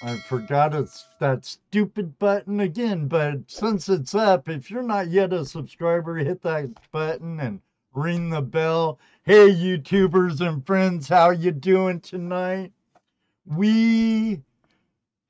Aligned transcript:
I 0.00 0.18
forgot 0.18 0.74
it's 0.74 1.08
that 1.18 1.44
stupid 1.44 2.20
button 2.20 2.60
again, 2.60 3.08
but 3.08 3.50
since 3.50 3.88
it's 3.88 4.14
up, 4.14 4.48
if 4.48 4.70
you're 4.70 4.84
not 4.84 5.08
yet 5.08 5.32
a 5.32 5.44
subscriber, 5.44 6.14
hit 6.14 6.40
that 6.42 6.70
button 6.92 7.40
and 7.40 7.60
ring 7.92 8.30
the 8.30 8.40
bell. 8.40 9.00
Hey 9.24 9.48
YouTubers 9.50 10.40
and 10.40 10.64
friends, 10.64 11.08
how 11.08 11.30
you 11.30 11.50
doing 11.50 11.98
tonight? 11.98 12.72
We 13.44 14.42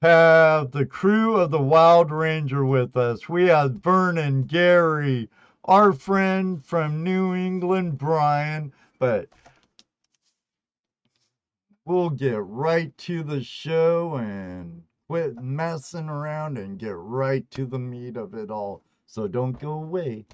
have 0.03 0.71
the 0.73 0.85
crew 0.85 1.37
of 1.37 1.51
the 1.51 1.63
Wild 1.63 2.11
Ranger 2.11 2.67
with 2.67 2.95
us. 2.95 3.27
We 3.27 3.47
have 3.47 3.77
Vernon, 3.77 4.43
Gary, 4.43 5.31
our 5.65 5.95
friend 5.95 6.63
from 6.63 7.03
New 7.03 7.35
England, 7.35 7.97
Brian, 7.97 8.75
but 8.99 9.31
we'll 11.89 12.11
get 12.11 12.37
right 12.45 12.97
to 12.99 13.23
the 13.23 13.43
show 13.43 14.17
and 14.17 14.83
quit 15.09 15.35
messing 15.41 16.09
around 16.09 16.59
and 16.59 16.79
get 16.79 16.95
right 16.95 17.51
to 17.51 17.65
the 17.65 17.79
meat 17.79 18.19
of 18.19 18.35
it 18.35 18.51
all. 18.51 18.83
So 19.07 19.27
don't 19.27 19.59
go 19.59 19.73
away. 19.73 20.27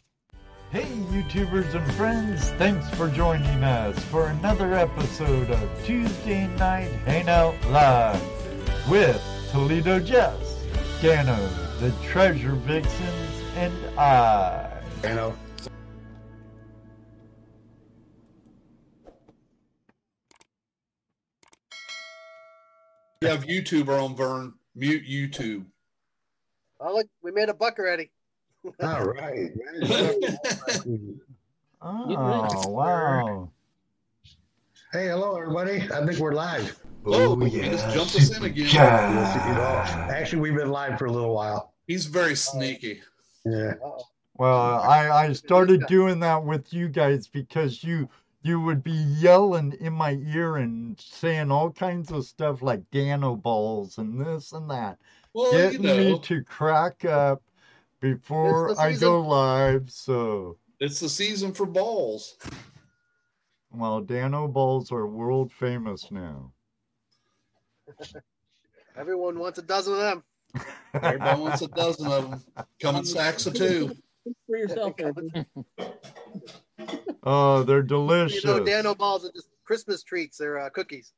Hey, 0.71 0.83
YouTubers 1.13 1.73
and 1.75 1.93
friends, 1.95 2.51
thanks 2.53 2.91
for 2.97 3.09
joining 3.09 3.63
us 3.63 3.97
for 4.07 4.27
another 4.27 4.75
episode 4.75 5.49
of 5.49 5.85
Tuesday 5.85 6.49
Night 6.57 6.91
Hangout 7.07 7.55
Live 7.71 8.91
with 8.91 9.23
Toledo 9.53 10.01
Jess, 10.01 10.65
Dano, 11.01 11.39
the 11.79 11.93
Treasure 12.03 12.57
Vixens, 12.57 13.43
and 13.55 13.73
I. 13.97 14.83
You 15.05 15.33
You 23.25 23.31
have 23.31 23.47
YouTuber 23.47 24.05
on 24.05 24.15
Vern. 24.15 24.53
Mute 24.75 25.07
YouTube. 25.09 25.65
Oh, 26.79 26.93
look, 26.93 27.07
we 27.23 27.33
made 27.33 27.49
a 27.49 27.55
buck 27.55 27.79
already. 27.79 28.11
all 28.83 29.05
right. 29.05 29.51
Oh, 31.87 32.69
wow. 32.71 33.51
hey, 34.91 35.09
hello, 35.09 35.37
everybody. 35.37 35.83
I 35.93 36.07
think 36.07 36.19
we're 36.19 36.33
live. 36.33 36.81
Oh, 37.05 37.39
yeah. 37.45 37.49
he 37.49 37.69
just 37.69 37.95
jumped 37.95 38.15
us 38.17 38.35
in 38.35 38.43
again. 38.43 38.69
Yes, 38.73 39.47
you 39.47 39.53
know, 39.53 40.11
actually, 40.15 40.41
we've 40.41 40.57
been 40.57 40.71
live 40.71 40.99
for 40.99 41.05
a 41.05 41.13
little 41.13 41.35
while. 41.35 41.75
He's 41.87 42.07
very 42.07 42.35
sneaky. 42.37 43.03
Yeah. 43.45 43.75
Well, 44.37 44.81
I, 44.81 45.11
I 45.11 45.33
started 45.35 45.85
doing 45.87 46.21
that 46.21 46.43
with 46.43 46.73
you 46.73 46.89
guys 46.89 47.29
because 47.29 47.85
you 47.85 48.09
you 48.45 48.61
would 48.61 48.85
be 48.85 48.93
yelling 48.93 49.73
in 49.81 49.95
my 49.95 50.13
ear 50.27 50.57
and 50.57 51.01
saying 51.01 51.51
all 51.51 51.71
kinds 51.71 52.13
of 52.13 52.27
stuff 52.27 52.61
like 52.61 52.91
Dano 52.91 53.35
balls 53.35 53.97
and 53.97 54.21
this 54.21 54.53
and 54.53 54.71
that, 54.71 54.99
Well, 55.33 55.51
you 55.73 55.79
getting 55.79 56.13
me 56.13 56.19
to 56.21 56.45
crack 56.45 57.07
up 57.07 57.43
before 58.01 58.79
I 58.79 58.93
go 58.93 59.23
live. 59.23 59.91
So, 59.91 60.59
it's 60.79 61.01
the 61.01 61.09
season 61.09 61.55
for 61.55 61.65
balls. 61.65 62.37
well, 63.73 64.03
Dano 64.03 64.47
balls 64.47 64.93
are 64.93 65.07
world 65.07 65.51
famous 65.51 66.11
now. 66.11 66.53
Everyone 68.97 69.39
wants 69.39 69.59
a 69.59 69.63
dozen 69.63 69.95
of 69.95 70.01
them. 70.01 70.23
Everybody 70.95 71.41
wants 71.41 71.63
a 71.63 71.69
dozen 71.69 72.13
of 72.13 72.31
them. 72.31 72.43
Come 72.79 72.97
in 72.97 73.05
sacks 73.07 73.47
of 73.47 73.55
two. 73.55 73.97
for 74.47 74.59
yourself, 74.59 74.93
Come 74.99 75.07
Anthony. 75.09 75.47
Oh, 77.23 77.63
they're 77.63 77.79
You 77.83 77.83
delicious. 77.89 78.45
know, 78.45 78.65
Dano 78.65 78.95
balls 78.95 79.25
are 79.25 79.33
just 79.33 79.49
Christmas 79.65 80.03
treats. 80.03 80.39
They're 80.39 80.59
uh, 80.59 80.71
cookies. 80.71 81.13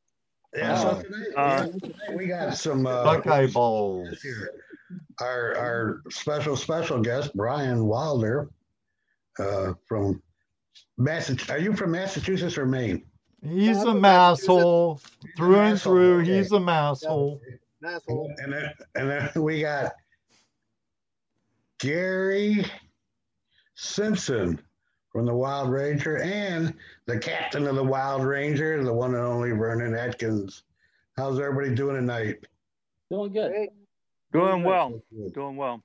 Yeah, 0.55 0.75
Uh, 0.75 0.77
so 0.97 1.03
tonight, 1.03 1.29
uh, 1.37 1.69
we 2.17 2.27
got 2.27 2.57
some 2.57 2.87
uh, 2.87 3.03
Buckeye 3.05 3.49
balls. 3.49 4.21
here. 4.23 4.51
Our 5.21 5.57
our 5.57 6.03
special 6.11 6.57
special 6.57 7.01
guest 7.01 7.35
Brian 7.35 7.87
Wilder 7.87 8.49
uh, 9.41 9.73
from 9.89 10.23
Massachusetts. 10.99 11.51
Are 11.51 11.59
you 11.59 11.75
from 11.75 11.91
Massachusetts 11.91 12.57
or 12.57 12.67
Maine? 12.67 13.05
He's 13.43 13.79
a 13.79 13.85
from 13.85 14.01
masshole 14.03 15.01
through 15.37 15.59
and 15.61 15.81
through. 15.81 16.21
okay. 16.23 16.37
He's 16.39 16.53
a 16.53 16.57
masshole. 16.59 17.41
Asshole. 17.85 18.33
And 18.39 18.53
then 18.53 18.73
and 18.95 19.11
then 19.11 19.31
we 19.43 19.61
got 19.63 19.93
Gary 21.81 22.65
Simpson 23.75 24.61
from 25.17 25.25
the 25.25 25.35
Wild 25.35 25.71
Ranger 25.71 26.19
and 26.19 26.75
the 27.07 27.19
captain 27.19 27.67
of 27.67 27.75
the 27.75 27.83
Wild 27.83 28.23
Ranger, 28.23 28.85
the 28.85 28.93
one 28.93 29.15
and 29.15 29.25
only 29.25 29.51
Vernon 29.53 29.95
Atkins. 29.95 30.65
How's 31.17 31.41
everybody 31.41 31.75
doing 31.75 31.97
tonight? 31.97 32.47
Doing 33.11 33.33
good. 33.33 33.51
Hey, 33.51 33.71
Doing 34.35 34.63
well. 34.63 35.01
Doing 35.33 35.57
well. 35.57 35.83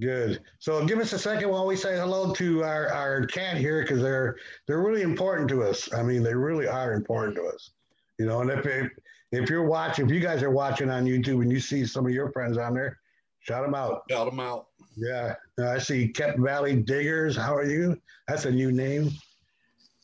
Good. 0.00 0.40
So 0.58 0.84
give 0.84 0.98
us 0.98 1.12
a 1.12 1.20
second 1.20 1.50
while 1.50 1.68
we 1.68 1.76
say 1.76 1.96
hello 1.96 2.34
to 2.34 2.64
our, 2.64 2.88
our 2.88 3.26
cat 3.26 3.58
here 3.58 3.82
because 3.82 4.02
they're 4.02 4.38
they're 4.66 4.82
really 4.82 5.02
important 5.02 5.48
to 5.50 5.62
us. 5.62 5.94
I 5.94 6.02
mean, 6.02 6.24
they 6.24 6.34
really 6.34 6.66
are 6.66 6.94
important 6.94 7.36
to 7.36 7.44
us. 7.44 7.70
You 8.18 8.26
know, 8.26 8.40
and 8.40 8.50
if 8.50 8.66
if, 8.66 8.90
if 9.30 9.50
you're 9.50 9.68
watching, 9.68 10.06
if 10.06 10.10
you 10.10 10.18
guys 10.18 10.42
are 10.42 10.50
watching 10.50 10.90
on 10.90 11.04
YouTube 11.04 11.42
and 11.42 11.52
you 11.52 11.60
see 11.60 11.86
some 11.86 12.06
of 12.06 12.12
your 12.12 12.32
friends 12.32 12.58
on 12.58 12.74
there, 12.74 12.98
shout 13.38 13.64
them 13.64 13.76
out. 13.76 14.02
Shout 14.10 14.28
them 14.28 14.40
out. 14.40 14.66
Yeah, 14.96 15.34
I 15.58 15.78
see 15.78 16.08
Kep 16.08 16.38
Valley 16.38 16.76
Diggers. 16.76 17.36
How 17.36 17.54
are 17.54 17.64
you? 17.64 18.00
That's 18.28 18.44
a 18.44 18.50
new 18.50 18.72
name. 18.72 19.10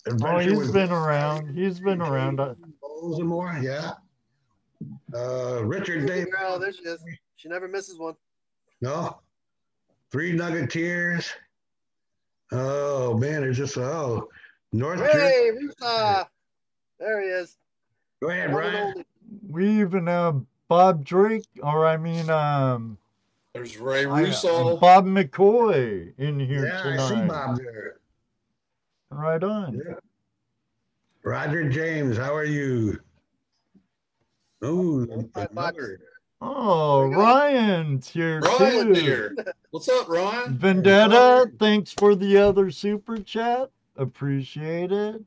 Oh, 0.08 0.12
Adventure 0.12 0.50
he's 0.50 0.58
with 0.58 0.72
been 0.72 0.90
around. 0.90 1.54
He's 1.54 1.80
been 1.80 2.00
around. 2.00 2.40
Uh, 2.40 2.54
Bowls 2.80 3.18
and 3.18 3.28
more. 3.28 3.56
Yeah. 3.62 3.92
Uh, 5.14 5.62
Richard 5.64 6.06
Davis. 6.06 6.34
girl, 6.34 6.58
there 6.58 6.72
she 6.72 6.82
is. 6.82 7.02
She 7.36 7.48
never 7.48 7.68
misses 7.68 7.98
one. 7.98 8.14
No. 8.80 9.20
Three 10.10 10.32
Nuggeteers. 10.32 11.28
Oh 12.52 13.16
man, 13.16 13.42
there's 13.42 13.58
just 13.58 13.76
oh 13.78 14.28
North 14.72 14.98
Jersey. 14.98 15.18
Hey, 15.18 15.50
Rusa. 15.52 16.26
There 16.98 17.20
he 17.22 17.28
is. 17.28 17.56
Go 18.20 18.30
ahead, 18.30 18.50
Brian. 18.50 19.04
We 19.48 19.80
even 19.80 20.06
have 20.06 20.42
Bob 20.68 21.04
Drake, 21.04 21.46
or 21.62 21.86
I 21.86 21.96
mean, 21.96 22.28
um, 22.28 22.98
There's 23.60 23.76
Ray 23.76 24.06
I- 24.06 24.22
Russo. 24.22 24.78
Bob 24.78 25.04
McCoy 25.04 26.14
in 26.16 26.40
here 26.40 26.64
Yeah, 26.66 26.82
I 26.82 26.96
see 26.96 27.08
tonight. 27.14 27.28
Bob 27.28 27.58
there. 27.58 27.96
Right 29.10 29.44
on. 29.44 29.74
Yeah. 29.74 29.94
Roger 31.24 31.68
James, 31.68 32.16
how 32.16 32.34
are 32.34 32.46
you? 32.46 32.98
Oh, 34.62 35.06
Hi, 35.34 35.46
Bob. 35.52 35.74
Oh, 36.40 37.00
There 37.00 37.08
we 37.10 37.14
go. 37.16 37.20
Ryan's 37.20 38.08
here 38.08 38.40
Ryan 38.40 38.94
too. 38.94 39.00
here. 39.02 39.36
What's 39.72 39.90
up, 39.90 40.08
Ryan? 40.08 40.56
Vendetta, 40.56 41.52
thanks 41.58 41.92
for 41.92 42.14
the 42.14 42.38
other 42.38 42.70
super 42.70 43.18
chat. 43.18 43.68
Appreciate 43.96 44.90
it. 44.90 45.22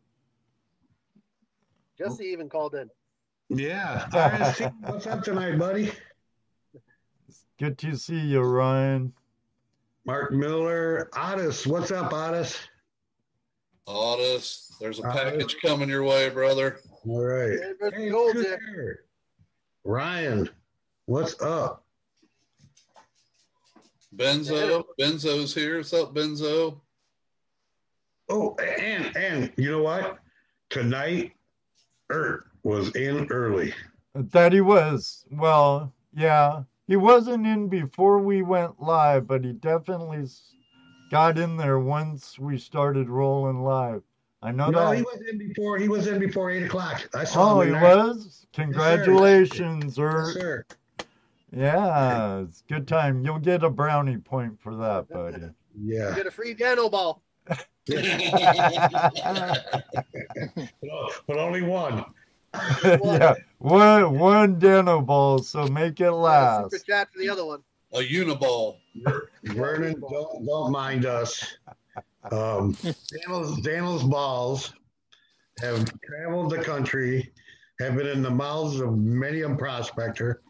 Jesse 1.99 2.23
even 2.25 2.49
called 2.49 2.73
in. 2.73 2.89
yeah. 3.49 4.07
What's 4.87 5.05
up 5.05 5.21
tonight, 5.23 5.59
buddy? 5.59 5.91
Good 7.63 7.77
to 7.77 7.95
see 7.95 8.19
you, 8.19 8.41
Ryan. 8.41 9.13
Mark 10.05 10.33
Miller, 10.33 11.09
Otis. 11.15 11.65
What's 11.65 11.91
up, 11.91 12.11
Otis? 12.11 12.59
Otis, 13.87 14.75
there's 14.81 14.99
a 14.99 15.03
Uh, 15.03 15.13
package 15.13 15.55
coming 15.61 15.87
your 15.87 16.03
way, 16.03 16.27
brother. 16.29 16.81
All 17.07 17.23
right. 17.23 17.57
Hey, 17.57 17.73
Mr. 17.81 18.11
Gold, 18.11 18.33
who's 18.33 18.45
Jim. 18.47 18.59
there? 18.75 18.99
Ryan, 19.85 20.49
what's 21.05 21.41
up? 21.41 21.85
Benzo, 24.13 24.83
Benzo's 24.99 25.55
here. 25.55 25.77
What's 25.77 25.93
up, 25.93 26.13
Benzo? 26.13 26.81
Oh, 28.27 28.55
and 28.55 29.15
and 29.15 29.53
you 29.55 29.71
know 29.71 29.83
what? 29.83 30.19
Tonight, 30.69 31.31
Ert 32.11 32.43
was 32.63 32.93
in 32.97 33.31
early. 33.31 33.73
That 34.15 34.51
he 34.51 34.59
was. 34.59 35.23
Well, 35.31 35.93
yeah. 36.13 36.63
He 36.87 36.95
wasn't 36.97 37.45
in 37.47 37.69
before 37.69 38.19
we 38.19 38.41
went 38.41 38.81
live, 38.81 39.25
but 39.27 39.45
he 39.45 39.53
definitely 39.53 40.25
got 41.09 41.37
in 41.37 41.55
there 41.57 41.79
once 41.79 42.37
we 42.37 42.57
started 42.57 43.09
rolling 43.09 43.63
live. 43.63 44.03
I 44.41 44.51
know 44.51 44.69
No, 44.69 44.89
that. 44.89 44.97
he 44.97 45.03
was 45.03 45.21
in 45.29 45.37
before. 45.37 45.77
He 45.77 45.87
was 45.87 46.07
in 46.07 46.19
before 46.19 46.51
eight 46.51 46.63
o'clock. 46.63 47.07
I 47.13 47.23
saw 47.23 47.53
Oh, 47.55 47.61
him. 47.61 47.67
he 47.69 47.73
in 47.75 47.79
there. 47.81 47.97
was? 47.97 48.45
Congratulations, 48.51 49.97
Yes, 49.97 49.99
Ert. 49.99 50.33
sir. 50.33 50.65
Yeah, 51.55 52.39
it's 52.41 52.63
good 52.67 52.87
time. 52.87 53.23
You'll 53.23 53.39
get 53.39 53.63
a 53.63 53.69
brownie 53.69 54.17
point 54.17 54.59
for 54.59 54.75
that, 54.75 55.07
buddy. 55.13 55.39
You 55.39 55.53
Yeah. 55.95 56.13
get 56.15 56.27
a 56.27 56.31
free 56.31 56.53
Dano 56.53 56.89
ball. 56.89 57.21
but 57.87 58.03
only 61.37 61.61
one. 61.61 62.03
yeah, 62.83 63.33
one 63.59 64.17
one 64.19 64.59
Dano 64.59 65.01
ball, 65.01 65.39
so 65.39 65.67
make 65.67 65.93
it 65.93 66.05
Super 66.05 66.11
last. 66.11 66.85
chat 66.85 67.11
for 67.11 67.19
the 67.19 67.29
other 67.29 67.45
one. 67.45 67.61
A 67.93 67.97
Uniball. 67.99 68.77
Vernon, 69.43 69.99
don't, 70.09 70.45
don't 70.45 70.71
mind 70.71 71.05
us. 71.05 71.57
Um, 72.31 72.75
Daniel's, 73.11 73.61
Daniel's 73.61 74.03
balls 74.03 74.73
have 75.61 75.85
traveled 76.03 76.51
the 76.51 76.63
country, 76.63 77.31
have 77.79 77.95
been 77.95 78.07
in 78.07 78.21
the 78.21 78.31
mouths 78.31 78.79
of 78.79 78.97
many 78.97 79.41
a 79.41 79.55
prospector. 79.55 80.41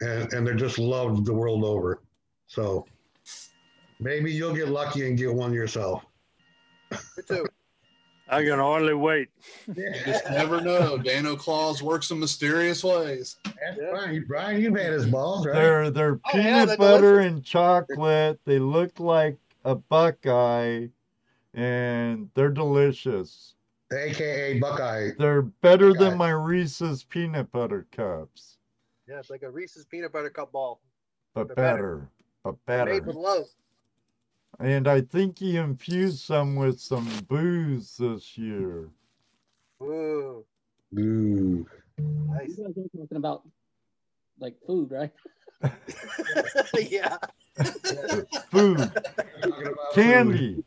and, 0.00 0.32
and 0.32 0.46
they're 0.46 0.54
just 0.54 0.78
loved 0.78 1.26
the 1.26 1.34
world 1.34 1.64
over. 1.64 2.02
So 2.46 2.86
maybe 4.00 4.32
you'll 4.32 4.54
get 4.54 4.68
lucky 4.68 5.06
and 5.06 5.18
get 5.18 5.32
one 5.32 5.52
yourself. 5.52 6.04
Me 6.90 6.98
too. 7.26 7.46
I 8.30 8.44
can 8.44 8.58
hardly 8.58 8.94
wait. 8.94 9.28
You 9.66 9.92
just 10.04 10.28
never 10.30 10.60
know. 10.60 10.98
Dano 10.98 11.34
Claus 11.36 11.82
works 11.82 12.10
in 12.10 12.18
mysterious 12.20 12.84
ways. 12.84 13.36
That's 13.44 13.78
Brian. 13.78 14.24
Brian, 14.28 14.60
you've 14.60 14.76
had 14.76 14.92
his 14.92 15.06
balls, 15.06 15.46
right? 15.46 15.54
They're 15.54 15.90
they're 15.90 16.20
Oh, 16.26 16.32
peanut 16.32 16.68
they're 16.68 16.76
butter 16.76 17.14
delicious. 17.16 17.32
and 17.32 17.44
chocolate. 17.44 18.40
They 18.44 18.58
look 18.58 19.00
like 19.00 19.36
a 19.64 19.74
Buckeye, 19.74 20.86
and 21.54 22.30
they're 22.34 22.50
delicious. 22.50 23.54
AKA 23.92 24.58
Buckeye. 24.58 25.10
They're 25.18 25.42
better 25.42 25.92
Buckeye. 25.92 26.04
than 26.10 26.18
my 26.18 26.30
Reese's 26.30 27.04
peanut 27.04 27.50
butter 27.50 27.86
cups, 27.92 28.58
Yeah, 29.08 29.18
it's 29.18 29.30
like 29.30 29.42
a 29.42 29.50
Reese's 29.50 29.86
peanut 29.86 30.12
butter 30.12 30.28
cup 30.30 30.52
ball. 30.52 30.80
but 31.34 31.46
They're 31.48 31.56
better. 31.56 31.96
better, 31.96 32.08
but 32.44 32.50
Made 32.52 32.84
better. 33.00 33.02
with 33.06 33.16
love. 33.16 33.44
And 34.60 34.88
I 34.88 35.02
think 35.02 35.38
he 35.38 35.56
infused 35.56 36.20
some 36.24 36.56
with 36.56 36.80
some 36.80 37.08
booze 37.28 37.96
this 37.96 38.36
year. 38.36 38.88
Ooh, 39.80 40.44
Ooh. 40.98 41.66
nice. 41.98 42.58
You 42.58 42.64
guys 42.64 42.76
are 42.76 42.98
talking 42.98 43.16
about 43.16 43.42
like 44.40 44.56
food, 44.66 44.90
right? 44.90 45.12
yeah. 46.90 47.16
Food, 48.50 48.92
candy. 49.92 50.62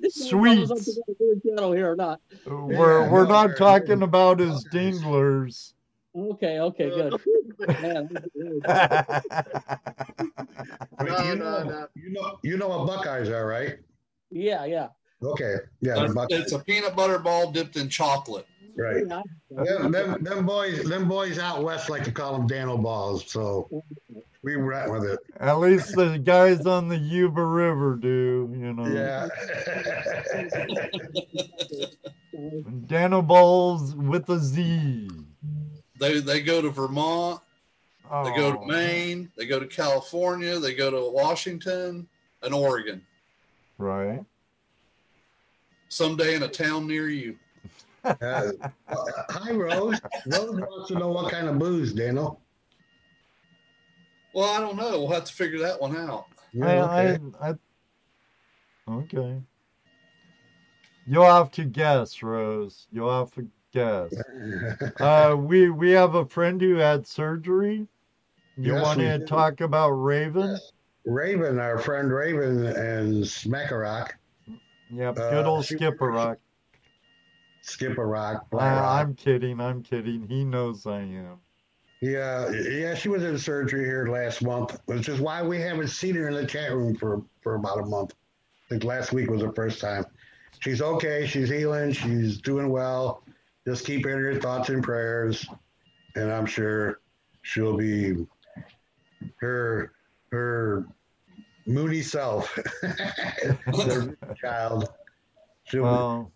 This 0.00 0.16
is 0.16 0.32
what 0.34 0.48
I 0.48 0.60
was 0.60 0.70
up 0.70 0.78
to 0.78 0.82
Sweets. 0.84 0.98
go 1.06 1.12
to 1.12 1.40
the 1.42 1.48
channel 1.48 1.72
here 1.72 1.92
or 1.92 1.96
not. 1.96 2.20
We're 2.46 3.10
we're 3.10 3.26
not 3.26 3.56
talking 3.56 4.02
about 4.02 4.38
his 4.38 4.64
dinglers. 4.64 5.74
Okay, 6.16 6.60
okay, 6.60 6.90
uh, 6.90 7.10
good. 7.10 7.20
Man, 7.82 8.08
that's 8.12 8.26
really- 8.36 8.60
I 10.98 11.02
mean, 11.02 11.12
No, 11.12 11.18
you, 11.24 11.34
no, 11.34 11.44
know, 11.44 11.64
no. 11.64 11.86
you 11.94 12.10
know, 12.12 12.38
you 12.42 12.56
know 12.56 12.68
what 12.68 12.86
Buckeyes 12.86 13.28
are, 13.30 13.46
right? 13.46 13.78
yeah, 14.30 14.64
yeah. 14.64 14.88
Okay, 15.22 15.56
yeah, 15.80 15.94
they're 15.94 16.26
It's 16.40 16.52
a 16.52 16.58
peanut 16.58 16.94
butter 16.94 17.18
ball 17.18 17.50
dipped 17.50 17.76
in 17.76 17.88
chocolate. 17.88 18.46
right. 18.76 19.04
Yeah, 19.08 19.22
Them, 19.50 19.90
them, 19.92 20.22
them 20.24 20.44
boys, 20.46 20.84
them 20.84 21.08
boys 21.08 21.38
out 21.38 21.62
west 21.64 21.88
like 21.88 22.04
to 22.04 22.12
call 22.12 22.32
them 22.36 22.46
Dano 22.46 22.76
balls. 22.76 23.24
So 23.30 23.68
we 24.42 24.56
went 24.56 24.90
with 24.92 25.04
it. 25.04 25.18
At 25.40 25.54
least 25.60 25.94
the 25.94 26.18
guys 26.18 26.66
on 26.66 26.88
the 26.88 26.98
Yuba 26.98 27.42
River 27.42 27.96
do, 27.96 28.52
you 28.54 28.72
know. 28.74 28.86
Yeah. 28.86 29.28
Dano 32.86 33.22
balls 33.22 33.94
with 33.94 34.28
a 34.28 34.38
Z. 34.38 35.08
They 35.98 36.20
they 36.20 36.40
go 36.42 36.60
to 36.60 36.70
Vermont, 36.70 37.40
they 38.10 38.34
go 38.36 38.52
to 38.52 38.58
Oh. 38.58 38.64
Maine, 38.64 39.30
they 39.36 39.46
go 39.46 39.60
to 39.60 39.66
California, 39.66 40.58
they 40.58 40.74
go 40.74 40.90
to 40.90 41.10
Washington 41.12 42.08
and 42.42 42.54
Oregon. 42.54 43.04
Right. 43.78 44.24
Someday 45.88 46.34
in 46.34 46.42
a 46.42 46.48
town 46.48 46.86
near 46.86 47.08
you. 47.08 47.36
Uh, 48.04 48.52
hi, 49.30 49.52
Rose. 49.52 50.00
Rose 50.26 50.60
wants 50.60 50.88
to 50.88 50.98
know 50.98 51.08
what 51.08 51.30
kind 51.30 51.48
of 51.48 51.58
booze, 51.58 51.92
Daniel. 51.92 52.40
Well, 54.34 54.50
I 54.50 54.60
don't 54.60 54.76
know. 54.76 54.98
We'll 55.00 55.12
have 55.12 55.24
to 55.24 55.32
figure 55.32 55.60
that 55.60 55.80
one 55.80 55.96
out. 55.96 56.26
Yeah, 56.52 56.84
I, 56.84 57.06
okay. 57.06 57.24
I, 57.40 57.48
I, 57.50 57.54
okay. 58.90 59.40
You'll 61.06 61.24
have 61.24 61.50
to 61.52 61.64
guess, 61.64 62.22
Rose. 62.22 62.88
You'll 62.90 63.16
have 63.16 63.30
to 63.34 63.46
guess. 63.74 64.12
Uh, 65.00 65.36
we 65.38 65.68
we 65.70 65.90
have 65.90 66.14
a 66.14 66.24
friend 66.24 66.60
who 66.60 66.76
had 66.76 67.06
surgery. 67.06 67.86
You 68.56 68.74
Yes, 68.74 68.82
want 68.82 69.00
to 69.00 69.18
talk 69.26 69.60
about 69.60 69.90
Raven? 69.90 70.56
Raven, 71.04 71.58
our 71.58 71.78
friend 71.78 72.10
Raven 72.12 72.64
and 72.66 73.24
Smackarock, 73.24 74.10
Yep, 74.90 75.18
Uh, 75.18 75.30
good 75.30 75.46
old 75.46 75.64
she- 75.66 75.74
Skipper 75.76 76.10
Rock. 76.10 76.38
Skipper 77.62 78.06
Rock, 78.06 78.46
Uh. 78.52 78.58
I'm 78.58 79.14
kidding. 79.14 79.60
I'm 79.60 79.82
kidding. 79.82 80.26
He 80.28 80.44
knows 80.44 80.86
I 80.86 81.00
am. 81.00 81.38
Yeah, 82.00 82.50
yeah, 82.50 82.94
she 82.94 83.08
was 83.08 83.24
in 83.24 83.38
surgery 83.38 83.84
here 83.84 84.06
last 84.06 84.42
month, 84.42 84.78
which 84.86 85.08
is 85.08 85.20
why 85.20 85.42
we 85.42 85.58
haven't 85.60 85.88
seen 85.88 86.14
her 86.16 86.28
in 86.28 86.34
the 86.34 86.46
chat 86.46 86.72
room 86.72 86.94
for, 86.94 87.22
for 87.40 87.54
about 87.54 87.78
a 87.80 87.86
month. 87.86 88.12
I 88.66 88.68
think 88.68 88.84
last 88.84 89.12
week 89.12 89.30
was 89.30 89.40
the 89.40 89.52
first 89.52 89.80
time. 89.80 90.04
She's 90.60 90.82
okay. 90.82 91.26
She's 91.26 91.48
healing. 91.48 91.92
She's 91.92 92.38
doing 92.40 92.68
well. 92.68 93.23
Just 93.66 93.86
keep 93.86 94.04
in 94.06 94.12
her 94.12 94.38
thoughts 94.40 94.68
and 94.68 94.82
prayers, 94.82 95.46
and 96.16 96.30
I'm 96.30 96.46
sure 96.46 97.00
she'll 97.42 97.76
be 97.76 98.26
her 99.36 99.92
her 100.30 100.86
moody 101.66 102.02
self, 102.02 102.58
child. 104.40 104.88
She'll 105.64 105.82
Well, 105.82 106.32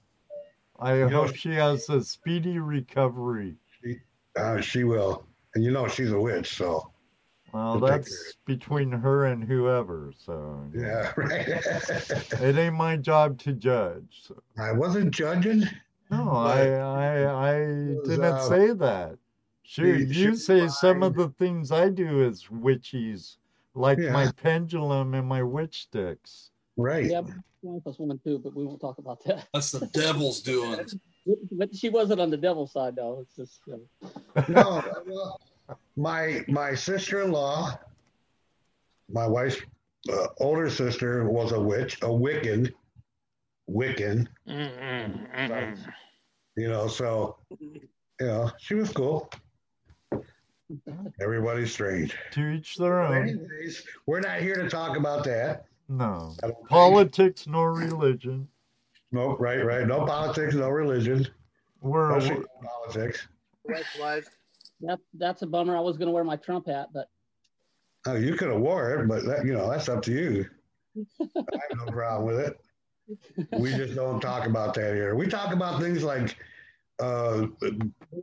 I 0.79 0.99
know, 0.99 1.09
hope 1.09 1.37
she 1.37 1.53
has 1.53 1.89
a 1.91 2.03
speedy 2.03 2.59
recovery. 2.59 3.57
be, 3.83 3.99
uh, 4.37 4.61
she 4.61 4.85
will, 4.85 5.27
and 5.55 5.65
you 5.65 5.71
know 5.71 5.87
she's 5.89 6.13
a 6.13 6.21
witch, 6.21 6.57
so 6.57 6.93
Well, 7.53 7.81
that's 7.81 8.37
between 8.47 8.91
her 8.91 9.27
and 9.27 9.45
whoever. 9.45 10.13
So 10.17 10.65
yeah, 10.75 11.13
right. 11.17 11.49
it 12.41 12.57
ain't 12.57 12.75
my 12.75 12.97
job 12.97 13.39
to 13.41 13.53
judge. 13.53 14.23
So. 14.23 14.43
I 14.59 14.73
wasn't 14.73 15.11
judging. 15.11 15.65
No, 16.10 16.31
I 16.32 16.69
I 16.69 17.50
I 17.50 17.58
didn't 18.05 18.25
uh, 18.25 18.49
say 18.49 18.72
that. 18.72 19.19
Shoot, 19.62 20.08
the- 20.08 20.14
you 20.14 20.14
shoot 20.14 20.37
say 20.37 20.69
some 20.69 21.02
of 21.02 21.14
the 21.14 21.28
things 21.38 21.70
I 21.72 21.88
do 21.90 22.22
is 22.26 22.44
witchies, 22.44 23.37
like 23.75 23.99
my 23.99 24.31
pendulum 24.43 25.14
and 25.14 25.26
my 25.26 25.43
witch 25.43 25.82
sticks. 25.82 26.50
Right. 26.76 27.10
Yeah, 27.10 27.22
one 27.60 27.81
plus 27.81 27.99
one 27.99 28.19
too, 28.25 28.38
but 28.38 28.55
we 28.55 28.64
won't 28.64 28.81
talk 28.81 28.99
about 28.99 29.22
that. 29.25 29.46
That's 29.52 29.72
the 29.72 29.87
devil's 29.87 30.40
doing. 30.40 30.81
But 31.52 31.75
she 31.76 31.90
wasn't 31.90 32.22
on 32.22 32.31
the 32.31 32.38
devil's 32.38 32.72
side 32.72 32.96
though. 32.96 33.19
It's 33.20 33.37
just 33.37 33.60
uh, 33.70 34.43
No, 34.49 34.82
well, 35.06 35.38
my 35.94 36.43
my 36.49 36.75
sister-in-law, 36.75 37.78
my 39.12 39.26
wife's 39.26 39.60
uh, 40.10 40.28
older 40.38 40.70
sister 40.70 41.28
was 41.28 41.52
a 41.52 41.60
witch, 41.60 41.96
a 42.00 42.06
Wiccan, 42.06 42.72
Wiccan. 43.69 44.26
Mm-mm, 44.49 45.35
mm-mm. 45.37 45.79
You 46.56 46.69
know, 46.69 46.88
so 46.88 47.37
you 47.61 47.81
know 48.20 48.50
she 48.59 48.75
was 48.75 48.91
cool. 48.93 49.31
Everybody's 51.20 51.73
strange. 51.73 52.15
To 52.32 52.49
each 52.49 52.77
their 52.77 53.01
own. 53.01 53.17
anyways, 53.29 53.84
we're 54.06 54.20
not 54.20 54.41
here 54.41 54.56
to 54.56 54.69
talk 54.69 54.96
about 54.96 55.25
that. 55.25 55.65
No 55.89 56.34
I 56.43 56.48
don't 56.48 56.56
think. 56.56 56.69
politics 56.69 57.46
nor 57.46 57.72
religion. 57.72 58.48
No, 59.10 59.37
right, 59.39 59.65
right. 59.65 59.87
No 59.87 60.05
politics, 60.05 60.55
no 60.55 60.69
religion, 60.69 61.27
We're 61.81 62.17
especially 62.19 62.41
no 62.63 62.69
politics. 62.69 63.27
Likewise. 63.67 64.27
that 64.82 64.98
that's 65.15 65.43
a 65.43 65.46
bummer. 65.46 65.77
I 65.77 65.81
was 65.81 65.96
gonna 65.96 66.10
wear 66.10 66.25
my 66.25 66.37
Trump 66.37 66.67
hat, 66.67 66.89
but 66.93 67.08
Oh, 68.06 68.15
you 68.15 68.34
could 68.37 68.48
have 68.51 68.60
wore 68.60 68.94
it, 68.94 69.08
but 69.08 69.25
that, 69.25 69.44
you 69.46 69.53
know 69.53 69.70
that's 69.70 69.89
up 69.89 70.03
to 70.03 70.13
you. 70.13 70.46
I 71.20 71.25
have 71.70 71.87
no 71.87 71.87
problem 71.93 72.27
with 72.27 72.41
it. 72.46 72.58
We 73.53 73.70
just 73.70 73.94
don't 73.94 74.20
talk 74.20 74.46
about 74.46 74.74
that 74.74 74.94
here. 74.94 75.15
We 75.15 75.27
talk 75.27 75.53
about 75.53 75.81
things 75.81 76.03
like 76.03 76.36
uh, 77.00 77.46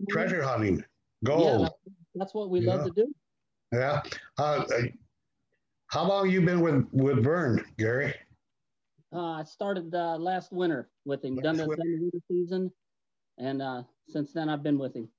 treasure 0.09 0.43
hunting, 0.43 0.77
yeah, 0.77 0.83
gold. 1.23 1.69
that's 2.13 2.33
what 2.33 2.49
we 2.49 2.59
Yeah. 2.61 2.75
love 2.75 2.85
to 2.87 2.91
do. 2.91 3.15
Yeah. 3.71 4.01
Uh, 4.37 4.65
uh, 4.69 4.81
how 5.87 6.07
long 6.07 6.29
you 6.29 6.41
been 6.41 6.61
with 6.61 6.87
with 6.91 7.23
Vern, 7.23 7.65
Gary? 7.77 8.13
Uh, 9.13 9.31
I 9.31 9.43
started 9.43 9.93
uh, 9.95 10.17
last 10.17 10.51
winter 10.51 10.89
with 11.05 11.23
him, 11.23 11.35
done 11.35 11.57
the, 11.57 11.67
Last 11.67 11.77
done 11.77 11.91
the 11.91 11.99
winter 12.01 12.19
season, 12.29 12.71
and 13.37 13.61
uh, 13.61 13.83
since 14.07 14.33
then 14.33 14.49
I've 14.49 14.63
been 14.63 14.77
with 14.77 14.95
him. 14.95 15.09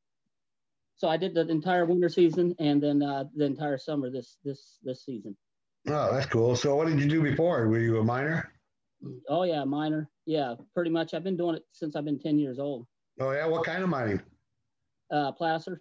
So 0.96 1.08
I 1.08 1.16
did 1.16 1.34
the 1.34 1.46
entire 1.48 1.84
winter 1.86 2.08
season 2.08 2.54
and 2.58 2.82
then 2.82 3.02
uh, 3.02 3.24
the 3.34 3.44
entire 3.44 3.78
summer 3.78 4.10
this 4.10 4.38
this 4.44 4.78
this 4.82 5.04
season. 5.04 5.36
Oh, 5.88 6.12
that's 6.12 6.26
cool. 6.26 6.56
So, 6.56 6.74
what 6.74 6.88
did 6.88 6.98
you 7.00 7.08
do 7.08 7.22
before? 7.22 7.68
Were 7.68 7.78
you 7.78 7.98
a 7.98 8.04
miner? 8.04 8.52
Oh 9.28 9.42
yeah, 9.42 9.64
miner. 9.64 10.08
Yeah, 10.24 10.54
pretty 10.74 10.90
much. 10.90 11.14
I've 11.14 11.24
been 11.24 11.36
doing 11.36 11.56
it 11.56 11.64
since 11.72 11.96
I've 11.96 12.04
been 12.04 12.18
ten 12.18 12.38
years 12.38 12.58
old. 12.58 12.86
Oh, 13.20 13.30
yeah. 13.30 13.46
What 13.46 13.64
kind 13.64 13.82
of 13.82 13.88
mining? 13.88 14.20
Uh, 15.10 15.32
placer. 15.32 15.80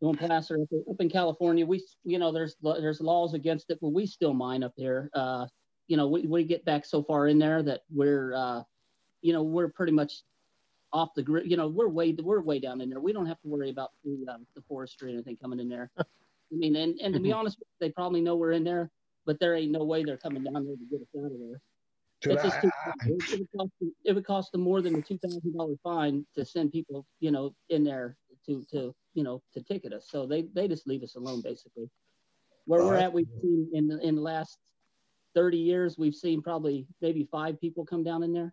Doing 0.00 0.16
placer 0.16 0.58
up, 0.90 1.00
in 1.00 1.08
California. 1.08 1.64
We 1.64 1.84
you 2.04 2.18
know 2.18 2.32
there's 2.32 2.56
there's 2.62 3.00
laws 3.00 3.34
against 3.34 3.70
it, 3.70 3.78
but 3.80 3.90
we 3.90 4.06
still 4.06 4.34
mine 4.34 4.62
up 4.62 4.72
here. 4.76 5.10
Uh, 5.14 5.46
you 5.86 5.96
know 5.96 6.08
we, 6.08 6.22
we 6.22 6.44
get 6.44 6.64
back 6.64 6.84
so 6.84 7.02
far 7.02 7.28
in 7.28 7.38
there 7.38 7.62
that 7.62 7.82
we're 7.90 8.34
uh, 8.34 8.62
you 9.20 9.32
know 9.32 9.42
we're 9.42 9.68
pretty 9.68 9.92
much 9.92 10.22
off 10.92 11.10
the 11.14 11.22
grid. 11.22 11.48
You 11.50 11.56
know 11.56 11.68
we're 11.68 11.88
way 11.88 12.12
we're 12.12 12.42
way 12.42 12.58
down 12.58 12.80
in 12.80 12.90
there. 12.90 13.00
We 13.00 13.12
don't 13.12 13.26
have 13.26 13.40
to 13.42 13.48
worry 13.48 13.70
about 13.70 13.90
the, 14.04 14.26
um, 14.28 14.46
the 14.56 14.62
forestry 14.62 15.10
or 15.10 15.14
anything 15.14 15.36
coming 15.36 15.60
in 15.60 15.68
there. 15.68 15.90
I 15.98 16.04
mean, 16.50 16.76
and, 16.76 17.00
and 17.00 17.14
to 17.14 17.20
be 17.20 17.32
honest, 17.32 17.62
they 17.80 17.90
probably 17.90 18.20
know 18.20 18.36
we're 18.36 18.52
in 18.52 18.64
there, 18.64 18.90
but 19.26 19.38
there 19.40 19.54
ain't 19.54 19.72
no 19.72 19.84
way 19.84 20.04
they're 20.04 20.16
coming 20.16 20.44
down 20.44 20.64
there 20.64 20.76
to 20.76 20.86
get 20.90 21.00
us 21.00 21.08
out 21.18 21.32
of 21.32 21.38
there. 21.38 21.60
It's 22.24 22.42
just 22.42 22.60
too, 22.60 22.70
I- 22.86 22.92
it, 23.06 23.38
would 23.40 23.48
cost 23.56 23.72
them, 23.80 23.94
it 24.04 24.12
would 24.12 24.24
cost 24.24 24.52
them 24.52 24.60
more 24.60 24.80
than 24.80 24.94
a 24.94 25.02
two 25.02 25.18
thousand 25.18 25.56
dollar 25.56 25.74
fine 25.82 26.24
to 26.34 26.44
send 26.44 26.72
people, 26.72 27.04
you 27.20 27.30
know, 27.30 27.54
in 27.68 27.82
there 27.84 28.16
to 28.46 28.64
to 28.70 28.94
you 29.14 29.24
know 29.24 29.42
to 29.54 29.62
ticket 29.62 29.92
us. 29.92 30.06
So 30.08 30.26
they 30.26 30.42
they 30.54 30.68
just 30.68 30.86
leave 30.86 31.02
us 31.02 31.16
alone 31.16 31.42
basically. 31.42 31.90
Where 32.66 32.84
we're 32.84 32.94
at, 32.94 33.12
we've 33.12 33.26
seen 33.40 33.68
in 33.72 33.88
the 33.88 33.98
in 34.06 34.14
the 34.14 34.20
last 34.20 34.58
30 35.34 35.56
years, 35.56 35.98
we've 35.98 36.14
seen 36.14 36.42
probably 36.42 36.86
maybe 37.00 37.26
five 37.30 37.60
people 37.60 37.84
come 37.84 38.04
down 38.04 38.22
in 38.22 38.32
there. 38.32 38.52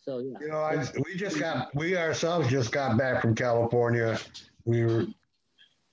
So 0.00 0.18
yeah. 0.18 0.38
You 0.40 0.48
know, 0.48 0.58
I, 0.58 0.84
we 1.04 1.16
just 1.16 1.38
got, 1.38 1.74
we 1.74 1.96
ourselves 1.96 2.48
just 2.48 2.72
got 2.72 2.98
back 2.98 3.22
from 3.22 3.34
California. 3.34 4.18
We 4.64 4.84
were, 4.84 5.06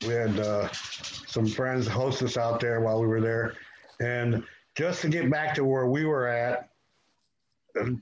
we 0.02 0.14
had 0.14 0.38
uh, 0.40 0.70
some 0.72 1.46
friends 1.46 1.88
host 1.88 2.22
us 2.24 2.38
out 2.38 2.60
there 2.60 2.82
while 2.82 3.00
we 3.00 3.08
were 3.08 3.22
there. 3.22 3.54
And 4.02 4.44
just 4.76 5.02
to 5.04 5.10
get 5.10 5.30
back 5.30 5.54
to 5.56 5.64
where 5.64 5.88
we 5.88 6.06
were 6.06 6.28
at, 6.28 6.70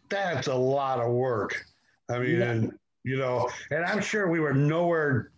that's 0.10 0.48
a 0.48 0.56
lot 0.56 1.00
of 1.00 1.12
work. 1.12 1.65
I 2.10 2.20
mean, 2.20 2.39
Yeah. 2.39 2.51
and, 2.51 2.79
you 3.03 3.18
know, 3.18 3.50
and 3.72 3.86
I'm 3.86 4.01
sure 4.01 4.29
we 4.29 4.39
were 4.39 4.53
nowhere 4.53 5.32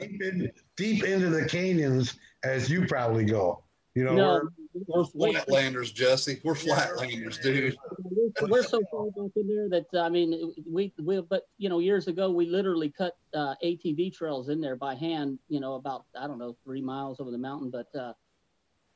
deep, 0.00 0.22
in, 0.22 0.50
deep 0.76 1.04
into 1.04 1.30
the 1.30 1.46
canyons 1.46 2.14
as 2.42 2.70
you 2.70 2.86
probably 2.86 3.24
go. 3.24 3.62
You 3.94 4.04
know, 4.04 4.14
No, 4.14 4.48
We're 4.88 5.04
flatlanders, 5.04 5.94
Jesse. 5.94 6.40
We're 6.42 6.54
flatlanders, 6.54 7.40
dude. 7.40 7.76
we're, 8.00 8.48
we're 8.48 8.62
so 8.64 8.82
far 8.90 9.06
back 9.12 9.30
in 9.36 9.46
there 9.46 9.68
that 9.68 9.86
I 10.00 10.08
mean, 10.08 10.52
we 10.68 10.92
we 11.00 11.20
but 11.20 11.46
you 11.58 11.68
know 11.68 11.78
years 11.78 12.08
ago 12.08 12.28
we 12.32 12.46
literally 12.46 12.90
cut 12.90 13.16
uh, 13.34 13.54
ATV 13.62 14.12
trails 14.12 14.48
in 14.48 14.60
there 14.60 14.74
by 14.74 14.96
hand. 14.96 15.38
You 15.48 15.60
know, 15.60 15.74
about 15.74 16.06
I 16.18 16.26
don't 16.26 16.40
know 16.40 16.56
three 16.64 16.82
miles 16.82 17.20
over 17.20 17.30
the 17.30 17.38
mountain, 17.38 17.70
but 17.70 17.86
uh, 17.94 18.14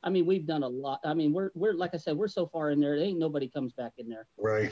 I 0.03 0.09
mean 0.09 0.25
we've 0.25 0.45
done 0.45 0.63
a 0.63 0.67
lot. 0.67 0.99
I 1.03 1.13
mean 1.13 1.33
we're 1.33 1.51
we're 1.55 1.73
like 1.73 1.93
I 1.93 1.97
said 1.97 2.17
we're 2.17 2.27
so 2.27 2.47
far 2.47 2.71
in 2.71 2.79
there, 2.79 2.97
there 2.97 3.05
ain't 3.05 3.19
nobody 3.19 3.47
comes 3.47 3.73
back 3.73 3.93
in 3.97 4.09
there. 4.09 4.27
right? 4.37 4.71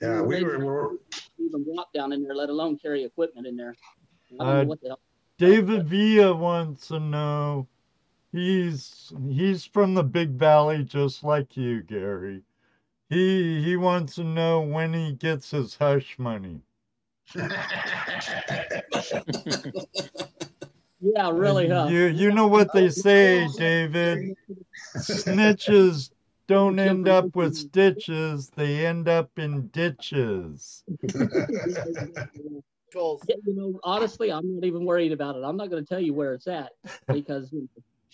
Yeah, 0.00 0.20
we 0.20 0.42
were, 0.42 0.58
we 0.58 0.64
were 0.64 0.90
Even 1.38 1.64
walk 1.66 1.92
down 1.92 2.12
in 2.12 2.22
there, 2.22 2.34
let 2.34 2.50
alone 2.50 2.78
carry 2.78 3.04
equipment 3.04 3.46
in 3.46 3.56
there. 3.56 3.74
I 4.40 4.44
don't 4.44 4.48
Uh, 4.48 4.62
know 4.62 4.68
what 4.68 4.80
the 4.80 4.88
hell. 4.88 5.00
David 5.38 5.88
Villa 5.88 6.34
wants 6.34 6.88
to 6.88 7.00
know. 7.00 7.68
He's 8.32 9.12
he's 9.28 9.64
from 9.64 9.94
the 9.94 10.02
Big 10.02 10.30
Valley, 10.30 10.82
just 10.82 11.22
like 11.22 11.56
you, 11.56 11.82
Gary. 11.82 12.42
He 13.08 13.62
he 13.62 13.76
wants 13.76 14.16
to 14.16 14.24
know 14.24 14.60
when 14.60 14.92
he 14.92 15.12
gets 15.12 15.52
his 15.52 15.76
hush 15.76 16.18
money. 16.18 16.60
Yeah, 21.00 21.30
really, 21.30 21.68
huh? 21.68 21.86
You 21.90 22.06
you 22.06 22.30
know 22.30 22.46
what 22.46 22.72
they 22.72 22.88
say, 22.90 23.48
David. 23.56 24.36
Snitches 24.96 26.10
don't 26.46 26.78
end 26.78 27.08
up 27.08 27.34
with 27.34 27.56
stitches; 27.56 28.50
they 28.50 28.86
end 28.86 29.08
up 29.08 29.38
in 29.38 29.68
ditches. 29.68 30.84
You 33.26 33.54
know, 33.56 33.80
honestly, 33.82 34.30
I'm 34.30 34.54
not 34.54 34.64
even 34.64 34.84
worried 34.84 35.10
about 35.10 35.34
it. 35.36 35.42
I'm 35.42 35.56
not 35.56 35.68
going 35.68 35.84
to 35.84 35.88
tell 35.88 36.00
you 36.00 36.14
where 36.14 36.32
it's 36.34 36.46
at 36.46 36.70
because, 37.08 37.52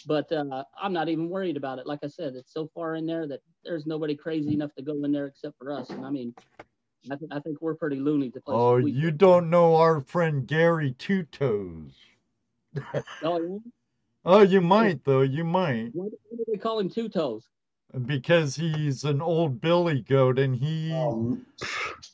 but 0.07 0.31
uh, 0.33 0.65
I'm 0.81 0.93
not 0.93 1.09
even 1.11 1.29
worried 1.29 1.59
about 1.59 1.79
it. 1.79 1.87
Like 1.87 2.01
I 2.03 2.07
said, 2.07 2.35
it's 2.35 2.53
so 2.53 2.71
far 2.75 2.95
in 2.95 3.05
there 3.07 3.27
that 3.29 3.41
there's 3.65 3.87
nobody 3.87 4.17
crazy 4.17 4.55
enough 4.55 4.75
to 4.77 4.83
go 4.83 5.05
in 5.05 5.13
there 5.13 5.27
except 5.27 5.59
for 5.59 5.73
us. 5.73 5.91
And 5.91 6.05
I 6.07 6.11
mean, 6.11 6.35
I, 7.11 7.17
th- 7.17 7.31
I 7.31 7.41
think 7.41 7.61
we're 7.61 7.75
pretty 7.75 7.97
loony 7.97 8.31
to 8.31 8.41
play. 8.41 8.57
Oh, 8.57 8.77
you 8.79 9.11
don't 9.11 9.51
know 9.51 9.77
our 9.77 10.01
friend 10.01 10.47
Gary 10.47 10.95
Two 10.99 11.25
Toes. 11.25 11.93
Oh, 13.23 13.39
yeah? 13.43 13.59
Oh, 14.25 14.41
you 14.43 14.61
might 14.61 15.05
though. 15.05 15.23
You 15.23 15.45
might 15.45 15.91
Why, 15.93 16.07
why 16.07 16.37
do 16.37 16.45
they 16.51 16.59
call 16.59 16.79
him 16.79 16.89
Two 16.91 17.09
Toes? 17.09 17.47
because 18.07 18.55
he's 18.55 19.05
an 19.05 19.21
old 19.21 19.61
billy 19.61 20.03
goat 20.03 20.39
and 20.39 20.55
he 20.55 20.93
um, 20.93 21.45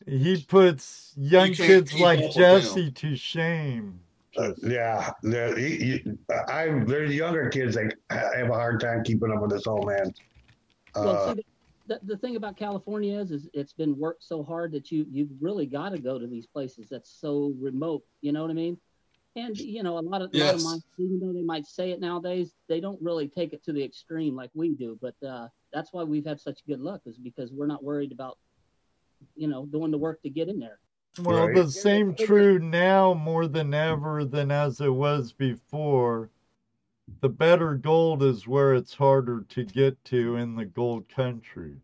he 0.07 0.43
puts 0.49 1.13
young 1.17 1.51
You 1.51 1.57
kids 1.57 1.93
like 1.95 2.19
up 2.19 2.25
with 2.25 2.35
Jesse 2.37 2.91
to 2.93 3.17
shame. 3.17 4.01
Uh, 4.39 4.53
yeah, 4.63 5.11
the, 5.23 5.55
he, 5.57 5.77
he, 5.77 6.05
I 6.49 6.83
there's 6.87 7.15
younger 7.15 7.49
kids 7.49 7.75
that 7.75 7.95
have 8.11 8.51
a 8.51 8.55
hard 8.55 8.81
time 8.81 9.03
keeping 9.05 9.33
up 9.33 9.41
with 9.41 9.51
this 9.51 9.67
old 9.67 9.87
man. 9.87 10.15
Well, 10.95 11.17
Uh, 11.17 11.35
see, 11.35 11.45
the, 11.87 12.01
the 12.05 12.17
thing 12.17 12.37
about 12.37 12.57
California 12.57 13.19
is, 13.19 13.31
is 13.31 13.49
it's 13.55 13.73
been 13.73 13.97
worked 13.99 14.25
so 14.25 14.43
hard 14.43 14.73
that 14.73 14.91
you 14.91 15.07
you've 15.11 15.31
really 15.41 15.67
got 15.67 15.91
to 15.91 15.99
go 15.99 16.19
to 16.19 16.27
these 16.27 16.47
places 16.47 16.89
that's 16.91 17.11
so 17.11 17.55
remote. 17.61 18.03
You 18.21 18.33
know 18.33 18.43
what 18.43 18.51
I 18.51 18.55
mean? 18.55 18.79
And 19.37 19.57
you 19.59 19.83
know, 19.83 19.99
a 19.99 20.01
lot 20.01 20.23
of 20.23 20.33
a 20.35 20.39
lot 20.39 20.55
of 20.55 20.61
Yes. 20.61 20.65
my 20.65 20.79
even 20.99 21.21
though 21.21 21.33
they 21.33 21.43
might 21.43 21.67
say 21.67 21.91
it 21.91 22.01
nowadays, 22.01 22.55
they 22.69 22.81
don't 22.81 23.01
really 23.03 23.29
take 23.29 23.53
it 23.53 23.63
to 23.65 23.73
the 23.73 23.85
extreme 23.85 24.35
like 24.35 24.51
we 24.55 24.75
do. 24.75 24.99
But 25.01 25.15
uh, 25.27 25.49
that's 25.73 25.93
why 25.93 26.03
we've 26.05 26.25
had 26.25 26.41
such 26.41 26.61
good 26.67 26.81
luck 26.81 27.03
is 27.05 27.19
because 27.19 27.53
we're 27.53 27.67
not 27.67 27.85
worried 27.85 28.13
about 28.13 28.39
you 29.37 29.47
know 29.47 29.67
doing 29.67 29.91
the 29.91 29.99
work 29.99 30.23
to 30.23 30.31
get 30.31 30.49
in 30.49 30.59
there. 30.59 30.79
Well, 31.19 31.47
Right. 31.47 31.55
the 31.55 31.71
same 31.71 32.15
true 32.15 32.59
now 32.59 33.15
more 33.15 33.47
than 33.47 33.73
ever 33.75 34.25
than 34.25 34.51
as 34.51 34.81
it 34.81 34.93
was 34.93 35.33
before. 35.33 36.31
The 37.21 37.29
better 37.29 37.75
gold 37.75 38.23
is 38.23 38.47
where 38.49 38.75
it's 38.75 38.95
harder 38.95 39.43
to 39.51 39.65
get 39.65 40.03
to 40.07 40.37
in 40.37 40.57
the 40.57 40.65
gold 40.65 41.09
country. 41.09 41.77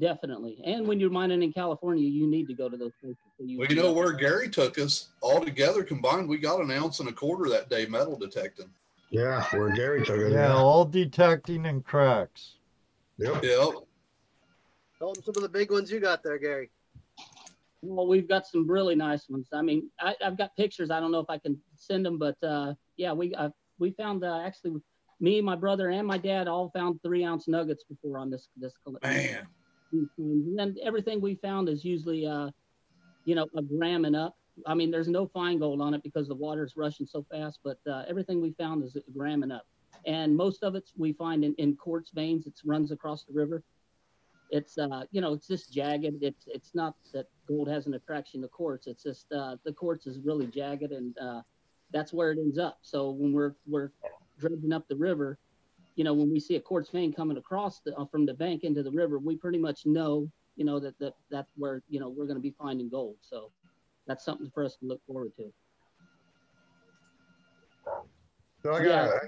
Definitely. 0.00 0.60
And 0.64 0.86
when 0.86 1.00
you're 1.00 1.10
mining 1.10 1.42
in 1.42 1.52
California, 1.52 2.08
you 2.08 2.26
need 2.26 2.48
to 2.48 2.54
go 2.54 2.68
to 2.68 2.76
those 2.76 2.92
places. 3.00 3.18
So 3.42 3.48
you, 3.48 3.58
Well, 3.58 3.68
you 3.68 3.76
know 3.76 3.92
where 3.92 4.12
Gary 4.12 4.48
took 4.48 4.78
us. 4.78 5.08
All 5.20 5.44
together 5.44 5.82
combined, 5.82 6.28
we 6.28 6.38
got 6.38 6.60
an 6.60 6.70
ounce 6.70 7.00
and 7.00 7.08
a 7.08 7.12
quarter 7.12 7.50
that 7.50 7.68
day 7.68 7.86
metal 7.86 8.16
detecting. 8.16 8.70
yeah, 9.10 9.44
where 9.50 9.70
Gary 9.74 10.04
took 10.04 10.18
it. 10.18 10.32
Yeah, 10.32 10.54
all 10.54 10.84
detecting 10.84 11.66
and 11.66 11.84
cracks. 11.84 12.54
Yep. 13.18 13.42
Yep. 13.42 13.68
Tell 14.98 15.12
them 15.12 15.22
some 15.24 15.34
of 15.36 15.42
the 15.42 15.48
big 15.48 15.70
ones 15.72 15.90
you 15.90 15.98
got 16.00 16.22
there, 16.22 16.38
Gary. 16.38 16.70
Well, 17.82 18.06
we've 18.06 18.28
got 18.28 18.46
some 18.46 18.70
really 18.70 18.94
nice 18.94 19.28
ones. 19.28 19.48
I 19.52 19.60
mean, 19.62 19.90
I, 19.98 20.14
I've 20.24 20.38
got 20.38 20.54
pictures. 20.56 20.90
I 20.92 21.00
don't 21.00 21.10
know 21.10 21.18
if 21.18 21.28
I 21.28 21.38
can 21.38 21.58
send 21.76 22.06
them, 22.06 22.16
but 22.18 22.36
uh, 22.44 22.74
yeah, 22.96 23.12
we 23.12 23.34
uh, 23.34 23.50
we 23.80 23.90
found 23.92 24.22
uh, 24.22 24.40
actually 24.44 24.80
me, 25.18 25.40
my 25.40 25.56
brother, 25.56 25.90
and 25.90 26.06
my 26.06 26.18
dad 26.18 26.46
all 26.46 26.70
found 26.70 27.02
three 27.02 27.24
ounce 27.24 27.48
nuggets 27.48 27.82
before 27.82 28.18
on 28.18 28.30
this 28.30 28.48
this. 28.56 28.72
coll- 28.84 28.98
Man. 29.02 29.46
And 30.16 30.56
then 30.58 30.76
everything 30.82 31.20
we 31.20 31.34
found 31.34 31.68
is 31.68 31.84
usually, 31.84 32.24
uh, 32.26 32.48
you 33.24 33.34
know, 33.34 33.46
a 33.56 33.62
gram 33.62 34.04
and 34.04 34.16
up. 34.16 34.36
I 34.66 34.74
mean, 34.74 34.90
there's 34.90 35.08
no 35.08 35.26
fine 35.26 35.58
gold 35.58 35.80
on 35.80 35.94
it 35.94 36.02
because 36.02 36.28
the 36.28 36.34
water's 36.34 36.76
rushing 36.76 37.06
so 37.06 37.24
fast, 37.30 37.60
but 37.64 37.78
uh, 37.90 38.04
everything 38.08 38.40
we 38.40 38.52
found 38.52 38.84
is 38.84 38.96
a 38.96 39.02
gram 39.16 39.42
and 39.42 39.52
up. 39.52 39.66
And 40.06 40.36
most 40.36 40.62
of 40.62 40.74
it 40.74 40.90
we 40.96 41.12
find 41.12 41.44
in, 41.44 41.54
in 41.54 41.76
quartz 41.76 42.10
veins. 42.10 42.46
It 42.46 42.54
runs 42.64 42.90
across 42.90 43.24
the 43.24 43.32
river. 43.32 43.62
It's, 44.50 44.76
uh, 44.76 45.04
you 45.12 45.20
know, 45.20 45.32
it's 45.32 45.46
just 45.46 45.72
jagged. 45.72 46.22
It's, 46.22 46.44
it's 46.46 46.74
not 46.74 46.94
that 47.14 47.26
gold 47.46 47.68
has 47.68 47.86
an 47.86 47.94
attraction 47.94 48.42
to 48.42 48.48
quartz. 48.48 48.86
It's 48.86 49.02
just 49.02 49.32
uh, 49.32 49.56
the 49.64 49.72
quartz 49.72 50.06
is 50.06 50.18
really 50.18 50.46
jagged, 50.46 50.92
and 50.92 51.16
uh, 51.18 51.40
that's 51.90 52.12
where 52.12 52.32
it 52.32 52.38
ends 52.38 52.58
up. 52.58 52.78
So 52.82 53.10
when 53.10 53.32
we're 53.32 53.54
we're 53.66 53.92
dredging 54.38 54.72
up 54.72 54.86
the 54.88 54.96
river, 54.96 55.38
you 55.96 56.04
know, 56.04 56.12
when 56.12 56.30
we 56.30 56.40
see 56.40 56.56
a 56.56 56.60
quartz 56.60 56.90
vein 56.90 57.12
coming 57.12 57.38
across 57.38 57.80
the, 57.80 57.96
uh, 57.96 58.04
from 58.06 58.26
the 58.26 58.34
bank 58.34 58.64
into 58.64 58.82
the 58.82 58.90
river, 58.90 59.18
we 59.18 59.36
pretty 59.36 59.58
much 59.58 59.86
know, 59.86 60.30
you 60.56 60.64
know, 60.64 60.78
that, 60.80 60.98
that 60.98 61.14
that's 61.30 61.50
where, 61.56 61.82
you 61.88 62.00
know, 62.00 62.08
we're 62.08 62.26
going 62.26 62.36
to 62.36 62.42
be 62.42 62.54
finding 62.58 62.88
gold. 62.88 63.16
So 63.20 63.50
that's 64.06 64.24
something 64.24 64.50
for 64.52 64.64
us 64.64 64.76
to 64.76 64.86
look 64.86 65.00
forward 65.06 65.32
to. 65.36 65.52
So 68.62 68.72
I 68.74 68.84
got 68.84 68.84
Yeah. 68.84 69.18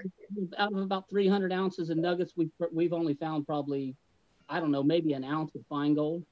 Out 0.57 0.73
of 0.73 0.79
about 0.79 1.09
300 1.09 1.51
ounces 1.51 1.89
of 1.89 1.97
nuggets, 1.97 2.33
we've, 2.35 2.51
we've 2.71 2.93
only 2.93 3.15
found 3.15 3.45
probably, 3.45 3.95
I 4.49 4.59
don't 4.59 4.71
know, 4.71 4.83
maybe 4.83 5.13
an 5.13 5.23
ounce 5.23 5.55
of 5.55 5.65
fine 5.67 5.95
gold. 5.95 6.23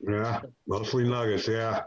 yeah, 0.00 0.40
mostly 0.66 1.04
nuggets. 1.04 1.48
Yeah. 1.48 1.84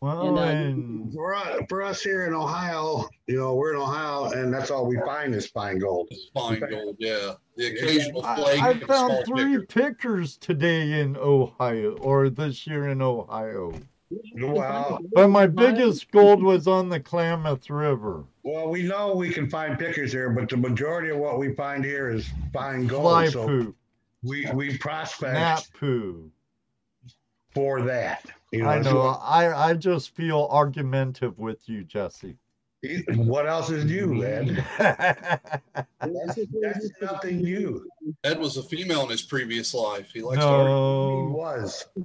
Well, 0.00 0.28
And, 0.28 0.38
uh, 0.38 0.42
and 0.42 1.12
For 1.12 1.34
us, 1.34 1.60
for 1.68 1.82
us 1.82 2.02
here 2.02 2.26
in 2.26 2.34
Ohio, 2.34 3.08
you 3.26 3.36
know, 3.36 3.54
we're 3.56 3.74
in 3.74 3.80
Ohio, 3.80 4.30
and 4.30 4.54
that's 4.54 4.70
all 4.70 4.86
we 4.86 4.96
find 5.04 5.34
is 5.34 5.46
fine 5.46 5.78
gold. 5.78 6.08
Fine 6.32 6.60
gold, 6.70 6.96
yeah. 7.00 7.32
The 7.56 7.66
occasional 7.66 8.22
flake. 8.22 8.62
I, 8.62 8.70
I 8.70 8.78
found 8.78 9.26
three 9.26 9.58
picker. 9.58 9.66
pickers 9.66 10.36
today 10.36 11.00
in 11.00 11.16
Ohio, 11.16 11.96
or 11.96 12.30
this 12.30 12.66
year 12.66 12.88
in 12.88 13.02
Ohio. 13.02 13.72
Wow. 14.36 15.00
But 15.12 15.28
my 15.28 15.46
biggest 15.46 16.10
gold 16.12 16.42
was 16.42 16.66
on 16.66 16.88
the 16.88 17.00
Klamath 17.00 17.68
River. 17.68 18.24
Well, 18.42 18.68
we 18.68 18.84
know 18.84 19.14
we 19.14 19.30
can 19.30 19.50
find 19.50 19.78
pickers 19.78 20.12
here, 20.12 20.30
but 20.30 20.48
the 20.48 20.56
majority 20.56 21.10
of 21.10 21.18
what 21.18 21.38
we 21.38 21.54
find 21.54 21.84
here 21.84 22.08
is 22.10 22.26
fine 22.52 22.86
gold. 22.86 23.02
Fly 23.02 23.28
so 23.28 23.46
poop, 23.46 23.76
we 24.22 24.48
we 24.54 24.78
prospect 24.78 25.34
nap 25.34 25.62
poo. 25.78 26.30
For 27.54 27.82
that. 27.82 28.24
You 28.52 28.62
know, 28.62 28.68
I 28.68 28.82
so 28.82 28.92
know. 28.92 29.08
I, 29.22 29.70
I 29.70 29.74
just 29.74 30.14
feel 30.14 30.48
argumentative 30.50 31.38
with 31.38 31.68
you, 31.68 31.84
Jesse. 31.84 32.36
what 33.14 33.46
else 33.46 33.70
is 33.70 33.84
new, 33.84 34.14
man? 34.14 34.64
That's, 34.78 36.38
that's 36.62 36.90
nothing 37.02 37.38
new. 37.38 37.88
Ed 38.22 38.38
was 38.38 38.56
a 38.56 38.62
female 38.62 39.02
in 39.02 39.10
his 39.10 39.22
previous 39.22 39.74
life. 39.74 40.10
He 40.14 40.22
likes 40.22 40.40
to 40.40 40.46
argue. 40.46 41.26
He 41.26 41.32
was. 41.32 41.86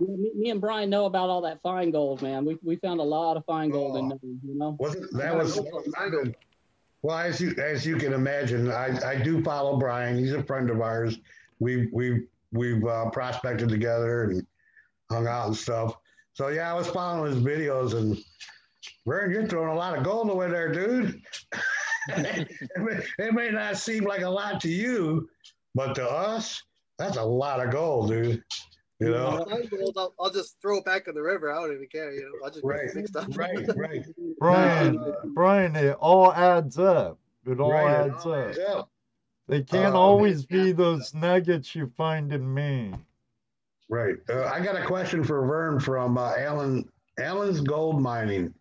Me, 0.00 0.30
me 0.34 0.50
and 0.50 0.60
Brian 0.60 0.90
know 0.90 1.04
about 1.06 1.28
all 1.30 1.42
that 1.42 1.62
fine 1.62 1.92
gold, 1.92 2.22
man. 2.22 2.44
We, 2.44 2.58
we 2.62 2.76
found 2.76 2.98
a 2.98 3.04
lot 3.04 3.36
of 3.36 3.44
fine 3.44 3.70
gold 3.70 3.96
in 3.96 4.06
oh. 4.06 4.18
there, 4.20 4.30
you 4.44 4.58
know? 4.58 4.76
Wasn't 4.80 5.12
that 5.16 5.36
was 5.36 5.60
well 7.02 7.18
as 7.18 7.40
you 7.40 7.54
as 7.58 7.86
you 7.86 7.96
can 7.96 8.12
imagine, 8.12 8.70
I, 8.70 8.98
I 9.06 9.16
do 9.16 9.42
follow 9.44 9.76
Brian. 9.76 10.18
He's 10.18 10.32
a 10.32 10.42
friend 10.42 10.70
of 10.70 10.80
ours. 10.80 11.18
We 11.60 11.88
we 11.92 12.22
we've 12.52 12.84
uh, 12.84 13.10
prospected 13.10 13.68
together 13.68 14.24
and 14.24 14.46
hung 15.10 15.26
out 15.26 15.46
and 15.48 15.56
stuff. 15.56 15.96
So 16.34 16.48
yeah, 16.48 16.70
I 16.70 16.74
was 16.74 16.88
following 16.88 17.32
his 17.32 17.42
videos 17.42 17.94
and 17.94 18.18
Vern, 19.06 19.30
you're 19.30 19.46
throwing 19.46 19.70
a 19.70 19.74
lot 19.74 19.96
of 19.96 20.04
gold 20.04 20.30
away 20.30 20.48
there, 20.48 20.72
dude. 20.72 21.20
it, 22.08 22.48
may, 22.76 23.00
it 23.18 23.34
may 23.34 23.50
not 23.50 23.76
seem 23.76 24.04
like 24.04 24.22
a 24.22 24.28
lot 24.28 24.60
to 24.60 24.68
you, 24.68 25.28
but 25.74 25.94
to 25.94 26.08
us, 26.08 26.62
that's 26.98 27.16
a 27.16 27.22
lot 27.22 27.64
of 27.64 27.72
gold, 27.72 28.10
dude. 28.10 28.42
You 29.00 29.10
know, 29.10 29.44
I'm 29.50 29.66
gold, 29.66 29.96
I'll, 29.96 30.14
I'll 30.20 30.30
just 30.30 30.56
throw 30.62 30.78
it 30.78 30.84
back 30.84 31.08
in 31.08 31.14
the 31.14 31.22
river. 31.22 31.52
I 31.52 31.56
don't 31.56 31.74
even 31.74 31.88
care. 31.88 32.12
You 32.12 32.20
know, 32.20 32.44
I'll 32.44 32.52
just 32.52 32.64
right, 32.64 32.88
mix 32.94 33.14
up. 33.16 33.26
right, 33.36 33.66
right. 33.76 34.04
Brian, 34.38 35.14
Brian, 35.34 35.74
it 35.74 35.96
all 35.98 36.32
adds 36.32 36.78
up. 36.78 37.18
It 37.44 37.58
all 37.58 37.72
Right, 37.72 38.06
it 38.06 38.12
adds 38.12 38.26
up. 38.26 38.54
Yeah, 38.56 38.82
They 39.48 39.62
can't 39.62 39.94
Uh, 39.94 39.98
always 40.00 40.44
be 40.46 40.72
those 40.72 41.12
nuggets 41.14 41.74
you 41.74 41.86
find 41.96 42.32
in 42.32 42.52
Maine. 42.54 43.04
right. 43.88 44.16
Uh, 44.30 44.44
I 44.46 44.60
got 44.60 44.76
a 44.76 44.84
question 44.86 45.22
for 45.24 45.44
Vern 45.46 45.78
from 45.80 46.16
uh, 46.16 46.34
Alan. 46.38 46.88
Alan's 47.18 47.60
Gold 47.60 48.00
Mining. 48.00 48.54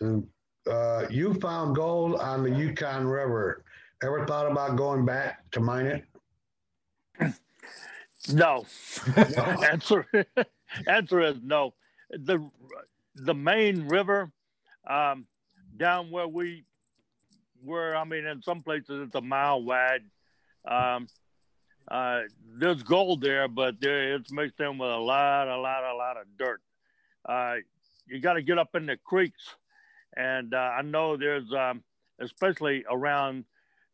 Uh, 0.00 1.06
you 1.10 1.34
found 1.34 1.74
gold 1.74 2.20
on 2.20 2.42
the 2.42 2.50
Yukon 2.50 3.06
River. 3.06 3.64
Ever 4.02 4.26
thought 4.26 4.50
about 4.50 4.76
going 4.76 5.04
back 5.04 5.50
to 5.52 5.60
mine 5.60 5.86
it? 5.86 6.04
No. 8.32 8.66
answer 9.70 10.06
answer 10.86 11.20
is 11.20 11.36
no. 11.42 11.74
The 12.10 12.48
the 13.14 13.34
main 13.34 13.88
river, 13.88 14.30
um, 14.88 15.26
down 15.76 16.10
where 16.10 16.28
we 16.28 16.64
were, 17.62 17.96
I 17.96 18.04
mean, 18.04 18.26
in 18.26 18.42
some 18.42 18.62
places 18.62 19.06
it's 19.06 19.14
a 19.14 19.20
mile 19.20 19.62
wide. 19.62 20.02
Um, 20.66 21.08
uh, 21.88 22.22
there's 22.58 22.82
gold 22.82 23.20
there, 23.20 23.48
but 23.48 23.80
there 23.80 24.14
it's 24.14 24.32
mixed 24.32 24.60
in 24.60 24.78
with 24.78 24.90
a 24.90 24.96
lot, 24.96 25.48
a 25.48 25.58
lot, 25.58 25.84
a 25.84 25.94
lot 25.94 26.16
of 26.16 26.26
dirt. 26.38 26.60
Uh, 27.24 27.56
you 28.06 28.20
got 28.20 28.34
to 28.34 28.42
get 28.42 28.58
up 28.58 28.74
in 28.74 28.86
the 28.86 28.96
creeks, 28.96 29.54
and 30.16 30.54
uh, 30.54 30.56
I 30.56 30.82
know 30.82 31.16
there's, 31.16 31.52
um, 31.52 31.82
especially 32.18 32.84
around 32.90 33.44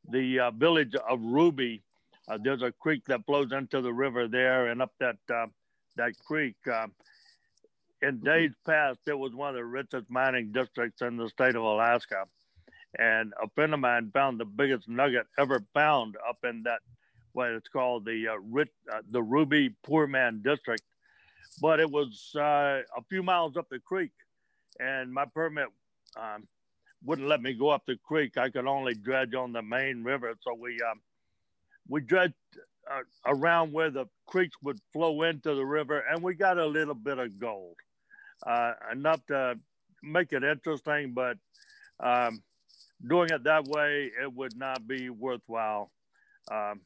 the 0.09 0.41
uh, 0.41 0.51
village 0.53 0.95
of 0.95 1.21
Ruby, 1.23 1.83
uh, 2.29 2.39
there's 2.43 2.63
a 2.63 2.73
creek 2.73 3.05
that 3.07 3.27
flows 3.27 3.53
into 3.53 3.81
the 3.81 3.93
river 3.93 4.29
there, 4.29 4.69
and 4.69 4.81
up 4.81 4.93
that 5.01 5.17
uh, 5.33 5.47
that 5.97 6.13
creek. 6.25 6.57
Uh, 6.71 6.87
in 8.01 8.19
days 8.19 8.51
past, 8.67 8.99
it 9.07 9.17
was 9.17 9.33
one 9.33 9.51
of 9.51 9.55
the 9.55 9.65
richest 9.65 10.11
mining 10.11 10.51
districts 10.51 11.03
in 11.03 11.17
the 11.17 11.29
state 11.29 11.55
of 11.55 11.63
Alaska, 11.63 12.27
and 12.99 13.33
a 13.43 13.49
friend 13.55 13.75
of 13.75 13.81
mine 13.81 14.11
found 14.13 14.39
the 14.39 14.45
biggest 14.45 14.89
nugget 14.89 15.27
ever 15.39 15.65
found 15.75 16.17
up 16.29 16.39
in 16.45 16.63
that 16.65 16.81
what 17.33 17.51
it's 17.51 17.69
called 17.69 18.05
the 18.05 18.29
uh, 18.29 18.37
rich, 18.51 18.69
uh, 18.93 19.01
the 19.11 19.23
Ruby 19.23 19.75
Poorman 19.87 20.43
District. 20.43 20.83
But 21.61 21.81
it 21.81 21.91
was 21.91 22.33
uh, 22.37 22.81
a 22.97 23.03
few 23.09 23.23
miles 23.23 23.57
up 23.57 23.69
the 23.71 23.79
creek, 23.79 24.13
and 24.81 25.13
my 25.13 25.25
permit 25.25 25.69
um, 26.17 26.47
wouldn't 27.05 27.29
let 27.29 27.43
me 27.43 27.55
go 27.55 27.71
up 27.71 27.85
the 27.87 27.97
creek. 27.97 28.37
I 28.37 28.51
could 28.51 28.67
only 28.67 28.95
dredge 28.95 29.35
on 29.35 29.53
the 29.53 29.63
main 29.63 30.03
river, 30.03 30.35
so 30.43 30.55
we 30.55 30.81
um, 30.83 31.01
we 31.89 32.01
dredged 32.01 32.35
uh, 32.91 33.03
around 33.27 33.73
where 33.73 33.91
the 33.91 34.07
creeks 34.27 34.57
would 34.63 34.79
flow 34.93 35.23
into 35.23 35.55
the 35.55 35.65
river, 35.65 36.01
and 36.11 36.23
we 36.23 36.35
got 36.35 36.59
a 36.59 36.67
little 36.67 36.95
bit 36.95 37.19
of 37.19 37.39
gold, 37.39 37.77
uh, 38.47 38.73
enough 38.91 39.25
to 39.27 39.59
make 40.03 40.33
it 40.33 40.45
interesting. 40.45 41.13
But 41.13 41.37
um, 42.01 42.43
doing 43.07 43.29
it 43.31 43.45
that 43.45 43.65
way, 43.67 44.11
it 44.21 44.33
would 44.33 44.57
not 44.57 44.87
be 44.87 45.11
worthwhile. 45.11 45.91
Um, 46.51 46.81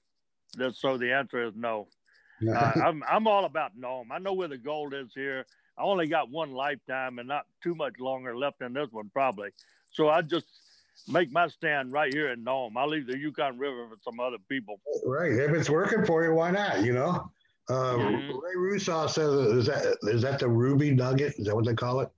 so 0.73 0.97
the 0.97 1.13
answer 1.13 1.47
is 1.47 1.55
no. 1.57 1.89
Uh, 2.47 2.73
I'm 2.85 3.03
I'm 3.09 3.27
all 3.27 3.45
about 3.45 3.77
Nome. 3.77 4.11
I 4.13 4.19
know 4.19 4.33
where 4.33 4.49
the 4.49 4.59
gold 4.59 4.95
is 4.95 5.09
here. 5.15 5.47
I 5.79 5.83
only 5.83 6.07
got 6.07 6.31
one 6.31 6.53
lifetime 6.53 7.19
and 7.19 7.29
not 7.29 7.47
too 7.63 7.75
much 7.75 7.99
longer 7.99 8.37
left 8.37 8.63
in 8.63 8.73
this 8.73 8.89
one, 8.93 9.11
probably. 9.13 9.51
So 9.93 10.09
I 10.09 10.23
just 10.23 10.47
make 11.09 11.31
my 11.31 11.49
stand 11.49 11.93
right 11.93 12.13
here 12.13 12.33
in 12.33 12.43
Nome. 12.45 12.77
I'll 12.77 12.89
leave 12.89 13.07
the 13.07 13.19
Yukon 13.19 13.59
River 13.59 13.87
for 13.89 13.97
some 14.03 14.19
other 14.19 14.39
people. 14.49 14.81
Right. 15.05 15.33
If 15.33 15.51
it's 15.53 15.69
working 15.69 16.05
for 16.07 16.25
you, 16.25 16.35
why 16.35 16.51
not? 16.51 16.83
You 16.83 16.93
know. 16.95 17.31
Um, 17.69 18.01
Mhm. 18.01 18.29
Ray 18.43 18.55
Rusaw 18.57 19.11
says, 19.11 19.29
"Is 19.29 19.67
that 19.67 19.97
is 20.03 20.23
that 20.23 20.39
the 20.39 20.49
Ruby 20.49 20.93
Nugget? 20.93 21.35
Is 21.39 21.47
that 21.47 21.55
what 21.55 21.65
they 21.65 21.75
call 21.75 22.01
it?" 22.01 22.11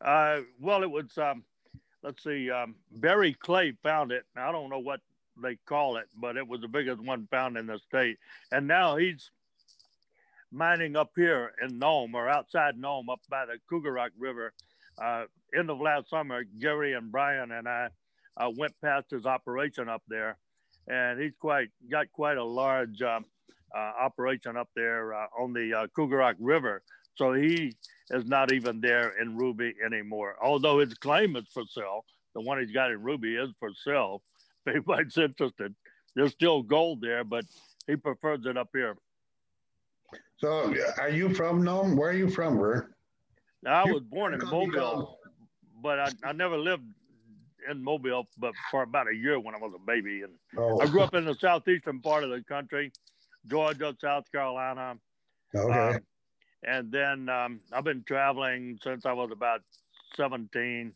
Uh, 0.00 0.40
well, 0.58 0.82
it 0.82 0.90
was, 0.90 1.16
um, 1.18 1.44
let's 2.02 2.22
see, 2.22 2.50
um, 2.50 2.74
Barry 2.90 3.34
Clay 3.34 3.74
found 3.82 4.12
it. 4.12 4.24
I 4.36 4.52
don't 4.52 4.70
know 4.70 4.78
what 4.78 5.00
they 5.42 5.56
call 5.66 5.96
it, 5.96 6.08
but 6.16 6.36
it 6.36 6.46
was 6.46 6.60
the 6.60 6.68
biggest 6.68 7.00
one 7.00 7.26
found 7.30 7.56
in 7.56 7.66
the 7.66 7.78
state. 7.78 8.18
And 8.50 8.66
now 8.66 8.96
he's 8.96 9.30
mining 10.50 10.96
up 10.96 11.12
here 11.16 11.52
in 11.62 11.78
Nome 11.78 12.14
or 12.14 12.28
outside 12.28 12.78
Nome 12.78 13.08
up 13.08 13.20
by 13.30 13.46
the 13.46 13.58
Kougarok 13.70 14.10
River. 14.18 14.52
Uh, 15.00 15.24
end 15.56 15.70
of 15.70 15.80
last 15.80 16.10
summer, 16.10 16.44
Gary 16.44 16.92
and 16.92 17.10
Brian 17.10 17.50
and 17.52 17.66
I 17.66 17.88
uh, 18.36 18.50
went 18.56 18.74
past 18.82 19.10
his 19.10 19.26
operation 19.26 19.88
up 19.88 20.02
there, 20.08 20.36
and 20.86 21.20
he's 21.20 21.32
quite 21.40 21.70
got 21.90 22.12
quite 22.12 22.36
a 22.36 22.44
large 22.44 23.00
um, 23.00 23.24
uh, 23.74 23.92
operation 24.00 24.56
up 24.56 24.68
there 24.76 25.14
uh, 25.14 25.26
on 25.38 25.52
the 25.52 25.72
uh, 25.72 25.86
Kougarok 25.96 26.34
River. 26.38 26.82
So 27.14 27.32
he 27.32 27.74
is 28.10 28.24
not 28.26 28.52
even 28.52 28.80
there 28.80 29.10
in 29.20 29.36
Ruby 29.36 29.74
anymore. 29.84 30.36
Although 30.42 30.78
his 30.78 30.94
claim 30.94 31.36
is 31.36 31.44
for 31.52 31.64
sale, 31.66 32.04
the 32.34 32.40
one 32.40 32.58
he's 32.60 32.72
got 32.72 32.90
in 32.90 33.02
Ruby 33.02 33.36
is 33.36 33.50
for 33.58 33.70
sale. 33.84 34.22
If 34.64 34.74
anybody's 34.74 35.16
interested, 35.18 35.74
there's 36.14 36.32
still 36.32 36.62
gold 36.62 37.00
there, 37.00 37.24
but 37.24 37.44
he 37.86 37.96
prefers 37.96 38.46
it 38.46 38.56
up 38.56 38.68
here. 38.72 38.96
So, 40.38 40.74
are 40.98 41.08
you 41.08 41.32
from 41.34 41.62
Nome? 41.62 41.96
Where 41.96 42.10
are 42.10 42.14
you 42.14 42.28
from, 42.28 42.58
Vern? 42.58 42.92
I 43.66 43.84
was 43.84 44.02
born 44.02 44.34
in 44.34 44.40
Mobile, 44.48 45.18
but 45.80 45.98
I, 46.00 46.08
I 46.24 46.32
never 46.32 46.58
lived 46.58 46.82
in 47.70 47.82
Mobile, 47.82 48.26
but 48.38 48.52
for 48.70 48.82
about 48.82 49.08
a 49.08 49.14
year 49.14 49.38
when 49.38 49.54
I 49.54 49.58
was 49.58 49.72
a 49.74 49.78
baby. 49.86 50.22
And 50.22 50.32
Oh, 50.58 50.80
I 50.80 50.86
grew 50.86 51.02
up 51.02 51.14
in 51.14 51.24
the 51.24 51.34
southeastern 51.36 52.00
part 52.00 52.24
of 52.24 52.30
the 52.30 52.42
country, 52.42 52.90
Georgia, 53.46 53.96
South 54.00 54.30
Carolina. 54.32 54.96
okay. 55.54 55.96
Um, 55.96 56.00
and 56.64 56.92
then 56.92 57.28
um, 57.28 57.60
I've 57.72 57.84
been 57.84 58.04
traveling 58.04 58.78
since 58.82 59.04
I 59.04 59.12
was 59.12 59.30
about 59.32 59.62
17 60.16 60.92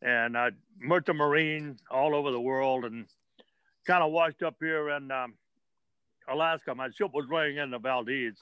and 0.00 0.36
I 0.36 0.44
worked 0.44 0.56
merchant 0.80 1.18
marine 1.18 1.76
all 1.90 2.14
over 2.14 2.30
the 2.30 2.40
world 2.40 2.84
and 2.84 3.06
kind 3.86 4.02
of 4.02 4.12
washed 4.12 4.42
up 4.42 4.56
here 4.60 4.90
in 4.90 5.10
um, 5.10 5.34
Alaska. 6.28 6.74
My 6.74 6.90
ship 6.90 7.10
was 7.12 7.26
running 7.28 7.56
into 7.56 7.78
Valdez. 7.78 8.34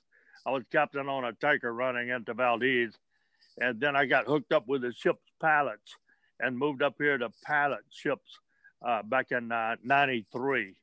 I 0.44 0.50
was 0.50 0.62
captain 0.70 1.08
on 1.08 1.24
a 1.24 1.32
tanker 1.32 1.72
running 1.72 2.10
into 2.10 2.34
Valdez. 2.34 2.92
And 3.58 3.80
then 3.80 3.96
I 3.96 4.04
got 4.04 4.26
hooked 4.26 4.52
up 4.52 4.68
with 4.68 4.82
the 4.82 4.92
ship's 4.92 5.32
pilots 5.40 5.96
and 6.40 6.56
moved 6.56 6.82
up 6.82 6.94
here 6.98 7.16
to 7.16 7.30
pilot 7.44 7.80
ships 7.90 8.38
uh, 8.86 9.02
back 9.02 9.32
in 9.32 9.50
uh, 9.50 9.76
93. 9.82 10.74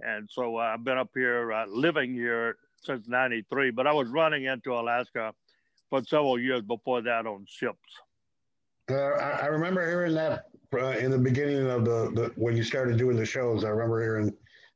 And 0.00 0.28
so 0.30 0.56
uh, 0.56 0.60
I've 0.60 0.84
been 0.84 0.98
up 0.98 1.10
here 1.14 1.52
uh, 1.52 1.66
living 1.66 2.14
here 2.14 2.56
since 2.82 3.08
93, 3.08 3.70
but 3.70 3.86
I 3.86 3.92
was 3.92 4.08
running 4.08 4.44
into 4.44 4.72
Alaska 4.72 5.32
for 5.90 6.02
several 6.04 6.38
years 6.38 6.62
before 6.62 7.02
that 7.02 7.26
on 7.26 7.44
ships. 7.48 7.78
Uh, 8.90 8.94
I, 8.94 9.30
I 9.42 9.46
remember 9.46 9.86
hearing 9.86 10.14
that 10.14 10.44
uh, 10.74 10.98
in 10.98 11.10
the 11.10 11.18
beginning 11.18 11.68
of 11.68 11.84
the, 11.84 12.10
the 12.14 12.32
when 12.36 12.56
you 12.56 12.62
started 12.62 12.96
doing 12.98 13.16
the 13.16 13.26
shows. 13.26 13.64
I 13.64 13.68
remember 13.68 14.00
hearing 14.00 14.32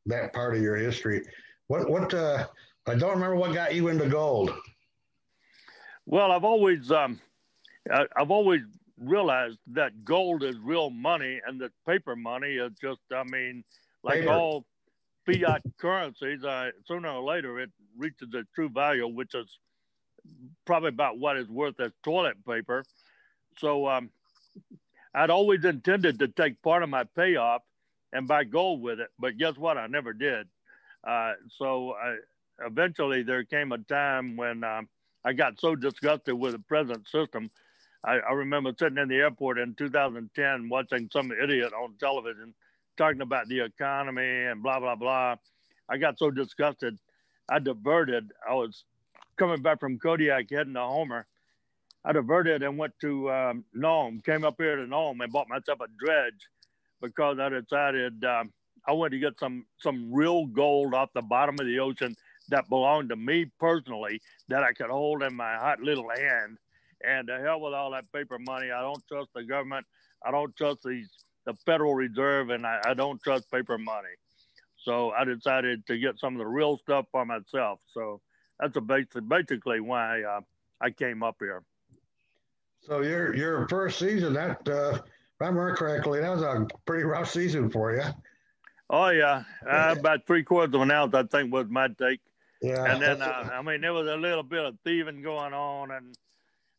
that 0.07 0.33
part 0.33 0.57
of 0.57 0.63
your 0.63 0.77
history. 0.77 1.23
What 1.69 1.89
what 1.89 2.13
uh, 2.13 2.47
I 2.87 2.95
don't 2.95 3.11
remember 3.11 3.37
what 3.37 3.55
got 3.55 3.75
you 3.75 3.89
into 3.89 4.09
gold. 4.09 4.53
Well, 6.07 6.33
I've 6.33 6.45
always, 6.45 6.91
um, 6.91 7.21
I, 7.93 8.07
I've 8.17 8.31
always 8.31 8.63
realized 8.99 9.59
that 9.69 10.05
gold 10.05 10.43
is 10.43 10.57
real 10.59 10.91
money 10.91 11.41
and 11.47 11.61
that 11.61 11.71
paper 11.87 12.17
money 12.17 12.55
is 12.55 12.73
just, 12.81 13.01
I 13.15 13.23
mean, 13.25 13.63
like 14.03 14.21
Paper. 14.21 14.33
all 14.33 14.65
fiat 15.27 15.63
currencies, 15.79 16.43
uh, 16.43 16.71
sooner 16.87 17.11
or 17.11 17.23
later 17.23 17.61
it 17.61 17.71
reaches 17.97 18.29
its 18.33 18.49
true 18.55 18.69
value, 18.69 19.07
which 19.07 19.35
is 19.35 19.59
probably 20.65 20.89
about 20.89 21.19
what 21.19 21.37
it's 21.37 21.49
worth 21.49 21.79
as 21.81 21.93
toilet 22.03 22.37
paper. 22.47 22.85
So 23.59 23.87
um, 23.89 24.11
I'd 25.15 25.31
always 25.31 25.65
intended 25.65 26.19
to 26.21 26.29
take 26.29 26.63
part 26.63 26.83
of 26.83 26.89
my 26.89 27.05
payoff 27.05 27.63
and 28.13 28.27
buy 28.27 28.45
gold 28.45 28.83
with 28.83 29.01
it, 29.01 29.09
but 29.19 29.39
guess 29.39 29.57
what? 29.57 29.79
I 29.79 29.87
never 29.87 30.13
did. 30.13 30.49
Uh, 31.07 31.33
so 31.59 31.95
I, 31.95 32.17
eventually 32.67 33.23
there 33.23 33.45
came 33.45 33.73
a 33.73 33.79
time 33.79 34.37
when 34.37 34.65
um, 34.65 34.89
I 35.25 35.33
got 35.33 35.61
so 35.61 35.77
disgusted 35.77 36.35
with 36.35 36.53
the 36.53 36.59
present 36.59 37.09
system. 37.09 37.51
I, 38.05 38.19
I 38.19 38.33
remember 38.33 38.73
sitting 38.79 38.99
in 38.99 39.09
the 39.09 39.17
airport 39.17 39.59
in 39.59 39.75
2010 39.75 40.69
watching 40.69 41.09
some 41.13 41.33
idiot 41.33 41.73
on 41.73 41.95
television 42.01 42.55
talking 42.97 43.21
about 43.21 43.49
the 43.49 43.61
economy 43.61 44.45
and 44.45 44.63
blah, 44.63 44.81
blah, 44.81 44.97
blah. 44.97 45.37
I 45.89 45.97
got 45.97 46.19
so 46.19 46.31
disgusted. 46.31 46.99
I 47.51 47.59
diverted. 47.59 48.33
I 48.49 48.55
was 48.55 48.85
coming 49.37 49.61
back 49.61 49.81
from 49.81 49.99
Kodiak 49.99 50.49
heading 50.51 50.75
to 50.75 50.81
Homer. 50.81 51.27
I 52.05 52.13
diverted 52.13 52.63
and 52.63 52.79
went 52.79 52.95
to 53.01 53.31
um, 53.31 53.65
Nome, 53.75 54.23
came 54.25 54.45
up 54.45 54.55
here 54.59 54.77
to 54.77 54.87
Nome 54.87 55.21
and 55.21 55.33
bought 55.33 55.49
myself 55.49 55.81
a 55.81 55.87
dredge 55.99 56.49
because 57.03 57.39
I 57.39 57.49
decided 57.49 58.25
um, 58.25 58.53
I 58.87 58.93
wanted 58.93 59.11
to 59.11 59.19
get 59.19 59.39
some 59.39 59.67
some 59.81 60.13
real 60.13 60.47
gold 60.47 60.95
off 60.95 61.11
the 61.15 61.23
bottom 61.23 61.57
of 61.61 61.67
the 61.67 61.81
ocean 61.81 62.17
that 62.49 62.69
belonged 62.69 63.11
to 63.11 63.17
me 63.17 63.47
personally 63.59 64.21
that 64.49 64.63
I 64.63 64.73
could 64.73 64.91
hold 64.91 65.23
in 65.23 65.35
my 65.35 65.57
hot 65.57 65.81
little 65.81 66.09
hand. 66.09 66.59
And 67.05 67.29
to 67.29 67.39
hell 67.41 67.61
with 67.61 67.75
all 67.75 67.91
that 67.93 68.13
paper 68.13 68.39
money. 68.39 68.71
I 68.71 68.81
don't 68.83 69.03
trust 69.09 69.31
the 69.35 69.45
government. 69.45 69.87
I 70.25 70.31
don't 70.31 70.55
trust 70.57 70.81
these 70.85 71.09
the 71.47 71.55
Federal 71.65 71.95
Reserve, 71.95 72.51
and 72.51 72.67
I, 72.67 72.81
I 72.85 72.95
don't 72.95 73.23
trust 73.23 73.51
paper 73.51 73.79
money. 73.79 74.09
So 74.83 75.11
I 75.11 75.25
decided 75.25 75.87
to 75.87 75.99
get 75.99 76.19
some 76.19 76.35
of 76.35 76.39
the 76.39 76.47
real 76.47 76.79
stuff 76.79 77.07
for 77.13 77.25
myself. 77.25 77.81
So 77.93 78.21
that's 78.59 78.77
a 78.77 78.81
basic, 78.81 79.29
basically 79.29 79.81
why 79.81 80.23
uh, 80.23 80.41
I 80.81 80.91
came 80.91 81.23
up 81.23 81.37
here. 81.39 81.63
So 82.83 83.03
your 83.03 83.35
your 83.35 83.69
first 83.69 83.99
season, 83.99 84.33
that 84.35 84.67
uh, 84.67 84.93
if 84.95 85.03
I 85.41 85.47
remember 85.47 85.77
correctly, 85.77 86.21
that 86.21 86.31
was 86.31 86.43
a 86.43 86.67
pretty 86.87 87.05
rough 87.05 87.31
season 87.31 87.71
for 87.71 87.95
you. 87.95 88.03
Oh 88.89 89.11
yeah, 89.11 89.45
uh, 89.71 89.95
about 89.99 90.27
three 90.27 90.43
quarters 90.43 90.75
of 90.75 90.81
an 90.81 90.91
ounce, 90.91 91.15
I 91.15 91.25
think, 91.25 91.53
was 91.53 91.67
my 91.69 91.89
take. 91.89 92.21
Yeah. 92.63 92.93
And 92.93 93.01
then, 93.01 93.23
uh, 93.23 93.49
I 93.53 93.63
mean, 93.63 93.81
there 93.81 93.93
was 93.93 94.07
a 94.07 94.17
little 94.17 94.43
bit 94.43 94.65
of 94.65 94.77
thieving 94.85 95.23
going 95.23 95.55
on, 95.55 95.91
and 95.91 96.15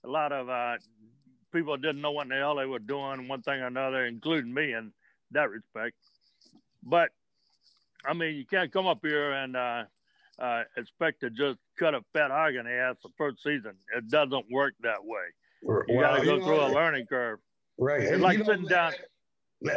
a 0.03 0.07
lot 0.07 0.31
of 0.31 0.49
uh, 0.49 0.77
people 1.53 1.77
didn't 1.77 2.01
know 2.01 2.11
what 2.11 2.29
the 2.29 2.35
hell 2.35 2.55
they 2.55 2.65
were 2.65 2.79
doing, 2.79 3.27
one 3.27 3.41
thing 3.41 3.61
or 3.61 3.67
another, 3.67 4.05
including 4.05 4.53
me 4.53 4.73
in 4.73 4.91
that 5.31 5.49
respect. 5.49 5.95
But 6.83 7.09
I 8.05 8.13
mean, 8.13 8.35
you 8.35 8.45
can't 8.45 8.71
come 8.71 8.87
up 8.87 8.99
here 9.03 9.31
and 9.31 9.55
uh, 9.55 9.83
uh, 10.39 10.63
expect 10.77 11.21
to 11.21 11.29
just 11.29 11.57
cut 11.77 11.93
a 11.93 12.01
fat 12.13 12.31
hog 12.31 12.55
in 12.55 12.65
the 12.65 12.71
ass 12.71 12.95
the 13.03 13.09
first 13.17 13.43
season. 13.43 13.73
It 13.95 14.09
doesn't 14.09 14.45
work 14.51 14.73
that 14.81 15.03
way. 15.03 15.19
You 15.63 15.83
Well, 15.89 16.01
got 16.01 16.19
to 16.19 16.25
go 16.25 16.37
through 16.43 16.57
know, 16.57 16.67
a 16.67 16.73
learning 16.73 17.05
curve. 17.05 17.39
Right. 17.77 18.01
It's 18.01 18.11
And, 18.13 18.21
like 18.21 18.43
sitting 18.43 18.65
down. 18.65 18.93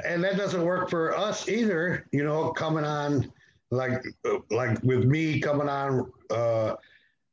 and 0.07 0.25
that 0.25 0.37
doesn't 0.37 0.65
work 0.65 0.89
for 0.91 1.17
us 1.17 1.49
either. 1.49 2.07
You 2.13 2.25
know, 2.25 2.51
coming 2.53 2.85
on 2.85 3.31
like 3.71 4.03
like 4.51 4.83
with 4.83 5.05
me 5.05 5.41
coming 5.41 5.69
on 5.69 6.11
uh, 6.31 6.75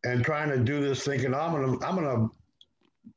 and 0.03 0.23
trying 0.23 0.49
to 0.49 0.57
do 0.57 0.81
this, 0.81 1.03
thinking 1.05 1.33
I'm 1.33 1.51
gonna 1.53 1.85
I'm 1.85 1.95
gonna 1.95 2.29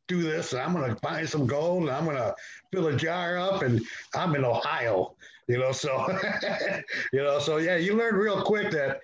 do 0.06 0.22
this 0.22 0.52
and 0.52 0.62
I'm 0.62 0.72
gonna 0.72 0.94
find 0.96 1.28
some 1.28 1.46
gold 1.46 1.82
and 1.84 1.90
I'm 1.90 2.04
gonna 2.04 2.34
fill 2.72 2.88
a 2.88 2.96
jar 2.96 3.38
up 3.38 3.62
and 3.62 3.80
I'm 4.14 4.34
in 4.36 4.44
Ohio. 4.44 5.16
You 5.48 5.58
know, 5.58 5.72
so 5.72 6.06
you 7.12 7.22
know, 7.22 7.38
so 7.38 7.58
yeah, 7.58 7.76
you 7.76 7.96
learn 7.96 8.14
real 8.14 8.42
quick 8.42 8.70
that 8.70 9.00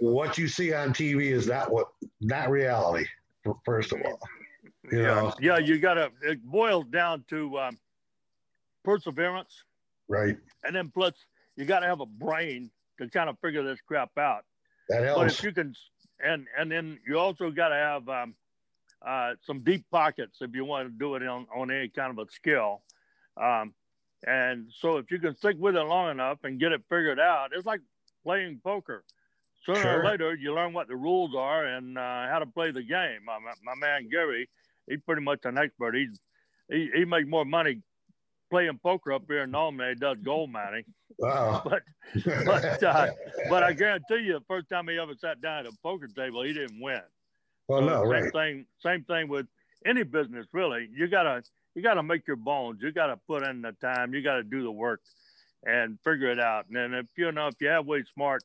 what 0.00 0.38
you 0.38 0.46
see 0.48 0.72
on 0.72 0.92
TV 0.92 1.32
is 1.32 1.46
not 1.46 1.70
what 1.72 1.88
not 2.20 2.50
reality. 2.50 3.06
First 3.64 3.92
of 3.92 4.00
all, 4.04 4.20
you 4.90 5.00
yeah, 5.02 5.14
know, 5.14 5.34
yeah, 5.40 5.58
you 5.58 5.78
got 5.78 5.94
to. 5.94 6.10
It 6.22 6.44
boils 6.44 6.86
down 6.90 7.24
to 7.30 7.58
um, 7.58 7.78
perseverance, 8.84 9.64
right? 10.08 10.36
and 10.64 10.74
then 10.74 10.90
plus 10.90 11.14
you 11.56 11.64
got 11.64 11.80
to 11.80 11.86
have 11.86 12.00
a 12.00 12.06
brain 12.06 12.70
to 12.98 13.08
kind 13.08 13.28
of 13.28 13.38
figure 13.40 13.64
this 13.64 13.80
crap 13.86 14.16
out. 14.18 14.44
That 14.88 15.14
But 15.16 15.26
if 15.26 15.42
you 15.42 15.52
can, 15.52 15.74
and 16.24 16.46
and 16.56 16.70
then 16.70 16.98
you 17.06 17.18
also 17.18 17.50
got 17.50 17.68
to 17.68 17.74
have 17.74 18.08
um, 18.08 18.34
uh, 19.04 19.34
some 19.44 19.60
deep 19.60 19.84
pockets 19.90 20.38
if 20.40 20.54
you 20.54 20.64
want 20.64 20.86
to 20.86 20.92
do 20.92 21.14
it 21.16 21.26
on, 21.26 21.46
on 21.54 21.70
any 21.70 21.88
kind 21.88 22.16
of 22.16 22.24
a 22.24 22.30
skill. 22.30 22.82
Um, 23.36 23.74
and 24.26 24.70
so 24.72 24.96
if 24.98 25.10
you 25.10 25.18
can 25.18 25.34
stick 25.36 25.56
with 25.58 25.76
it 25.76 25.82
long 25.82 26.10
enough 26.10 26.38
and 26.44 26.60
get 26.60 26.72
it 26.72 26.82
figured 26.88 27.18
out, 27.20 27.50
it's 27.54 27.66
like 27.66 27.80
playing 28.24 28.60
poker. 28.62 29.04
Sooner 29.64 29.80
Sure. 29.80 30.00
or 30.02 30.04
later, 30.04 30.34
you 30.34 30.52
learn 30.54 30.72
what 30.72 30.88
the 30.88 30.96
rules 30.96 31.34
are 31.36 31.64
and 31.66 31.96
uh, 31.96 32.26
how 32.28 32.40
to 32.40 32.46
play 32.46 32.72
the 32.72 32.82
game. 32.82 33.20
My, 33.24 33.38
my 33.62 33.74
man 33.76 34.08
Gary, 34.08 34.48
he's 34.88 35.00
pretty 35.06 35.22
much 35.22 35.40
an 35.44 35.56
expert. 35.56 35.94
He's 35.94 36.18
he, 36.68 36.90
he 36.94 37.04
makes 37.04 37.28
more 37.28 37.44
money 37.44 37.80
playing 38.50 38.78
poker 38.82 39.12
up 39.12 39.22
here 39.28 39.42
in 39.44 39.50
Nome 39.52 39.76
than 39.76 39.88
he 39.90 39.94
does 39.94 40.18
gold 40.22 40.50
mining. 40.50 40.84
Wow. 41.18 41.62
But 41.70 41.82
but 42.44 42.82
uh, 42.82 43.06
but 43.48 43.62
I 43.62 43.72
guarantee 43.72 44.18
you, 44.26 44.34
the 44.34 44.44
first 44.48 44.68
time 44.68 44.88
he 44.88 44.98
ever 44.98 45.14
sat 45.14 45.40
down 45.40 45.66
at 45.66 45.72
a 45.72 45.76
poker 45.82 46.08
table, 46.08 46.42
he 46.42 46.52
didn't 46.52 46.80
win. 46.80 47.00
well, 47.68 47.80
So 47.80 47.86
no, 47.86 48.02
same 48.02 48.10
right. 48.10 48.32
thing. 48.32 48.66
Same 48.80 49.04
thing 49.04 49.28
with 49.28 49.46
any 49.86 50.02
business, 50.02 50.46
really. 50.52 50.88
You 50.92 51.06
gotta 51.08 51.42
you 51.74 51.82
gotta 51.82 52.02
make 52.02 52.26
your 52.26 52.36
bones. 52.36 52.80
You 52.82 52.92
gotta 52.92 53.18
put 53.26 53.46
in 53.46 53.62
the 53.62 53.72
time. 53.72 54.14
You 54.14 54.22
gotta 54.22 54.42
do 54.42 54.62
the 54.62 54.70
work 54.70 55.00
and 55.64 55.98
figure 56.04 56.30
it 56.30 56.40
out. 56.40 56.66
And 56.68 56.76
then 56.76 56.94
if 56.94 57.06
you 57.16 57.30
know 57.32 57.46
if 57.48 57.54
you 57.60 57.68
have 57.68 57.86
way 57.86 58.04
smart, 58.14 58.42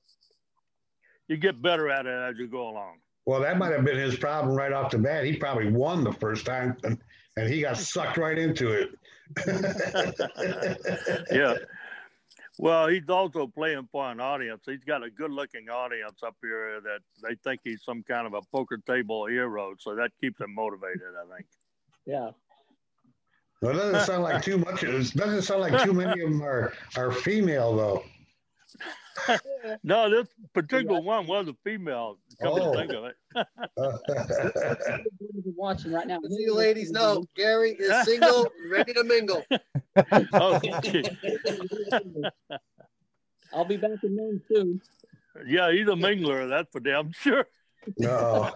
you 1.27 1.37
get 1.37 1.61
better 1.61 1.89
at 1.89 2.05
it 2.05 2.29
as 2.29 2.37
you 2.37 2.47
go 2.47 2.69
along. 2.69 2.97
Well, 3.25 3.41
that 3.41 3.57
might 3.57 3.73
have 3.73 3.83
been 3.83 3.97
his 3.97 4.15
problem 4.15 4.55
right 4.55 4.71
off 4.71 4.91
the 4.91 4.99
bat. 4.99 5.25
He 5.25 5.35
probably 5.35 5.69
won 5.69 6.03
the 6.03 6.13
first 6.13 6.45
time, 6.45 6.77
and, 6.85 6.97
and 7.35 7.49
he 7.49 7.59
got 7.59 7.77
sucked 7.77 8.17
right 8.17 8.37
into 8.37 8.71
it. 8.71 8.89
Yeah. 11.29 11.55
Well, 12.59 12.87
he's 12.87 13.07
also 13.07 13.45
playing 13.45 13.87
for 13.91 14.09
an 14.09 14.19
audience. 14.19 14.63
He's 14.65 14.83
got 14.83 15.03
a 15.03 15.11
good-looking 15.11 15.69
audience 15.69 16.23
up 16.25 16.35
here 16.41 16.81
that 16.81 17.01
they 17.21 17.35
think 17.43 17.61
he's 17.63 17.83
some 17.83 18.01
kind 18.01 18.25
of 18.25 18.33
a 18.33 18.41
poker 18.51 18.79
table 18.87 19.27
hero. 19.27 19.75
So 19.77 19.93
that 19.95 20.11
keeps 20.19 20.41
him 20.41 20.55
motivated, 20.55 21.01
I 21.21 21.35
think. 21.35 21.45
Yeah. 22.05 22.29
Well, 23.61 23.71
it 23.71 23.77
doesn't 23.77 24.05
sound 24.05 24.23
like 24.23 24.43
too 24.43 24.57
much. 24.59 24.83
It 24.83 25.13
doesn't 25.15 25.41
sound 25.43 25.61
like 25.61 25.83
too 25.83 25.93
many 25.93 26.21
of 26.21 26.29
them 26.29 26.41
are 26.43 26.73
are 26.95 27.11
female 27.11 27.75
though. 27.75 28.03
No, 29.83 30.09
this 30.11 30.27
particular 30.53 31.01
one 31.01 31.25
was 31.25 31.47
a 31.47 31.55
female. 31.63 32.19
Come 32.41 32.53
Oh. 32.53 32.71
to 32.71 32.77
think 32.77 32.93
of 32.93 33.05
it. 33.05 33.15
watching 35.55 35.91
right 35.91 36.05
now. 36.05 36.17
As 36.23 36.35
you 36.37 36.53
ladies 36.53 36.91
know, 36.91 37.25
Gary 37.35 37.71
is 37.71 38.05
single, 38.05 38.47
ready 38.71 38.93
to 38.93 39.03
mingle. 39.03 39.43
Oh. 40.33 40.59
I'll 43.53 43.65
be 43.65 43.77
back 43.77 44.03
in 44.03 44.15
Maine 44.15 44.41
soon. 44.47 44.81
yeah, 45.47 45.71
he's 45.71 45.87
a 45.87 45.91
mingler. 45.91 46.47
That's 46.47 46.69
for 46.71 46.79
damn 46.79 47.11
sure. 47.11 47.45
no, 47.97 48.53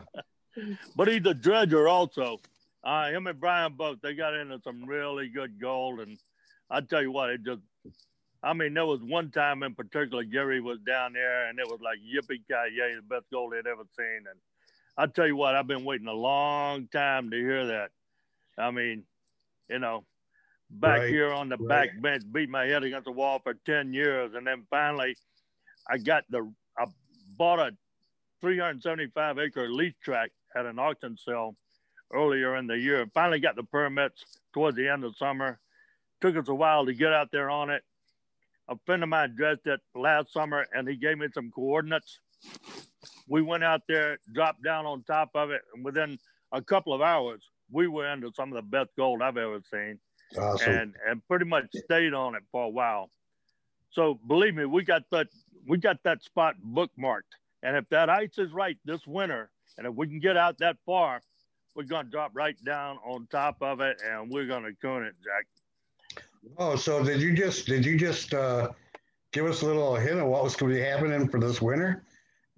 But 0.95 1.07
he's 1.07 1.25
a 1.25 1.33
dredger 1.33 1.87
also. 1.87 2.39
Uh, 2.83 3.09
him 3.09 3.27
and 3.27 3.39
Brian 3.39 3.73
both, 3.73 3.99
they 4.01 4.13
got 4.13 4.33
into 4.33 4.59
some 4.63 4.85
really 4.85 5.27
good 5.27 5.59
gold. 5.59 5.99
And 5.99 6.17
I 6.69 6.81
tell 6.81 7.01
you 7.01 7.11
what, 7.11 7.29
it 7.29 7.43
just, 7.43 7.61
I 8.43 8.53
mean, 8.53 8.73
there 8.73 8.85
was 8.85 9.01
one 9.01 9.29
time 9.29 9.61
in 9.63 9.75
particular, 9.75 10.23
Gary 10.23 10.61
was 10.61 10.79
down 10.79 11.13
there 11.13 11.47
and 11.47 11.59
it 11.59 11.67
was 11.67 11.79
like 11.81 11.99
yippee 11.99 12.41
ki 12.47 12.75
yay, 12.75 12.95
the 12.95 13.01
best 13.03 13.25
gold 13.31 13.53
they'd 13.53 13.69
ever 13.69 13.83
seen. 13.97 14.25
And 14.29 14.39
I 14.97 15.05
tell 15.05 15.27
you 15.27 15.35
what, 15.35 15.55
I've 15.55 15.67
been 15.67 15.85
waiting 15.85 16.07
a 16.07 16.13
long 16.13 16.87
time 16.87 17.29
to 17.29 17.37
hear 17.37 17.67
that. 17.67 17.91
I 18.57 18.71
mean, 18.71 19.03
you 19.69 19.79
know, 19.79 20.03
back 20.71 21.01
Right, 21.01 21.09
here 21.09 21.31
on 21.31 21.49
the 21.49 21.57
right. 21.57 21.91
back 21.91 22.01
bench, 22.01 22.23
beat 22.31 22.49
my 22.49 22.65
head 22.65 22.83
against 22.83 23.05
the 23.05 23.11
wall 23.11 23.39
for 23.39 23.53
10 23.53 23.93
years. 23.93 24.33
And 24.33 24.45
then 24.47 24.65
finally, 24.69 25.15
I 25.87 25.97
got 25.99 26.23
the, 26.29 26.51
I 26.77 26.85
bought 27.37 27.59
a 27.59 27.75
375 28.41 29.37
acre 29.37 29.69
lease 29.69 29.93
tract 30.03 30.31
at 30.55 30.65
an 30.65 30.79
auction 30.79 31.15
sale 31.17 31.55
earlier 32.13 32.55
in 32.55 32.67
the 32.67 32.77
year. 32.77 33.05
Finally 33.13 33.39
got 33.39 33.55
the 33.55 33.63
permits 33.63 34.25
towards 34.53 34.77
the 34.77 34.87
end 34.87 35.03
of 35.03 35.15
summer. 35.17 35.59
Took 36.21 36.37
us 36.37 36.47
a 36.47 36.55
while 36.55 36.85
to 36.85 36.93
get 36.93 37.13
out 37.13 37.31
there 37.31 37.49
on 37.49 37.69
it. 37.69 37.83
A 38.69 38.75
friend 38.85 39.03
of 39.03 39.09
mine 39.09 39.35
dressed 39.35 39.65
it 39.65 39.79
last 39.95 40.31
summer 40.31 40.65
and 40.73 40.87
he 40.87 40.95
gave 40.95 41.17
me 41.17 41.27
some 41.33 41.51
coordinates. 41.51 42.19
We 43.27 43.41
went 43.41 43.63
out 43.63 43.81
there, 43.87 44.17
dropped 44.33 44.63
down 44.63 44.85
on 44.85 45.03
top 45.03 45.31
of 45.35 45.51
it, 45.51 45.61
and 45.73 45.83
within 45.83 46.19
a 46.51 46.61
couple 46.61 46.93
of 46.93 47.01
hours, 47.01 47.41
we 47.71 47.87
were 47.87 48.07
into 48.11 48.31
some 48.35 48.51
of 48.51 48.55
the 48.55 48.69
best 48.69 48.89
gold 48.97 49.21
I've 49.21 49.37
ever 49.37 49.61
seen 49.71 49.99
awesome. 50.37 50.71
and 50.71 50.95
and 51.07 51.27
pretty 51.27 51.45
much 51.45 51.65
stayed 51.73 52.13
on 52.13 52.35
it 52.35 52.43
for 52.51 52.63
a 52.63 52.69
while. 52.69 53.09
So 53.91 54.19
believe 54.27 54.55
me, 54.55 54.65
we 54.65 54.83
got 54.83 55.03
that 55.11 55.27
we 55.67 55.77
got 55.77 55.97
that 56.03 56.23
spot 56.23 56.55
bookmarked. 56.65 57.33
And 57.63 57.77
if 57.77 57.87
that 57.89 58.09
ice 58.09 58.37
is 58.37 58.51
right 58.51 58.77
this 58.85 59.05
winter, 59.05 59.51
and 59.77 59.85
if 59.85 59.93
we 59.93 60.07
can 60.07 60.19
get 60.19 60.37
out 60.37 60.57
that 60.59 60.77
far, 60.85 61.21
we're 61.75 61.83
gonna 61.83 62.09
drop 62.09 62.31
right 62.33 62.55
down 62.63 62.97
on 63.05 63.27
top 63.31 63.57
of 63.61 63.79
it, 63.81 64.01
and 64.05 64.29
we're 64.29 64.47
gonna 64.47 64.73
coon 64.81 65.03
it, 65.03 65.15
Jack. 65.23 66.21
oh, 66.57 66.75
so 66.75 67.03
did 67.03 67.21
you 67.21 67.33
just 67.35 67.65
did 67.65 67.85
you 67.85 67.97
just 67.97 68.33
uh, 68.33 68.69
give 69.31 69.45
us 69.45 69.61
a 69.61 69.65
little 69.65 69.95
hint 69.95 70.19
of 70.19 70.27
what 70.27 70.43
was 70.43 70.55
going 70.55 70.73
to 70.73 70.77
be 70.77 70.83
happening 70.83 71.27
for 71.27 71.39
this 71.39 71.61
winter? 71.61 72.03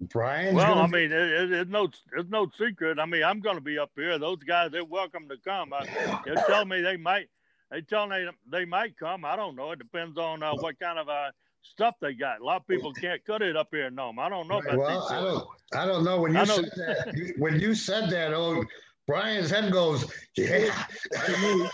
Brian. 0.00 0.54
Well, 0.54 0.78
I 0.80 0.86
mean, 0.86 1.12
it, 1.12 1.12
it, 1.12 1.52
it's 1.52 1.70
no 1.70 1.88
it's 2.16 2.30
no 2.30 2.50
secret. 2.58 2.98
I 2.98 3.06
mean, 3.06 3.22
I'm 3.22 3.40
gonna 3.40 3.60
be 3.60 3.78
up 3.78 3.92
here. 3.96 4.18
Those 4.18 4.42
guys, 4.46 4.70
they're 4.72 4.84
welcome 4.84 5.28
to 5.28 5.36
come. 5.44 5.72
I, 5.72 5.86
they're 6.24 6.42
telling 6.46 6.68
me 6.68 6.82
they 6.82 6.96
might. 6.96 7.28
They 7.70 7.80
telling 7.80 8.10
me 8.10 8.30
they 8.50 8.64
might 8.64 8.98
come. 8.98 9.24
I 9.24 9.36
don't 9.36 9.56
know. 9.56 9.72
It 9.72 9.78
depends 9.78 10.18
on 10.18 10.42
uh, 10.42 10.52
what 10.54 10.78
kind 10.78 10.98
of 10.98 11.08
uh, 11.08 11.30
stuff 11.62 11.94
they 12.00 12.12
got. 12.12 12.40
A 12.40 12.44
lot 12.44 12.56
of 12.60 12.66
people 12.66 12.92
can't 12.92 13.24
cut 13.24 13.42
it 13.42 13.56
up 13.56 13.68
here 13.70 13.86
in 13.86 13.94
Nome. 13.94 14.18
I 14.18 14.28
don't 14.28 14.48
know 14.48 14.58
about 14.58 14.76
well, 14.76 15.08
I 15.10 15.20
don't 15.20 15.46
I 15.74 15.86
don't 15.86 16.04
know 16.04 16.20
when 16.20 16.34
you 16.34 16.46
said 16.46 16.64
that. 16.76 17.34
When 17.38 17.60
you 17.60 17.74
said 17.74 18.10
that, 18.10 18.34
oh, 18.34 18.64
Brian's 19.06 19.50
head 19.50 19.70
goes, 19.72 20.10
yeah. 20.36 20.86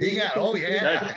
he 0.00 0.16
got, 0.16 0.32
oh 0.36 0.56
yeah. 0.56 1.14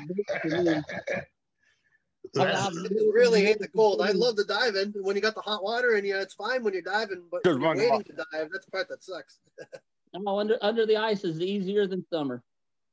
I 2.37 2.69
really 3.13 3.43
hate 3.43 3.59
the 3.59 3.67
cold. 3.75 4.01
I 4.01 4.11
love 4.11 4.35
the 4.35 4.45
diving 4.45 4.93
when 5.01 5.15
you 5.15 5.21
got 5.21 5.35
the 5.35 5.41
hot 5.41 5.63
water 5.63 5.95
and 5.95 6.05
yeah, 6.05 6.21
it's 6.21 6.33
fine 6.35 6.63
when 6.63 6.73
you're 6.73 6.83
diving, 6.83 7.23
but 7.31 7.43
Just 7.43 7.59
when 7.59 7.77
you're 7.77 7.89
waiting 7.91 7.91
off. 7.91 8.03
to 8.05 8.13
dive, 8.31 8.49
that's 8.51 8.65
the 8.65 8.71
part 8.71 8.87
that 8.89 9.03
sucks. 9.03 9.39
No, 10.13 10.39
under 10.41 10.57
under 10.61 10.85
the 10.85 10.97
ice 10.97 11.23
is 11.23 11.39
easier 11.39 11.87
than 11.87 12.05
summer. 12.11 12.43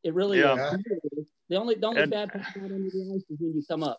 It 0.04 0.14
really 0.14 0.38
Yeah. 0.38 0.74
is. 0.74 1.26
The 1.48 1.56
only 1.56 1.74
the 1.74 1.88
only 1.88 2.02
And- 2.02 2.12
bad 2.12 2.30
part 2.30 2.44
about 2.54 2.70
under 2.70 2.88
the 2.90 3.12
ice 3.16 3.24
is 3.28 3.40
when 3.40 3.54
you 3.56 3.64
come 3.68 3.82
up. 3.82 3.98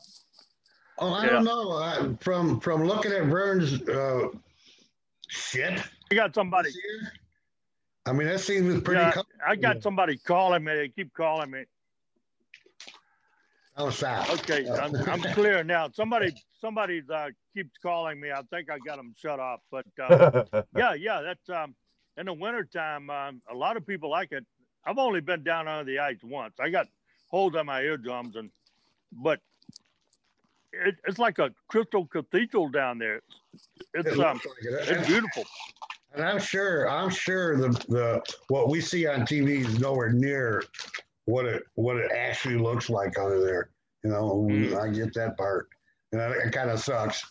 Oh, 1.00 1.12
I 1.12 1.26
Yeah. 1.26 1.32
don't 1.32 1.44
know. 1.44 1.70
Uh, 1.74 2.14
from 2.22 2.62
from 2.62 2.86
looking 2.86 3.12
at 3.12 3.26
Vern's 3.26 3.82
uh, 3.90 4.30
Shit. 5.28 5.82
I 6.10 6.16
got 6.16 6.34
somebody. 6.34 6.70
This 8.06 8.14
year? 8.16 8.16
I 8.16 8.18
mean, 8.18 8.28
that 8.28 8.40
seems 8.40 8.82
pretty. 8.82 9.02
Yeah, 9.02 9.12
com- 9.12 9.26
I 9.46 9.56
got 9.56 9.84
somebody 9.84 10.18
calling 10.18 10.64
me. 10.64 10.76
They 10.76 10.90
keep 10.90 11.14
calling 11.14 11.52
me. 11.52 11.66
Oh, 13.78 13.90
stop. 13.90 14.30
Okay, 14.30 14.70
I'm, 14.70 14.96
I'm 15.08 15.22
clear 15.34 15.64
now. 15.64 15.90
Somebody, 15.94 16.34
somebody 16.60 17.02
uh, 17.14 17.30
keeps 17.54 17.78
calling 17.82 18.20
me. 18.20 18.32
I 18.32 18.42
think 18.50 18.70
I 18.70 18.78
got 18.80 18.98
them 18.98 19.14
shut 19.18 19.40
off. 19.40 19.62
But 19.72 19.86
uh, 20.02 20.44
yeah, 20.76 20.94
yeah, 20.96 21.22
that's 21.22 21.50
um, 21.50 21.76
in 22.18 22.26
the 22.26 22.34
wintertime, 22.34 23.10
um, 23.10 23.42
a 23.50 23.56
lot 23.56 23.78
of 23.78 23.88
people 23.88 24.10
like 24.10 24.32
it. 24.32 24.46
I've 24.86 24.98
only 24.98 25.22
been 25.22 25.44
down 25.44 25.68
under 25.68 25.90
the 25.90 26.00
ice 26.00 26.20
once. 26.24 26.56
I 26.60 26.70
got 26.70 26.88
holes 27.30 27.56
on 27.56 27.68
my 27.68 27.82
eardrums, 27.82 28.36
and 28.36 28.50
but 29.12 29.40
it, 30.74 30.96
it's 31.08 31.20
like 31.20 31.40
a 31.40 31.54
crystal 31.68 32.06
cathedral 32.06 32.70
down 32.70 32.98
there. 32.98 33.22
It's 33.94 34.08
It 34.10 34.20
um, 34.20 34.38
like 34.38 34.42
it. 34.62 34.90
it's 34.90 35.08
beautiful. 35.08 35.46
And 36.14 36.24
I'm 36.24 36.40
sure, 36.40 36.90
I'm 36.90 37.10
sure 37.10 37.58
the 37.58 37.70
the 37.88 38.22
what 38.48 38.70
we 38.70 38.82
see 38.82 39.08
on 39.08 39.22
TV 39.22 39.66
is 39.66 39.80
nowhere 39.80 40.12
near 40.12 40.64
what 41.26 41.46
it 41.46 41.64
what 41.76 41.98
it 41.98 42.12
actually 42.12 42.58
looks 42.58 42.90
like 42.90 43.18
under 43.20 43.44
there. 43.44 43.70
You 44.04 44.12
know, 44.12 44.48
Mm. 44.50 44.80
I 44.80 44.90
get 44.90 45.14
that 45.14 45.38
part, 45.38 45.68
and 46.12 46.20
that, 46.22 46.32
it 46.32 46.52
kind 46.52 46.70
of 46.70 46.80
sucks. 46.80 47.24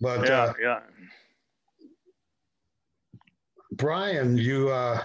But 0.00 0.26
Yeah, 0.26 0.42
uh, 0.42 0.52
yeah. 0.60 0.80
Brian, 3.72 4.38
you 4.38 4.70
uh, 4.70 5.04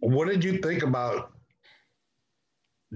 what 0.00 0.28
did 0.28 0.42
you 0.42 0.58
think 0.58 0.82
about 0.82 1.32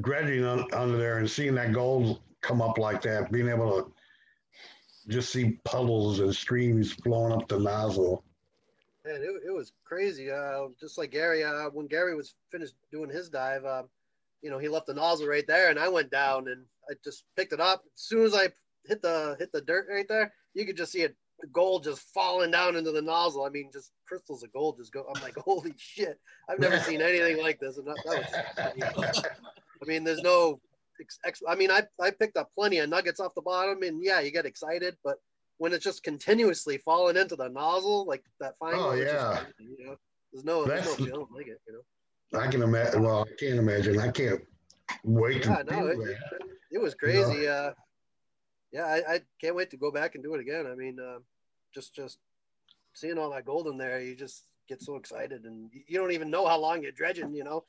dredging 0.00 0.44
on, 0.44 0.66
under 0.72 0.96
there 0.96 1.18
and 1.18 1.30
seeing 1.30 1.54
that 1.54 1.72
gold 1.72 2.20
come 2.40 2.60
up 2.60 2.78
like 2.78 3.02
that, 3.02 3.30
being 3.30 3.48
able 3.48 3.82
to 3.82 3.92
just 5.08 5.32
see 5.32 5.58
puddles 5.64 6.20
and 6.20 6.34
streams 6.34 6.92
flowing 6.92 7.32
up 7.32 7.48
the 7.48 7.58
nozzle? 7.58 8.24
Man, 9.04 9.16
it, 9.16 9.48
it 9.48 9.50
was 9.50 9.72
crazy. 9.84 10.30
Uh, 10.30 10.68
just 10.80 10.96
like 10.96 11.10
Gary, 11.10 11.44
uh, 11.44 11.68
when 11.70 11.86
Gary 11.86 12.14
was 12.14 12.34
finished 12.50 12.74
doing 12.90 13.10
his 13.10 13.28
dive, 13.28 13.64
uh, 13.64 13.82
you 14.42 14.50
know, 14.50 14.58
he 14.58 14.68
left 14.68 14.86
the 14.86 14.94
nozzle 14.94 15.26
right 15.26 15.46
there, 15.46 15.70
and 15.70 15.78
I 15.78 15.88
went 15.88 16.10
down 16.10 16.48
and 16.48 16.64
I 16.88 16.94
just 17.02 17.24
picked 17.36 17.52
it 17.52 17.60
up. 17.60 17.82
As 17.94 18.02
soon 18.02 18.24
as 18.24 18.34
I 18.34 18.48
hit 18.86 19.02
the 19.02 19.36
hit 19.38 19.52
the 19.52 19.60
dirt 19.60 19.86
right 19.90 20.06
there, 20.08 20.32
you 20.54 20.66
could 20.66 20.76
just 20.76 20.92
see 20.92 21.02
it, 21.02 21.16
gold 21.52 21.84
just 21.84 22.00
falling 22.12 22.50
down 22.50 22.76
into 22.76 22.92
the 22.92 23.02
nozzle. 23.02 23.44
I 23.44 23.48
mean, 23.48 23.70
just 23.72 23.92
crystals 24.06 24.42
of 24.42 24.52
gold 24.52 24.76
just 24.78 24.92
go. 24.92 25.06
I'm 25.14 25.22
like, 25.22 25.36
holy 25.38 25.74
shit! 25.76 26.18
I've 26.48 26.60
never 26.60 26.78
seen 26.80 27.00
anything 27.00 27.42
like 27.42 27.58
this, 27.60 27.78
and 27.78 27.86
that, 27.86 27.96
that 28.56 28.96
was. 28.96 29.22
I 29.82 29.86
mean, 29.86 30.04
there's 30.04 30.22
no. 30.22 30.60
Ex, 31.24 31.42
I 31.48 31.54
mean, 31.54 31.70
I 31.70 31.82
I 32.00 32.10
picked 32.10 32.36
up 32.36 32.50
plenty 32.54 32.78
of 32.78 32.88
nuggets 32.88 33.20
off 33.20 33.34
the 33.34 33.42
bottom, 33.42 33.82
and 33.82 34.02
yeah, 34.02 34.20
you 34.20 34.30
get 34.30 34.46
excited, 34.46 34.96
but 35.04 35.18
when 35.58 35.72
it's 35.72 35.84
just 35.84 36.02
continuously 36.02 36.78
falling 36.78 37.16
into 37.16 37.36
the 37.36 37.48
nozzle, 37.48 38.06
like 38.06 38.24
that 38.40 38.54
fine. 38.58 38.74
Oh, 38.74 38.90
it's 38.90 39.10
just 39.10 39.42
yeah. 39.58 39.66
you 39.78 39.86
know? 39.86 39.96
There's 40.32 40.44
no, 40.44 40.64
there's 40.64 40.84
no 40.84 40.94
feeling 40.94 41.26
like 41.32 41.46
it, 41.46 41.60
you 41.66 41.74
know. 41.74 42.40
I 42.40 42.48
can 42.48 42.62
imagine. 42.62 43.02
Well, 43.02 43.22
I 43.22 43.34
can't 43.38 43.58
imagine. 43.58 44.00
I 44.00 44.10
can't 44.10 44.42
wait 45.04 45.44
to 45.44 45.50
Yeah, 45.50 45.62
no, 45.70 45.94
do 45.94 46.00
it, 46.02 46.18
it 46.72 46.82
was 46.82 46.94
crazy. 46.94 47.46
Uh, 47.46 47.70
yeah, 48.72 48.84
I, 48.84 49.14
I 49.14 49.20
can't 49.40 49.54
wait 49.54 49.70
to 49.70 49.76
go 49.76 49.92
back 49.92 50.16
and 50.16 50.24
do 50.24 50.34
it 50.34 50.40
again. 50.40 50.66
I 50.66 50.74
mean, 50.74 50.98
uh, 50.98 51.18
just 51.72 51.94
just 51.94 52.18
seeing 52.94 53.18
all 53.18 53.30
that 53.30 53.44
gold 53.44 53.68
in 53.68 53.78
there, 53.78 54.00
you 54.00 54.16
just 54.16 54.42
get 54.68 54.82
so 54.82 54.96
excited, 54.96 55.44
and 55.44 55.70
you- 55.72 55.82
you 55.86 55.98
don't 55.98 56.12
even 56.12 56.30
know 56.30 56.46
how 56.46 56.58
long 56.58 56.82
you're 56.82 56.92
dredging. 56.92 57.34
You 57.34 57.44
know, 57.44 57.64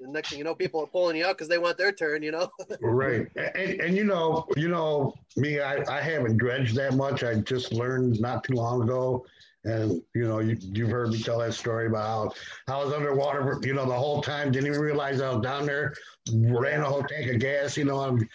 the 0.00 0.08
next 0.08 0.30
thing 0.30 0.38
you 0.38 0.44
know, 0.44 0.54
people 0.54 0.80
are 0.82 0.86
pulling 0.86 1.16
you 1.16 1.26
out 1.26 1.36
because 1.36 1.48
they 1.48 1.58
want 1.58 1.78
their 1.78 1.92
turn. 1.92 2.22
You 2.22 2.32
know. 2.32 2.50
Right. 2.80 3.26
And, 3.36 3.80
and 3.80 3.96
you 3.96 4.04
know, 4.04 4.46
you 4.56 4.68
know, 4.68 5.14
me, 5.36 5.60
I, 5.60 5.82
I 5.90 6.00
haven't 6.00 6.36
dredged 6.38 6.74
that 6.76 6.94
much. 6.94 7.22
I 7.24 7.34
just 7.36 7.72
learned 7.72 8.20
not 8.20 8.44
too 8.44 8.54
long 8.54 8.82
ago. 8.82 9.24
And, 9.64 10.00
you 10.14 10.26
know, 10.26 10.38
you, 10.38 10.56
you've 10.60 10.88
heard 10.90 11.10
me 11.10 11.18
tell 11.20 11.38
that 11.40 11.52
story 11.52 11.86
about 11.88 12.38
how 12.68 12.80
I 12.80 12.84
was 12.84 12.94
underwater, 12.94 13.58
you 13.62 13.74
know, 13.74 13.84
the 13.84 13.92
whole 13.92 14.22
time, 14.22 14.52
didn't 14.52 14.68
even 14.68 14.80
realize 14.80 15.20
I 15.20 15.34
was 15.34 15.42
down 15.42 15.66
there, 15.66 15.94
ran 16.32 16.80
a 16.80 16.84
whole 16.84 17.02
tank 17.02 17.30
of 17.32 17.40
gas, 17.40 17.76
you 17.76 17.84
know, 17.84 17.98
I'm, 17.98 18.26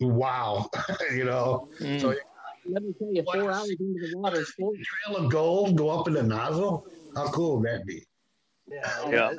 wow, 0.00 0.70
you 1.12 1.24
know, 1.24 1.68
Mm. 1.80 2.00
so 2.00 2.14
Let 2.70 2.82
me 2.82 2.94
tell 2.98 3.12
you, 3.12 3.22
four 3.24 3.50
hours 3.50 3.70
into 3.70 4.08
the 4.08 4.16
water, 4.16 4.44
trail 4.44 5.16
of 5.16 5.30
gold 5.32 5.76
go 5.76 5.90
up 5.90 6.06
in 6.06 6.14
the 6.14 6.22
nozzle. 6.22 6.86
How 7.16 7.26
cool 7.30 7.60
would 7.60 7.68
that 7.68 7.84
be? 7.86 8.04
yeah. 8.70 9.10
Yeah. 9.10 9.30
it- 9.32 9.38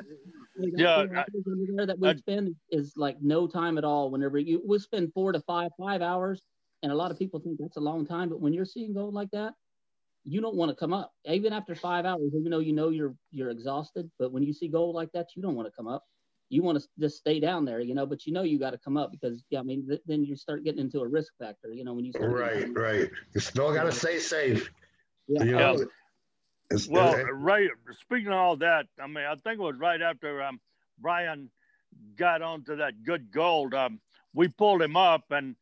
Yeah, 0.76 1.06
four 1.06 1.16
hours 1.16 1.26
over 1.46 1.56
there 1.76 1.86
that 1.86 1.98
we 1.98 2.08
I- 2.08 2.14
spend 2.16 2.54
is 2.70 2.92
like 2.96 3.16
no 3.22 3.46
time 3.46 3.78
at 3.78 3.84
all. 3.84 4.10
Whenever 4.10 4.38
you 4.38 4.60
we 4.66 4.78
spend 4.78 5.12
four 5.14 5.32
to 5.32 5.40
five 5.40 5.70
five 5.78 6.02
hours, 6.02 6.42
and 6.82 6.90
a 6.92 6.94
lot 6.94 7.10
of 7.10 7.18
people 7.18 7.40
think 7.40 7.58
that's 7.58 7.76
a 7.76 7.80
long 7.80 8.04
time, 8.06 8.28
but 8.28 8.40
when 8.40 8.52
you're 8.52 8.64
seeing 8.66 8.92
gold 8.92 9.14
like 9.14 9.30
that, 9.30 9.54
you 10.24 10.40
don't 10.42 10.56
want 10.56 10.70
to 10.70 10.74
come 10.76 10.92
up 10.92 11.12
even 11.26 11.52
after 11.52 11.74
five 11.74 12.04
hours, 12.04 12.32
even 12.34 12.50
though 12.50 12.58
you 12.58 12.72
know 12.74 12.88
you're 12.90 13.14
you're 13.30 13.50
exhausted. 13.50 14.10
But 14.18 14.32
when 14.32 14.42
you 14.42 14.52
see 14.52 14.68
gold 14.68 14.94
like 14.94 15.12
that, 15.12 15.28
you 15.36 15.42
don't 15.42 15.54
want 15.54 15.66
to 15.68 15.72
come 15.72 15.88
up. 15.88 16.04
You 16.50 16.62
want 16.64 16.80
to 16.80 16.88
just 16.98 17.16
stay 17.16 17.38
down 17.40 17.64
there, 17.64 17.80
you 17.80 17.94
know. 17.94 18.04
But 18.04 18.26
you 18.26 18.32
know 18.32 18.42
you 18.42 18.58
got 18.58 18.72
to 18.72 18.78
come 18.78 18.96
up 18.98 19.12
because 19.12 19.42
yeah, 19.50 19.60
I 19.60 19.62
mean 19.62 19.86
th- 19.88 20.02
then 20.06 20.24
you 20.24 20.34
start 20.36 20.64
getting 20.64 20.80
into 20.80 21.00
a 21.00 21.06
risk 21.08 21.32
factor, 21.38 21.72
you 21.72 21.84
know, 21.84 21.94
when 21.94 22.04
you 22.04 22.12
start 22.12 22.32
Right, 22.32 22.54
getting- 22.58 22.74
right. 22.74 23.08
You 23.34 23.40
still 23.40 23.72
got 23.72 23.84
to 23.84 23.92
stay 23.92 24.18
safe. 24.18 24.70
Yeah. 25.28 25.44
You 25.44 25.52
know, 25.52 25.76
Yeah. 25.78 25.84
It's, 26.70 26.88
Well, 26.88 27.14
it- 27.14 27.24
right. 27.24 27.68
Speaking 28.00 28.28
of 28.28 28.34
all 28.34 28.56
that, 28.58 28.86
I 29.00 29.06
mean, 29.06 29.24
I 29.24 29.34
think 29.34 29.58
it 29.58 29.62
was 29.62 29.76
right 29.76 30.00
after 30.00 30.42
um, 30.42 30.60
Brian 30.98 31.50
got 32.16 32.42
onto 32.42 32.76
that 32.76 33.02
good 33.02 33.30
gold. 33.32 33.74
Um, 33.74 34.00
we 34.34 34.48
pulled 34.48 34.80
him 34.82 34.96
up 34.96 35.24
and 35.30 35.56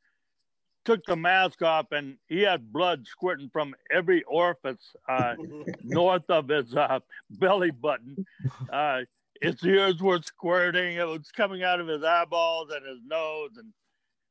took 0.84 1.04
the 1.06 1.16
mask 1.16 1.62
off, 1.62 1.92
and 1.92 2.16
he 2.28 2.42
had 2.42 2.72
blood 2.72 3.06
squirting 3.06 3.48
from 3.52 3.74
every 3.90 4.22
orifice 4.24 4.94
uh, 5.08 5.34
north 5.82 6.28
of 6.28 6.48
his 6.48 6.74
uh, 6.74 7.00
belly 7.30 7.70
button. 7.70 8.24
Uh, 8.70 9.00
his 9.40 9.62
ears 9.64 10.02
were 10.02 10.20
squirting. 10.22 10.96
It 10.96 11.06
was 11.06 11.30
coming 11.30 11.62
out 11.62 11.80
of 11.80 11.88
his 11.88 12.02
eyeballs 12.02 12.70
and 12.74 12.84
his 12.86 12.98
nose, 13.06 13.50
and 13.56 13.72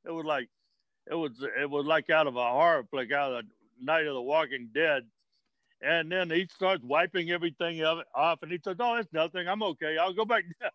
it 0.05 0.11
was 0.11 0.25
like 0.25 0.49
it 1.09 1.15
was 1.15 1.31
it 1.59 1.69
was 1.69 1.85
like 1.85 2.09
out 2.09 2.27
of 2.27 2.35
a 2.35 2.49
horror 2.51 2.85
flick, 2.89 3.11
out 3.11 3.31
of 3.33 3.45
the 3.45 3.51
Night 3.85 4.05
of 4.05 4.13
the 4.15 4.21
Walking 4.21 4.69
Dead. 4.73 5.03
And 5.81 6.11
then 6.11 6.29
he 6.29 6.47
starts 6.53 6.83
wiping 6.83 7.29
everything 7.29 7.83
of 7.83 7.99
it 7.99 8.07
off, 8.15 8.39
and 8.41 8.51
he 8.51 8.59
says, 8.63 8.77
"Oh, 8.79 8.95
it's 8.95 9.11
nothing. 9.13 9.47
I'm 9.47 9.61
okay. 9.61 9.97
I'll 9.97 10.13
go 10.13 10.25
back 10.25 10.43
down." 10.59 10.71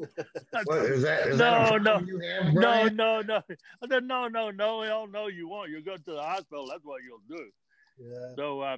what, 0.64 0.78
is 0.80 1.02
that, 1.02 1.28
is 1.28 1.38
No, 1.38 1.78
no. 1.78 1.94
have, 1.94 2.52
no, 2.52 2.88
no, 2.88 3.22
no. 3.22 3.42
I 3.82 3.88
said, 3.88 4.04
"No, 4.04 4.28
no, 4.28 4.50
no. 4.50 4.82
Hell, 4.82 5.06
no, 5.06 5.28
you 5.28 5.48
won't. 5.48 5.70
You'll 5.70 5.82
go 5.82 5.96
to 5.96 6.12
the 6.12 6.22
hospital. 6.22 6.66
That's 6.66 6.84
what 6.84 7.00
you'll 7.02 7.36
do." 7.38 7.44
yeah. 7.98 8.34
So, 8.36 8.60
uh, 8.60 8.76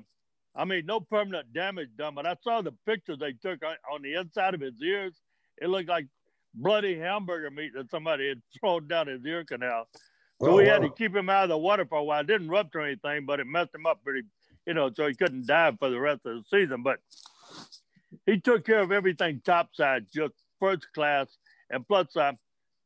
I 0.54 0.64
mean, 0.64 0.86
no 0.86 1.00
permanent 1.00 1.52
damage 1.52 1.90
done, 1.96 2.14
but 2.14 2.26
I 2.26 2.36
saw 2.42 2.62
the 2.62 2.72
pictures 2.86 3.18
they 3.18 3.32
took 3.32 3.60
on, 3.62 4.02
the 4.02 4.14
inside 4.14 4.54
of 4.54 4.60
his 4.60 4.80
ears. 4.82 5.14
It 5.60 5.68
looked 5.68 5.88
like 5.88 6.06
bloody 6.54 6.98
hamburger 6.98 7.50
meat 7.50 7.72
that 7.74 7.90
somebody 7.90 8.28
had 8.28 8.42
thrown 8.60 8.88
down 8.88 9.08
his 9.08 9.24
ear 9.24 9.44
canal. 9.44 9.88
So 10.40 10.50
Oh, 10.50 10.56
we 10.56 10.66
had 10.66 10.82
to 10.82 10.90
keep 10.90 11.14
him 11.14 11.30
out 11.30 11.44
of 11.44 11.48
the 11.50 11.58
water 11.58 11.86
for 11.86 11.98
a 11.98 12.04
while. 12.04 12.20
It 12.20 12.26
didn't 12.26 12.48
rupture 12.48 12.80
anything, 12.80 13.24
but 13.24 13.40
it 13.40 13.46
messed 13.46 13.74
him 13.74 13.86
up 13.86 14.02
pretty, 14.04 14.22
you 14.66 14.74
know, 14.74 14.90
so 14.94 15.06
he 15.06 15.14
couldn't 15.14 15.46
dive 15.46 15.78
for 15.78 15.88
the 15.88 16.00
rest 16.00 16.26
of 16.26 16.36
the 16.36 16.44
season. 16.50 16.82
But 16.82 16.98
he 18.26 18.40
took 18.40 18.66
care 18.66 18.80
of 18.80 18.92
everything 18.92 19.40
topside, 19.44 20.06
just 20.12 20.34
first 20.58 20.92
class. 20.92 21.28
And 21.70 21.86
plus, 21.86 22.16
uh, 22.16 22.32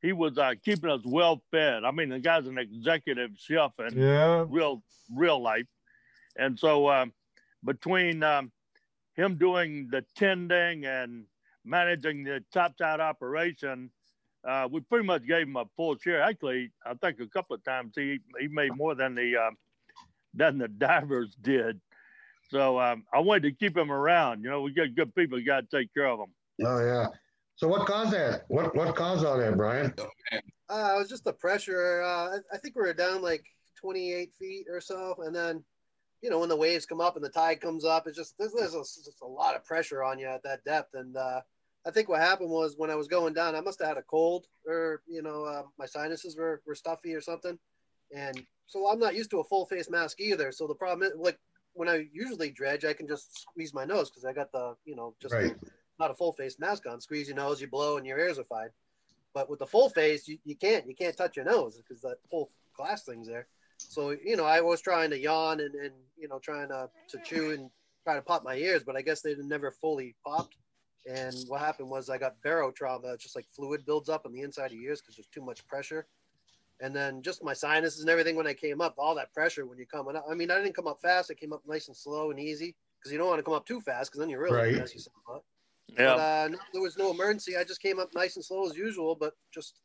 he 0.02 0.12
was 0.12 0.38
uh, 0.38 0.54
keeping 0.64 0.90
us 0.90 1.00
well 1.04 1.42
fed. 1.50 1.84
I 1.84 1.90
mean, 1.90 2.08
the 2.10 2.18
guy's 2.18 2.46
an 2.46 2.58
executive 2.58 3.32
chef 3.36 3.72
and 3.78 3.96
yeah. 3.96 4.44
real 4.48 4.82
real 5.14 5.42
life. 5.42 5.66
And 6.36 6.58
so 6.58 6.88
um, 6.88 7.12
between 7.64 8.22
um, 8.22 8.52
him 9.14 9.36
doing 9.36 9.88
the 9.90 10.04
tending 10.16 10.86
and 10.86 11.24
managing 11.64 12.24
the 12.24 12.42
top 12.52 12.78
side 12.78 13.00
operation, 13.00 13.90
uh, 14.48 14.68
we 14.70 14.80
pretty 14.80 15.04
much 15.04 15.26
gave 15.26 15.46
him 15.46 15.56
a 15.56 15.66
full 15.76 15.96
share. 15.98 16.22
Actually, 16.22 16.70
I 16.86 16.94
think 16.94 17.20
a 17.20 17.26
couple 17.26 17.56
of 17.56 17.64
times 17.64 17.92
he 17.94 18.20
he 18.38 18.48
made 18.48 18.74
more 18.74 18.94
than 18.94 19.14
the 19.14 19.36
uh, 19.36 19.50
than 20.34 20.58
the 20.58 20.68
divers 20.68 21.36
did. 21.40 21.80
So 22.50 22.80
um, 22.80 23.04
I 23.14 23.20
wanted 23.20 23.42
to 23.44 23.52
keep 23.52 23.76
him 23.76 23.92
around. 23.92 24.42
You 24.42 24.50
know, 24.50 24.62
we 24.62 24.72
got 24.72 24.94
good 24.94 25.14
people. 25.14 25.38
You 25.38 25.46
Got 25.46 25.70
to 25.70 25.78
take 25.78 25.92
care 25.94 26.08
of 26.08 26.18
them. 26.18 26.32
Oh 26.66 26.84
yeah. 26.84 27.06
So 27.56 27.68
what 27.68 27.86
caused 27.86 28.12
that? 28.12 28.44
What 28.48 28.74
what 28.74 28.94
caused 28.96 29.24
all 29.24 29.38
that, 29.38 29.56
Brian? 29.56 29.94
Uh, 30.70 30.94
it 30.94 30.98
was 30.98 31.08
just 31.08 31.24
the 31.24 31.32
pressure. 31.32 32.02
Uh, 32.02 32.36
I, 32.36 32.36
I 32.54 32.58
think 32.58 32.76
we 32.76 32.82
were 32.82 32.94
down 32.94 33.22
like 33.22 33.44
28 33.80 34.32
feet 34.38 34.66
or 34.70 34.80
so, 34.80 35.16
and 35.24 35.34
then, 35.34 35.64
you 36.22 36.30
know, 36.30 36.38
when 36.38 36.48
the 36.48 36.56
waves 36.56 36.86
come 36.86 37.00
up 37.00 37.16
and 37.16 37.24
the 37.24 37.30
tide 37.30 37.60
comes 37.60 37.84
up, 37.84 38.06
it's 38.06 38.16
just 38.16 38.34
there's, 38.38 38.52
there's 38.52 38.74
a, 38.74 38.78
just 38.78 39.22
a 39.22 39.26
lot 39.26 39.56
of 39.56 39.64
pressure 39.64 40.04
on 40.04 40.18
you 40.18 40.26
at 40.26 40.42
that 40.44 40.64
depth. 40.64 40.94
And 40.94 41.16
uh, 41.16 41.40
I 41.86 41.90
think 41.90 42.08
what 42.08 42.20
happened 42.20 42.50
was 42.50 42.74
when 42.76 42.90
I 42.90 42.94
was 42.94 43.08
going 43.08 43.34
down, 43.34 43.54
I 43.56 43.60
must 43.60 43.80
have 43.80 43.88
had 43.88 43.98
a 43.98 44.02
cold, 44.02 44.46
or 44.66 45.02
you 45.08 45.22
know, 45.22 45.44
uh, 45.44 45.62
my 45.78 45.86
sinuses 45.86 46.36
were, 46.36 46.62
were 46.66 46.74
stuffy 46.74 47.14
or 47.14 47.20
something. 47.20 47.58
And 48.14 48.44
so 48.66 48.88
I'm 48.88 48.98
not 48.98 49.14
used 49.14 49.30
to 49.30 49.40
a 49.40 49.44
full 49.44 49.66
face 49.66 49.90
mask 49.90 50.20
either. 50.20 50.52
So 50.52 50.66
the 50.66 50.74
problem 50.74 51.10
is, 51.10 51.16
like 51.18 51.38
when 51.74 51.88
I 51.88 52.06
usually 52.12 52.50
dredge, 52.50 52.84
I 52.84 52.92
can 52.92 53.06
just 53.06 53.40
squeeze 53.40 53.72
my 53.74 53.84
nose 53.84 54.10
because 54.10 54.24
I 54.24 54.32
got 54.32 54.52
the, 54.52 54.74
you 54.84 54.96
know, 54.96 55.14
just 55.20 55.34
Right. 55.34 55.56
not 55.98 56.10
a 56.10 56.14
full 56.14 56.32
face 56.32 56.58
mask 56.58 56.86
on. 56.86 57.00
Squeeze 57.00 57.28
your 57.28 57.36
nose, 57.36 57.60
you 57.60 57.68
blow, 57.68 57.96
and 57.96 58.06
your 58.06 58.18
ears 58.18 58.38
are 58.38 58.44
fine. 58.44 58.70
But 59.32 59.48
with 59.48 59.60
the 59.60 59.66
full 59.66 59.88
face, 59.88 60.26
you, 60.26 60.38
you 60.44 60.56
can't 60.56 60.86
you 60.88 60.94
can't 60.94 61.16
touch 61.16 61.36
your 61.36 61.44
nose 61.44 61.76
because 61.76 62.02
that 62.02 62.16
whole 62.30 62.50
glass 62.76 63.04
thing's 63.04 63.28
there. 63.28 63.46
So 63.78 64.10
you 64.10 64.36
know, 64.36 64.44
I 64.44 64.60
was 64.60 64.80
trying 64.80 65.10
to 65.10 65.18
yawn 65.18 65.60
and, 65.60 65.74
and 65.74 65.92
you 66.18 66.28
know 66.28 66.38
trying 66.40 66.68
to, 66.68 66.90
to 67.10 67.18
chew 67.24 67.50
and 67.52 67.70
try 68.04 68.16
to 68.16 68.22
pop 68.22 68.42
my 68.44 68.56
ears, 68.56 68.82
but 68.84 68.96
I 68.96 69.02
guess 69.02 69.20
they 69.20 69.34
never 69.36 69.70
fully 69.70 70.16
popped. 70.26 70.56
And 71.06 71.34
what 71.48 71.60
happened 71.60 71.88
was 71.88 72.10
I 72.10 72.18
got 72.18 72.34
barotrauma, 72.44 73.18
just 73.18 73.36
like 73.36 73.46
fluid 73.54 73.86
builds 73.86 74.08
up 74.08 74.26
on 74.26 74.32
the 74.32 74.42
inside 74.42 74.66
of 74.66 74.72
your 74.72 74.90
ears 74.90 75.00
because 75.00 75.16
there's 75.16 75.26
too 75.28 75.44
much 75.44 75.66
pressure. 75.66 76.06
And 76.82 76.94
then 76.96 77.22
just 77.22 77.44
my 77.44 77.52
sinuses 77.52 78.00
and 78.00 78.08
everything 78.08 78.36
when 78.36 78.46
I 78.46 78.54
came 78.54 78.80
up, 78.80 78.94
all 78.96 79.14
that 79.16 79.32
pressure 79.34 79.66
when 79.66 79.76
you're 79.76 79.86
coming 79.86 80.16
up. 80.16 80.24
I 80.30 80.34
mean, 80.34 80.50
I 80.50 80.56
didn't 80.56 80.74
come 80.74 80.86
up 80.86 81.00
fast. 81.02 81.30
I 81.30 81.34
came 81.34 81.52
up 81.52 81.62
nice 81.66 81.88
and 81.88 81.96
slow 81.96 82.30
and 82.30 82.40
easy 82.40 82.74
because 82.98 83.12
you 83.12 83.18
don't 83.18 83.28
want 83.28 83.38
to 83.38 83.42
come 83.42 83.54
up 83.54 83.66
too 83.66 83.80
fast 83.80 84.10
because 84.10 84.20
then 84.20 84.30
you 84.30 84.38
really 84.38 84.56
Right. 84.56 84.76
mess 84.76 84.94
yourself 84.94 85.16
up. 85.30 85.44
Yeah. 85.88 86.14
But, 86.14 86.18
uh, 86.20 86.48
no, 86.52 86.58
there 86.72 86.82
was 86.82 86.96
no 86.96 87.10
emergency. 87.10 87.56
I 87.56 87.64
just 87.64 87.82
came 87.82 87.98
up 87.98 88.14
nice 88.14 88.36
and 88.36 88.44
slow 88.44 88.66
as 88.66 88.76
usual, 88.76 89.14
but 89.14 89.34
just 89.52 89.80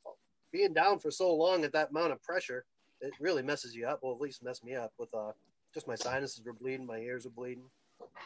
being 0.52 0.74
down 0.74 1.00
for 1.00 1.12
so 1.12 1.34
long 1.34 1.66
at 1.66 1.74
that 1.74 1.90
amount 1.90 2.14
of 2.14 2.22
pressure, 2.24 2.66
it 3.02 3.14
really 3.20 3.42
messes 3.42 3.76
you 3.76 3.88
up. 3.88 4.00
Well, 4.02 4.14
at 4.14 4.22
least 4.22 4.44
messed 4.44 4.64
me 4.64 4.76
up 4.76 4.94
with 4.98 5.14
uh, 5.14 5.32
just 5.74 5.88
my 5.88 5.96
sinuses 5.96 6.46
were 6.46 6.54
bleeding, 6.54 6.86
my 6.86 7.00
ears 7.00 7.26
were 7.26 7.32
bleeding. 7.32 7.70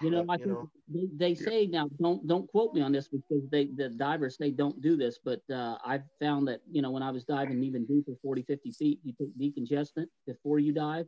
You 0.01 0.11
know, 0.11 0.25
I 0.29 0.37
you 0.37 0.45
think 0.45 0.59
know. 0.59 0.69
they, 0.87 1.07
they 1.15 1.35
say 1.35 1.67
now 1.67 1.89
don't 2.01 2.25
don't 2.25 2.47
quote 2.49 2.73
me 2.73 2.81
on 2.81 2.91
this 2.93 3.09
because 3.09 3.43
they 3.51 3.65
the 3.65 3.89
divers 3.89 4.37
say 4.37 4.49
don't 4.51 4.81
do 4.81 4.95
this, 4.95 5.19
but 5.23 5.41
uh, 5.53 5.77
I've 5.85 6.03
found 6.21 6.47
that 6.47 6.61
you 6.71 6.81
know 6.81 6.91
when 6.91 7.03
I 7.03 7.11
was 7.11 7.25
diving 7.25 7.63
even 7.63 7.85
deeper, 7.85 8.13
40, 8.21 8.43
50 8.43 8.71
feet, 8.71 8.99
you 9.03 9.13
take 9.19 9.37
decongestant 9.37 10.05
before 10.25 10.59
you 10.59 10.71
dive, 10.73 11.05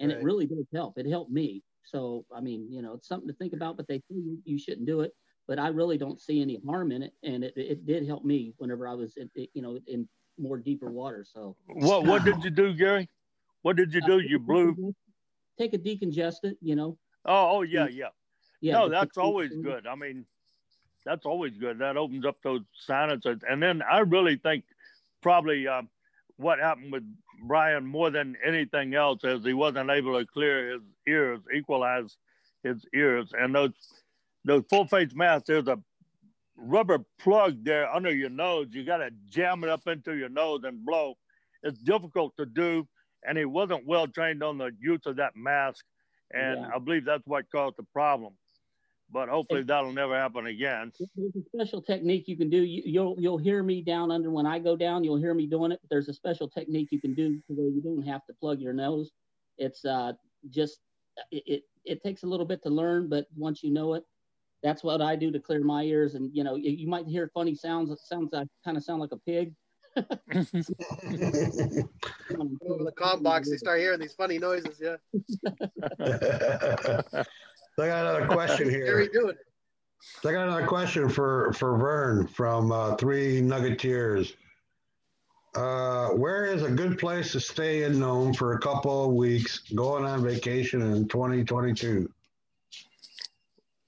and 0.00 0.10
Right. 0.10 0.20
it 0.20 0.24
really 0.24 0.46
does 0.46 0.66
help. 0.74 0.98
It 0.98 1.06
helped 1.06 1.30
me. 1.30 1.62
So 1.84 2.24
I 2.34 2.40
mean, 2.40 2.72
you 2.72 2.80
know, 2.80 2.94
it's 2.94 3.08
something 3.08 3.28
to 3.28 3.34
think 3.34 3.52
about, 3.52 3.76
but 3.76 3.86
they 3.86 3.98
say 3.98 4.16
you, 4.16 4.38
you 4.44 4.58
shouldn't 4.58 4.86
do 4.86 5.02
it. 5.02 5.12
But 5.46 5.58
I 5.58 5.68
really 5.68 5.98
don't 5.98 6.20
see 6.20 6.40
any 6.40 6.58
harm 6.66 6.90
in 6.92 7.02
it, 7.02 7.12
and 7.22 7.44
it, 7.44 7.52
it 7.56 7.84
did 7.84 8.06
help 8.06 8.24
me 8.24 8.54
whenever 8.58 8.88
I 8.88 8.94
was, 8.94 9.16
in, 9.16 9.28
you 9.34 9.60
know, 9.60 9.78
in 9.88 10.08
more 10.38 10.56
deeper 10.56 10.90
water. 10.90 11.24
So 11.28 11.56
What 11.66 12.04
what 12.04 12.24
did 12.24 12.42
you 12.42 12.50
do, 12.50 12.72
Gary? 12.74 13.08
What 13.62 13.76
did 13.76 13.92
you 13.92 14.00
do? 14.00 14.20
You 14.20 14.38
blew. 14.38 14.94
Take 15.58 15.74
a 15.74 15.78
decongestant, 15.78 16.56
you 16.62 16.74
know. 16.76 16.96
Oh, 17.24 17.58
oh 17.58 17.62
yeah, 17.62 17.88
yeah. 17.88 18.08
Yeah. 18.60 18.74
no, 18.74 18.88
that's 18.88 19.18
always 19.18 19.52
good. 19.54 19.86
I 19.88 19.96
mean, 19.96 20.24
that's 21.04 21.26
always 21.26 21.56
good. 21.58 21.78
That 21.78 21.96
opens 21.96 22.24
up 22.24 22.36
those 22.42 22.62
sinuses. 22.86 23.40
And 23.48 23.62
then 23.62 23.82
I 23.82 24.00
really 24.00 24.36
think 24.36 24.64
probably 25.20 25.66
um, 25.66 25.88
what 26.36 26.58
happened 26.60 26.92
with 26.92 27.04
Brian 27.44 27.84
more 27.84 28.10
than 28.10 28.36
anything 28.44 28.94
else 28.94 29.24
is 29.24 29.44
he 29.44 29.52
wasn't 29.52 29.90
able 29.90 30.18
to 30.18 30.26
clear 30.26 30.72
his 30.74 30.82
ears, 31.08 31.40
equalize 31.54 32.16
his 32.62 32.84
ears. 32.94 33.32
And 33.36 33.54
those 33.54 33.72
those 34.44 34.64
full 34.70 34.86
face 34.86 35.14
masks, 35.14 35.48
there's 35.48 35.68
a 35.68 35.78
rubber 36.56 37.04
plug 37.18 37.64
there 37.64 37.92
under 37.92 38.12
your 38.12 38.30
nose. 38.30 38.68
You 38.70 38.84
got 38.84 38.98
to 38.98 39.10
jam 39.28 39.64
it 39.64 39.70
up 39.70 39.86
into 39.86 40.14
your 40.14 40.28
nose 40.28 40.60
and 40.64 40.84
blow. 40.84 41.16
It's 41.62 41.78
difficult 41.78 42.36
to 42.36 42.46
do. 42.46 42.86
And 43.26 43.38
he 43.38 43.44
wasn't 43.44 43.86
well 43.86 44.08
trained 44.08 44.42
on 44.42 44.58
the 44.58 44.72
use 44.80 45.06
of 45.06 45.16
that 45.16 45.36
mask. 45.36 45.84
And 46.34 46.60
Yeah. 46.60 46.70
I 46.74 46.78
believe 46.78 47.04
that's 47.04 47.26
what 47.26 47.50
caused 47.50 47.76
the 47.76 47.84
problem. 47.84 48.34
But 49.10 49.28
hopefully 49.28 49.62
that'll 49.62 49.92
never 49.92 50.18
happen 50.18 50.46
again. 50.46 50.90
There's 51.14 51.36
a 51.36 51.42
special 51.54 51.82
technique 51.82 52.28
you 52.28 52.36
can 52.36 52.48
do. 52.48 52.62
You, 52.62 52.82
you'll 52.86 53.16
you'll 53.18 53.36
hear 53.36 53.62
me 53.62 53.82
down 53.82 54.10
under 54.10 54.30
when 54.30 54.46
I 54.46 54.58
go 54.58 54.74
down. 54.74 55.04
You'll 55.04 55.18
hear 55.18 55.34
me 55.34 55.46
doing 55.46 55.70
it. 55.70 55.80
But 55.82 55.90
there's 55.90 56.08
a 56.08 56.14
special 56.14 56.48
technique 56.48 56.88
you 56.90 57.00
can 57.00 57.14
do 57.14 57.42
where 57.48 57.68
you 57.68 57.82
don't 57.82 58.02
have 58.06 58.24
to 58.26 58.32
plug 58.32 58.60
your 58.60 58.72
nose. 58.72 59.12
It's 59.58 59.84
uh 59.84 60.14
just 60.48 60.80
it, 61.30 61.42
it 61.46 61.62
it 61.84 62.02
takes 62.02 62.22
a 62.22 62.26
little 62.26 62.46
bit 62.46 62.62
to 62.62 62.70
learn, 62.70 63.08
but 63.08 63.26
once 63.36 63.62
you 63.62 63.70
know 63.70 63.94
it, 63.94 64.04
that's 64.62 64.82
what 64.82 65.02
I 65.02 65.16
do 65.16 65.30
to 65.30 65.40
clear 65.40 65.62
my 65.62 65.82
ears. 65.82 66.14
And 66.14 66.34
you 66.34 66.44
know, 66.44 66.54
you, 66.54 66.70
you 66.70 66.88
might 66.88 67.06
hear 67.06 67.30
funny 67.34 67.54
sounds. 67.54 67.90
It 67.90 67.98
sounds 67.98 68.32
I 68.32 68.46
kind 68.64 68.76
of 68.78 68.84
sound 68.84 69.00
like 69.00 69.12
a 69.12 69.18
pig. 69.18 69.54
Over 69.96 70.06
the 72.84 72.92
com 72.96 73.22
box, 73.22 73.50
they 73.50 73.56
start 73.56 73.80
hearing 73.80 74.00
these 74.00 74.14
funny 74.14 74.38
noises. 74.38 74.80
Yeah, 74.80 74.96
I 77.78 77.86
got 77.86 78.06
another 78.06 78.26
question 78.26 78.68
Gary 78.70 79.04
here. 79.04 79.08
doing 79.12 79.30
it. 79.30 79.46
I 80.26 80.32
got 80.32 80.48
another 80.48 80.66
question 80.66 81.08
for 81.08 81.52
for 81.52 81.76
Vern 81.76 82.26
from 82.26 82.72
uh, 82.72 82.96
Three 82.96 83.40
Nuggeteers. 83.40 84.34
Uh, 85.54 86.08
where 86.10 86.46
is 86.46 86.62
a 86.62 86.70
good 86.70 86.98
place 86.98 87.32
to 87.32 87.40
stay 87.40 87.82
in 87.82 87.98
Nome 87.98 88.32
for 88.32 88.54
a 88.54 88.58
couple 88.58 89.04
of 89.04 89.12
weeks 89.12 89.58
going 89.74 90.04
on 90.06 90.24
vacation 90.24 90.80
in 90.80 91.06
2022? 91.08 92.10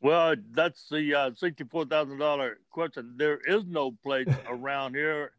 Well, 0.03 0.35
that's 0.51 0.87
the 0.91 1.15
uh, 1.15 1.31
sixty-four 1.35 1.87
thousand 1.87 2.19
dollar 2.19 2.59
question. 2.71 3.15
There 3.17 3.39
is 3.47 3.65
no 3.65 3.93
place 4.03 4.29
around 4.47 4.95
here. 4.95 5.33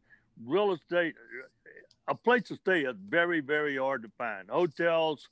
Real 0.44 0.72
estate, 0.72 1.14
a 2.08 2.14
place 2.14 2.42
to 2.44 2.56
stay 2.56 2.82
is 2.82 2.96
very, 3.08 3.40
very 3.40 3.76
hard 3.76 4.02
to 4.02 4.10
find. 4.18 4.48
Hotels 4.48 5.28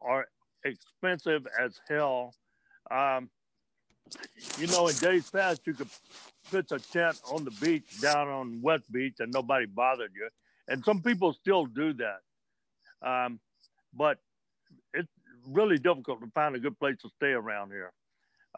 are 0.00 0.26
expensive 0.64 1.46
as 1.60 1.80
hell. 1.88 2.34
Um, 2.90 3.30
you 4.58 4.66
know, 4.66 4.88
in 4.88 4.94
days 4.96 5.30
past, 5.30 5.62
you 5.66 5.74
could 5.74 5.88
pitch 6.50 6.70
a 6.72 6.78
tent 6.78 7.20
on 7.30 7.44
the 7.44 7.50
beach 7.52 8.00
down 8.00 8.28
on 8.28 8.60
West 8.62 8.90
Beach 8.92 9.16
and 9.20 9.32
nobody 9.32 9.66
bothered 9.66 10.12
you. 10.14 10.28
And 10.68 10.84
some 10.84 11.02
people 11.02 11.32
still 11.32 11.66
do 11.66 11.94
that. 11.94 12.20
Um, 13.06 13.40
but 13.94 14.18
it's 14.94 15.08
really 15.48 15.78
difficult 15.78 16.20
to 16.20 16.30
find 16.34 16.54
a 16.54 16.60
good 16.60 16.78
place 16.78 16.96
to 17.02 17.08
stay 17.16 17.32
around 17.32 17.70
here. 17.70 17.92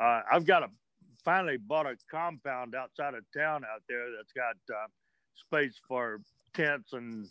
Uh, 0.00 0.22
I've 0.30 0.44
got 0.44 0.64
a 0.64 0.68
finally 1.24 1.56
bought 1.56 1.86
a 1.86 1.96
compound 2.10 2.74
outside 2.74 3.14
of 3.14 3.24
town 3.34 3.64
out 3.64 3.82
there 3.88 4.10
that's 4.14 4.32
got 4.32 4.56
uh, 4.70 4.86
space 5.36 5.74
for 5.86 6.20
tents 6.54 6.92
and 6.92 7.28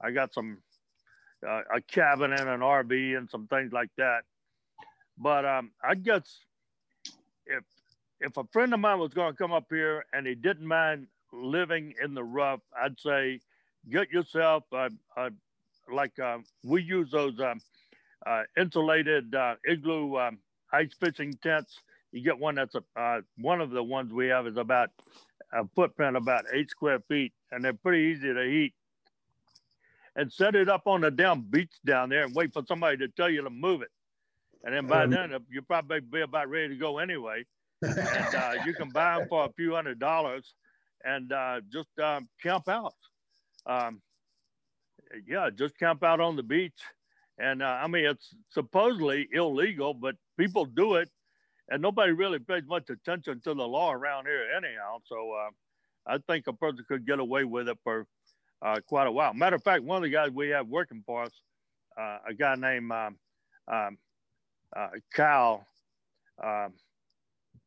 I 0.00 0.10
got 0.10 0.34
some 0.34 0.58
uh, 1.46 1.62
a 1.74 1.80
cabin 1.80 2.32
and 2.32 2.48
an 2.48 2.60
RV 2.60 3.16
and 3.16 3.28
some 3.30 3.46
things 3.46 3.72
like 3.72 3.90
that. 3.98 4.22
But 5.18 5.44
um, 5.44 5.70
I 5.82 5.94
guess 5.94 6.40
if 7.46 7.64
if 8.20 8.36
a 8.36 8.44
friend 8.44 8.72
of 8.74 8.80
mine 8.80 8.98
was 8.98 9.12
going 9.12 9.32
to 9.32 9.36
come 9.36 9.52
up 9.52 9.66
here 9.70 10.04
and 10.12 10.26
he 10.26 10.34
didn't 10.34 10.66
mind 10.66 11.06
living 11.32 11.94
in 12.02 12.14
the 12.14 12.24
rough, 12.24 12.60
I'd 12.80 12.98
say 13.00 13.40
get 13.90 14.10
yourself 14.10 14.64
uh, 14.72 14.88
uh, 15.16 15.30
like 15.92 16.18
uh, 16.18 16.38
we 16.64 16.82
use 16.82 17.10
those 17.10 17.38
um, 17.40 17.60
uh, 18.26 18.42
insulated 18.58 19.34
uh, 19.34 19.54
igloo 19.66 20.16
um, 20.16 20.38
ice 20.72 20.92
fishing 20.98 21.32
tents. 21.42 21.80
You 22.12 22.22
get 22.22 22.38
one 22.38 22.54
that's 22.54 22.74
a, 22.74 22.82
uh, 22.98 23.20
one 23.38 23.60
of 23.60 23.70
the 23.70 23.82
ones 23.82 24.12
we 24.12 24.28
have 24.28 24.46
is 24.46 24.56
about 24.56 24.90
a 25.52 25.66
footprint 25.74 26.16
about 26.16 26.44
eight 26.52 26.70
square 26.70 27.00
feet, 27.08 27.32
and 27.50 27.64
they're 27.64 27.72
pretty 27.72 28.04
easy 28.12 28.32
to 28.32 28.44
heat. 28.44 28.74
And 30.14 30.32
set 30.32 30.54
it 30.54 30.68
up 30.68 30.86
on 30.86 31.02
the 31.02 31.10
damn 31.10 31.42
beach 31.42 31.74
down 31.84 32.08
there, 32.08 32.24
and 32.24 32.34
wait 32.34 32.52
for 32.52 32.62
somebody 32.66 32.96
to 32.98 33.08
tell 33.08 33.28
you 33.28 33.42
to 33.42 33.50
move 33.50 33.82
it. 33.82 33.90
And 34.64 34.74
then 34.74 34.86
by 34.86 35.04
Um, 35.04 35.10
then, 35.10 35.36
you'll 35.50 35.64
probably 35.64 36.00
be 36.00 36.22
about 36.22 36.48
ready 36.48 36.68
to 36.68 36.76
go 36.76 36.98
anyway. 36.98 37.44
And 37.82 38.34
uh, 38.34 38.52
you 38.64 38.72
can 38.72 38.88
buy 38.88 39.18
them 39.18 39.28
for 39.28 39.44
a 39.44 39.52
few 39.52 39.74
hundred 39.74 39.98
dollars, 39.98 40.54
and 41.04 41.30
uh, 41.32 41.60
just 41.70 41.90
um, 41.98 42.28
camp 42.42 42.68
out. 42.68 42.94
Um, 43.66 44.00
yeah, 45.26 45.50
just 45.54 45.78
camp 45.78 46.02
out 46.02 46.20
on 46.20 46.36
the 46.36 46.42
beach. 46.42 46.80
And 47.38 47.62
uh, 47.62 47.78
I 47.82 47.86
mean, 47.86 48.06
it's 48.06 48.34
supposedly 48.48 49.28
illegal, 49.30 49.92
but 49.92 50.16
people 50.38 50.64
do 50.64 50.94
it, 50.94 51.10
and 51.68 51.82
nobody 51.82 52.12
really 52.12 52.38
pays 52.38 52.62
much 52.66 52.90
attention 52.90 53.40
to 53.42 53.54
the 53.54 53.66
law 53.66 53.92
around 53.92 54.26
here, 54.26 54.46
anyhow. 54.56 54.98
So 55.06 55.32
uh, 55.32 55.50
I 56.06 56.18
think 56.18 56.46
a 56.46 56.52
person 56.52 56.84
could 56.88 57.06
get 57.06 57.18
away 57.18 57.44
with 57.44 57.68
it 57.68 57.78
for 57.82 58.06
uh, 58.62 58.80
quite 58.86 59.06
a 59.06 59.12
while. 59.12 59.34
Matter 59.34 59.56
of 59.56 59.62
fact, 59.62 59.84
one 59.84 59.96
of 59.96 60.02
the 60.02 60.10
guys 60.10 60.30
we 60.30 60.50
have 60.50 60.68
working 60.68 61.02
for 61.04 61.24
us, 61.24 61.32
uh, 61.98 62.18
a 62.28 62.34
guy 62.34 62.54
named 62.54 62.90
um, 62.92 63.16
um, 63.68 63.98
uh, 64.74 64.88
Kyle. 65.12 65.66
Um, 66.42 66.72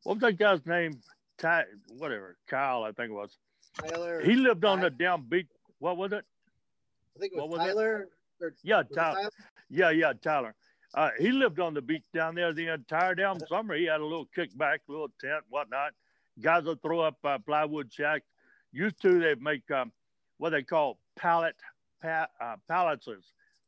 what 0.04 0.14
was 0.14 0.20
that 0.20 0.38
guy's 0.38 0.64
name? 0.66 1.00
Ty, 1.38 1.64
whatever, 1.98 2.36
Kyle, 2.48 2.84
I 2.84 2.92
think 2.92 3.10
it 3.10 3.14
was. 3.14 3.36
Tyler. 3.78 4.20
He 4.20 4.34
lived 4.34 4.64
on 4.64 4.80
the 4.80 4.90
down 4.90 5.22
beach. 5.28 5.46
What 5.78 5.96
was 5.96 6.12
it? 6.12 6.24
I 7.16 7.20
think 7.20 7.32
it 7.32 7.38
what 7.38 7.48
was 7.48 7.60
was 7.60 7.68
it? 7.68 7.76
Or, 7.76 8.54
Yeah, 8.62 8.82
Tyler. 8.94 9.16
Tyler? 9.16 9.30
Yeah, 9.68 9.90
yeah, 9.90 10.12
Tyler. 10.22 10.54
Uh, 10.94 11.10
he 11.18 11.30
lived 11.30 11.60
on 11.60 11.72
the 11.74 11.80
beach 11.82 12.02
down 12.12 12.34
there 12.34 12.52
the 12.52 12.66
entire 12.72 13.14
damn 13.14 13.38
summer. 13.46 13.74
He 13.76 13.84
had 13.84 14.00
a 14.00 14.04
little 14.04 14.26
kickback, 14.36 14.78
little 14.88 15.10
tent, 15.20 15.44
whatnot. 15.48 15.92
Guys 16.40 16.64
would 16.64 16.82
throw 16.82 17.00
up 17.00 17.16
uh, 17.24 17.38
plywood 17.38 17.92
shack. 17.92 18.22
Used 18.72 19.00
to, 19.02 19.18
they'd 19.20 19.40
make 19.40 19.68
um, 19.70 19.92
what 20.38 20.50
they 20.50 20.62
call 20.62 20.98
pallet 21.16 21.54
pa- 22.02 22.28
uh, 22.40 22.56
pallets. 22.68 23.08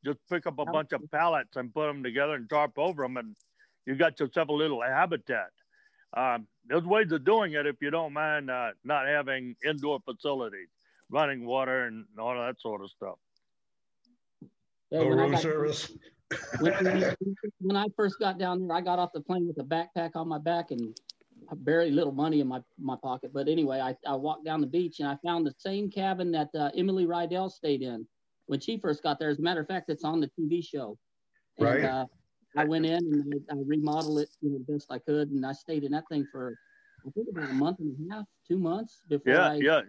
Just 0.05 0.19
pick 0.29 0.47
up 0.47 0.59
a 0.59 0.65
bunch 0.65 0.93
of 0.93 1.09
pallets 1.13 1.57
and 1.57 1.73
put 1.73 1.87
them 1.87 2.03
together 2.03 2.35
and 2.35 2.49
tarp 2.51 2.77
over 2.77 3.03
them, 3.03 3.17
and 3.17 3.37
you 3.87 3.95
got 3.95 4.19
yourself 4.19 4.49
a 4.49 4.53
little 4.53 4.83
habitat. 4.83 5.51
Um, 6.15 6.47
there's 6.67 6.83
ways 6.85 7.11
of 7.13 7.25
doing 7.25 7.53
it 7.53 7.67
if 7.67 7.77
you 7.81 7.91
don't 7.91 8.13
mind 8.13 8.51
uh, 8.51 8.71
not 8.85 9.07
having 9.07 9.55
indoor 9.65 10.01
facilities, 10.05 10.69
running 11.09 11.45
water, 11.47 11.85
and 11.87 12.05
all 12.19 12.35
that 12.35 12.61
sort 12.61 12.83
of 12.83 12.91
stuff. 12.91 13.17
Yeah, 14.91 15.03
No 15.03 15.09
room 15.09 15.31
got- 15.33 15.43
service. 15.43 15.93
When, 16.59 17.05
when 17.61 17.77
I 17.77 17.87
first 17.97 18.19
got 18.19 18.39
down 18.39 18.67
there, 18.67 18.77
I 18.77 18.81
got 18.81 18.99
off 18.99 19.11
the 19.13 19.21
plane 19.21 19.47
with 19.47 19.59
a 19.59 19.65
backpack 19.65 20.13
on 20.15 20.29
my 20.29 20.39
back 20.39 20.71
and 20.71 20.97
very 21.63 21.91
little 21.91 22.13
money 22.13 22.41
in 22.41 22.47
my, 22.47 22.61
my 22.79 22.97
pocket. 23.03 23.33
But 23.35 23.49
anyway, 23.49 23.81
I, 23.81 23.95
I 24.07 24.15
walked 24.15 24.45
down 24.45 24.61
the 24.61 24.67
beach 24.67 25.01
and 25.01 25.09
I 25.09 25.17
found 25.25 25.47
the 25.47 25.55
same 25.59 25.91
cabin 25.91 26.31
that 26.33 26.49
uh, 26.55 26.71
Emily 26.77 27.07
Riedel 27.07 27.51
stayed 27.51 27.83
in 27.83 28.07
when 28.47 28.61
she 28.61 28.79
first 28.79 29.03
got 29.03 29.19
there. 29.19 29.29
As 29.29 29.39
a 29.39 29.43
matter 29.43 29.61
of 29.61 29.67
fact, 29.67 29.91
it's 29.91 30.05
on 30.05 30.21
the 30.21 30.31
TV 30.39 30.65
show. 30.65 30.97
And, 31.59 31.67
Right. 31.69 31.85
Uh, 31.85 32.07
I 32.55 32.65
went 32.65 32.85
in 32.85 32.93
and 32.95 33.35
I, 33.51 33.55
I 33.55 33.59
remodeled 33.67 34.19
it 34.21 34.29
you 34.43 34.51
know, 34.51 34.59
the 34.67 34.73
best 34.75 34.87
I 34.91 34.99
could, 34.99 35.31
and 35.31 35.45
I 35.45 35.53
stayed 35.53 35.85
in 35.85 35.93
that 35.93 36.05
thing 36.11 36.27
for 36.31 36.55
I 37.07 37.11
think 37.11 37.29
about 37.31 37.49
a 37.49 37.55
month 37.55 37.79
and 37.81 38.11
a 38.11 38.15
half, 38.15 38.25
two 38.47 38.59
months 38.59 39.01
before 39.09 39.33
Yeah, 39.33 39.49
I 39.49 39.55
yeah. 39.55 39.81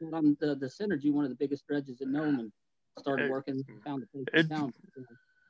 got 0.00 0.14
on 0.14 0.36
the 0.40 0.54
the 0.54 0.66
Synergy, 0.66 1.12
one 1.12 1.24
of 1.24 1.30
the 1.30 1.36
biggest 1.36 1.66
dredges 1.66 2.00
in 2.00 2.12
Nome, 2.12 2.38
and 2.38 2.52
started 2.98 3.28
working. 3.28 3.64
Found 3.84 4.04
a 4.04 4.06
place 4.06 4.24
it- 4.32 4.48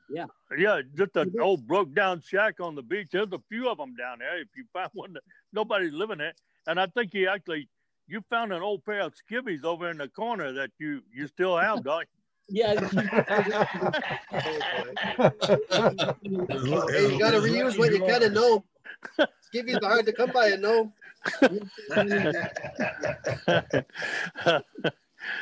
town. 0.09 0.27
Yeah, 0.57 0.81
just 0.95 1.15
an 1.15 1.33
old 1.39 1.67
broke 1.67 1.93
down 1.93 2.21
shack 2.21 2.59
on 2.59 2.75
the 2.75 2.81
beach. 2.81 3.09
There's 3.11 3.31
a 3.31 3.41
few 3.49 3.69
of 3.69 3.77
them 3.77 3.95
down 3.95 4.19
there. 4.19 4.39
If 4.39 4.49
you 4.55 4.65
find 4.73 4.89
one 4.93 5.13
that 5.13 5.23
nobody's 5.51 5.93
living 5.93 6.19
in, 6.19 6.31
and 6.67 6.79
I 6.79 6.87
think 6.87 7.13
you 7.13 7.29
actually 7.29 7.69
you 8.07 8.21
found 8.29 8.53
an 8.53 8.61
old 8.61 8.85
pair 8.85 9.01
of 9.01 9.13
skivvies 9.13 9.63
over 9.63 9.89
in 9.89 9.97
the 9.97 10.07
corner 10.07 10.51
that 10.53 10.71
you 10.79 11.01
you 11.13 11.27
still 11.27 11.57
have, 11.57 11.83
don't 11.83 12.07
Yeah, 12.49 12.73
Hey, 16.89 17.11
you 17.11 17.19
gotta 17.19 17.39
reuse 17.39 17.77
what 17.77 17.91
you 17.91 17.99
can 17.99 18.23
and 18.23 18.33
know. 18.33 18.63
Skivvies 19.53 19.81
are 19.83 19.89
hard 19.89 20.05
to 20.05 20.13
come 20.13 20.31
by 20.31 20.47
and 20.47 20.61
know. 20.61 20.91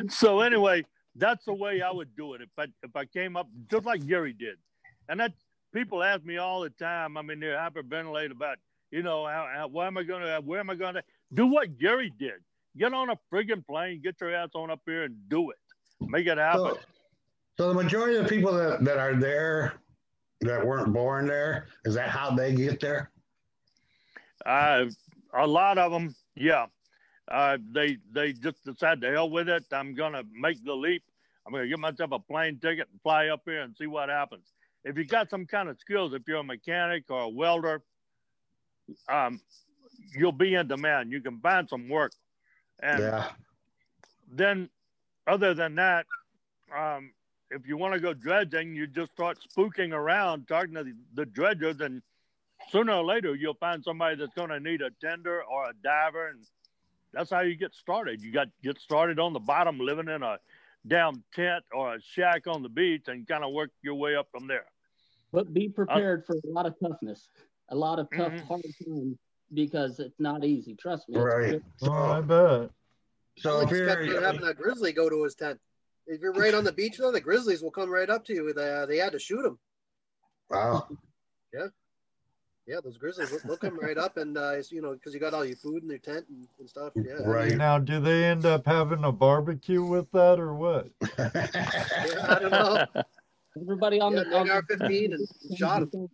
so 0.10 0.42
anyway, 0.42 0.86
that's 1.16 1.46
the 1.46 1.54
way 1.54 1.82
I 1.82 1.92
would 1.92 2.16
do 2.16 2.34
it. 2.34 2.42
If 2.42 2.50
I 2.58 2.66
if 2.84 2.96
I 2.96 3.06
came 3.06 3.36
up 3.36 3.48
just 3.70 3.86
like 3.86 4.06
Gary 4.06 4.34
did, 4.34 4.58
and 5.10 5.20
that 5.20 5.34
people 5.74 6.04
ask 6.04 6.24
me 6.24 6.38
all 6.38 6.62
the 6.62 6.70
time. 6.70 7.18
I 7.18 7.22
mean, 7.22 7.40
they're 7.40 7.58
hyperventilate 7.58 8.32
about 8.32 8.58
you 8.92 9.04
know 9.04 9.26
how, 9.26 9.48
how 9.54 9.68
where 9.68 9.88
am 9.88 9.98
I 9.98 10.04
going 10.04 10.22
to 10.22 10.42
where 10.44 10.60
am 10.60 10.70
I 10.70 10.76
going 10.76 10.96
to 10.96 11.04
do 11.34 11.48
what 11.48 11.78
Gary 11.78 12.14
did? 12.18 12.42
Get 12.78 12.94
on 12.94 13.10
a 13.10 13.18
friggin' 13.32 13.66
plane, 13.66 14.02
get 14.02 14.16
your 14.22 14.34
ass 14.34 14.50
on 14.56 14.72
up 14.72 14.80
here 14.86 15.04
and 15.04 15.16
do 15.28 15.52
it. 15.52 15.58
Make 16.00 16.28
it 16.28 16.38
happen. 16.38 16.76
So, 16.76 16.80
so 17.58 17.68
the 17.68 17.84
majority 17.84 18.18
of 18.18 18.24
the 18.24 18.30
people 18.30 18.54
that, 18.54 18.84
that 18.86 18.98
are 18.98 19.14
there 19.16 19.74
that 20.40 20.66
weren't 20.66 20.94
born 20.94 21.28
there, 21.28 21.68
is 21.84 21.96
that 21.96 22.10
how 22.10 22.32
they 22.32 22.56
get 22.56 22.80
there? 22.80 23.12
Uh, 24.46 24.86
a 25.34 25.46
lot 25.46 25.78
of 25.78 25.92
them, 25.92 26.16
yeah. 26.36 26.68
Uh, 27.32 27.58
they 27.72 27.98
they 28.12 28.34
just 28.34 28.64
decide 28.66 29.00
to 29.02 29.10
hell 29.10 29.30
with 29.30 29.48
it. 29.48 29.64
I'm 29.72 29.96
gonna 29.96 30.24
make 30.34 30.64
the 30.66 30.74
leap. 30.74 31.04
I'm 31.46 31.54
gonna 31.54 31.68
get 31.68 31.80
myself 31.80 32.12
a 32.12 32.20
plane 32.20 32.60
ticket 32.60 32.90
and 32.92 33.02
fly 33.02 33.28
up 33.28 33.44
here 33.46 33.62
and 33.62 33.76
see 33.78 33.88
what 33.88 34.10
happens. 34.10 34.46
If 34.84 34.98
you 34.98 35.06
got 35.06 35.30
some 35.30 35.46
kind 35.46 35.70
of 35.70 35.80
skills, 35.80 36.14
if 36.14 36.24
you're 36.28 36.40
a 36.40 36.44
mechanic 36.44 37.06
or 37.10 37.22
a 37.22 37.30
welder, 37.30 37.82
um, 39.08 39.40
you'll 40.14 40.34
be 40.34 40.56
in 40.56 40.68
demand. 40.68 41.12
You 41.12 41.22
can 41.22 41.40
find 41.40 41.70
some 41.70 41.88
work, 41.88 42.12
and 42.82 43.00
yeah. 43.00 43.30
then 44.30 44.70
other 45.26 45.54
than 45.54 45.76
that, 45.76 46.08
um, 46.76 47.12
if 47.50 47.66
you 47.66 47.78
want 47.78 47.94
to 47.94 48.00
go 48.02 48.14
dredging, 48.14 48.76
you 48.76 48.88
just 48.88 49.14
start 49.14 49.38
spooking 49.56 49.94
around, 49.94 50.48
talking 50.50 50.74
to 50.74 50.84
the, 50.84 50.96
the 51.14 51.26
dredgers, 51.26 51.80
and 51.80 52.02
sooner 52.72 52.94
or 52.94 53.06
later 53.06 53.36
you'll 53.36 53.54
find 53.54 53.84
somebody 53.84 54.18
that's 54.18 54.34
going 54.34 54.50
to 54.50 54.60
need 54.60 54.82
a 54.82 54.90
tender 55.02 55.44
or 55.44 55.70
a 55.70 55.74
diver, 55.82 56.28
and 56.30 56.40
that's 57.14 57.30
how 57.30 57.42
you 57.42 57.56
get 57.56 57.74
started. 57.76 58.22
You 58.22 58.32
got 58.32 58.48
get 58.64 58.80
started 58.80 59.20
on 59.20 59.34
the 59.34 59.40
bottom, 59.40 59.80
living 59.80 60.08
in 60.08 60.24
a 60.24 60.38
down 60.88 61.24
tent 61.34 61.64
or 61.74 61.96
a 61.96 62.02
shack 62.02 62.48
on 62.48 62.64
the 62.64 62.70
beach, 62.70 63.04
and 63.08 63.28
kind 63.28 63.44
of 63.44 63.52
work 63.54 63.70
your 63.84 63.96
way 63.96 64.16
up 64.16 64.28
from 64.32 64.48
there. 64.48 64.66
but 65.34 65.54
be 65.54 65.70
prepared 65.70 66.26
for 66.26 66.36
a 66.36 66.48
lot 66.50 66.66
of 66.66 66.76
toughness, 66.80 67.30
a 67.70 67.76
lot 67.76 68.00
of 68.00 68.10
tough, 68.16 68.34
Mhm. 68.34 68.48
hard 68.48 68.64
times 68.86 69.18
because 69.54 70.00
it's 70.00 70.20
not 70.20 70.44
easy. 70.44 70.76
Trust 70.76 71.08
me. 71.10 71.20
Right. 71.20 71.62
oh, 71.84 71.92
I 71.92 72.22
bet. 72.22 72.70
so 73.38 73.60
I 73.60 73.64
if 73.64 73.70
just 73.70 73.86
got 73.86 74.04
you're, 74.04 74.16
done 74.20 74.24
having 74.24 74.44
a 74.48 74.54
grizzly 74.54 74.92
go 74.92 75.10
to 75.10 75.24
his 75.24 75.36
tent. 75.36 75.60
If 76.08 76.20
you're 76.20 76.34
right 76.34 76.54
on 76.54 76.64
the 76.66 76.72
beach, 76.74 76.98
though, 76.98 77.12
the 77.12 77.22
grizzlies 77.22 77.62
will 77.62 77.72
come 77.72 77.90
right 77.90 78.10
up 78.10 78.26
to 78.26 78.34
you. 78.34 78.52
They, 78.54 78.70
uh, 78.70 78.86
they 78.88 78.98
had 78.98 79.12
to 79.14 79.20
shoot 79.20 79.46
him. 79.46 79.58
wow. 80.50 80.88
Yeah, 81.54 81.68
those 82.84 82.98
grizzlies 82.98 83.32
will 83.32 83.40
they'll 83.46 83.58
come 83.58 83.78
right 83.80 83.98
up, 83.98 84.18
and 84.18 84.38
uh, 84.38 84.56
you 84.70 84.82
know, 84.82 84.94
because 84.94 85.14
you 85.14 85.20
got 85.20 85.34
all 85.34 85.44
your 85.46 85.58
food 85.58 85.84
in 85.84 85.90
your 85.90 85.98
tent 86.00 86.26
and, 86.30 86.48
and 86.60 86.70
stuff. 86.70 86.94
Yeah, 86.96 87.16
Right. 87.24 87.56
Now, 87.58 87.78
do 87.80 88.00
they 88.00 88.24
end 88.26 88.46
up 88.46 88.66
having 88.66 89.04
a 89.04 89.12
barbecue 89.12 89.84
with 89.84 90.10
that 90.12 90.40
or 90.40 90.54
what? 90.56 90.88
yeah, 91.18 92.26
I 92.30 92.38
don't 92.40 92.52
know. 92.52 92.86
Everybody 93.62 94.00
on 94.00 94.14
Yeah, 94.14 94.24
the 94.24 94.38
on 94.38 94.48
the- 94.48 94.54
AR-15 94.54 95.14
and 95.16 95.58
shot 95.58 95.84
him. 95.94 96.10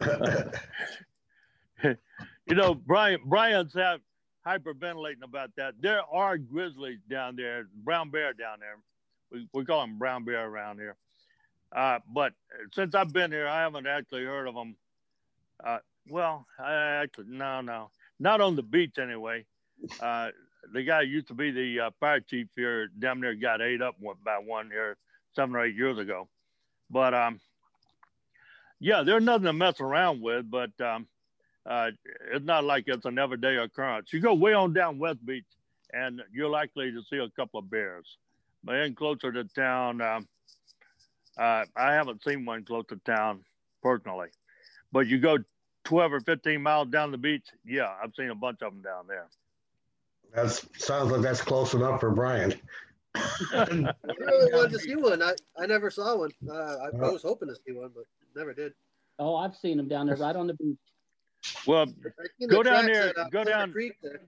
You 2.46 2.54
know, 2.54 2.74
Brian 2.74 3.20
Brian's 3.26 3.74
have 3.74 4.00
hyperventilating 4.46 5.22
about 5.22 5.50
that. 5.58 5.74
There 5.82 6.00
are 6.10 6.38
grizzlies 6.38 7.00
down 7.10 7.36
there, 7.36 7.66
brown 7.84 8.08
bear 8.08 8.32
down 8.32 8.60
there. 8.60 8.78
We, 9.30 9.46
we 9.52 9.66
call 9.66 9.82
them 9.82 9.98
brown 9.98 10.24
bear 10.24 10.46
around 10.48 10.78
here. 10.78 10.96
Uh, 11.76 11.98
but 12.10 12.32
since 12.72 12.94
I've 12.94 13.12
been 13.12 13.30
here, 13.30 13.46
I 13.46 13.60
haven't 13.60 13.86
actually 13.86 14.24
heard 14.24 14.48
of 14.48 14.54
them. 14.54 14.76
Uh, 15.64 15.78
well, 16.08 16.46
I 16.58 17.02
actually 17.02 17.26
no, 17.28 17.60
no, 17.60 17.90
not 18.18 18.40
on 18.40 18.56
the 18.56 18.62
beach 18.62 18.98
anyway. 18.98 19.44
Uh, 20.00 20.30
the 20.72 20.82
guy 20.82 21.02
used 21.02 21.28
to 21.28 21.34
be 21.34 21.50
the 21.50 21.80
uh, 21.80 21.90
fire 22.00 22.20
chief 22.20 22.48
here 22.56 22.88
down 22.98 23.20
there 23.20 23.34
got 23.34 23.60
ate 23.60 23.82
up 23.82 23.96
by 24.24 24.38
one 24.38 24.70
here 24.70 24.96
seven 25.34 25.54
or 25.54 25.64
eight 25.64 25.76
years 25.76 25.98
ago. 25.98 26.28
But 26.90 27.14
um, 27.14 27.40
yeah, 28.80 29.02
they're 29.02 29.20
nothing 29.20 29.44
to 29.44 29.52
mess 29.52 29.80
around 29.80 30.20
with. 30.22 30.50
But 30.50 30.70
um, 30.80 31.06
uh, 31.66 31.90
it's 32.32 32.44
not 32.44 32.64
like 32.64 32.84
it's 32.86 33.04
an 33.04 33.18
everyday 33.18 33.56
occurrence. 33.56 34.12
You 34.12 34.20
go 34.20 34.34
way 34.34 34.54
on 34.54 34.72
down 34.72 34.98
West 34.98 35.24
Beach, 35.24 35.44
and 35.92 36.22
you're 36.32 36.50
likely 36.50 36.90
to 36.92 37.02
see 37.10 37.18
a 37.18 37.30
couple 37.30 37.60
of 37.60 37.70
bears. 37.70 38.06
But 38.64 38.76
in 38.76 38.94
closer 38.94 39.30
to 39.32 39.44
town, 39.44 40.00
um, 40.00 40.28
uh, 41.38 41.64
I 41.76 41.92
haven't 41.92 42.24
seen 42.24 42.44
one 42.44 42.64
close 42.64 42.86
to 42.88 42.96
town 43.04 43.44
personally. 43.82 44.28
But 44.92 45.06
you 45.06 45.18
go 45.18 45.38
12 45.84 46.12
or 46.14 46.20
15 46.20 46.62
miles 46.62 46.88
down 46.88 47.10
the 47.10 47.18
beach, 47.18 47.46
yeah, 47.64 47.94
I've 48.02 48.12
seen 48.16 48.30
a 48.30 48.34
bunch 48.34 48.62
of 48.62 48.72
them 48.72 48.82
down 48.82 49.06
there. 49.06 49.26
That 50.34 50.50
sounds 50.76 51.10
like 51.10 51.22
that's 51.22 51.40
close 51.40 51.74
enough 51.74 52.00
for 52.00 52.10
Brian. 52.10 52.54
I 53.14 53.64
really 53.70 54.52
wanted 54.52 54.72
to 54.72 54.78
see 54.78 54.94
one. 54.94 55.22
I, 55.22 55.32
I 55.58 55.66
never 55.66 55.90
saw 55.90 56.16
one. 56.16 56.30
Uh, 56.48 56.52
I, 56.54 56.86
I 56.88 57.10
was 57.10 57.22
hoping 57.22 57.48
to 57.48 57.54
see 57.66 57.72
one, 57.72 57.90
but 57.94 58.04
never 58.36 58.52
did. 58.52 58.74
Oh, 59.18 59.36
I've 59.36 59.56
seen 59.56 59.76
them 59.78 59.88
down 59.88 60.06
there 60.06 60.16
right 60.16 60.36
on 60.36 60.46
the 60.46 60.54
beach. 60.54 60.76
Well, 61.66 61.86
Go 62.48 62.62
down 62.62 62.86
there, 62.86 63.12
go 63.30 63.44
down- 63.44 63.72
Creek 63.72 63.94
there. 64.02 64.20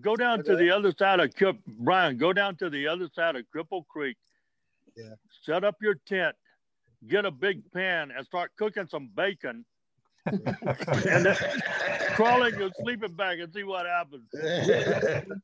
go 0.00 0.16
down 0.16 0.42
to 0.44 0.56
the 0.56 0.70
other 0.70 0.92
side 0.98 1.20
of 1.20 1.32
Brian. 1.78 2.16
Go 2.18 2.32
down 2.32 2.56
to 2.56 2.68
the 2.68 2.88
other 2.88 3.08
side 3.14 3.36
of 3.36 3.44
Cripple 3.54 3.86
Creek. 3.86 4.16
Yeah. 4.96 5.14
Set 5.44 5.64
up 5.64 5.76
your 5.80 5.94
tent, 6.06 6.34
get 7.08 7.24
a 7.24 7.30
big 7.30 7.62
pan, 7.72 8.10
and 8.16 8.26
start 8.26 8.50
cooking 8.56 8.86
some 8.88 9.10
bacon. 9.14 9.64
And 10.26 11.26
then 11.26 11.36
crawl 12.14 12.44
in 12.44 12.56
your 12.56 12.70
sleeping 12.80 13.12
bag 13.14 13.40
and 13.40 13.52
see 13.52 13.64
what 13.64 13.86
happens. 13.86 14.22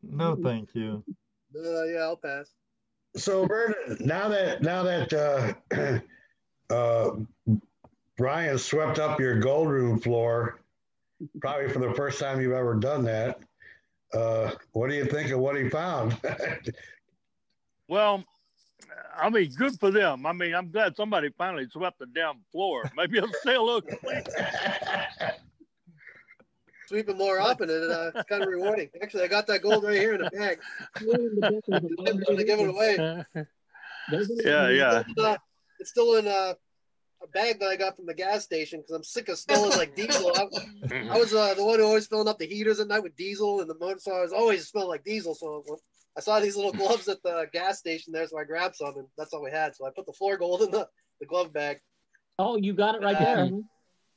No, 0.03 0.37
thank 0.37 0.75
you. 0.75 1.03
Uh, 1.57 1.85
yeah, 1.85 2.01
I'll 2.01 2.17
pass. 2.17 2.51
so 3.17 3.47
Bert, 3.47 4.01
now 4.01 4.29
that 4.29 4.63
now 4.63 4.83
that 4.85 5.13
uh, 5.13 6.01
uh, 6.73 7.11
Brian 8.17 8.59
swept 8.59 8.99
up 8.99 9.19
your 9.19 9.41
gold 9.41 9.69
room 9.69 9.99
floor, 9.99 10.61
probably 11.41 11.71
for 11.71 11.81
the 11.81 11.95
first 11.95 12.21
time 12.21 12.41
you've 12.41 12.53
ever 12.53 12.75
done 12.75 13.03
that. 13.05 13.41
Uh, 14.15 14.53
what 14.73 14.89
do 14.89 14.95
you 14.95 15.05
think 15.05 15.31
of 15.31 15.41
what 15.41 15.57
he 15.57 15.69
found? 15.69 16.17
Well, 17.89 18.23
I 19.17 19.31
mean, 19.31 19.51
good 19.57 19.79
for 19.79 19.91
them. 19.91 20.27
I 20.27 20.33
mean, 20.33 20.55
I'm 20.55 20.71
glad 20.71 20.97
somebody 20.97 21.31
finally 21.37 21.67
swept 21.71 21.99
the 21.99 22.07
damn 22.07 22.41
floor. 22.53 22.91
Maybe 22.97 23.19
it'll 23.19 23.33
stay 23.41 23.55
a 23.55 23.63
little 23.63 23.83
clean. 23.83 24.23
Sweeping 26.87 27.19
more 27.19 27.39
up, 27.39 27.61
and 27.61 27.71
uh, 27.71 28.13
it's 28.15 28.29
kind 28.29 28.43
of 28.43 28.49
rewarding. 28.49 28.89
Actually, 29.03 29.25
I 29.25 29.27
got 29.27 29.47
that 29.49 29.61
gold 29.61 29.85
right 29.85 29.97
here 29.99 30.15
in 30.15 30.23
a 30.23 30.31
bag. 30.31 30.59
I'm 30.97 32.21
gonna 32.27 32.45
give 32.45 32.61
it 32.61 32.69
away. 32.69 33.25
Yeah, 34.43 34.69
yeah. 34.71 35.01
It's, 35.07 35.21
uh, 35.21 35.37
it's 35.81 35.91
still 35.91 36.17
in 36.17 36.27
uh, 36.27 36.55
a 37.23 37.27
bag 37.35 37.61
that 37.61 37.67
I 37.67 37.77
got 37.77 37.97
from 37.97 38.07
the 38.07 38.15
gas 38.15 38.45
station 38.45 38.81
because 38.81 38.95
I'm 38.95 39.05
sick 39.05 39.29
of 39.29 39.39
smelling 39.39 39.77
like 39.77 39.95
diesel. 39.97 40.33
I, 40.35 40.49
I 41.11 41.19
was 41.19 41.35
uh, 41.35 41.53
the 41.53 41.65
one 41.65 41.79
who 41.79 41.85
always 41.85 42.07
filling 42.07 42.29
up 42.29 42.39
the 42.39 42.47
heaters 42.47 42.81
at 42.81 42.89
night 42.89 43.03
with 43.03 43.17
diesel, 43.17 43.61
and 43.61 43.69
the 43.69 43.75
motor, 43.75 43.99
so 43.99 44.15
I 44.15 44.23
was 44.23 44.33
always 44.33 44.67
smelling 44.67 44.89
like 44.89 45.05
diesel. 45.05 45.35
So 45.35 45.63
I 46.19 46.21
saw 46.21 46.41
these 46.41 46.57
little 46.57 46.73
gloves 46.73 47.07
at 47.07 47.23
the 47.23 47.47
gas 47.53 47.79
station 47.79 48.13
there, 48.13 48.27
so 48.27 48.37
I 48.39 48.45
grabbed 48.45 48.75
some, 48.75 48.97
and 48.97 49.07
that's 49.17 49.33
all 49.33 49.41
we 49.41 49.53
had. 49.53 49.77
So 49.77 49.87
I 49.87 49.91
put 49.95 50.05
the 50.05 50.13
floor 50.13 50.37
gold 50.37 50.63
in 50.63 50.73
the, 50.73 50.89
the 51.21 51.27
glove 51.27 51.53
bag. 51.53 51.79
Oh, 52.41 52.57
you 52.57 52.73
got 52.73 52.97
it 52.97 53.03
right 53.03 53.17
there. 53.17 53.49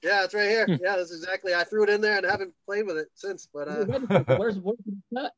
Yeah, 0.01 0.23
it's 0.23 0.33
right 0.33 0.49
here. 0.49 0.65
Yeah, 0.67 0.95
that's 0.97 1.13
exactly. 1.13 1.53
I 1.53 1.63
threw 1.63 1.83
it 1.83 1.89
in 1.89 2.01
there 2.01 2.17
and 2.17 2.25
haven't 2.25 2.55
played 2.65 2.87
with 2.87 2.97
it 2.97 3.09
since. 3.13 3.47
But 3.53 3.67
uh, 3.67 3.85
where's 4.35 4.57
where's 4.57 4.79
the 4.83 4.97
cut? 5.15 5.31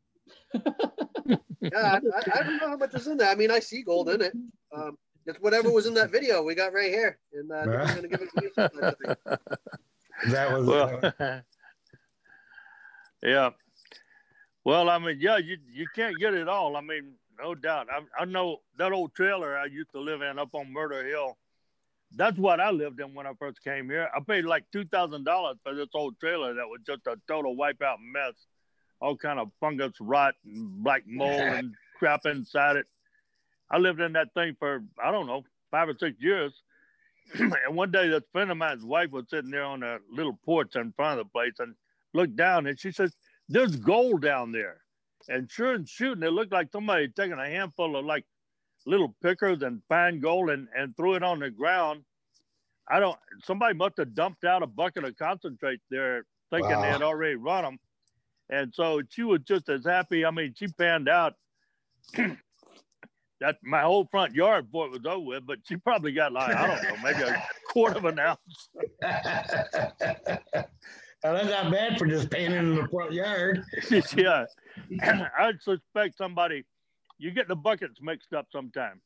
yeah, 1.59 1.73
I, 1.73 1.97
I, 1.97 2.39
I 2.39 2.43
don't 2.43 2.57
know 2.57 2.69
how 2.69 2.77
much 2.77 2.93
is 2.93 3.07
in 3.07 3.17
there. 3.17 3.29
I 3.29 3.35
mean, 3.35 3.51
I 3.51 3.59
see 3.59 3.83
gold 3.83 4.07
in 4.07 4.21
it. 4.21 4.33
Um, 4.73 4.97
it's 5.25 5.39
whatever 5.41 5.69
was 5.69 5.85
in 5.85 5.93
that 5.95 6.11
video 6.11 6.43
we 6.43 6.55
got 6.55 6.71
right 6.71 6.91
here, 6.91 7.19
and 7.33 7.51
uh, 7.51 7.69
Yeah. 7.69 7.81
I'm 7.83 7.95
gonna 7.95 8.07
give 8.07 8.21
it 8.21 8.29
to 8.31 8.41
you. 8.41 8.51
sometime, 8.55 8.83
I 8.85 9.05
think. 9.05 9.17
that 10.31 10.51
was 10.53 10.65
Well, 10.65 11.13
yeah. 13.21 13.49
Well, 14.65 14.89
I 14.89 14.97
mean, 14.97 15.17
yeah, 15.19 15.37
you 15.37 15.57
you 15.71 15.87
can't 15.93 16.17
get 16.19 16.33
it 16.33 16.47
all. 16.47 16.75
I 16.77 16.81
mean, 16.81 17.13
no 17.39 17.55
doubt. 17.55 17.87
I, 17.91 18.21
I 18.21 18.25
know 18.25 18.61
that 18.77 18.91
old 18.91 19.13
trailer 19.13 19.57
I 19.57 19.65
used 19.65 19.91
to 19.91 19.99
live 19.99 20.21
in 20.21 20.39
up 20.39 20.53
on 20.53 20.71
Murder 20.71 21.03
Hill. 21.05 21.37
that's 22.15 22.37
what 22.37 22.59
I 22.59 22.69
lived 22.69 22.99
in 22.99 23.13
when 23.13 23.27
I 23.27 23.33
first 23.39 23.63
came 23.63 23.89
here. 23.89 24.09
I 24.15 24.19
paid 24.21 24.45
like 24.45 24.65
two 24.71 24.85
thousand 24.85 25.25
dollars 25.25 25.57
for 25.63 25.73
this 25.75 25.89
old 25.93 26.19
trailer 26.19 26.53
that 26.53 26.67
was 26.67 26.81
just 26.85 27.07
a 27.07 27.17
total 27.27 27.55
wipeout 27.55 27.97
mess, 28.01 28.33
all 29.01 29.17
kind 29.17 29.39
of 29.39 29.51
fungus, 29.59 29.93
rot, 29.99 30.35
and 30.45 30.83
black 30.83 31.03
mold 31.07 31.31
and 31.41 31.73
crap 31.99 32.25
inside 32.25 32.77
it. 32.77 32.85
I 33.69 33.77
lived 33.77 33.99
in 33.99 34.13
that 34.13 34.33
thing 34.33 34.55
for 34.59 34.83
I 35.03 35.11
don't 35.11 35.27
know 35.27 35.43
five 35.71 35.89
or 35.89 35.95
six 35.99 36.21
years. 36.21 36.53
and 37.39 37.75
one 37.75 37.91
day, 37.91 38.07
this 38.07 38.23
friend 38.31 38.51
of 38.51 38.57
mine's 38.57 38.85
wife 38.85 39.09
was 39.11 39.25
sitting 39.29 39.49
there 39.51 39.63
on 39.63 39.81
a 39.81 39.97
little 40.11 40.37
porch 40.45 40.75
in 40.75 40.91
front 40.93 41.19
of 41.19 41.25
the 41.25 41.31
place 41.31 41.53
and 41.59 41.73
looked 42.13 42.35
down, 42.35 42.67
and 42.67 42.79
she 42.79 42.91
says, 42.91 43.15
"There's 43.49 43.75
gold 43.75 44.21
down 44.21 44.51
there." 44.51 44.81
And 45.29 45.49
sure 45.49 45.73
and 45.73 45.87
shooting, 45.87 46.23
it 46.23 46.33
looked 46.33 46.51
like 46.51 46.71
somebody 46.71 47.07
taking 47.07 47.39
a 47.39 47.45
handful 47.47 47.95
of 47.95 48.05
like 48.05 48.25
little 48.85 49.15
pickers 49.21 49.61
and 49.61 49.81
fine 49.87 50.19
gold 50.19 50.49
and, 50.49 50.67
and 50.75 50.95
threw 50.97 51.15
it 51.15 51.23
on 51.23 51.39
the 51.39 51.49
ground. 51.49 52.03
I 52.89 52.99
don't. 52.99 53.17
Somebody 53.43 53.75
must 53.75 53.97
have 53.97 54.13
dumped 54.13 54.43
out 54.43 54.63
a 54.63 54.67
bucket 54.67 55.05
of 55.05 55.15
concentrate 55.15 55.79
there, 55.89 56.25
thinking 56.51 56.71
Wow. 56.71 56.81
they 56.81 56.89
had 56.89 57.01
already 57.01 57.35
run 57.35 57.63
them. 57.63 57.79
And 58.49 58.73
so 58.73 59.01
she 59.09 59.23
was 59.23 59.39
just 59.47 59.69
as 59.69 59.85
happy. 59.85 60.25
I 60.25 60.31
mean, 60.31 60.53
she 60.55 60.67
panned 60.67 61.07
out 61.07 61.35
that 62.13 63.57
my 63.63 63.81
whole 63.81 64.05
front 64.11 64.33
yard 64.35 64.67
it 64.73 64.91
was 64.91 64.99
over 65.05 65.25
with, 65.25 65.47
but 65.47 65.59
she 65.63 65.77
probably 65.77 66.11
got 66.11 66.33
like 66.33 66.53
I 66.55 66.67
don't 66.67 66.83
know, 66.83 66.97
maybe 67.03 67.21
a 67.21 67.43
quarter 67.69 67.97
of 67.97 68.05
an 68.05 68.19
ounce. 68.19 68.69
Now, 71.23 71.33
that's 71.33 71.47
not 71.49 71.71
bad 71.71 71.97
for 71.97 72.05
just 72.05 72.29
painting 72.29 72.57
in 72.59 72.75
the 72.75 72.87
front 72.89 73.13
yard. 73.13 73.63
yeah, 74.17 74.45
I'd 75.39 75.61
suspect 75.61 76.17
somebody. 76.17 76.65
You 77.17 77.31
get 77.31 77.47
the 77.47 77.55
buckets 77.55 77.99
mixed 78.01 78.33
up 78.33 78.47
sometime. 78.51 78.99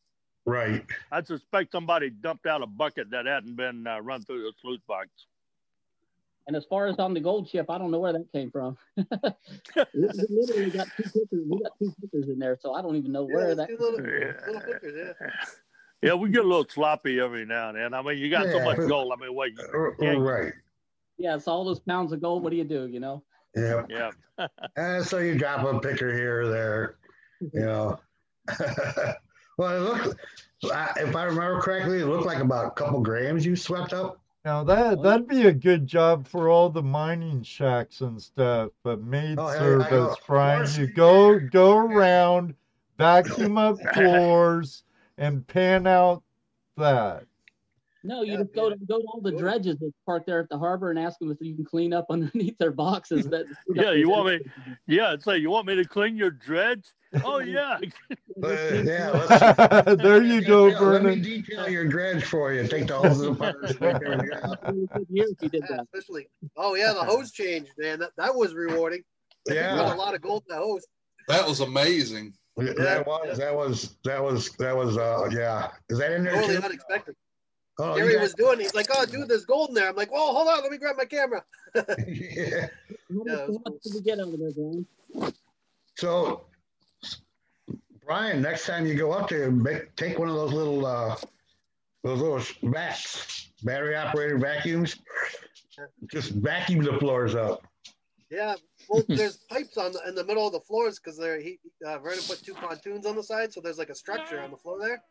Right. 0.46 0.84
I 1.12 1.22
suspect 1.22 1.72
somebody 1.72 2.10
dumped 2.10 2.48
out 2.48 2.64
a 2.64 2.66
bucket 2.66 3.12
that 3.12 3.26
hadn't 3.26 3.56
been 3.56 3.86
uh, 3.86 4.00
run 4.00 4.24
through 4.24 4.44
the 4.44 4.54
sluice 4.62 4.82
box. 4.88 5.10
And 6.48 6.56
as 6.56 6.64
far 6.70 6.88
as 6.88 6.96
on 6.98 7.14
the 7.14 7.20
gold 7.20 7.50
chip, 7.50 7.70
I 7.70 7.78
don't 7.78 7.92
know 7.92 8.00
where 8.00 8.14
that 8.14 8.32
came 8.32 8.50
from. 8.50 8.78
we 8.96 9.04
we 9.94 10.08
literally 10.30 10.72
got 10.72 10.88
two 10.96 11.04
pictures. 11.04 11.46
We 11.50 11.60
got 11.62 11.74
two 11.78 11.94
pickers 12.02 12.30
in 12.30 12.40
there, 12.40 12.58
so 12.62 12.74
I 12.74 12.82
don't 12.82 12.96
even 12.96 13.12
know 13.12 13.26
where 13.26 13.50
Yeah, 13.50 13.56
that. 13.56 13.70
little, 13.80 14.00
Yeah. 14.02 14.32
little 14.48 14.62
pickers, 14.62 15.14
yeah. 15.22 15.30
Yeah, 16.02 16.14
we 16.14 16.30
get 16.30 16.46
a 16.46 16.48
little 16.48 16.66
sloppy 16.70 17.20
every 17.20 17.46
now 17.46 17.70
and 17.70 17.78
then. 17.78 17.94
I 17.94 18.02
mean, 18.02 18.18
you 18.18 18.30
got 18.30 18.50
so 18.50 18.62
much 18.64 18.78
gold. 18.78 19.12
I 19.16 19.22
mean, 19.22 19.36
wait, 19.36 19.54
Uh, 19.60 19.92
Yeah. 20.00 20.12
Right. 20.14 20.54
Yeah, 21.18 21.36
it's 21.36 21.48
all 21.48 21.66
those 21.66 21.80
pounds 21.80 22.12
of 22.14 22.22
gold. 22.22 22.44
What 22.44 22.52
do 22.52 22.58
you 22.58 22.64
do? 22.64 22.88
You 22.88 23.00
know. 23.00 23.24
Yeah. 23.56 23.84
yeah. 23.90 24.12
And 24.76 25.04
so 25.04 25.18
you 25.18 25.36
drop 25.36 25.66
a 25.66 25.80
picker 25.80 26.14
here 26.14 26.42
or 26.42 26.48
there, 26.48 26.98
you 27.42 27.66
know. 27.66 28.00
well, 29.58 29.76
it 29.76 29.80
looked, 30.06 30.20
I- 30.72 30.94
if 30.98 31.16
I 31.16 31.24
remember 31.24 31.60
correctly, 31.60 32.02
it 32.02 32.06
looked 32.06 32.26
like 32.28 32.40
about 32.40 32.66
a 32.68 32.72
couple 32.72 33.02
grams 33.02 33.46
you 33.46 33.56
swept 33.56 33.94
up. 33.94 34.20
Now 34.46 34.64
that 34.64 35.02
that'd 35.02 35.28
be 35.28 35.48
a 35.48 35.52
good 35.52 35.88
job 35.88 36.26
for 36.28 36.48
all 36.50 36.70
the 36.70 36.84
mining 36.84 37.42
shacks 37.44 38.02
and 38.02 38.22
stuff. 38.22 38.70
But 38.84 39.02
maid 39.02 39.40
Oh, 39.40 39.50
hey, 39.50 39.58
service, 39.58 39.90
know. 39.92 40.16
Brian, 40.26 40.70
you 40.78 40.88
go 40.88 41.40
go 41.40 41.78
around, 41.78 42.54
vacuum 42.98 43.58
up 43.58 43.78
floors, 43.94 44.84
and 45.18 45.46
pan 45.48 45.86
out 45.88 46.24
that. 46.78 47.26
No, 48.08 48.22
you 48.22 48.32
Yeah, 48.34 48.38
just 48.38 48.54
go 48.56 48.70
yeah. 48.70 48.76
to 48.76 48.86
go 48.86 49.00
to 49.00 49.06
all 49.08 49.20
the 49.22 49.34
dredges 49.34 49.78
that 49.80 49.92
park 50.06 50.26
there 50.26 50.40
at 50.40 50.48
the 50.50 50.58
harbor 50.58 50.90
and 50.90 50.98
ask 50.98 51.20
them 51.20 51.30
if 51.30 51.38
you 51.42 51.56
can 51.56 51.66
clean 51.66 51.92
up 51.94 52.06
underneath 52.10 52.58
their 52.58 52.72
boxes. 52.72 53.26
That 53.30 53.46
Yeah, 53.74 53.92
you 53.92 54.10
want 54.10 54.28
me? 54.28 54.40
Yeah, 54.88 55.12
it's 55.14 55.28
like 55.28 55.42
you 55.42 55.50
want 55.50 55.68
me 55.68 55.76
to 55.76 55.86
clean 55.86 56.16
your 56.16 56.32
dredge? 56.32 56.86
Oh 57.24 57.40
yeah, 57.40 57.78
Uh, 58.44 58.54
yeah, 58.86 59.96
there 59.96 60.22
you 60.22 60.42
go, 60.42 60.68
yeah, 60.68 60.80
let 60.80 61.04
me 61.04 61.16
Vernon. 61.16 61.22
detail 61.22 61.68
your 61.68 61.88
dredge 61.88 62.24
for 62.24 62.54
you. 62.54 62.68
Take 62.68 62.88
the 62.88 62.94
hoses 62.96 63.26
apart. 63.28 63.56
and 63.64 63.80
take 63.80 63.96
everything 63.96 64.30
out. 64.44 64.60
years 65.10 65.34
you 65.42 65.50
did 65.50 65.64
Yeah, 65.70 65.78
that. 65.78 65.88
especially. 65.94 66.28
Oh 66.56 66.76
yeah, 66.76 66.94
the 66.94 67.04
hose 67.04 67.32
change, 67.32 67.68
man. 67.78 68.00
That 68.00 68.12
that 68.18 68.34
was 68.36 68.54
rewarding. 68.54 69.04
I 69.50 69.54
got 69.56 69.66
Yeah, 69.72 69.94
a 69.94 69.98
lot 69.98 70.14
of 70.14 70.22
gold 70.22 70.44
in 70.48 70.56
that 70.56 70.62
hose. 70.62 70.86
That 71.28 71.48
was 71.48 71.62
amazing. 71.62 72.34
that 72.58 73.06
was 73.08 73.38
that 73.38 73.56
was 73.56 73.98
that 74.04 74.24
was 74.24 74.52
that 74.58 74.76
was 74.76 74.98
uh 74.98 75.30
yeah. 75.32 75.72
Is 75.90 75.98
that 75.98 76.12
in 76.12 76.24
there 76.24 76.34
Totally 76.34 76.58
too? 76.58 76.64
unexpected. 76.64 77.16
Oh, 77.80 77.96
Gary 77.96 78.14
got- 78.14 78.22
was 78.22 78.34
doing. 78.34 78.60
He's 78.60 78.74
like, 78.74 78.88
"Oh, 78.92 79.06
dude, 79.06 79.28
there's 79.28 79.46
gold 79.46 79.70
in 79.70 79.76
there." 79.76 79.90
I'm 79.90 79.96
like, 79.96 80.12
"Whoa, 80.12 80.34
hold 80.34 80.48
on, 80.48 80.62
let 80.64 80.72
me 80.72 80.78
grab 80.78 80.96
my 80.98 81.06
camera." 81.06 81.44
yeah. 81.76 81.86
How 81.86 81.88
Yeah, 82.08 82.68
much, 83.10 83.28
it 83.28 83.38
how 83.38 83.48
was 83.48 83.60
much 83.66 83.82
did 83.84 83.94
we 83.94 84.02
get 84.02 84.20
over 84.20 84.38
there, 84.38 84.52
Brian? 84.52 85.34
So, 85.96 86.46
Brian, 88.06 88.42
next 88.42 88.66
time 88.66 88.86
you 88.86 88.96
go 88.96 89.12
up 89.12 89.30
there, 89.30 89.52
make, 89.52 89.96
take 89.96 90.18
one 90.18 90.30
of 90.30 90.36
those 90.36 90.54
little, 90.54 90.86
uh, 90.86 91.16
those 92.04 92.20
little 92.22 92.38
vacs, 92.72 93.48
battery 93.64 93.96
operated 93.96 94.40
vacuums. 94.40 94.98
Just 96.12 96.32
vacuum 96.32 96.84
the 96.84 96.98
floors 97.00 97.36
up. 97.36 97.62
Yeah, 98.32 98.56
well, 98.90 99.04
there's 99.08 99.38
pipes 99.50 99.78
on 99.78 99.92
the, 99.94 100.02
in 100.08 100.16
the 100.16 100.24
middle 100.24 100.46
of 100.48 100.54
the 100.54 100.60
floors 100.62 101.00
because 101.00 101.18
they're 101.18 101.40
he 101.40 101.60
uh, 101.86 101.98
Vernon 102.00 102.20
put 102.28 102.42
two 102.44 102.54
pontoons 102.54 103.06
on 103.06 103.16
the 103.16 103.24
side, 103.24 103.54
so 103.54 103.62
there's 103.62 103.78
like 103.78 103.90
a 103.90 103.96
structure 103.96 104.40
on 104.42 104.52
the 104.52 104.58
floor 104.58 104.80
there, 104.80 105.02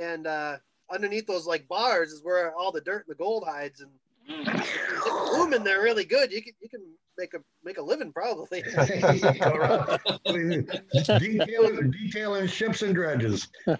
and 0.00 0.26
uh, 0.26 0.56
underneath 0.90 1.26
those 1.26 1.46
like 1.46 1.66
bars 1.68 2.12
is 2.12 2.22
where 2.24 2.54
all 2.54 2.72
the 2.72 2.80
dirt 2.80 3.06
and 3.06 3.14
the 3.14 3.18
gold 3.18 3.44
hides, 3.46 3.80
and 3.80 3.90
if 4.28 4.46
you 4.46 5.02
get 5.04 5.38
room 5.38 5.52
in 5.54 5.64
there 5.64 5.82
really 5.82 6.04
good, 6.04 6.32
you 6.32 6.42
can 6.42 6.52
you 6.60 6.68
can 6.68 6.80
make 7.18 7.34
a 7.34 7.38
make 7.64 7.78
a 7.78 7.82
living 7.82 8.12
probably. 8.12 8.62
detailing, 11.18 11.90
detailing 11.90 12.46
ships 12.46 12.82
and 12.82 12.94
dredges. 12.94 13.48
yeah, 13.66 13.76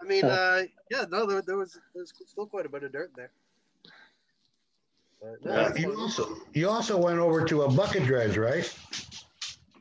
I 0.00 0.04
mean, 0.06 0.24
uh, 0.24 0.62
yeah, 0.90 1.04
no, 1.10 1.26
there, 1.26 1.42
there 1.42 1.56
was 1.56 1.78
there's 1.94 2.12
still 2.26 2.46
quite 2.46 2.66
a 2.66 2.68
bit 2.68 2.82
of 2.84 2.92
dirt 2.92 3.10
there. 3.16 3.30
But, 5.20 5.44
no, 5.44 5.52
Uh, 5.52 5.72
you 5.76 5.92
fun. 5.92 6.00
also 6.02 6.36
you 6.54 6.68
also 6.68 6.96
went 7.00 7.18
over 7.18 7.44
to 7.44 7.62
a 7.62 7.70
bucket 7.70 8.04
dredge, 8.04 8.36
right? 8.36 8.72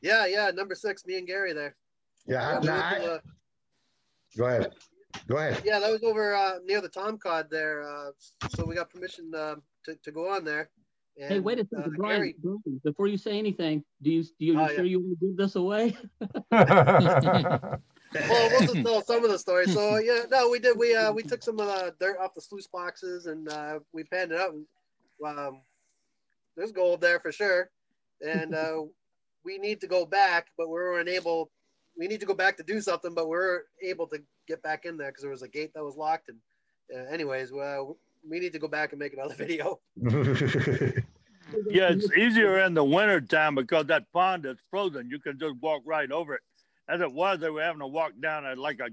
yeah, 0.01 0.25
yeah, 0.25 0.51
number 0.51 0.75
six, 0.75 1.05
me 1.05 1.17
and 1.17 1.27
Gary 1.27 1.53
there. 1.53 1.75
Yeah. 2.25 2.51
Yeah, 2.53 2.59
we 2.59 2.67
now 2.67 2.73
went 2.73 3.03
to, 3.03 3.09
I- 3.11 3.15
uh, 3.15 3.19
go 4.37 4.45
ahead. 4.45 4.71
Go 5.27 5.37
ahead. 5.37 5.61
Yeah, 5.65 5.79
that 5.79 5.91
was 5.91 6.03
over 6.03 6.35
uh, 6.35 6.59
near 6.65 6.81
the 6.81 6.89
Tom 6.89 7.17
Cod 7.17 7.47
there. 7.49 7.83
Uh, 7.83 8.11
so 8.49 8.65
we 8.65 8.75
got 8.75 8.89
permission 8.89 9.33
um, 9.35 9.61
to, 9.85 9.95
to 10.03 10.11
go 10.11 10.29
on 10.29 10.43
there. 10.43 10.69
And, 11.19 11.31
Hey, 11.33 11.39
wait 11.39 11.59
a 11.59 11.67
second, 11.67 11.93
uh, 11.93 11.97
Brian, 11.97 12.19
Gary, 12.19 12.35
Brian, 12.41 12.81
Before 12.83 13.07
you 13.07 13.17
say 13.17 13.37
anything, 13.37 13.83
do 14.01 14.09
you 14.09 14.23
do 14.23 14.45
you 14.45 14.59
Oh, 14.59 14.67
sure 14.67 14.77
yeah. 14.77 14.91
you 14.91 14.99
want 14.99 15.19
to 15.19 15.25
give 15.27 15.37
this 15.37 15.55
away? 15.55 15.97
well, 16.51 17.81
we'll 18.11 18.61
just 18.61 18.85
tell 18.85 19.01
some 19.01 19.23
of 19.25 19.31
the 19.31 19.37
stories. 19.37 19.73
So 19.73 19.97
yeah, 19.97 20.23
no, 20.31 20.49
we 20.49 20.59
did. 20.59 20.77
We 20.77 20.95
uh, 20.95 21.11
we 21.11 21.23
took 21.23 21.43
some 21.43 21.59
of 21.59 21.67
the 21.67 21.93
dirt 21.99 22.17
off 22.19 22.33
the 22.35 22.41
sluice 22.41 22.67
boxes 22.67 23.25
and 23.25 23.49
uh, 23.49 23.79
we 23.91 24.03
panned 24.03 24.31
it 24.31 24.39
out. 24.39 24.53
And 24.53 24.65
um, 25.25 25.61
there's 26.55 26.71
gold 26.71 27.01
there 27.01 27.19
for 27.19 27.31
sure. 27.31 27.69
And 28.25 28.55
uh, 28.55 28.83
we 29.43 29.57
need 29.57 29.81
to 29.81 29.87
go 29.87 30.05
back, 30.05 30.47
but 30.57 30.67
we 30.69 30.73
weren't 30.73 31.09
able. 31.09 31.51
We 31.99 32.07
need 32.07 32.21
to 32.21 32.25
go 32.25 32.33
back 32.33 32.55
to 32.57 32.63
do 32.63 32.79
something, 32.79 33.13
but 33.13 33.27
we 33.27 33.35
are 33.35 33.65
able 33.83 34.07
to 34.07 34.19
get 34.47 34.63
back 34.63 34.85
in 34.85 34.95
there 34.95 35.09
because 35.09 35.21
there 35.21 35.31
was 35.31 35.41
a 35.41 35.49
gate 35.49 35.73
that 35.75 35.83
was 35.83 35.97
locked. 35.97 36.29
And 36.29 36.37
uh, 36.95 37.11
anyways, 37.13 37.51
well, 37.51 37.97
we 38.27 38.39
need 38.39 38.53
to 38.53 38.59
go 38.59 38.69
back 38.69 38.93
and 38.93 38.99
make 38.99 39.11
another 39.11 39.35
video. 39.37 39.81
yeah. 39.97 41.89
It's 41.89 42.09
easier 42.13 42.59
in 42.59 42.73
the 42.73 42.85
winter 42.85 43.19
time 43.19 43.53
because 43.53 43.87
that 43.87 44.09
pond 44.13 44.45
is 44.45 44.55
frozen. 44.71 45.09
You 45.09 45.19
can 45.19 45.37
just 45.37 45.55
walk 45.61 45.81
right 45.85 46.09
over 46.09 46.35
it. 46.35 46.41
As 46.87 47.01
it 47.01 47.11
was, 47.11 47.39
they 47.39 47.49
were 47.49 47.61
having 47.61 47.81
to 47.81 47.87
walk 47.87 48.13
down 48.21 48.45
a, 48.45 48.55
like 48.55 48.79
a 48.79 48.89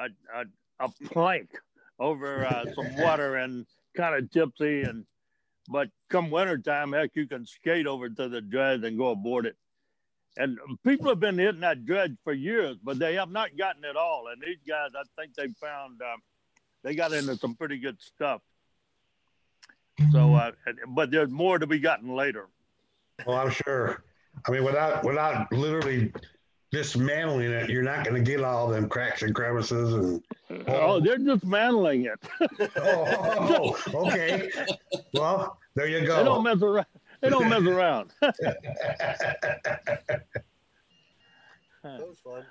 a, 0.00 0.08
a, 0.34 0.44
a 0.84 0.88
plank 1.06 1.50
over 1.98 2.44
uh, 2.44 2.66
some 2.74 2.94
water 2.98 3.36
and 3.36 3.64
kind 3.96 4.14
of 4.14 4.30
tipsy 4.30 4.82
and. 4.82 5.04
But 5.70 5.88
come 6.08 6.30
winter 6.30 6.56
time, 6.56 6.92
heck, 6.92 7.10
you 7.14 7.26
can 7.26 7.44
skate 7.44 7.86
over 7.86 8.08
to 8.08 8.28
the 8.30 8.40
dredge 8.40 8.84
and 8.84 8.96
go 8.96 9.10
aboard 9.10 9.44
it. 9.44 9.54
And 10.38 10.56
people 10.84 11.08
have 11.08 11.18
been 11.18 11.36
hitting 11.36 11.60
that 11.62 11.84
dredge 11.84 12.16
for 12.22 12.32
years, 12.32 12.76
but 12.82 12.98
they 13.00 13.14
have 13.14 13.30
not 13.30 13.56
gotten 13.58 13.84
it 13.84 13.96
all. 13.96 14.28
And 14.32 14.40
these 14.40 14.58
guys, 14.66 14.90
I 14.96 15.02
think 15.20 15.34
they 15.34 15.48
found 15.60 16.00
um, 16.00 16.22
they 16.84 16.94
got 16.94 17.12
into 17.12 17.36
some 17.36 17.56
pretty 17.56 17.78
good 17.78 18.00
stuff. 18.00 18.40
So, 20.12 20.34
uh, 20.36 20.52
but 20.88 21.10
there's 21.10 21.30
more 21.30 21.58
to 21.58 21.66
be 21.66 21.80
gotten 21.80 22.14
later. 22.14 22.46
well, 23.26 23.36
I'm 23.36 23.50
sure. 23.50 24.04
I 24.46 24.52
mean, 24.52 24.62
without 24.62 25.02
without 25.04 25.52
literally 25.52 26.12
dismantling 26.70 27.50
it, 27.50 27.68
you're 27.68 27.82
not 27.82 28.04
going 28.04 28.22
to 28.22 28.30
get 28.30 28.44
all 28.44 28.68
them 28.68 28.88
cracks 28.88 29.22
and 29.22 29.34
crevices 29.34 29.92
and. 29.92 30.22
Oh, 30.68 31.00
they're 31.00 31.18
dismantling 31.18 32.06
it. 32.06 32.70
Oh, 32.76 33.76
okay. 34.06 34.48
Well, 35.12 35.58
there 35.74 35.88
you 35.88 36.00
They 36.00 36.06
don't 36.06 36.24
go. 36.24 36.42
mess 36.42 36.62
around. 36.62 36.86
They 37.20 37.30
don't 37.30 37.48
mess 37.48 37.62
around. 37.62 38.12
That 41.84 42.06
was 42.06 42.18
fun. 42.18 42.44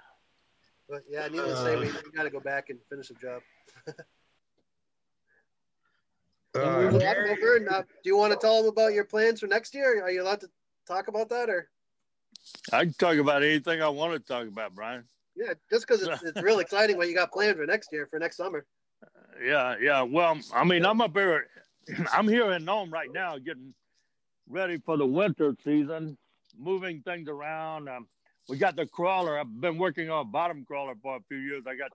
But 0.90 1.04
yeah, 1.10 1.28
needless 1.28 1.60
to 1.60 1.66
say, 1.66 1.76
we, 1.76 1.88
we 1.88 2.12
got 2.16 2.24
to 2.24 2.30
go 2.30 2.40
back 2.40 2.70
and 2.70 2.80
finish 2.90 3.10
the 3.10 3.16
job. 3.16 3.42
Uh, 3.88 3.92
Well, 6.56 6.78
I 6.80 7.14
don't 7.14 7.40
Gary, 7.40 7.68
uh, 7.68 7.82
do 7.82 7.86
you 8.06 8.18
want 8.18 8.34
to 8.34 8.40
tell 8.40 8.62
them 8.64 8.70
about 8.72 8.94
your 8.94 9.04
plans 9.04 9.42
for 9.42 9.48
next 9.48 9.76
year? 9.76 10.02
Are 10.02 10.10
you 10.10 10.24
allowed 10.24 10.40
to 10.42 10.50
talk 10.88 11.08
about 11.08 11.30
that, 11.30 11.50
or 11.50 11.70
I 12.72 12.86
can 12.86 12.94
talk 12.94 13.18
about 13.18 13.44
anything 13.44 13.82
I 13.82 13.90
want 13.90 14.14
to 14.14 14.20
talk 14.20 14.48
about, 14.48 14.74
Brian. 14.74 15.04
yeah, 15.36 15.54
just 15.70 15.86
because 15.88 16.02
it's, 16.04 16.24
it's 16.24 16.42
real 16.42 16.60
exciting 16.60 16.98
what 16.98 17.10
you 17.10 17.14
got 17.16 17.32
planned 17.32 17.58
for 17.58 17.66
next 17.66 17.90
year, 17.92 18.08
for 18.10 18.18
next 18.18 18.38
summer. 18.38 18.66
Yeah, 19.44 19.76
yeah. 19.80 20.02
Well, 20.02 20.40
I 20.54 20.64
mean, 20.64 20.86
I'm 20.86 21.02
up 21.02 21.16
here. 21.16 21.48
I'm 22.14 22.28
here 22.28 22.52
in 22.54 22.66
Nome 22.66 22.90
right 22.90 23.12
now, 23.14 23.38
getting 23.38 23.74
ready 24.50 24.78
for 24.86 24.98
the 24.98 25.06
winter 25.06 25.56
season, 25.64 26.18
moving 26.58 27.02
things 27.02 27.28
around. 27.28 27.90
Um, 27.90 28.08
we 28.48 28.58
got 28.58 28.76
the 28.76 28.86
crawler. 28.86 29.40
I've 29.40 29.62
been 29.62 29.78
working 29.78 30.10
on 30.10 30.22
a 30.22 30.26
bottom 30.26 30.64
crawler 30.66 30.94
for 31.02 31.18
a 31.18 31.20
few 31.28 31.38
years. 31.38 31.64
I 31.68 31.76
got 31.76 31.92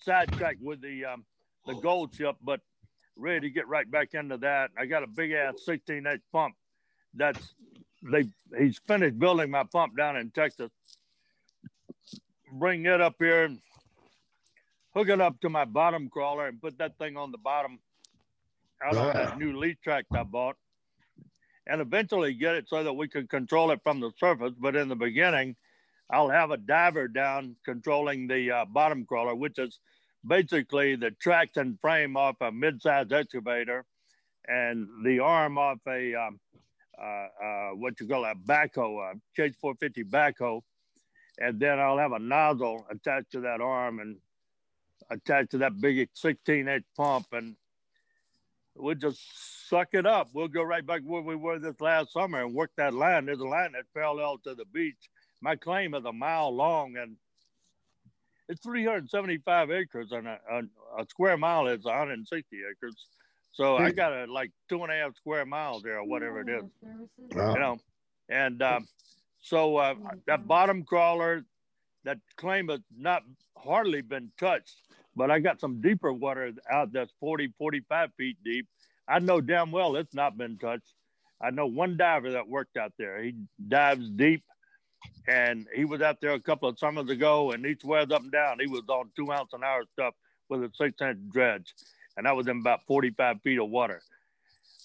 sidetracked 0.00 0.60
with 0.60 0.80
the 0.80 1.04
um, 1.06 1.24
the 1.66 1.74
gold 1.74 2.14
ship, 2.14 2.36
but 2.42 2.60
ready 3.16 3.48
to 3.48 3.50
get 3.50 3.68
right 3.68 3.90
back 3.90 4.14
into 4.14 4.36
that. 4.38 4.70
I 4.78 4.86
got 4.86 5.02
a 5.02 5.06
big 5.06 5.32
ass 5.32 5.54
16 5.64 6.06
inch 6.06 6.22
pump. 6.32 6.54
That's 7.14 7.54
they. 8.02 8.24
He's 8.58 8.78
finished 8.86 9.18
building 9.18 9.50
my 9.50 9.64
pump 9.64 9.96
down 9.96 10.16
in 10.16 10.30
Texas. 10.30 10.70
Bring 12.52 12.84
it 12.84 13.00
up 13.00 13.16
here 13.18 13.44
and 13.44 13.58
hook 14.94 15.08
it 15.08 15.20
up 15.20 15.40
to 15.40 15.48
my 15.48 15.64
bottom 15.64 16.08
crawler 16.08 16.46
and 16.46 16.60
put 16.60 16.78
that 16.78 16.98
thing 16.98 17.16
on 17.16 17.32
the 17.32 17.38
bottom 17.38 17.80
out 18.84 18.96
on 18.96 19.12
that 19.14 19.38
new 19.38 19.56
lead 19.56 19.78
track 19.82 20.04
I 20.12 20.22
bought. 20.22 20.56
And 21.66 21.80
eventually 21.80 22.34
get 22.34 22.56
it 22.56 22.68
so 22.68 22.82
that 22.84 22.92
we 22.92 23.08
can 23.08 23.26
control 23.26 23.70
it 23.70 23.80
from 23.82 24.00
the 24.00 24.10
surface. 24.18 24.52
But 24.58 24.76
in 24.76 24.88
the 24.88 24.96
beginning, 24.96 25.56
I'll 26.10 26.28
have 26.28 26.50
a 26.50 26.58
diver 26.58 27.08
down 27.08 27.56
controlling 27.64 28.26
the 28.26 28.50
uh, 28.50 28.64
bottom 28.66 29.06
crawler, 29.06 29.34
which 29.34 29.58
is 29.58 29.80
basically 30.26 30.96
the 30.96 31.10
traction 31.12 31.78
frame 31.80 32.16
off 32.16 32.36
a 32.40 32.52
mid-sized 32.52 33.12
excavator 33.12 33.84
and 34.46 34.86
the 35.04 35.20
arm 35.20 35.58
off 35.58 35.78
a 35.88 36.14
um, 36.14 36.40
uh, 37.00 37.26
uh, 37.44 37.70
what 37.70 37.98
you 38.00 38.06
call 38.06 38.24
a 38.24 38.34
backhoe, 38.34 39.12
a 39.12 39.14
Case 39.34 39.54
450 39.60 40.04
backhoe, 40.04 40.60
and 41.38 41.58
then 41.58 41.80
I'll 41.80 41.98
have 41.98 42.12
a 42.12 42.18
nozzle 42.18 42.86
attached 42.90 43.32
to 43.32 43.40
that 43.40 43.60
arm 43.60 43.98
and 43.98 44.16
attached 45.10 45.50
to 45.52 45.58
that 45.58 45.80
big 45.80 46.08
16 46.14 46.68
inch 46.68 46.84
pump, 46.96 47.26
and 47.32 47.56
we'll 48.76 48.94
just 48.94 49.68
suck 49.68 49.88
it 49.92 50.06
up. 50.06 50.28
We'll 50.32 50.48
go 50.48 50.62
right 50.62 50.84
back 50.84 51.02
where 51.04 51.22
we 51.22 51.36
were 51.36 51.58
this 51.58 51.80
last 51.80 52.12
summer 52.12 52.44
and 52.44 52.54
work 52.54 52.70
that 52.76 52.94
line. 52.94 53.26
There's 53.26 53.40
a 53.40 53.44
line 53.46 53.72
that's 53.72 53.88
parallel 53.94 54.38
to 54.44 54.54
the 54.54 54.64
beach. 54.66 55.10
My 55.40 55.56
claim 55.56 55.94
is 55.94 56.04
a 56.04 56.12
mile 56.12 56.54
long 56.54 56.96
and 56.96 57.16
it's 58.48 58.60
375 58.62 59.70
acres 59.70 60.12
and 60.12 60.26
a, 60.26 60.38
a, 60.50 60.58
a 61.02 61.06
square 61.08 61.36
mile 61.36 61.66
is 61.68 61.84
160 61.84 62.56
acres. 62.70 62.94
So 63.52 63.76
I 63.76 63.90
got 63.92 64.12
a 64.12 64.30
like 64.30 64.50
two 64.68 64.82
and 64.82 64.92
a 64.92 64.96
half 64.96 65.14
square 65.16 65.46
miles 65.46 65.82
there 65.82 65.98
or 65.98 66.04
whatever 66.04 66.40
it 66.40 66.48
is, 66.48 66.64
Wow. 67.36 67.54
you 67.54 67.60
know. 67.60 67.78
And 68.28 68.60
um, 68.62 68.88
so 69.40 69.76
uh, 69.76 69.94
that 70.26 70.46
bottom 70.48 70.82
crawler, 70.82 71.44
that 72.04 72.18
claim 72.36 72.68
has 72.68 72.80
not 72.96 73.22
hardly 73.56 74.02
been 74.02 74.30
touched, 74.38 74.76
but 75.16 75.30
I 75.30 75.38
got 75.38 75.60
some 75.60 75.80
deeper 75.80 76.12
water 76.12 76.52
out 76.70 76.92
that's 76.92 77.12
40, 77.20 77.52
45 77.58 78.10
feet 78.16 78.36
deep. 78.44 78.66
I 79.08 79.18
know 79.18 79.40
damn 79.40 79.70
well 79.70 79.96
it's 79.96 80.14
not 80.14 80.36
been 80.36 80.58
touched. 80.58 80.92
I 81.40 81.50
know 81.50 81.66
one 81.66 81.96
diver 81.96 82.32
that 82.32 82.48
worked 82.48 82.76
out 82.76 82.92
there. 82.98 83.22
He 83.22 83.34
dives 83.68 84.08
deep 84.08 84.44
and 85.28 85.66
he 85.74 85.84
was 85.84 86.00
out 86.00 86.20
there 86.20 86.32
a 86.32 86.40
couple 86.40 86.68
of 86.68 86.78
summers 86.78 87.10
ago 87.10 87.52
and 87.52 87.64
each 87.66 87.84
wears 87.84 88.10
up 88.10 88.22
and 88.22 88.32
down. 88.32 88.58
He 88.60 88.66
was 88.66 88.82
on 88.88 89.10
two 89.16 89.30
ounce 89.32 89.52
an 89.52 89.62
hour 89.62 89.84
stuff 89.92 90.14
with 90.48 90.62
a 90.62 90.70
six 90.74 91.00
inch 91.00 91.18
dredge. 91.30 91.74
And 92.16 92.28
I 92.28 92.32
was 92.32 92.46
in 92.46 92.60
about 92.60 92.86
45 92.86 93.42
feet 93.42 93.58
of 93.58 93.68
water. 93.70 94.00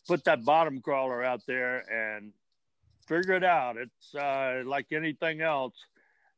Put 0.08 0.24
that 0.26 0.44
bottom 0.44 0.82
crawler 0.82 1.24
out 1.24 1.42
there 1.46 1.84
and 1.92 2.34
figure 3.08 3.36
it 3.36 3.44
out. 3.44 3.78
It's 3.78 4.16
uh, 4.16 4.64
like 4.66 4.88
anything 4.92 5.42
else, 5.42 5.74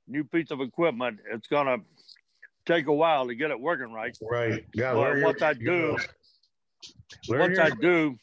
new 0.07 0.23
piece 0.23 0.51
of 0.51 0.59
equipment. 0.61 1.19
It's 1.31 1.47
going 1.47 1.67
to 1.67 1.85
take 2.65 2.87
a 2.87 2.93
while 2.93 3.27
to 3.27 3.35
get 3.35 3.51
it 3.51 3.59
working 3.59 3.91
right. 3.93 4.17
Right. 4.21 4.65
Yeah. 4.73 4.93
Well, 4.93 5.01
learn 5.03 5.17
your- 5.17 5.25
once 5.27 5.41
I 5.41 5.53
do, 5.53 5.97
once 7.29 7.57
your- 7.57 7.61
I 7.61 7.69
do, 7.69 8.17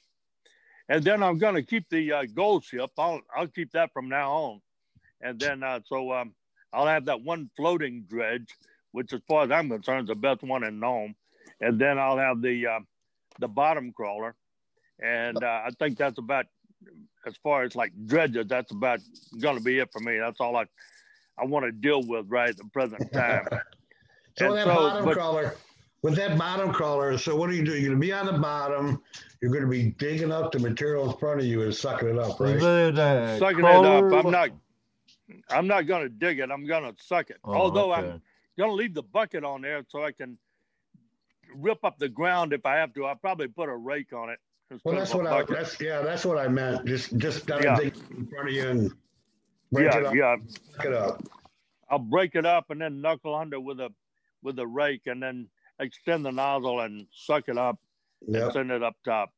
and 0.88 1.04
then 1.04 1.22
I'm 1.22 1.38
going 1.38 1.54
to 1.54 1.62
keep 1.62 1.88
the 1.90 2.12
uh, 2.12 2.24
gold 2.34 2.64
ship. 2.64 2.90
I'll 2.98 3.20
I'll 3.34 3.48
keep 3.48 3.72
that 3.72 3.92
from 3.92 4.08
now 4.08 4.32
on, 4.32 4.60
and 5.20 5.38
then 5.38 5.62
uh, 5.62 5.80
so 5.86 6.12
um, 6.12 6.34
I'll 6.72 6.86
have 6.86 7.06
that 7.06 7.22
one 7.22 7.50
floating 7.56 8.04
dredge, 8.08 8.48
which 8.92 9.12
as 9.12 9.20
far 9.28 9.44
as 9.44 9.50
I'm 9.50 9.68
concerned 9.68 10.08
is 10.08 10.14
the 10.14 10.20
best 10.20 10.42
one 10.42 10.64
in 10.64 10.80
Nome, 10.80 11.14
and 11.60 11.78
then 11.78 11.98
I'll 11.98 12.18
have 12.18 12.40
the 12.40 12.66
uh, 12.66 12.80
the 13.38 13.48
bottom 13.48 13.92
crawler, 13.92 14.34
and 15.00 15.42
uh, 15.42 15.46
I 15.66 15.70
think 15.78 15.98
that's 15.98 16.18
about 16.18 16.46
as 17.26 17.36
far 17.42 17.64
as 17.64 17.76
like 17.76 17.92
dredges. 18.06 18.46
That's 18.48 18.70
about 18.72 19.00
going 19.40 19.58
to 19.58 19.62
be 19.62 19.78
it 19.78 19.90
for 19.92 20.00
me. 20.00 20.18
That's 20.18 20.40
all 20.40 20.56
I 20.56 20.64
I 21.36 21.44
want 21.44 21.66
to 21.66 21.72
deal 21.72 22.02
with 22.02 22.26
right 22.28 22.48
at 22.50 22.56
the 22.56 22.64
present 22.72 23.12
time. 23.12 23.46
So 24.38 24.46
And 24.46 24.56
that 24.56 24.64
so, 24.66 24.74
bottom 24.74 25.04
but- 25.04 25.14
crawler, 25.14 25.54
with 26.02 26.14
that 26.16 26.38
bottom 26.38 26.72
crawler, 26.72 27.18
so 27.18 27.34
what 27.34 27.50
are 27.50 27.54
you 27.54 27.64
doing? 27.64 27.82
You're 27.82 27.90
gonna 27.90 28.00
be 28.00 28.12
on 28.12 28.26
the 28.26 28.38
bottom. 28.38 29.02
You're 29.40 29.52
gonna 29.52 29.66
be 29.66 29.90
digging 29.98 30.30
up 30.30 30.52
the 30.52 30.58
material 30.60 31.10
in 31.10 31.16
front 31.18 31.40
of 31.40 31.46
you 31.46 31.62
and 31.62 31.74
sucking 31.74 32.08
it 32.08 32.18
up, 32.18 32.38
right? 32.40 32.56
Is 32.56 32.62
it 32.62 33.38
sucking 33.38 33.58
crawler? 33.58 34.06
it 34.08 34.14
up. 34.14 34.24
I'm 34.24 34.30
not. 34.30 34.50
I'm 35.50 35.66
not 35.66 35.86
going 35.86 36.02
to 36.04 36.08
dig 36.08 36.38
it. 36.38 36.50
I'm 36.50 36.66
going 36.66 36.84
to 36.84 36.94
suck 37.02 37.28
it. 37.28 37.36
Oh, 37.44 37.52
Although 37.52 37.92
okay. 37.92 38.00
I'm 38.00 38.22
going 38.58 38.70
to 38.70 38.74
leave 38.74 38.94
the 38.94 39.02
bucket 39.02 39.44
on 39.44 39.60
there 39.60 39.84
so 39.88 40.02
I 40.02 40.12
can 40.12 40.38
rip 41.54 41.84
up 41.84 41.98
the 41.98 42.08
ground 42.08 42.54
if 42.54 42.64
I 42.64 42.76
have 42.76 42.94
to. 42.94 43.04
I'll 43.04 43.14
probably 43.14 43.46
put 43.48 43.68
a 43.68 43.76
rake 43.76 44.14
on 44.14 44.30
it. 44.30 44.38
Well, 44.84 44.96
that's 44.96 45.12
a 45.12 45.18
what 45.18 45.26
I. 45.26 45.42
That's 45.42 45.78
yeah. 45.80 46.00
That's 46.00 46.24
what 46.24 46.38
I 46.38 46.48
meant. 46.48 46.86
Just 46.86 47.16
just 47.18 47.46
gotta 47.46 47.64
Yeah. 47.64 47.76
dig 47.76 47.96
in 48.16 48.26
front 48.26 48.48
of 48.48 48.54
you 48.54 48.68
and 48.68 48.92
break 49.70 49.94
it 49.94 50.02
yeah, 50.02 50.08
up. 50.08 50.14
yeah. 50.14 50.36
Suck 50.76 50.86
it 50.86 50.94
up. 50.94 51.22
I'll 51.90 51.98
break 51.98 52.34
it 52.34 52.46
up 52.46 52.70
and 52.70 52.80
then 52.80 53.02
knuckle 53.02 53.34
under 53.34 53.60
with 53.60 53.80
a 53.80 53.90
with 54.42 54.58
a 54.58 54.66
rake 54.66 55.02
and 55.06 55.22
then 55.22 55.48
extend 55.80 56.24
the 56.24 56.32
nozzle 56.32 56.80
and 56.80 57.06
suck 57.12 57.48
it 57.48 57.58
up 57.58 57.78
and 58.26 58.52
send 58.52 58.70
it 58.70 58.82
up 58.82 58.96
top. 59.04 59.32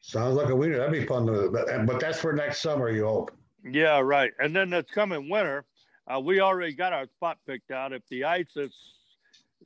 Sounds 0.00 0.36
like 0.36 0.50
a 0.50 0.56
winner. 0.56 0.78
That'd 0.78 0.92
be 0.92 1.04
fun. 1.04 1.26
To, 1.26 1.50
but, 1.50 1.66
but 1.86 2.00
that's 2.00 2.20
for 2.20 2.32
next 2.32 2.60
summer. 2.60 2.90
You 2.90 3.06
hope. 3.06 3.32
Yeah, 3.68 3.98
right. 3.98 4.30
And 4.38 4.54
then 4.54 4.70
this 4.70 4.86
coming 4.94 5.28
winter, 5.28 5.64
uh, 6.06 6.20
we 6.20 6.40
already 6.40 6.74
got 6.74 6.92
our 6.92 7.06
spot 7.06 7.38
picked 7.46 7.72
out. 7.72 7.92
If 7.92 8.02
the 8.08 8.24
ice 8.24 8.56
is 8.56 8.72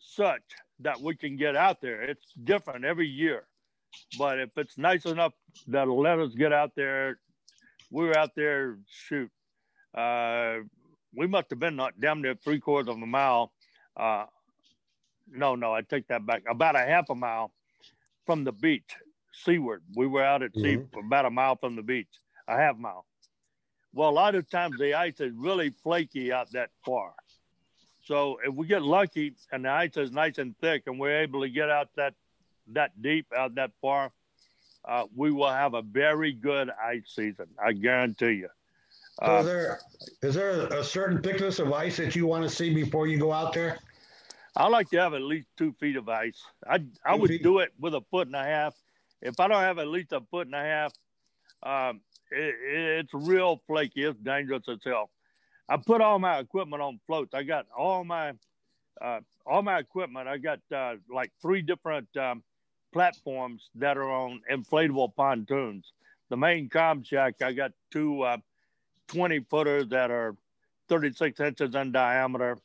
such 0.00 0.42
that 0.80 0.98
we 0.98 1.14
can 1.14 1.36
get 1.36 1.56
out 1.56 1.82
there, 1.82 2.00
it's 2.00 2.32
different 2.44 2.86
every 2.86 3.08
year. 3.08 3.44
But 4.18 4.38
if 4.38 4.50
it's 4.56 4.78
nice 4.78 5.04
enough 5.04 5.34
that'll 5.66 6.00
let 6.00 6.18
us 6.18 6.32
get 6.34 6.52
out 6.52 6.72
there, 6.74 7.18
we're 7.90 8.16
out 8.16 8.30
there. 8.34 8.78
Shoot, 8.88 9.30
uh, 9.94 10.60
we 11.14 11.26
must 11.26 11.50
have 11.50 11.58
been 11.58 11.76
not 11.76 12.00
damn 12.00 12.22
near 12.22 12.34
three 12.34 12.60
quarters 12.60 12.88
of 12.88 13.02
a 13.02 13.06
mile. 13.06 13.52
Uh, 14.00 14.24
no, 15.30 15.54
no, 15.54 15.74
I 15.74 15.82
take 15.82 16.08
that 16.08 16.24
back. 16.24 16.42
About 16.48 16.74
a 16.74 16.80
half 16.80 17.10
a 17.10 17.14
mile 17.14 17.52
from 18.24 18.44
the 18.44 18.52
beach 18.52 18.96
seaward. 19.32 19.82
We 19.94 20.06
were 20.06 20.24
out 20.24 20.42
at 20.42 20.54
sea 20.54 20.78
Mhm. 20.78 21.06
about 21.06 21.26
a 21.26 21.30
mile 21.30 21.56
from 21.56 21.76
the 21.76 21.82
beach, 21.82 22.08
a 22.48 22.56
half 22.56 22.76
mile. 22.78 23.04
Well, 23.92 24.08
a 24.08 24.16
lot 24.22 24.34
of 24.34 24.48
times 24.48 24.78
the 24.78 24.94
ice 24.94 25.20
is 25.20 25.32
really 25.34 25.70
flaky 25.70 26.32
out 26.32 26.50
that 26.52 26.70
far. 26.84 27.12
So 28.02 28.38
if 28.42 28.54
we 28.54 28.66
get 28.66 28.82
lucky 28.82 29.34
and 29.52 29.64
the 29.64 29.70
ice 29.70 29.96
is 29.96 30.10
nice 30.10 30.38
and 30.38 30.56
thick 30.58 30.84
and 30.86 30.98
we're 30.98 31.20
able 31.20 31.42
to 31.42 31.50
get 31.50 31.68
out 31.70 31.94
that 31.96 32.14
that 32.68 33.02
deep 33.02 33.26
out 33.36 33.56
that 33.56 33.72
far, 33.80 34.12
uh, 34.84 35.06
we 35.14 35.30
will 35.30 35.50
have 35.50 35.74
a 35.74 35.82
very 35.82 36.32
good 36.32 36.70
ice 36.70 37.10
season. 37.14 37.48
I 37.62 37.72
guarantee 37.72 38.32
you. 38.32 38.48
So 39.18 39.26
Uh, 39.26 39.40
is 39.40 39.46
there 39.46 39.80
is 40.22 40.34
there 40.34 40.66
a 40.68 40.84
certain 40.84 41.20
thickness 41.20 41.58
of 41.58 41.72
ice 41.72 41.98
that 41.98 42.16
you 42.16 42.26
want 42.26 42.44
to 42.44 42.48
see 42.48 42.72
before 42.72 43.06
you 43.06 43.18
go 43.18 43.32
out 43.32 43.52
there? 43.52 43.78
I 44.56 44.68
like 44.68 44.90
to 44.90 44.98
have 44.98 45.14
at 45.14 45.22
least 45.22 45.48
two 45.56 45.72
feet 45.74 45.96
of 45.96 46.08
ice. 46.08 46.42
I 46.66 46.84
I 47.04 47.14
Two 47.14 47.20
would 47.22 47.30
feet. 47.30 47.42
do 47.42 47.58
it 47.60 47.72
with 47.78 47.94
a 47.94 48.00
foot 48.10 48.26
and 48.26 48.36
a 48.36 48.44
half. 48.44 48.74
If 49.22 49.38
I 49.38 49.48
don't 49.48 49.62
have 49.62 49.78
at 49.78 49.88
least 49.88 50.12
a 50.12 50.20
foot 50.30 50.46
and 50.46 50.54
a 50.54 50.62
half, 50.62 50.92
um, 51.62 52.00
it, 52.30 52.54
it's 52.62 53.14
real 53.14 53.62
flaky. 53.66 54.04
It's 54.04 54.18
dangerous 54.20 54.64
as 54.68 54.78
hell. 54.84 55.10
I 55.68 55.76
put 55.76 56.00
all 56.00 56.18
my 56.18 56.38
equipment 56.38 56.82
on 56.82 56.98
floats. 57.06 57.32
I 57.34 57.44
got 57.44 57.66
all 57.76 58.02
my 58.04 58.32
uh, 59.00 59.20
all 59.46 59.62
my 59.62 59.78
equipment. 59.78 60.26
I 60.28 60.38
got 60.38 60.60
uh, 60.74 60.96
like 61.12 61.30
three 61.40 61.62
different 61.62 62.14
um, 62.16 62.42
platforms 62.92 63.70
that 63.76 63.96
are 63.96 64.10
on 64.10 64.42
inflatable 64.50 65.14
pontoons. 65.14 65.92
The 66.28 66.36
main 66.36 66.68
com 66.68 67.02
shack, 67.02 67.42
I 67.42 67.52
got 67.52 67.72
two 67.90 68.22
uh, 68.22 68.38
20 69.08 69.40
footers 69.50 69.88
that 69.88 70.10
are 70.10 70.36
36 70.88 71.38
inches 71.40 71.74
in 71.74 71.92
diameter, 71.92 72.58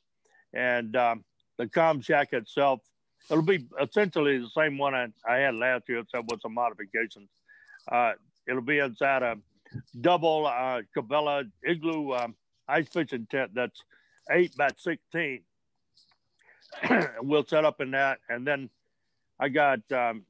and 0.54 0.96
um, 0.96 1.24
the 1.58 1.68
com 1.68 2.02
shack 2.02 2.34
itself, 2.34 2.82
it'll 3.30 3.44
be 3.44 3.66
essentially 3.82 4.38
the 4.38 4.50
same 4.50 4.78
one 4.78 4.94
I, 4.94 5.08
I 5.28 5.38
had 5.38 5.56
last 5.56 5.90
year, 5.90 6.00
except 6.00 6.30
with 6.30 6.42
some 6.42 6.54
modifications. 6.54 7.30
Uh, 7.92 8.14
it'll 8.48 8.62
be 8.62 8.80
inside 8.80 9.24
a 9.24 9.38
double 10.00 10.48
uh, 10.48 10.82
Cabela 10.96 11.50
igloo 11.64 12.14
um, 12.14 12.36
ice 12.68 12.88
fishing 12.88 13.28
tent 13.30 13.52
that's 13.54 13.82
eight 14.32 14.56
by 14.56 14.70
16. 14.78 15.42
we'll 17.22 17.46
set 17.46 17.66
up 17.66 17.82
in 17.82 17.92
that. 17.92 18.20
And 18.30 18.46
then 18.46 18.70
I 19.40 19.50
got 19.50 19.80
um, 19.92 20.24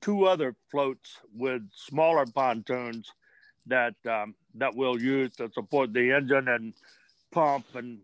two 0.00 0.26
other 0.26 0.54
floats 0.70 1.18
with 1.34 1.62
smaller 1.72 2.26
pontoons 2.26 3.10
that 3.66 3.94
um, 4.08 4.34
that 4.54 4.74
we'll 4.74 5.00
use 5.00 5.34
to 5.36 5.50
support 5.52 5.92
the 5.92 6.12
engine 6.12 6.48
and 6.48 6.72
pump 7.32 7.66
and 7.74 7.98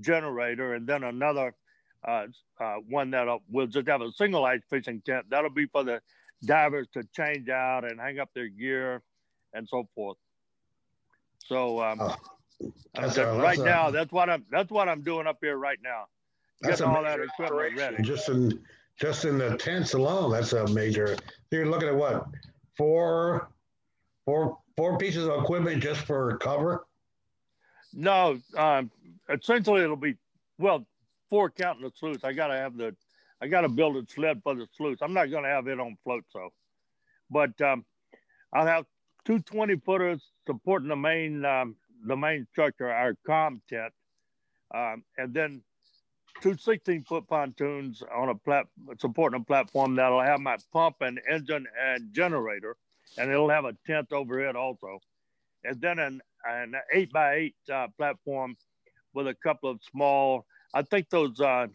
generator, 0.00 0.74
and 0.74 0.86
then 0.86 1.02
another 1.02 1.54
uh, 2.06 2.26
uh, 2.60 2.76
one 2.88 3.10
that 3.10 3.26
we'll 3.50 3.66
just 3.66 3.88
have 3.88 4.02
a 4.02 4.12
single 4.12 4.44
ice 4.44 4.62
fishing 4.70 5.02
tent. 5.04 5.26
That'll 5.30 5.50
be 5.50 5.66
for 5.66 5.84
the 5.84 6.00
divers 6.44 6.86
to 6.94 7.02
change 7.14 7.48
out 7.48 7.84
and 7.84 8.00
hang 8.00 8.18
up 8.18 8.30
their 8.34 8.48
gear 8.48 9.02
and 9.52 9.68
so 9.68 9.88
forth. 9.94 10.16
So 11.38 11.82
um, 11.82 11.98
oh, 12.00 12.16
that's 12.94 13.16
a, 13.16 13.26
right 13.26 13.56
that's 13.56 13.58
now, 13.58 13.88
a, 13.88 13.92
that's 13.92 14.12
what 14.12 14.30
I'm 14.30 14.44
that's 14.50 14.70
what 14.70 14.88
I'm 14.88 15.02
doing 15.02 15.26
up 15.26 15.38
here 15.40 15.56
right 15.56 15.78
now. 15.82 16.04
Getting 16.62 16.86
all 16.86 17.02
that 17.02 17.20
equipment 17.20 17.76
ready. 17.76 18.02
Just 18.02 18.28
in 18.28 18.60
just 18.98 19.24
in 19.24 19.38
the 19.38 19.56
tents 19.56 19.94
alone, 19.94 20.32
that's 20.32 20.52
a 20.52 20.66
major. 20.68 21.16
You're 21.50 21.66
looking 21.66 21.88
at 21.88 21.94
what 21.94 22.26
four, 22.76 23.50
four, 24.24 24.58
four 24.76 24.98
pieces 24.98 25.26
of 25.26 25.42
equipment 25.42 25.82
just 25.82 26.00
for 26.02 26.38
cover. 26.38 26.86
No, 27.92 28.38
um, 28.56 28.90
essentially 29.28 29.82
it'll 29.82 29.96
be 29.96 30.16
well 30.58 30.86
four 31.30 31.50
counting 31.50 31.84
the 31.84 31.92
sluice. 31.94 32.24
I 32.24 32.32
gotta 32.32 32.56
have 32.56 32.76
the, 32.76 32.94
I 33.40 33.48
gotta 33.48 33.68
build 33.68 33.96
a 33.96 34.06
sled 34.10 34.40
for 34.42 34.54
the 34.54 34.66
sluice. 34.76 34.98
I'm 35.02 35.14
not 35.14 35.30
gonna 35.30 35.48
have 35.48 35.66
it 35.68 35.80
on 35.80 35.96
float, 36.04 36.24
so, 36.30 36.50
but 37.30 37.60
um, 37.60 37.84
I'll 38.52 38.66
have 38.66 38.84
two 39.24 39.40
20 39.40 39.76
footers 39.84 40.22
supporting 40.46 40.88
the 40.88 40.96
main 40.96 41.44
um, 41.44 41.76
the 42.04 42.16
main 42.16 42.46
structure, 42.52 42.90
our 42.90 43.16
com 43.26 43.60
tent, 43.68 43.92
um, 44.74 45.02
and 45.18 45.34
then 45.34 45.62
two 46.40 46.56
16 46.56 47.04
foot 47.04 47.26
pontoons 47.26 48.02
on 48.14 48.28
a 48.28 48.34
plat 48.34 48.66
supporting 48.98 49.40
a 49.40 49.44
platform 49.44 49.96
that'll 49.96 50.20
have 50.20 50.40
my 50.40 50.56
pump 50.72 50.96
and 51.00 51.20
engine 51.30 51.66
and 51.80 52.12
generator, 52.12 52.76
and 53.18 53.30
it'll 53.30 53.48
have 53.48 53.64
a 53.64 53.76
tent 53.86 54.12
over 54.12 54.40
it 54.40 54.56
also, 54.56 55.00
and 55.64 55.80
then 55.80 55.98
an 55.98 56.20
an 56.48 56.74
eight 56.92 57.12
by 57.12 57.34
eight 57.34 57.56
uh, 57.72 57.88
platform 57.96 58.56
with 59.14 59.26
a 59.26 59.34
couple 59.34 59.70
of 59.70 59.80
small. 59.90 60.46
I 60.74 60.82
think 60.82 61.08
those 61.10 61.40
uh, 61.40 61.68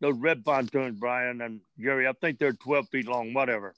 those 0.00 0.16
red 0.18 0.44
pontoons, 0.44 0.98
Brian 0.98 1.40
and 1.40 1.60
Jerry, 1.78 2.06
I 2.06 2.12
think 2.12 2.38
they're 2.38 2.52
12 2.52 2.88
feet 2.88 3.08
long, 3.08 3.32
whatever. 3.32 3.74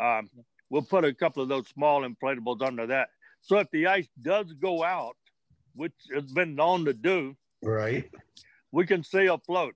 Um, 0.00 0.30
we'll 0.70 0.82
put 0.82 1.04
a 1.04 1.14
couple 1.14 1.42
of 1.42 1.48
those 1.48 1.68
small 1.68 2.02
inflatables 2.02 2.62
under 2.62 2.86
that. 2.88 3.08
So 3.40 3.58
if 3.58 3.70
the 3.70 3.86
ice 3.86 4.08
does 4.20 4.52
go 4.52 4.84
out, 4.84 5.16
which 5.74 5.92
has 6.12 6.24
been 6.32 6.54
known 6.54 6.84
to 6.84 6.92
do, 6.92 7.36
right, 7.62 8.10
we 8.72 8.86
can 8.86 9.02
stay 9.02 9.26
afloat. 9.26 9.74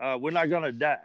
Uh, 0.00 0.18
we're 0.20 0.30
not 0.30 0.50
going 0.50 0.62
to 0.62 0.72
die. 0.72 0.98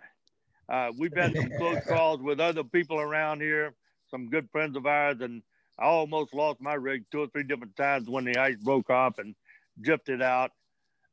Uh, 0.69 0.91
we've 0.97 1.15
had 1.15 1.35
some 1.35 1.49
close 1.57 1.83
calls 1.85 2.21
with 2.21 2.39
other 2.39 2.63
people 2.63 2.99
around 2.99 3.41
here, 3.41 3.73
some 4.09 4.29
good 4.29 4.49
friends 4.51 4.75
of 4.75 4.85
ours, 4.85 5.17
and 5.21 5.41
I 5.79 5.85
almost 5.85 6.33
lost 6.33 6.61
my 6.61 6.73
rig 6.73 7.05
two 7.11 7.21
or 7.21 7.27
three 7.27 7.43
different 7.43 7.75
times 7.75 8.09
when 8.09 8.25
the 8.25 8.37
ice 8.37 8.57
broke 8.57 8.89
off 8.89 9.19
and 9.19 9.35
drifted 9.79 10.21
out. 10.21 10.51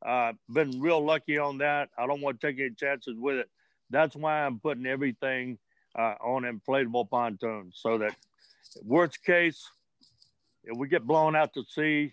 Uh, 0.04 0.32
been 0.50 0.80
real 0.80 1.04
lucky 1.04 1.38
on 1.38 1.58
that. 1.58 1.88
I 1.96 2.06
don't 2.06 2.20
want 2.20 2.40
to 2.40 2.46
take 2.46 2.60
any 2.60 2.70
chances 2.70 3.14
with 3.18 3.36
it. 3.36 3.48
That's 3.90 4.14
why 4.14 4.44
I'm 4.44 4.60
putting 4.60 4.86
everything 4.86 5.58
uh, 5.96 6.14
on 6.20 6.42
inflatable 6.42 7.08
pontoons 7.08 7.78
so 7.80 7.98
that 7.98 8.14
worst 8.84 9.24
case, 9.24 9.64
if 10.64 10.76
we 10.76 10.88
get 10.88 11.06
blown 11.06 11.36
out 11.36 11.54
to 11.54 11.64
sea, 11.64 12.12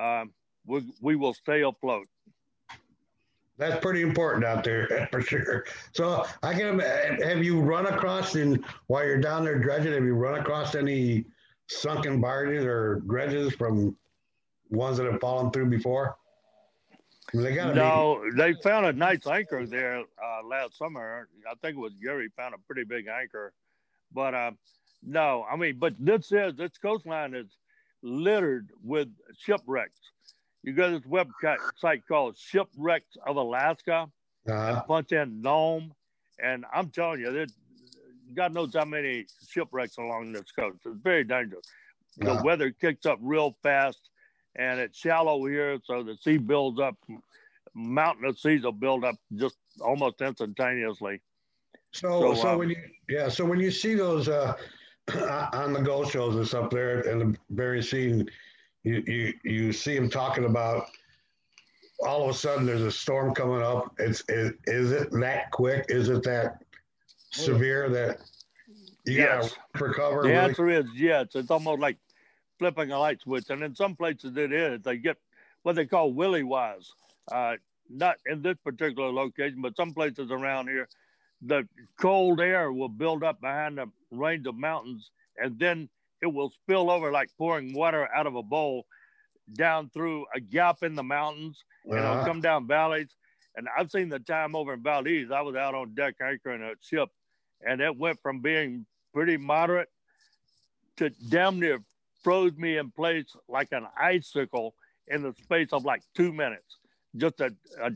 um, 0.00 0.32
we, 0.66 0.82
we 1.00 1.16
will 1.16 1.34
stay 1.34 1.62
afloat. 1.62 2.06
That's 3.56 3.80
pretty 3.80 4.02
important 4.02 4.44
out 4.44 4.62
there 4.62 5.08
for 5.10 5.20
sure. 5.20 5.64
So 5.92 6.24
I 6.44 6.54
can 6.54 6.78
have 6.78 7.42
you 7.42 7.60
run 7.60 7.86
across 7.86 8.36
in 8.36 8.64
while 8.86 9.04
you're 9.04 9.18
down 9.18 9.44
there 9.44 9.58
dredging, 9.58 9.92
have 9.92 10.04
you 10.04 10.14
run 10.14 10.38
across 10.38 10.76
any 10.76 11.24
sunken 11.68 12.20
barges 12.20 12.64
or 12.64 13.02
dredges 13.06 13.52
from 13.54 13.96
ones 14.70 14.96
that 14.98 15.10
have 15.10 15.20
fallen 15.20 15.50
through 15.50 15.66
before? 15.66 16.16
I 16.92 16.94
mean, 16.94 16.96
they 16.96 17.02
got 17.02 17.17
no, 17.34 18.22
be... 18.24 18.36
they 18.36 18.52
found 18.54 18.86
a 18.86 18.92
nice 18.92 19.26
anchor 19.26 19.66
there 19.66 19.98
uh, 19.98 20.46
last 20.46 20.78
summer. 20.78 21.28
I 21.50 21.54
think 21.62 21.76
it 21.76 21.80
was 21.80 21.94
Gary 22.02 22.28
found 22.36 22.54
a 22.54 22.58
pretty 22.66 22.84
big 22.84 23.06
anchor, 23.06 23.52
but 24.12 24.34
uh, 24.34 24.50
no, 25.02 25.44
I 25.50 25.56
mean, 25.56 25.78
but 25.78 25.94
this 25.98 26.32
is 26.32 26.54
this 26.56 26.72
coastline 26.80 27.34
is 27.34 27.46
littered 28.02 28.70
with 28.82 29.08
shipwrecks. 29.38 30.00
You 30.62 30.72
go 30.72 30.90
to 30.90 30.98
this 30.98 31.08
website 31.08 32.02
called 32.06 32.36
Shipwrecks 32.36 33.16
of 33.26 33.36
Alaska, 33.36 34.08
uh-huh. 34.48 34.82
punch 34.86 35.12
in 35.12 35.40
Nome, 35.40 35.92
and 36.42 36.64
I'm 36.72 36.90
telling 36.90 37.20
you, 37.20 37.32
there's 37.32 37.54
God 38.34 38.52
knows 38.52 38.74
how 38.74 38.84
many 38.84 39.26
shipwrecks 39.48 39.96
along 39.98 40.32
this 40.32 40.50
coast. 40.52 40.80
It's 40.84 40.98
very 41.02 41.24
dangerous. 41.24 41.64
The 42.18 42.32
uh-huh. 42.32 42.42
weather 42.44 42.70
kicks 42.70 43.06
up 43.06 43.18
real 43.22 43.56
fast, 43.62 44.10
and 44.58 44.80
it's 44.80 44.98
shallow 44.98 45.46
here, 45.46 45.78
so 45.84 46.02
the 46.02 46.16
sea 46.20 46.36
builds 46.36 46.80
up. 46.80 46.96
Mountainous 47.74 48.42
seas 48.42 48.64
will 48.64 48.72
build 48.72 49.04
up 49.04 49.14
just 49.36 49.56
almost 49.80 50.20
instantaneously. 50.20 51.20
So, 51.92 52.34
so, 52.34 52.42
so 52.42 52.48
um, 52.50 52.58
when 52.58 52.70
you 52.70 52.76
yeah, 53.08 53.28
so 53.28 53.44
when 53.44 53.60
you 53.60 53.70
see 53.70 53.94
those 53.94 54.28
uh, 54.28 54.54
on 55.52 55.72
the 55.72 55.80
gold 55.80 56.10
shows 56.10 56.34
and 56.34 56.46
stuff 56.46 56.70
there, 56.70 57.00
in 57.02 57.18
the 57.18 57.38
various 57.50 57.90
scene, 57.90 58.28
you 58.82 59.02
you 59.06 59.34
you 59.44 59.72
see 59.72 59.94
them 59.94 60.10
talking 60.10 60.44
about 60.44 60.86
all 62.00 62.24
of 62.24 62.30
a 62.30 62.38
sudden 62.38 62.66
there's 62.66 62.82
a 62.82 62.90
storm 62.90 63.34
coming 63.34 63.62
up. 63.62 63.94
It's 63.98 64.22
is, 64.28 64.52
is 64.66 64.92
it 64.92 65.10
that 65.12 65.50
quick? 65.52 65.86
Is 65.88 66.08
it 66.08 66.24
that 66.24 66.62
severe 67.30 67.88
that 67.90 68.18
you 69.06 69.18
yes. 69.18 69.50
got 69.50 69.78
to 69.78 69.84
recover? 69.84 70.22
The 70.22 70.28
really? 70.30 70.40
answer 70.40 70.68
is 70.68 70.84
yes. 70.94 71.28
It's 71.34 71.50
almost 71.50 71.80
like 71.80 71.96
flipping 72.58 72.90
a 72.90 72.98
light 72.98 73.20
switch, 73.20 73.50
and 73.50 73.62
in 73.62 73.74
some 73.74 73.96
places 73.96 74.36
it 74.36 74.52
is. 74.52 74.82
They 74.82 74.96
get 74.96 75.16
what 75.62 75.76
they 75.76 75.86
call 75.86 76.12
williwaws. 76.12 76.90
Uh, 77.30 77.56
not 77.90 78.16
in 78.26 78.42
this 78.42 78.56
particular 78.64 79.10
location, 79.10 79.62
but 79.62 79.76
some 79.76 79.92
places 79.92 80.30
around 80.30 80.68
here, 80.68 80.88
the 81.42 81.66
cold 81.98 82.40
air 82.40 82.72
will 82.72 82.88
build 82.88 83.22
up 83.22 83.40
behind 83.40 83.78
the 83.78 83.86
range 84.10 84.46
of 84.46 84.56
mountains, 84.56 85.10
and 85.36 85.58
then 85.58 85.88
it 86.20 86.26
will 86.26 86.50
spill 86.50 86.90
over 86.90 87.12
like 87.12 87.30
pouring 87.38 87.72
water 87.72 88.08
out 88.14 88.26
of 88.26 88.34
a 88.34 88.42
bowl 88.42 88.86
down 89.54 89.88
through 89.90 90.26
a 90.34 90.40
gap 90.40 90.82
in 90.82 90.94
the 90.94 91.02
mountains, 91.02 91.64
and 91.84 91.98
uh-huh. 91.98 92.12
it'll 92.12 92.24
come 92.24 92.40
down 92.40 92.66
valleys. 92.66 93.08
And 93.56 93.66
I've 93.76 93.90
seen 93.90 94.08
the 94.08 94.20
time 94.20 94.54
over 94.54 94.74
in 94.74 94.82
Valdez. 94.82 95.30
I 95.32 95.40
was 95.40 95.56
out 95.56 95.74
on 95.74 95.94
deck 95.94 96.16
anchoring 96.22 96.62
a 96.62 96.74
ship, 96.80 97.08
and 97.66 97.80
it 97.80 97.96
went 97.96 98.20
from 98.20 98.40
being 98.40 98.86
pretty 99.12 99.36
moderate 99.36 99.88
to 100.98 101.10
damn 101.10 101.58
near 101.58 101.82
froze 102.22 102.56
me 102.56 102.76
in 102.76 102.90
place 102.90 103.34
like 103.48 103.68
an 103.72 103.86
icicle 103.98 104.74
in 105.06 105.22
the 105.22 105.34
space 105.42 105.68
of 105.72 105.84
like 105.84 106.02
two 106.14 106.32
minutes. 106.32 106.78
Just 107.16 107.40
a, 107.40 107.54
a 107.82 107.90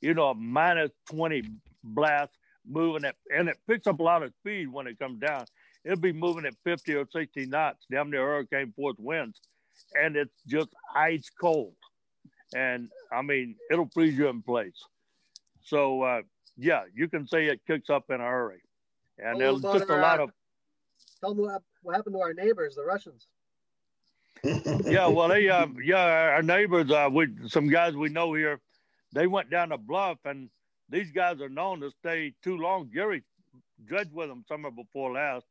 you 0.00 0.14
know, 0.14 0.28
a 0.28 0.34
minus 0.34 0.90
20 1.10 1.42
blast 1.82 2.32
moving 2.66 3.04
it, 3.04 3.14
and 3.34 3.48
it 3.48 3.56
picks 3.68 3.86
up 3.86 4.00
a 4.00 4.02
lot 4.02 4.22
of 4.22 4.32
speed 4.40 4.68
when 4.68 4.86
it 4.86 4.98
comes 4.98 5.20
down. 5.20 5.44
It'll 5.84 5.98
be 5.98 6.12
moving 6.12 6.46
at 6.46 6.54
50 6.64 6.94
or 6.94 7.06
60 7.10 7.46
knots, 7.46 7.86
damn 7.90 8.10
near 8.10 8.26
hurricane 8.26 8.72
force 8.74 8.96
winds, 8.98 9.40
and 9.94 10.16
it's 10.16 10.42
just 10.46 10.68
ice 10.94 11.30
cold. 11.40 11.74
And 12.54 12.88
I 13.12 13.22
mean, 13.22 13.56
it'll 13.70 13.90
freeze 13.92 14.16
you 14.16 14.28
in 14.28 14.42
place. 14.42 14.82
So, 15.62 16.02
uh, 16.02 16.22
yeah, 16.56 16.82
you 16.94 17.08
can 17.08 17.26
say 17.26 17.46
it 17.46 17.60
kicks 17.66 17.90
up 17.90 18.10
in 18.10 18.20
a 18.20 18.24
hurry. 18.24 18.62
And 19.18 19.40
there's 19.40 19.62
just 19.62 19.88
a 19.88 19.96
lot 19.96 20.20
of. 20.20 20.30
Tell 21.20 21.34
me 21.34 21.44
what 21.82 21.96
happened 21.96 22.14
to 22.14 22.20
our 22.20 22.34
neighbors, 22.34 22.74
the 22.74 22.84
Russians. 22.84 23.26
Yeah, 24.84 25.06
well, 25.08 25.28
they, 25.28 25.48
uh, 25.48 25.66
yeah, 25.82 26.32
our 26.34 26.42
neighbors, 26.42 26.90
uh, 26.90 27.08
we 27.10 27.28
some 27.48 27.68
guys 27.68 27.94
we 27.94 28.08
know 28.08 28.34
here, 28.34 28.60
they 29.12 29.26
went 29.26 29.50
down 29.50 29.70
the 29.70 29.76
bluff, 29.76 30.18
and 30.24 30.50
these 30.88 31.10
guys 31.10 31.40
are 31.40 31.48
known 31.48 31.80
to 31.80 31.90
stay 31.90 32.34
too 32.42 32.56
long. 32.56 32.90
Gary 32.92 33.22
dredged 33.84 34.12
with 34.12 34.28
them 34.28 34.44
summer 34.48 34.70
before 34.70 35.12
last, 35.12 35.46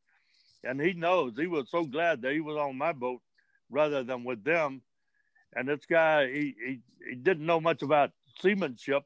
and 0.63 0.79
he 0.79 0.93
knows 0.93 1.33
he 1.37 1.47
was 1.47 1.69
so 1.69 1.83
glad 1.83 2.21
that 2.21 2.33
he 2.33 2.39
was 2.39 2.57
on 2.57 2.77
my 2.77 2.93
boat 2.93 3.21
rather 3.69 4.03
than 4.03 4.23
with 4.23 4.43
them. 4.43 4.81
And 5.55 5.67
this 5.67 5.85
guy, 5.85 6.27
he 6.27 6.55
he, 6.65 6.79
he 7.09 7.15
didn't 7.15 7.45
know 7.45 7.59
much 7.59 7.81
about 7.81 8.11
seamanship, 8.41 9.03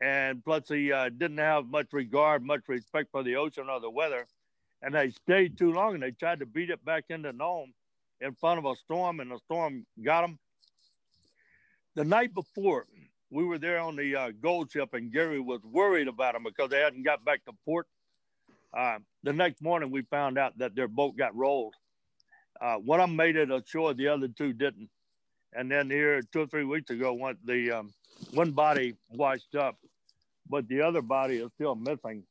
and 0.00 0.44
plus 0.44 0.68
he 0.68 0.92
uh, 0.92 1.08
didn't 1.08 1.38
have 1.38 1.66
much 1.66 1.92
regard, 1.92 2.42
much 2.42 2.62
respect 2.68 3.10
for 3.12 3.22
the 3.22 3.36
ocean 3.36 3.68
or 3.68 3.80
the 3.80 3.90
weather. 3.90 4.26
And 4.82 4.94
they 4.94 5.10
stayed 5.10 5.56
too 5.56 5.72
long, 5.72 5.94
and 5.94 6.02
they 6.02 6.10
tried 6.10 6.40
to 6.40 6.46
beat 6.46 6.70
it 6.70 6.84
back 6.84 7.04
into 7.08 7.32
Nome 7.32 7.72
in 8.20 8.34
front 8.34 8.58
of 8.58 8.64
a 8.64 8.76
storm, 8.76 9.20
and 9.20 9.30
the 9.30 9.38
storm 9.38 9.86
got 10.02 10.22
them. 10.22 10.38
The 11.94 12.04
night 12.04 12.34
before, 12.34 12.86
we 13.30 13.44
were 13.44 13.58
there 13.58 13.80
on 13.80 13.96
the 13.96 14.16
uh, 14.16 14.30
gold 14.40 14.70
ship, 14.70 14.94
and 14.94 15.12
Gary 15.12 15.40
was 15.40 15.60
worried 15.64 16.08
about 16.08 16.34
them 16.34 16.44
because 16.44 16.70
they 16.70 16.80
hadn't 16.80 17.04
got 17.04 17.24
back 17.24 17.44
to 17.44 17.52
port. 17.64 17.86
Uh, 18.76 18.98
the 19.22 19.32
next 19.32 19.62
morning, 19.62 19.90
we 19.90 20.02
found 20.02 20.38
out 20.38 20.58
that 20.58 20.74
their 20.74 20.88
boat 20.88 21.16
got 21.16 21.36
rolled. 21.36 21.74
Uh, 22.60 22.76
one 22.76 23.00
of 23.00 23.08
them 23.08 23.16
made 23.16 23.36
it 23.36 23.50
ashore, 23.50 23.94
the 23.94 24.08
other 24.08 24.28
two 24.28 24.52
didn't. 24.52 24.88
And 25.52 25.70
then 25.70 25.90
here, 25.90 26.20
two 26.22 26.40
or 26.40 26.46
three 26.46 26.64
weeks 26.64 26.90
ago, 26.90 27.12
one 27.12 27.36
the 27.44 27.70
um, 27.70 27.94
one 28.32 28.50
body 28.50 28.94
washed 29.10 29.54
up, 29.54 29.76
but 30.48 30.66
the 30.68 30.80
other 30.82 31.02
body 31.02 31.36
is 31.36 31.50
still 31.54 31.76
missing. 31.76 32.24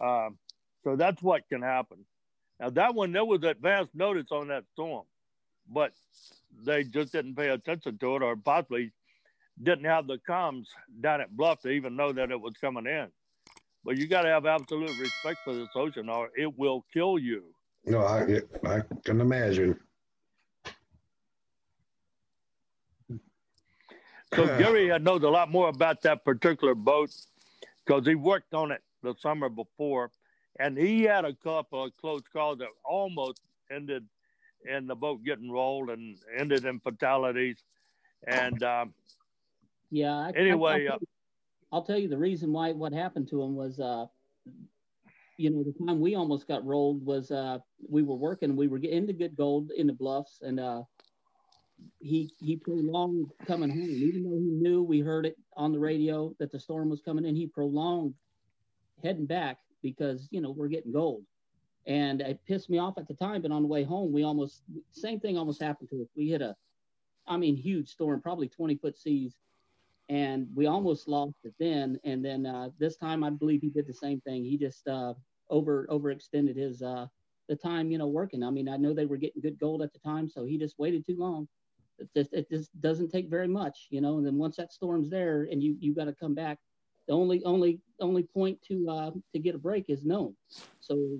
Uh, 0.00 0.30
so 0.82 0.96
that's 0.96 1.22
what 1.22 1.48
can 1.48 1.62
happen. 1.62 2.04
Now 2.62 2.70
that 2.70 2.94
one, 2.94 3.10
there 3.10 3.24
was 3.24 3.42
advance 3.42 3.90
notice 3.92 4.30
on 4.30 4.46
that 4.48 4.62
storm, 4.72 5.02
but 5.68 5.92
they 6.64 6.84
just 6.84 7.10
didn't 7.10 7.34
pay 7.34 7.48
attention 7.48 7.98
to 7.98 8.16
it, 8.16 8.22
or 8.22 8.36
possibly 8.36 8.92
didn't 9.60 9.86
have 9.86 10.06
the 10.06 10.18
comms 10.28 10.66
down 11.00 11.20
at 11.20 11.36
Bluff 11.36 11.60
to 11.62 11.70
even 11.70 11.96
know 11.96 12.12
that 12.12 12.30
it 12.30 12.40
was 12.40 12.54
coming 12.60 12.86
in. 12.86 13.08
But 13.84 13.96
you 13.96 14.06
got 14.06 14.22
to 14.22 14.28
have 14.28 14.46
absolute 14.46 14.96
respect 14.96 15.40
for 15.42 15.52
this 15.52 15.70
ocean, 15.74 16.08
or 16.08 16.30
it 16.36 16.56
will 16.56 16.84
kill 16.94 17.18
you. 17.18 17.42
No, 17.84 18.04
I 18.04 18.42
I 18.64 18.82
can 19.04 19.20
imagine. 19.20 19.76
So 24.34 24.46
Gary 24.56 24.96
knows 25.00 25.24
a 25.24 25.28
lot 25.28 25.50
more 25.50 25.68
about 25.68 26.00
that 26.02 26.24
particular 26.24 26.76
boat 26.76 27.10
because 27.84 28.06
he 28.06 28.14
worked 28.14 28.54
on 28.54 28.70
it 28.70 28.82
the 29.02 29.14
summer 29.18 29.48
before, 29.48 30.12
and 30.58 30.76
he 30.76 31.02
had 31.02 31.24
a 31.24 31.34
couple 31.34 31.84
of 31.84 31.96
close 31.96 32.22
calls 32.32 32.58
that 32.58 32.68
almost 32.84 33.40
ended 33.70 34.06
in 34.68 34.86
the 34.86 34.94
boat 34.94 35.22
getting 35.24 35.50
rolled 35.50 35.90
and 35.90 36.16
ended 36.36 36.64
in 36.64 36.80
fatalities. 36.80 37.64
And 38.26 38.62
um, 38.62 38.94
Yeah. 39.90 40.14
I, 40.14 40.32
Anyway, 40.34 40.88
I, 40.88 40.92
will 40.94 40.98
tell, 40.98 40.98
you- 41.00 41.06
I'll 41.72 41.82
tell 41.84 41.98
you 41.98 42.08
the 42.08 42.18
reason 42.18 42.52
why 42.52 42.72
what 42.72 42.92
happened 42.92 43.28
to 43.28 43.42
him 43.42 43.54
was, 43.56 43.80
uh, 43.80 44.06
you 45.38 45.50
know, 45.50 45.62
the 45.64 45.72
time 45.86 46.00
we 46.00 46.14
almost 46.14 46.46
got 46.46 46.64
rolled 46.64 47.04
was 47.04 47.30
uh, 47.30 47.58
we 47.88 48.02
were 48.02 48.16
working, 48.16 48.56
we 48.56 48.68
were 48.68 48.78
getting 48.78 48.98
into 48.98 49.12
good 49.12 49.34
gold 49.36 49.70
in 49.76 49.86
the 49.86 49.92
bluffs, 49.92 50.40
and 50.42 50.60
uh, 50.60 50.82
he 52.00 52.30
he 52.38 52.56
prolonged 52.56 53.32
coming 53.46 53.70
home, 53.70 54.02
even 54.02 54.22
though 54.22 54.36
he 54.38 54.50
knew 54.50 54.82
we 54.82 55.00
heard 55.00 55.26
it 55.26 55.36
on 55.56 55.72
the 55.72 55.78
radio 55.78 56.34
that 56.38 56.50
the 56.50 56.60
storm 56.60 56.88
was 56.90 57.00
coming 57.00 57.24
in. 57.24 57.34
He 57.34 57.46
prolonged 57.46 58.14
heading 59.02 59.26
back 59.26 59.58
because 59.82 60.28
you 60.30 60.40
know 60.40 60.50
we're 60.50 60.68
getting 60.68 60.92
gold, 60.92 61.24
and 61.86 62.20
it 62.20 62.40
pissed 62.46 62.70
me 62.70 62.78
off 62.78 62.98
at 62.98 63.08
the 63.08 63.14
time. 63.14 63.42
But 63.42 63.52
on 63.52 63.62
the 63.62 63.68
way 63.68 63.84
home, 63.84 64.12
we 64.12 64.24
almost 64.24 64.62
same 64.92 65.20
thing 65.20 65.38
almost 65.38 65.62
happened 65.62 65.90
to 65.90 66.02
us. 66.02 66.08
We 66.16 66.28
hit 66.28 66.42
a, 66.42 66.56
I 67.26 67.36
mean, 67.36 67.56
huge 67.56 67.88
storm, 67.90 68.20
probably 68.22 68.48
twenty 68.48 68.76
foot 68.76 68.98
seas 68.98 69.34
and 70.08 70.48
we 70.54 70.66
almost 70.66 71.08
lost 71.08 71.36
it 71.44 71.54
then. 71.58 71.98
And 72.04 72.24
then 72.24 72.46
uh, 72.46 72.70
this 72.78 72.96
time, 72.96 73.24
I 73.24 73.30
believe 73.30 73.62
he 73.62 73.70
did 73.70 73.86
the 73.86 73.94
same 73.94 74.20
thing. 74.22 74.44
He 74.44 74.58
just 74.58 74.86
uh, 74.88 75.14
over 75.50 75.86
overextended 75.90 76.56
his 76.56 76.82
uh, 76.82 77.06
the 77.48 77.56
time, 77.56 77.90
you 77.90 77.98
know, 77.98 78.08
working. 78.08 78.42
I 78.42 78.50
mean, 78.50 78.68
I 78.68 78.76
know 78.76 78.92
they 78.92 79.06
were 79.06 79.16
getting 79.16 79.42
good 79.42 79.58
gold 79.58 79.82
at 79.82 79.92
the 79.92 79.98
time, 80.00 80.28
so 80.28 80.44
he 80.44 80.58
just 80.58 80.78
waited 80.78 81.06
too 81.06 81.16
long. 81.18 81.48
It 81.98 82.08
just 82.14 82.32
it 82.34 82.50
just 82.50 82.78
doesn't 82.80 83.10
take 83.10 83.30
very 83.30 83.48
much, 83.48 83.88
you 83.90 84.00
know. 84.00 84.18
And 84.18 84.26
then 84.26 84.36
once 84.38 84.56
that 84.56 84.72
storm's 84.72 85.10
there, 85.10 85.48
and 85.50 85.62
you 85.62 85.76
you 85.80 85.94
got 85.94 86.06
to 86.06 86.14
come 86.14 86.34
back. 86.34 86.58
The 87.08 87.14
only 87.14 87.42
only 87.44 87.80
only 88.00 88.22
point 88.22 88.60
to 88.68 88.88
uh, 88.88 89.10
to 89.32 89.38
get 89.38 89.54
a 89.54 89.58
break 89.58 89.90
is 89.90 90.04
Nome. 90.04 90.36
So, 90.80 91.18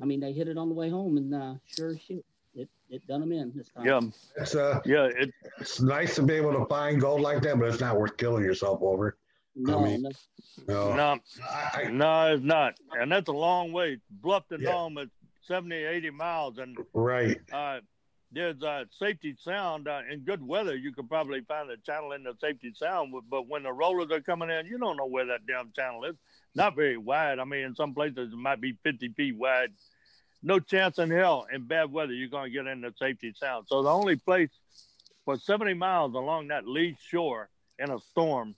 I 0.00 0.04
mean, 0.04 0.20
they 0.20 0.32
hit 0.32 0.48
it 0.48 0.58
on 0.58 0.68
the 0.68 0.74
way 0.74 0.90
home, 0.90 1.16
and 1.16 1.34
uh, 1.34 1.54
sure 1.66 1.90
as 1.90 2.00
shit, 2.00 2.24
it 2.54 2.68
it 2.90 3.06
done 3.06 3.20
them 3.20 3.32
in 3.32 3.52
this 3.54 3.68
time. 3.68 3.86
yeah, 3.86 4.00
It's 4.36 4.54
uh, 4.54 4.80
yeah, 4.84 5.04
it, 5.04 5.30
it's 5.60 5.80
nice 5.80 6.14
to 6.16 6.22
be 6.22 6.34
able 6.34 6.52
to 6.52 6.66
find 6.66 7.00
gold 7.00 7.20
like 7.22 7.42
that, 7.42 7.58
but 7.58 7.68
it's 7.68 7.80
not 7.80 7.98
worth 7.98 8.16
killing 8.16 8.44
yourself 8.44 8.80
over. 8.82 9.16
No, 9.56 9.80
mean- 9.80 10.02
no, 10.02 10.10
No, 10.68 10.94
no, 10.94 11.18
I, 11.50 11.82
I- 11.86 11.90
no, 11.90 12.34
it's 12.34 12.44
not. 12.44 12.74
And 12.92 13.10
that's 13.10 13.28
a 13.28 13.32
long 13.32 13.72
way. 13.72 13.98
Bluff 14.10 14.46
to 14.48 14.58
Yeah. 14.60 14.70
Nome 14.70 14.98
is 14.98 15.08
70, 15.46 15.74
80 15.74 16.10
miles. 16.10 16.58
And 16.58 16.76
right. 16.92 17.38
uh, 17.52 17.80
there's 18.30 18.62
a 18.62 18.86
safety 18.98 19.34
sound 19.38 19.88
uh, 19.88 20.00
in 20.10 20.20
good 20.20 20.46
weather. 20.46 20.76
You 20.76 20.92
could 20.92 21.08
probably 21.08 21.40
find 21.40 21.70
a 21.70 21.76
channel 21.78 22.12
in 22.12 22.24
the 22.24 22.34
safety 22.40 22.72
sound, 22.74 23.14
but 23.30 23.48
when 23.48 23.62
the 23.62 23.72
rollers 23.72 24.10
are 24.10 24.20
coming 24.20 24.50
in, 24.50 24.66
you 24.66 24.78
don't 24.78 24.96
know 24.96 25.06
where 25.06 25.26
that 25.26 25.46
damn 25.46 25.72
channel 25.74 26.04
is. 26.04 26.14
Not 26.54 26.76
very 26.76 26.98
wide. 26.98 27.38
I 27.38 27.44
mean, 27.44 27.64
in 27.64 27.74
some 27.74 27.94
places 27.94 28.32
it 28.32 28.36
might 28.36 28.60
be 28.60 28.76
50 28.84 29.08
feet 29.10 29.36
wide. 29.36 29.70
No 30.42 30.60
chance 30.60 30.98
in 30.98 31.10
hell 31.10 31.46
in 31.52 31.64
bad 31.64 31.90
weather 31.90 32.12
you're 32.12 32.28
going 32.28 32.50
to 32.52 32.56
get 32.56 32.66
in 32.66 32.82
the 32.82 32.92
safety 32.98 33.32
sound. 33.34 33.66
So 33.68 33.82
the 33.82 33.90
only 33.90 34.16
place 34.16 34.50
for 35.24 35.36
70 35.36 35.74
miles 35.74 36.14
along 36.14 36.48
that 36.48 36.66
lee 36.66 36.96
shore 37.08 37.48
in 37.78 37.90
a 37.90 37.98
storm 37.98 38.54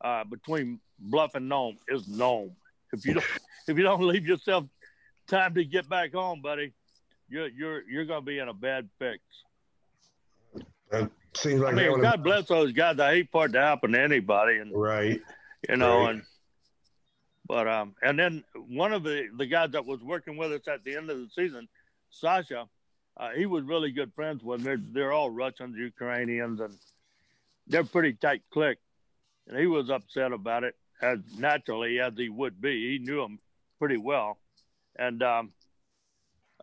uh, 0.00 0.24
between 0.24 0.80
Bluff 0.98 1.34
and 1.34 1.48
Nome 1.48 1.76
is 1.88 2.08
Nome. 2.08 2.52
If 2.92 3.04
you 3.04 3.14
don't, 3.14 3.26
if 3.68 3.76
you 3.76 3.82
don't 3.82 4.02
leave 4.06 4.26
yourself 4.26 4.64
time 5.26 5.54
to 5.54 5.64
get 5.64 5.88
back 5.88 6.12
home, 6.12 6.40
buddy, 6.42 6.72
you're 7.30 7.48
you're 7.48 7.88
you're 7.88 8.04
gonna 8.04 8.22
be 8.22 8.38
in 8.38 8.48
a 8.48 8.54
bad 8.54 8.88
fix. 8.98 9.20
That 10.90 11.10
seems 11.34 11.60
like 11.60 11.74
I 11.74 11.76
mean, 11.76 12.00
God 12.00 12.22
bless 12.24 12.46
those 12.46 12.72
guys. 12.72 12.98
I 12.98 13.12
hate 13.14 13.28
for 13.30 13.46
it 13.46 13.52
to 13.52 13.60
happen 13.60 13.92
to 13.92 14.00
anybody, 14.00 14.58
and 14.58 14.72
right. 14.74 15.20
you 15.68 15.76
know, 15.76 16.00
Right. 16.00 16.10
and 16.10 16.22
but 17.46 17.68
um, 17.68 17.94
and 18.02 18.18
then 18.18 18.44
one 18.68 18.92
of 18.92 19.02
the 19.02 19.28
the 19.36 19.46
guys 19.46 19.70
that 19.72 19.86
was 19.86 20.02
working 20.02 20.36
with 20.36 20.52
us 20.52 20.68
at 20.68 20.84
the 20.84 20.96
end 20.96 21.10
of 21.10 21.18
the 21.18 21.28
season, 21.34 21.68
Sasha, 22.10 22.68
uh, 23.16 23.30
he 23.30 23.46
was 23.46 23.64
really 23.64 23.92
good 23.92 24.12
friends 24.14 24.42
with. 24.42 24.62
Them. 24.62 24.82
They're, 24.92 25.02
they're 25.04 25.12
all 25.12 25.30
Russians, 25.30 25.76
Ukrainians, 25.76 26.60
and 26.60 26.76
they're 27.66 27.84
pretty 27.84 28.14
tight 28.14 28.42
clique. 28.52 28.78
And 29.48 29.58
he 29.58 29.66
was 29.66 29.90
upset 29.90 30.32
about 30.32 30.64
it, 30.64 30.74
as 31.02 31.18
naturally 31.38 32.00
as 32.00 32.12
he 32.16 32.28
would 32.28 32.60
be. 32.60 32.92
He 32.92 33.04
knew 33.04 33.20
them 33.20 33.38
pretty 33.78 33.96
well, 33.96 34.38
and 34.96 35.22
um, 35.22 35.52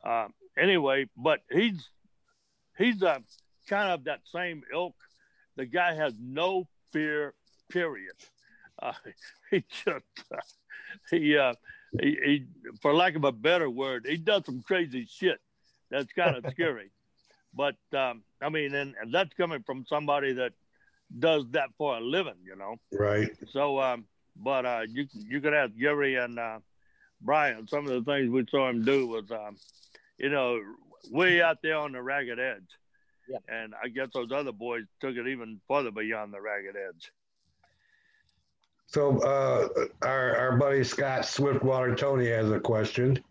uh, 0.04 0.28
anyway, 0.58 1.08
but 1.16 1.42
he's 1.52 1.90
he's 2.78 3.02
uh, 3.04 3.20
kind 3.68 3.92
of 3.92 4.06
that 4.06 4.22
same 4.26 4.64
ilk. 4.74 4.96
The 5.56 5.66
guy 5.66 5.96
has 5.96 6.14
no 6.20 6.68
fear, 6.92 7.34
period. 7.70 8.16
Uh, 8.82 8.94
he 9.52 9.64
just 9.70 10.06
uh, 10.32 10.38
he, 11.10 11.38
uh, 11.38 11.54
he 12.00 12.18
he 12.24 12.46
for 12.82 12.94
lack 12.94 13.16
of 13.16 13.24
a 13.24 13.32
better 13.32 13.70
word, 13.70 14.06
he 14.08 14.18
does 14.18 14.44
some 14.46 14.62
crazy 14.62 15.08
shit. 15.10 15.40
That's 15.90 16.12
kind 16.14 16.36
of 16.36 16.46
scary. 16.52 16.92
But 17.54 17.78
um, 17.98 18.24
I 18.42 18.50
mean, 18.50 18.76
and, 18.76 18.94
and 19.02 19.14
that's 19.14 19.34
coming 19.34 19.64
from 19.64 19.86
somebody 19.88 20.34
that 20.34 20.54
does 21.18 21.46
that 21.52 21.70
for 21.78 21.98
a 21.98 22.02
living, 22.02 22.36
you 22.44 22.56
know. 22.56 22.76
Right. 22.92 23.30
So, 23.52 23.80
um, 23.80 24.06
but 24.36 24.66
uh, 24.66 24.82
you 24.88 25.08
you 25.14 25.42
could 25.42 25.54
ask 25.54 25.72
Gary 25.80 26.16
and 26.16 26.38
uh, 26.38 26.60
Brian. 27.22 27.68
Some 27.68 27.88
of 27.88 27.94
the 27.94 28.12
things 28.12 28.30
we 28.30 28.46
saw 28.50 28.70
him 28.70 28.84
do 28.84 29.08
was, 29.08 29.32
um, 29.32 29.58
you 30.18 30.30
know, 30.30 30.60
way 31.12 31.42
out 31.42 31.58
there 31.62 31.78
on 31.78 31.92
the 31.92 32.02
ragged 32.02 32.40
edge. 32.40 32.78
Yeah. 33.30 33.38
And 33.50 33.74
I 33.82 33.90
guess 33.90 34.10
those 34.14 34.32
other 34.32 34.52
boys 34.52 34.84
took 35.00 35.16
it 35.16 35.28
even 35.28 35.60
further 35.68 35.92
beyond 35.92 36.34
the 36.34 36.42
ragged 36.42 36.76
edge. 36.76 37.12
So 38.88 39.20
uh, 39.20 39.68
our 40.02 40.36
our 40.38 40.58
buddy 40.58 40.84
Scott 40.84 41.26
Swiftwater 41.26 41.94
Tony 41.94 42.30
has 42.30 42.50
a 42.50 42.60
question. 42.60 43.22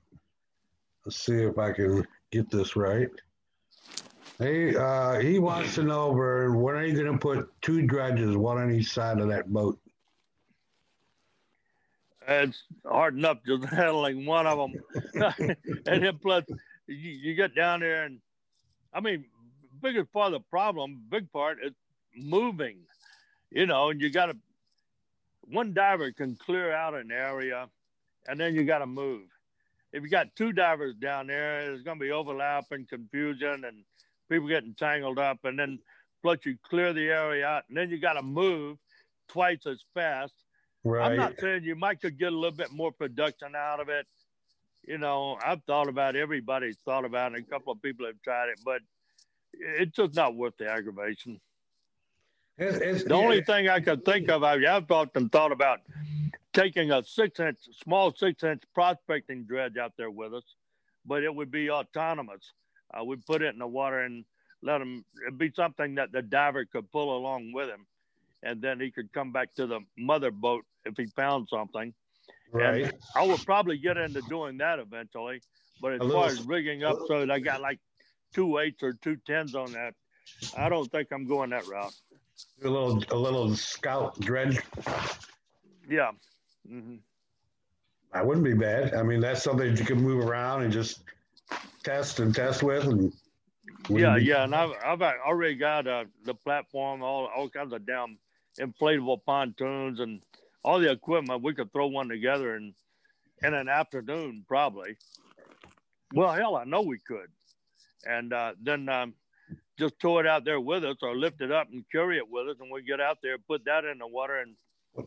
Let's 1.04 1.16
see 1.16 1.42
if 1.42 1.56
I 1.58 1.72
can 1.72 2.06
get 2.30 2.50
this 2.50 2.76
right. 2.76 3.08
He 4.38 4.76
uh, 4.76 5.18
he 5.20 5.38
wants 5.38 5.76
to 5.76 5.82
know, 5.82 6.12
Vern, 6.12 6.60
when 6.60 6.74
are 6.74 6.84
you 6.84 6.94
going 6.94 7.10
to 7.10 7.18
put 7.18 7.48
two 7.62 7.86
dredges, 7.86 8.36
one 8.36 8.58
on 8.58 8.70
each 8.70 8.92
side 8.92 9.18
of 9.18 9.28
that 9.28 9.50
boat? 9.50 9.78
It's 12.28 12.64
hard 12.84 13.16
enough 13.16 13.38
just 13.46 13.64
handling 13.72 14.26
one 14.26 14.46
of 14.46 14.58
them, 14.58 15.34
and 15.86 16.04
then 16.04 16.18
plus 16.18 16.44
you, 16.86 17.10
you 17.10 17.34
get 17.34 17.54
down 17.54 17.80
there 17.80 18.04
and, 18.04 18.20
I 18.92 19.00
mean, 19.00 19.26
biggest 19.82 20.12
part 20.12 20.28
of 20.28 20.32
the 20.32 20.48
problem, 20.48 21.02
big 21.08 21.30
part 21.32 21.58
is 21.62 21.72
moving, 22.16 22.78
you 23.50 23.66
know, 23.66 23.90
and 23.90 24.00
you 24.00 24.10
got 24.10 24.26
to. 24.26 24.36
One 25.48 25.74
diver 25.74 26.10
can 26.10 26.34
clear 26.34 26.72
out 26.72 26.94
an 26.94 27.12
area, 27.12 27.68
and 28.26 28.40
then 28.40 28.56
you 28.56 28.64
got 28.64 28.78
to 28.78 28.86
move. 28.86 29.22
If 29.92 30.02
you 30.02 30.08
got 30.08 30.34
two 30.34 30.52
divers 30.52 30.96
down 30.96 31.28
there, 31.28 31.66
there's 31.66 31.82
going 31.82 31.98
to 31.98 32.04
be 32.04 32.10
overlap 32.10 32.64
and 32.72 32.88
confusion, 32.88 33.64
and 33.64 33.84
people 34.28 34.48
getting 34.48 34.74
tangled 34.74 35.20
up, 35.20 35.44
and 35.44 35.56
then 35.56 35.78
plus 36.22 36.38
you 36.44 36.58
clear 36.68 36.92
the 36.92 37.08
area 37.08 37.46
out, 37.46 37.64
and 37.68 37.76
then 37.76 37.90
you 37.90 37.98
got 37.98 38.14
to 38.14 38.22
move 38.22 38.78
twice 39.28 39.66
as 39.66 39.84
fast. 39.94 40.34
Right. 40.82 41.12
I'm 41.12 41.16
not 41.16 41.34
saying 41.38 41.62
you 41.62 41.76
might 41.76 42.00
could 42.00 42.18
get 42.18 42.32
a 42.32 42.36
little 42.36 42.56
bit 42.56 42.72
more 42.72 42.90
production 42.90 43.54
out 43.54 43.78
of 43.78 43.88
it. 43.88 44.06
You 44.86 44.98
know, 44.98 45.36
I've 45.44 45.62
thought 45.64 45.88
about 45.88 46.14
it, 46.14 46.20
everybody's 46.20 46.76
thought 46.84 47.04
about 47.04 47.34
it. 47.34 47.40
A 47.40 47.42
couple 47.42 47.72
of 47.72 47.82
people 47.82 48.06
have 48.06 48.20
tried 48.22 48.50
it, 48.50 48.60
but 48.64 48.80
it's 49.52 49.96
just 49.96 50.14
not 50.14 50.34
worth 50.36 50.56
the 50.58 50.70
aggravation. 50.70 51.40
It's- 52.56 52.80
it's- 52.80 53.04
The 53.04 53.14
only 53.14 53.42
thing 53.42 53.68
I 53.68 53.80
could 53.80 54.04
think 54.04 54.30
of, 54.30 54.44
I- 54.44 54.64
I've 54.64 54.90
often 54.90 55.28
thought 55.28 55.52
about 55.52 55.80
taking 56.52 56.90
a 56.92 57.02
six 57.02 57.38
inch, 57.40 57.58
small 57.82 58.14
six 58.14 58.42
inch 58.44 58.62
prospecting 58.72 59.44
dredge 59.44 59.76
out 59.76 59.96
there 59.96 60.10
with 60.10 60.32
us, 60.32 60.54
but 61.04 61.22
it 61.24 61.34
would 61.34 61.50
be 61.50 61.68
autonomous. 61.68 62.52
Uh, 62.96 63.04
we'd 63.04 63.26
put 63.26 63.42
it 63.42 63.52
in 63.52 63.58
the 63.58 63.66
water 63.66 64.00
and 64.00 64.24
let 64.62 64.80
him, 64.80 65.04
it'd 65.26 65.36
be 65.36 65.50
something 65.50 65.96
that 65.96 66.12
the 66.12 66.22
diver 66.22 66.64
could 66.64 66.90
pull 66.92 67.14
along 67.16 67.52
with 67.52 67.68
him. 67.68 67.86
And 68.42 68.62
then 68.62 68.78
he 68.80 68.90
could 68.92 69.12
come 69.12 69.32
back 69.32 69.52
to 69.54 69.66
the 69.66 69.80
mother 69.96 70.30
boat 70.30 70.64
if 70.84 70.96
he 70.96 71.06
found 71.06 71.48
something. 71.48 71.92
Right. 72.52 72.92
I 73.14 73.26
would 73.26 73.44
probably 73.44 73.78
get 73.78 73.96
into 73.96 74.22
doing 74.22 74.58
that 74.58 74.78
eventually. 74.78 75.40
But 75.80 75.94
as 75.94 76.10
far 76.10 76.26
as 76.26 76.42
rigging 76.42 76.84
up 76.84 76.98
so 77.06 77.20
that 77.20 77.30
I 77.30 77.38
got 77.38 77.60
like 77.60 77.78
two 78.34 78.58
eights 78.58 78.82
or 78.82 78.94
two 78.94 79.16
tens 79.26 79.54
on 79.54 79.72
that, 79.72 79.94
I 80.56 80.68
don't 80.68 80.90
think 80.90 81.08
I'm 81.12 81.26
going 81.26 81.50
that 81.50 81.66
route. 81.66 81.92
A 82.64 82.68
little 82.68 83.02
a 83.10 83.16
little 83.16 83.54
scout 83.54 84.18
dredge. 84.20 84.58
Yeah. 85.88 86.10
Mm-hmm. 86.70 86.96
That 88.12 88.26
wouldn't 88.26 88.44
be 88.44 88.54
bad. 88.54 88.94
I 88.94 89.02
mean, 89.02 89.20
that's 89.20 89.42
something 89.42 89.70
that 89.70 89.78
you 89.78 89.84
can 89.84 90.00
move 90.00 90.26
around 90.26 90.62
and 90.62 90.72
just 90.72 91.02
test 91.84 92.20
and 92.20 92.34
test 92.34 92.62
with. 92.62 92.84
And 92.84 93.12
Yeah, 93.88 94.16
be- 94.16 94.24
yeah, 94.24 94.44
and 94.44 94.54
I've 94.54 94.72
I've 94.84 95.02
already 95.02 95.54
got 95.54 95.86
uh, 95.86 96.04
the 96.24 96.34
platform, 96.34 97.02
all 97.02 97.26
all 97.26 97.48
kinds 97.48 97.72
of 97.72 97.86
damn 97.86 98.18
inflatable 98.58 99.22
pontoons 99.24 100.00
and 100.00 100.22
all 100.66 100.80
the 100.80 100.90
equipment. 100.90 101.42
We 101.42 101.54
could 101.54 101.72
throw 101.72 101.86
one 101.86 102.08
together 102.08 102.56
in 102.56 102.74
in 103.42 103.54
an 103.54 103.68
afternoon, 103.68 104.44
probably. 104.48 104.96
Well, 106.12 106.32
hell, 106.32 106.56
I 106.56 106.64
know 106.64 106.82
we 106.82 106.98
could, 106.98 107.28
and 108.04 108.32
uh, 108.32 108.52
then 108.60 108.88
um, 108.88 109.14
just 109.78 109.98
tow 110.00 110.18
it 110.18 110.26
out 110.26 110.44
there 110.44 110.60
with 110.60 110.84
us, 110.84 110.96
or 111.02 111.16
lift 111.16 111.40
it 111.40 111.52
up 111.52 111.68
and 111.70 111.84
carry 111.90 112.18
it 112.18 112.28
with 112.28 112.48
us, 112.48 112.56
and 112.60 112.70
we 112.70 112.82
get 112.82 113.00
out 113.00 113.18
there, 113.22 113.36
put 113.38 113.64
that 113.66 113.84
in 113.84 113.98
the 113.98 114.06
water, 114.06 114.38
and 114.38 115.06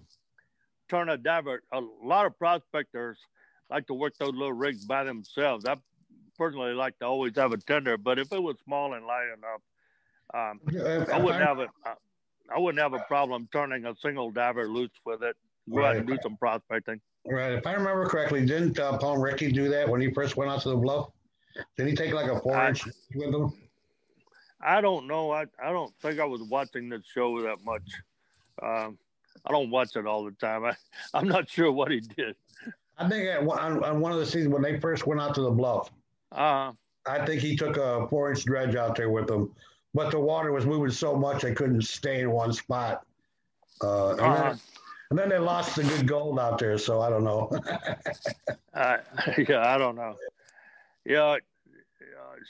turn 0.89 1.09
a 1.09 1.17
diver. 1.17 1.61
A 1.73 1.81
lot 2.03 2.25
of 2.25 2.37
prospectors 2.37 3.17
like 3.69 3.87
to 3.87 3.93
work 3.93 4.13
those 4.17 4.33
little 4.33 4.53
rigs 4.53 4.85
by 4.85 5.03
themselves. 5.03 5.65
I 5.65 5.75
personally 6.37 6.73
like 6.73 6.97
to 6.99 7.05
always 7.05 7.35
have 7.35 7.51
a 7.51 7.57
tender, 7.57 7.97
but 7.97 8.17
if 8.19 8.31
it 8.31 8.41
was 8.41 8.55
small 8.63 8.93
and 8.93 9.05
light 9.05 9.27
enough, 9.37 9.61
um, 10.33 10.59
I 11.11 11.19
wouldn't 11.19 11.43
have 11.43 11.59
it. 11.59 11.69
I 12.53 12.59
wouldn't 12.59 12.81
have 12.81 12.93
a 12.93 13.05
problem 13.07 13.47
turning 13.51 13.85
a 13.85 13.95
single 14.01 14.31
diver 14.31 14.67
loose 14.67 14.91
with 15.05 15.23
it. 15.23 15.35
Go 15.71 15.85
out 15.85 15.95
and 15.97 16.07
do 16.07 16.17
some 16.21 16.37
prospecting. 16.37 16.99
Right. 17.25 17.51
If 17.51 17.67
I 17.67 17.73
remember 17.73 18.07
correctly, 18.07 18.45
didn't 18.45 18.79
uh, 18.79 18.97
Pomrenke 18.97 19.53
do 19.53 19.69
that 19.69 19.87
when 19.87 20.01
he 20.01 20.11
first 20.11 20.37
went 20.37 20.49
out 20.49 20.61
to 20.61 20.69
the 20.69 20.77
bluff? 20.77 21.09
Did 21.77 21.87
he 21.87 21.95
take 21.95 22.13
like 22.13 22.31
a 22.31 22.39
four 22.39 22.67
inch 22.67 22.85
with 23.13 23.33
him? 23.33 23.53
I 24.61 24.81
don't 24.81 25.07
know. 25.07 25.31
I, 25.31 25.45
I 25.63 25.71
don't 25.71 25.93
think 26.01 26.19
I 26.19 26.25
was 26.25 26.41
watching 26.43 26.89
the 26.89 27.01
show 27.13 27.41
that 27.43 27.63
much. 27.63 27.83
Um, 28.61 28.97
I 29.45 29.51
don't 29.51 29.69
watch 29.69 29.95
it 29.95 30.05
all 30.05 30.23
the 30.23 30.31
time. 30.31 30.65
I, 30.65 30.75
I'm 31.13 31.27
not 31.27 31.49
sure 31.49 31.71
what 31.71 31.91
he 31.91 32.01
did. 32.01 32.35
I 32.97 33.07
think 33.07 33.29
at, 33.29 33.39
on, 33.39 33.83
on 33.83 33.99
one 34.01 34.11
of 34.11 34.19
the 34.19 34.25
seasons 34.25 34.53
when 34.53 34.61
they 34.61 34.79
first 34.79 35.07
went 35.07 35.21
out 35.21 35.33
to 35.35 35.41
the 35.41 35.51
bluff, 35.51 35.89
uh, 36.33 36.73
I 37.05 37.25
think 37.25 37.41
he 37.41 37.55
took 37.55 37.77
a 37.77 38.07
four 38.09 38.29
inch 38.31 38.43
dredge 38.43 38.75
out 38.75 38.95
there 38.95 39.09
with 39.09 39.29
him, 39.29 39.51
but 39.93 40.11
the 40.11 40.19
water 40.19 40.51
was 40.51 40.65
moving 40.65 40.91
so 40.91 41.15
much 41.15 41.41
they 41.41 41.53
couldn't 41.53 41.83
stay 41.83 42.21
in 42.21 42.31
one 42.31 42.51
spot. 42.51 43.05
Uh, 43.81 44.11
and, 44.11 44.19
uh, 44.21 44.43
then, 44.49 44.59
and, 45.09 45.19
then, 45.19 45.29
they 45.29 45.39
lost 45.39 45.75
the 45.75 45.83
good 45.83 46.07
gold 46.07 46.39
out 46.39 46.59
there, 46.59 46.77
so 46.77 47.01
I 47.01 47.09
don't 47.09 47.23
know. 47.23 47.49
uh, 48.73 48.97
yeah, 49.37 49.73
I 49.73 49.77
don't 49.77 49.95
know. 49.95 50.15
Yeah, 51.05 51.23
uh, 51.23 51.37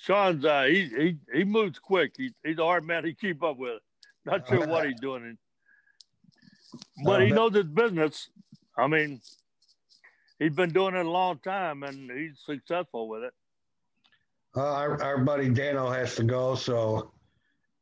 Shawn's 0.03 0.45
uh, 0.45 0.63
he 0.63 0.85
he 0.85 1.17
he 1.33 1.43
moves 1.43 1.79
quick. 1.79 2.13
He, 2.17 2.33
he's 2.43 2.57
a 2.57 2.63
hard 2.63 2.85
man 2.85 3.03
to 3.03 3.13
keep 3.13 3.43
up 3.43 3.57
with. 3.57 3.81
Not 4.25 4.47
sure 4.47 4.67
what 4.67 4.85
he's 4.85 4.99
doing, 4.99 5.37
but 7.05 7.21
he 7.21 7.31
knows 7.31 7.55
his 7.55 7.65
business. 7.65 8.29
I 8.77 8.87
mean, 8.87 9.21
he's 10.39 10.53
been 10.53 10.71
doing 10.71 10.95
it 10.95 11.05
a 11.05 11.09
long 11.09 11.39
time 11.39 11.83
and 11.83 12.09
he's 12.09 12.39
successful 12.45 13.07
with 13.07 13.23
it. 13.23 13.33
Uh, 14.55 14.73
our, 14.73 15.03
our 15.03 15.17
buddy 15.19 15.49
Dano 15.49 15.89
has 15.89 16.15
to 16.15 16.23
go, 16.23 16.55
so 16.55 17.11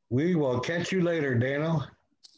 we 0.09 0.35
will 0.35 0.59
catch 0.59 0.91
you 0.91 1.01
later, 1.01 1.35
Dano. 1.35 1.83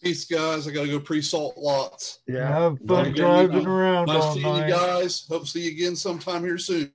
Peace, 0.02 0.26
guys. 0.26 0.68
I 0.68 0.72
got 0.72 0.84
to 0.84 0.90
go 0.90 1.00
pre-salt 1.00 1.58
lots. 1.58 2.20
Yeah, 2.28 2.48
have 2.48 2.80
fun 2.88 3.12
driving 3.14 3.68
around. 3.68 4.08
Nice 4.08 4.24
all 4.24 4.34
seeing 4.34 4.46
night. 4.46 4.68
you 4.68 4.74
guys. 4.74 5.26
Hope 5.30 5.44
to 5.44 5.48
see 5.48 5.62
you 5.64 5.72
again 5.72 5.96
sometime 5.96 6.44
here 6.44 6.58
soon. 6.58 6.92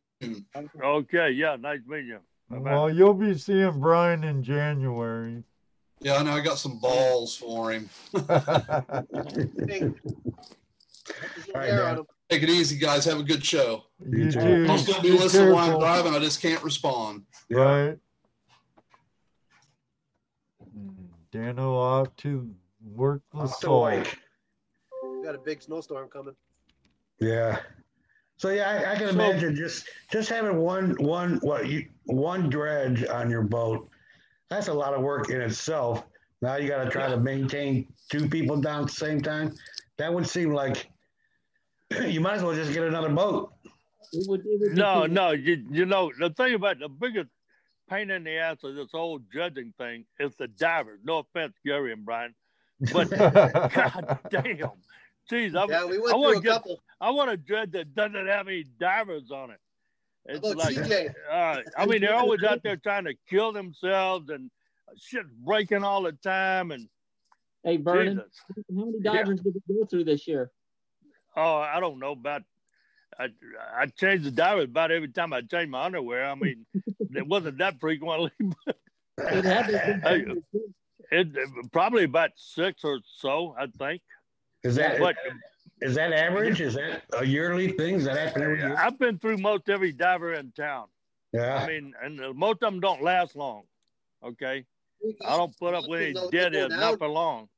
Okay, 0.83 1.31
yeah, 1.33 1.57
nice 1.57 1.81
meeting 1.87 2.07
you. 2.07 2.19
Bye-bye. 2.49 2.71
Well, 2.71 2.91
you'll 2.91 3.15
be 3.15 3.37
seeing 3.37 3.79
Brian 3.79 4.25
in 4.25 4.43
January. 4.43 5.43
Yeah, 6.01 6.17
I 6.17 6.23
know. 6.23 6.33
I 6.33 6.41
got 6.41 6.59
some 6.59 6.79
balls 6.79 7.37
for 7.37 7.73
him. 7.73 7.91
right. 11.55 11.99
Take 12.31 12.43
it 12.43 12.49
easy, 12.49 12.79
guys. 12.79 13.05
Have 13.05 13.21
a 13.21 13.23
good 13.23 13.45
show. 13.45 13.85
you 14.07 14.33
too. 14.33 14.41
too. 14.41 14.67
I'm 14.69 14.79
still 14.79 15.03
be 15.03 15.11
Be 15.11 15.19
listening 15.19 15.53
while 15.53 15.75
I'm 15.75 15.79
driving. 15.79 16.15
I 16.15 16.19
just 16.21 16.41
can't 16.41 16.63
respond. 16.65 17.25
Right. 17.51 17.99
Dano 21.31 21.75
off 21.77 22.15
to 22.19 22.49
work 22.93 23.23
the 23.33 23.39
Off 23.41 23.61
to 23.61 23.67
salt. 23.67 23.85
Wake. 23.85 24.19
We 25.03 25.25
got 25.25 25.35
a 25.35 25.39
big 25.39 25.63
snowstorm 25.63 26.09
coming. 26.09 26.35
Yeah. 27.21 27.59
So 28.37 28.51
yeah, 28.51 28.69
I, 28.71 28.93
I 28.93 28.97
can 28.97 29.09
So- 29.09 29.15
imagine 29.15 29.55
just 29.57 29.89
just 30.13 30.29
having 30.29 30.57
one 30.59 30.97
one 30.99 31.37
what 31.43 31.69
you 31.69 31.87
one 32.05 32.51
dredge 32.51 33.05
on 33.07 33.31
your 33.31 33.43
boat. 33.43 33.89
That's 34.51 34.69
a 34.69 34.75
lot 34.75 34.95
of 34.95 35.03
work 35.03 35.31
in 35.31 35.41
itself. 35.41 36.05
Now 36.43 36.57
you 36.57 36.69
got 36.69 36.85
to 36.85 36.91
try 36.91 37.09
to 37.09 37.17
maintain 37.17 37.87
two 38.11 38.29
people 38.29 38.61
down 38.61 38.83
at 38.83 38.89
the 38.89 38.93
same 38.95 39.21
time. 39.21 39.55
That 39.97 40.13
would 40.13 40.29
seem 40.29 40.53
like 40.53 40.91
you 42.07 42.21
might 42.21 42.35
as 42.35 42.43
well 42.43 42.55
just 42.55 42.73
get 42.73 42.83
another 42.83 43.09
boat. 43.09 43.53
It 44.13 44.29
would, 44.29 44.41
it 44.45 44.61
would 44.61 44.77
No, 44.77 45.07
no, 45.07 45.31
you, 45.31 45.65
you 45.71 45.87
know, 45.87 46.13
the 46.19 46.31
thing 46.31 46.55
about 46.55 46.79
the 46.79 46.89
biggest 46.89 47.31
pain 47.89 48.11
in 48.11 48.25
the 48.25 48.37
ass 48.37 48.59
of 48.63 48.75
this 48.75 48.89
whole 48.93 49.19
dredging 49.33 49.73
thing 49.79 50.05
is 50.21 50.35
the 50.37 50.47
divers. 50.49 51.01
No 51.05 51.19
offense, 51.21 51.55
Gary 51.65 51.93
and 51.93 52.05
Brian, 52.05 52.35
but 52.93 53.11
god 53.73 54.19
damn. 54.31 54.71
Jeez, 55.31 55.57
I, 55.57 55.67
Yeah, 55.69 55.85
we 55.87 55.97
I 55.97 56.15
wanna 56.15 56.39
a 56.39 56.41
get- 56.41 56.53
couple. 56.53 56.83
I 57.01 57.11
want 57.11 57.31
a 57.31 57.37
dredge 57.37 57.73
that 57.73 57.95
doesn't 57.95 58.27
have 58.27 58.49
any 58.49 58.65
divers 58.79 59.31
on 59.31 59.51
it. 59.51 59.59
It's 60.27 60.43
like, 60.55 60.75
CJ? 60.75 61.13
uh, 61.31 61.61
I 61.77 61.87
mean, 61.87 62.01
they're 62.01 62.15
always 62.15 62.43
out 62.43 62.63
there 62.63 62.77
trying 62.77 63.05
to 63.05 63.15
kill 63.29 63.53
themselves 63.53 64.31
and 64.31 64.51
shit's 64.97 65.29
breaking 65.45 65.85
all 65.85 66.03
the 66.03 66.13
time. 66.13 66.71
And 66.71 66.89
Hey, 67.63 67.77
Vernon, 67.79 68.17
Jesus. 68.17 68.65
how 68.77 68.85
many 68.87 69.01
divers 69.01 69.41
did 69.41 69.55
we 69.69 69.75
go 69.77 69.87
through 69.87 70.05
this 70.05 70.27
year? 70.27 70.51
Oh, 71.37 71.57
I 71.57 71.81
don't 71.81 71.99
know 71.99 72.13
about. 72.13 72.43
I 73.19 73.29
I 73.77 73.87
change 73.87 74.25
the 74.25 74.31
divers 74.31 74.65
about 74.65 74.91
every 74.91 75.09
time 75.09 75.33
I 75.33 75.41
change 75.43 75.69
my 75.71 75.85
underwear. 75.85 76.27
I 76.27 76.35
mean, 76.35 76.67
it 77.15 77.27
wasn't 77.27 77.59
that 77.59 77.79
frequently. 77.81 78.31
But 78.65 78.77
It 79.19 79.45
had 79.45 79.67
to 81.11 81.17
have 81.17 81.27
Hey, 81.29 81.43
been 81.43 81.61
It, 81.65 81.73
probably 81.73 82.05
about 82.05 82.31
six 82.37 82.85
or 82.85 83.01
so, 83.05 83.55
I 83.59 83.67
think. 83.67 84.03
Is 84.63 84.77
that 84.77 84.99
But 84.99 85.17
is 85.81 85.95
that 85.97 86.13
average? 86.13 86.61
Is 86.61 86.75
that 86.75 87.03
a 87.13 87.25
yearly 87.25 87.73
thing? 87.73 87.97
Does 87.97 88.05
that 88.05 88.17
happen 88.17 88.43
every 88.43 88.59
year? 88.59 88.77
I've 88.77 88.99
been 88.99 89.19
through 89.19 89.39
most 89.39 89.69
every 89.69 89.93
diver 89.93 90.33
in 90.35 90.53
town. 90.53 90.87
Yeah. 91.33 91.57
I 91.57 91.67
mean, 91.67 91.93
and 92.03 92.21
uh, 92.21 92.33
most 92.33 92.63
of 92.63 92.73
them 92.73 92.81
don't 92.81 93.03
last 93.03 93.37
long. 93.37 93.65
Okay, 94.25 94.65
I 95.27 95.37
don't 95.37 95.57
put 95.59 95.75
up 95.75 95.87
with 95.89 96.01
any 96.01 96.31
deadheads, 96.31 96.75
not 96.75 96.99
for 96.99 97.09
long. 97.09 97.49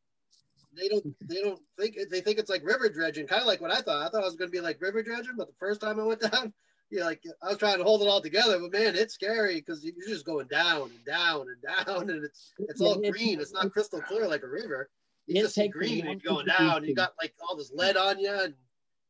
They 0.77 0.89
don't. 0.89 1.05
They 1.29 1.43
don't 1.43 1.61
think. 1.79 1.97
They 2.11 2.21
think 2.21 2.39
it's 2.39 2.51
like 2.51 2.65
river 2.65 2.89
dredging, 2.89 3.27
kind 3.27 3.43
of 3.43 3.47
like 3.47 3.61
what 3.61 3.71
I 3.71 3.81
thought. 3.83 4.03
I 4.05 4.09
thought 4.09 4.23
it 4.23 4.25
was 4.25 4.35
going 4.35 4.51
to 4.51 4.53
be 4.53 4.61
like 4.61 4.81
river 4.81 5.03
dredging, 5.03 5.35
but 5.37 5.47
the 5.47 5.55
first 5.59 5.81
time 5.81 6.01
I 6.01 6.05
went 6.05 6.21
down, 6.21 6.53
yeah, 6.91 7.05
like 7.05 7.23
I 7.43 7.49
was 7.49 7.59
trying 7.59 7.79
to 7.79 7.85
hold 7.85 8.03
it 8.03 8.09
all 8.09 8.21
together, 8.21 8.59
but 8.61 8.73
man, 8.73 8.95
it's 8.95 9.15
scary 9.15 9.57
because 9.57 9.85
you're 9.85 9.95
just 10.07 10.25
going 10.25 10.47
down 10.47 10.91
and 10.91 11.05
down 11.05 11.47
and 11.49 11.87
down, 11.87 12.11
and 12.11 12.25
it's 12.25 12.53
it's 12.59 12.81
all 12.81 13.01
Yeah, 13.01 13.11
green. 13.11 13.41
It's 13.41 13.53
not 13.53 13.73
crystal 13.73 14.01
clear 14.03 14.29
like 14.29 14.43
a 14.43 14.49
river. 14.49 14.89
You 15.27 15.43
just 15.43 15.55
see 15.57 15.69
green 15.69 16.07
and 16.07 16.23
you're 16.23 16.35
going 16.35 16.47
down. 16.47 16.79
And 16.79 16.87
you 16.87 16.95
got 16.95 17.15
like 17.21 17.35
all 17.49 17.57
this 17.57 17.73
lead 17.73 17.97
on 17.97 18.19
you, 18.21 18.31
and 18.33 18.55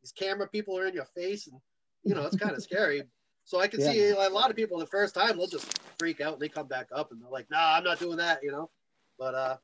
these 0.02 0.12
camera 0.12 0.48
people 0.48 0.78
are 0.78 0.86
in 0.86 0.94
your 0.94 1.04
face, 1.04 1.46
and 1.48 1.60
you 2.04 2.14
know 2.14 2.24
it's 2.24 2.36
kind 2.36 2.56
of 2.56 2.62
scary. 2.62 3.02
So 3.44 3.60
I 3.60 3.68
can 3.68 3.80
Yeah. 3.80 3.92
see 3.92 4.10
a 4.10 4.28
lot 4.30 4.50
of 4.50 4.56
people 4.56 4.78
the 4.78 4.86
first 4.86 5.14
time 5.14 5.36
they'll 5.36 5.46
just 5.46 5.78
freak 5.98 6.20
out 6.20 6.32
and 6.34 6.42
they 6.42 6.48
come 6.48 6.66
back 6.66 6.88
up 6.92 7.12
and 7.12 7.22
they're 7.22 7.30
like, 7.30 7.48
"Nah, 7.50 7.74
I'm 7.76 7.84
not 7.84 8.00
doing 8.00 8.16
that," 8.16 8.42
you 8.42 8.50
know. 8.50 8.70
But 9.18 9.34
uh, 9.34 9.56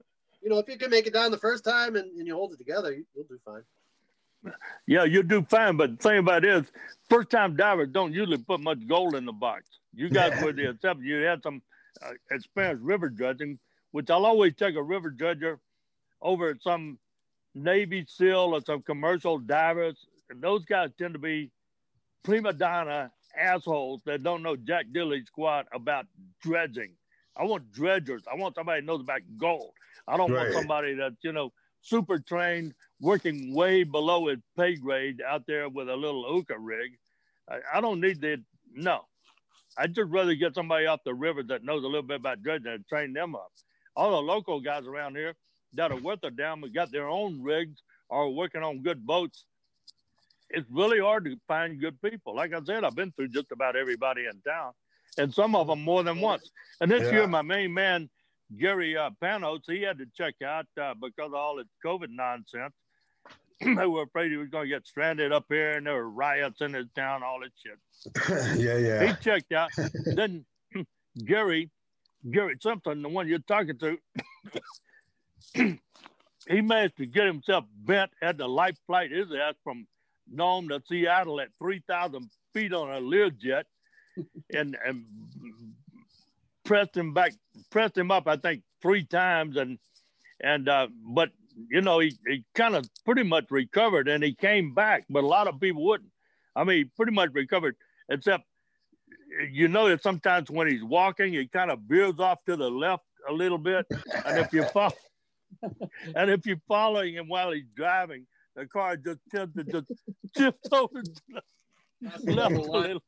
you 0.43 0.51
know, 0.51 0.59
if 0.59 0.69
you 0.69 0.77
can 0.77 0.91
make 0.91 1.07
it 1.07 1.15
down 1.15 1.31
the 1.31 1.39
first 1.39 1.65
time 1.65 1.97
and, 1.97 2.11
and 2.19 2.27
you 2.27 2.35
hold 2.35 2.53
it 2.53 2.59
together, 2.59 2.93
you, 2.93 3.05
you'll 3.15 3.25
do 3.25 3.39
fine. 3.45 3.63
Yeah, 4.87 5.05
you 5.05 5.23
do 5.23 5.43
fine, 5.43 5.77
but 5.77 5.91
the 5.93 5.97
thing 5.97 6.19
about 6.19 6.45
it 6.45 6.51
is, 6.55 6.73
first 7.09 7.31
time 7.31 7.55
divers 7.57 7.89
don't 7.91 8.13
usually 8.13 8.39
put 8.39 8.61
much 8.61 8.87
gold 8.87 9.15
in 9.15 9.25
the 9.25 9.33
box. 9.33 9.65
You 9.95 10.11
guys 10.11 10.33
Yeah. 10.35 10.43
were 10.45 10.53
the 10.53 10.71
exception. 10.71 11.05
You 11.05 11.17
had 11.23 11.43
some 11.43 11.63
uh, 12.03 12.13
experienced 12.31 12.83
river 12.83 13.09
dredging, 13.09 13.59
which 13.93 14.11
I'll 14.11 14.27
always 14.27 14.55
take 14.55 14.75
a 14.75 14.83
river 14.83 15.11
dredger 15.11 15.61
over 16.21 16.49
at 16.51 16.63
some 16.63 16.99
Navy 17.55 18.05
SEAL 18.09 18.55
or 18.55 18.61
some 18.65 18.83
commercial 18.83 19.39
divers. 19.39 20.07
And 20.31 20.41
those 20.43 20.65
guys 20.65 20.91
tend 20.99 21.13
to 21.15 21.19
be 21.21 21.51
prima 22.25 22.53
donna 22.53 23.13
assholes 23.37 24.03
that 24.07 24.23
don't 24.23 24.43
know 24.43 24.57
jack 24.57 24.87
dilly 24.93 25.25
squat 25.25 25.67
about 25.73 26.07
dredging. 26.41 26.93
I 27.37 27.45
want 27.45 27.71
dredgers. 27.73 28.23
I 28.31 28.37
want 28.37 28.55
somebody 28.55 28.81
who 28.81 28.87
knows 28.87 29.01
about 29.03 29.21
gold. 29.39 29.73
I 30.09 30.17
don't 30.17 30.33
Right. 30.33 30.43
want 30.45 30.55
somebody 30.55 30.95
that, 30.95 31.13
you 31.23 31.33
know, 31.33 31.53
super 31.83 32.19
trained, 32.19 32.75
working 33.01 33.55
way 33.55 33.83
below 33.85 34.29
his 34.29 34.39
pay 34.57 34.77
grade 34.77 35.21
out 35.27 35.47
there 35.47 35.69
with 35.69 35.89
a 35.89 35.97
little 35.97 36.25
hookah 36.25 36.59
rig. 36.59 36.93
I, 37.51 37.59
I 37.75 37.81
don't 37.81 38.01
need 38.01 38.21
the, 38.21 38.43
no. 38.73 39.01
I'd 39.77 39.95
just 39.95 40.11
rather 40.11 40.35
get 40.35 40.55
somebody 40.55 40.87
off 40.87 41.01
the 41.05 41.15
river 41.15 41.43
that 41.45 41.65
knows 41.65 41.83
a 41.83 41.87
little 41.87 42.03
bit 42.03 42.17
about 42.21 42.43
dredging 42.43 42.73
and 42.73 42.87
train 42.87 43.13
them 43.13 43.35
up. 43.35 43.51
All 43.97 44.11
the 44.11 44.23
local 44.23 44.61
guys 44.61 44.87
around 44.87 45.17
here 45.17 45.35
that 45.75 45.91
are 45.91 45.97
worth 45.97 46.23
a 46.25 46.31
damn 46.31 46.63
and 46.63 46.75
got 46.75 46.93
their 46.93 47.09
own 47.09 47.43
rigs 47.43 47.83
or 48.09 48.31
working 48.31 48.63
on 48.63 48.83
good 48.83 49.05
boats. 49.05 49.45
It's 50.51 50.69
really 50.71 51.01
hard 51.01 51.25
to 51.25 51.37
find 51.49 51.81
good 51.81 52.01
people. 52.03 52.37
Like 52.37 52.53
I 52.53 52.63
said, 52.63 52.85
I've 52.85 52.95
been 52.95 53.11
through 53.13 53.29
just 53.29 53.51
about 53.53 53.75
everybody 53.75 54.27
in 54.27 54.39
town, 54.43 54.73
and 55.17 55.33
some 55.33 55.55
of 55.57 55.67
them 55.67 55.83
more 55.83 56.03
than 56.03 56.21
once. 56.21 56.51
And 56.81 56.91
this 56.91 57.05
Yeah. 57.05 57.13
year, 57.13 57.27
my 57.27 57.41
main 57.41 57.73
man, 57.73 58.11
Gary 58.59 58.97
uh, 58.97 59.11
Panos, 59.23 59.63
he 59.67 59.83
had 59.83 59.99
to 59.99 60.07
check 60.17 60.35
out 60.45 60.67
uh, 60.81 60.95
because 60.95 61.27
of 61.27 61.35
all 61.35 61.57
this 61.57 61.67
COVID 61.85 62.09
nonsense. 62.11 62.75
they 63.61 63.87
were 63.87 64.03
afraid 64.03 64.31
he 64.31 64.37
was 64.37 64.49
going 64.49 64.65
to 64.65 64.69
get 64.69 64.87
stranded 64.87 65.33
up 65.33 65.47
here, 65.49 65.73
and 65.73 65.87
there 65.87 65.95
were 65.95 66.11
riots 66.11 66.61
in 66.61 66.75
his 66.75 66.87
town, 66.95 67.23
all 67.23 67.41
this 67.41 67.53
shit. 67.63 67.79
yeah, 68.59 68.77
yeah. 68.77 69.07
He 69.07 69.15
checked 69.23 69.53
out. 69.53 69.71
then 70.05 70.45
Gary, 71.25 71.71
Gary 72.31 72.57
Simpson, 72.61 73.03
the 73.03 73.09
one 73.09 73.29
you're 73.29 73.39
talking 73.41 73.79
to, 73.79 73.99
he 76.49 76.61
managed 76.61 76.97
to 76.97 77.07
get 77.07 77.27
himself 77.27 77.65
bent, 77.85 78.11
had 78.21 78.39
the 78.39 78.49
life 78.49 78.77
flight 78.87 79.13
his 79.13 79.29
ass 79.33 79.55
from 79.63 79.87
Nome 80.31 80.69
to 80.69 80.83
Seattle 80.89 81.41
at 81.41 81.49
3,000 81.59 82.31
feet 82.53 82.73
on 82.73 82.91
a 82.91 83.01
Learjet 83.01 83.65
and, 84.55 84.77
and 84.85 85.05
pressed 86.73 86.97
him 86.97 87.13
back, 87.13 87.35
pressed 87.71 87.99
him 87.99 88.11
up, 88.11 88.27
I 88.27 88.37
think, 88.37 88.63
three 88.81 89.05
times. 89.05 89.59
And, 89.59 89.79
and, 90.43 90.71
uh, 90.71 90.89
but, 91.15 91.29
you 91.69 91.83
know, 91.83 91.99
he, 91.99 92.17
he 92.27 92.45
kind 92.55 92.75
of 92.75 92.89
pretty 93.05 93.25
much 93.25 93.51
recovered 93.51 94.09
and 94.09 94.25
he 94.25 94.35
came 94.35 94.73
back, 94.73 95.05
but 95.11 95.23
a 95.23 95.27
lot 95.27 95.49
of 95.49 95.61
people 95.61 95.85
wouldn't. 95.85 96.09
I 96.57 96.65
mean, 96.65 96.91
pretty 96.97 97.13
much 97.13 97.29
recovered, 97.35 97.77
except 98.09 98.45
you 99.51 99.69
know 99.69 99.87
that 99.91 100.03
sometimes 100.03 100.51
when 100.51 100.67
he's 100.67 100.83
walking, 100.83 101.35
he 101.35 101.47
kind 101.47 101.71
of 101.71 101.81
veers 101.81 102.19
off 102.19 102.39
to 102.47 102.57
the 102.57 102.71
left 102.71 103.05
a 103.29 103.33
little 103.33 103.59
bit. 103.59 103.85
And 104.25 104.39
if 104.39 104.51
you 104.55 104.65
follow, 104.65 104.93
and 106.15 106.31
if 106.31 106.47
you're 106.47 106.61
following 106.69 107.15
him 107.15 107.29
while 107.29 107.53
he's 107.53 107.69
driving, 107.77 108.27
the 108.57 108.67
car 108.67 108.97
just 108.97 109.21
tends 109.31 109.55
to 109.57 109.65
just 109.65 109.93
shift 110.37 110.59
over 110.73 111.03
to 111.03 111.13
the 112.25 112.33
left 112.33 112.55
a 112.55 112.61
little. 112.61 113.03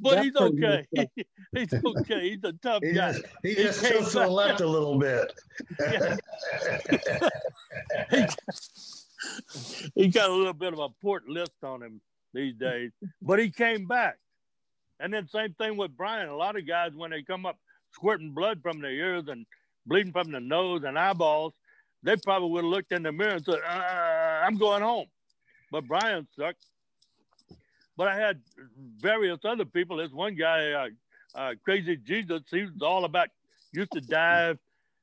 But 0.00 0.24
he's 0.24 0.34
okay. 0.36 0.86
he's 1.52 1.74
okay. 1.74 2.30
He's 2.30 2.44
a 2.44 2.52
tough 2.54 2.82
He 2.82 2.92
guy. 2.92 3.12
just, 3.12 3.24
he 3.42 3.54
He 3.54 3.62
just 3.62 3.82
came 3.82 3.92
tilts 3.92 4.12
to 4.12 4.20
the 4.20 4.28
left 4.28 4.60
a 4.60 4.66
little 4.66 4.98
bit. 4.98 5.32
Yeah. 8.10 8.28
he 9.94 10.08
got 10.08 10.30
a 10.30 10.32
little 10.32 10.54
bit 10.54 10.72
of 10.72 10.78
a 10.78 10.88
port 11.02 11.28
list 11.28 11.52
on 11.62 11.82
him 11.82 12.00
these 12.32 12.54
days, 12.54 12.90
but 13.20 13.38
he 13.38 13.50
came 13.50 13.86
back. 13.86 14.16
And 14.98 15.12
then 15.12 15.28
same 15.28 15.54
thing 15.54 15.76
with 15.76 15.96
Brian. 15.96 16.28
A 16.28 16.36
lot 16.36 16.56
of 16.56 16.66
guys 16.66 16.92
when 16.94 17.10
they 17.10 17.22
come 17.22 17.46
up 17.46 17.58
squirting 17.92 18.32
blood 18.32 18.60
from 18.62 18.80
their 18.80 18.90
ears 18.92 19.24
and 19.28 19.46
bleeding 19.86 20.12
from 20.12 20.30
the 20.30 20.40
nose 20.40 20.82
and 20.84 20.98
eyeballs, 20.98 21.52
they 22.02 22.16
probably 22.16 22.50
would 22.50 22.64
have 22.64 22.70
looked 22.70 22.92
in 22.92 23.02
the 23.02 23.12
mirror 23.12 23.34
and 23.34 23.44
said, 23.44 23.60
uh, 23.66 24.42
"I'm 24.46 24.56
going 24.56 24.82
home." 24.82 25.06
But 25.70 25.86
Brian 25.86 26.26
stuck. 26.32 26.56
But 28.00 28.08
I 28.08 28.16
had 28.16 28.40
various 28.98 29.40
other 29.44 29.66
people. 29.66 29.98
There's 29.98 30.14
one 30.14 30.34
guy, 30.34 30.72
uh, 30.72 30.88
uh, 31.34 31.54
Crazy 31.62 31.98
Jesus. 31.98 32.40
He 32.50 32.62
was 32.62 32.80
all 32.80 33.04
about 33.04 33.28
used 33.72 33.92
to 33.92 34.00
dive. 34.00 34.58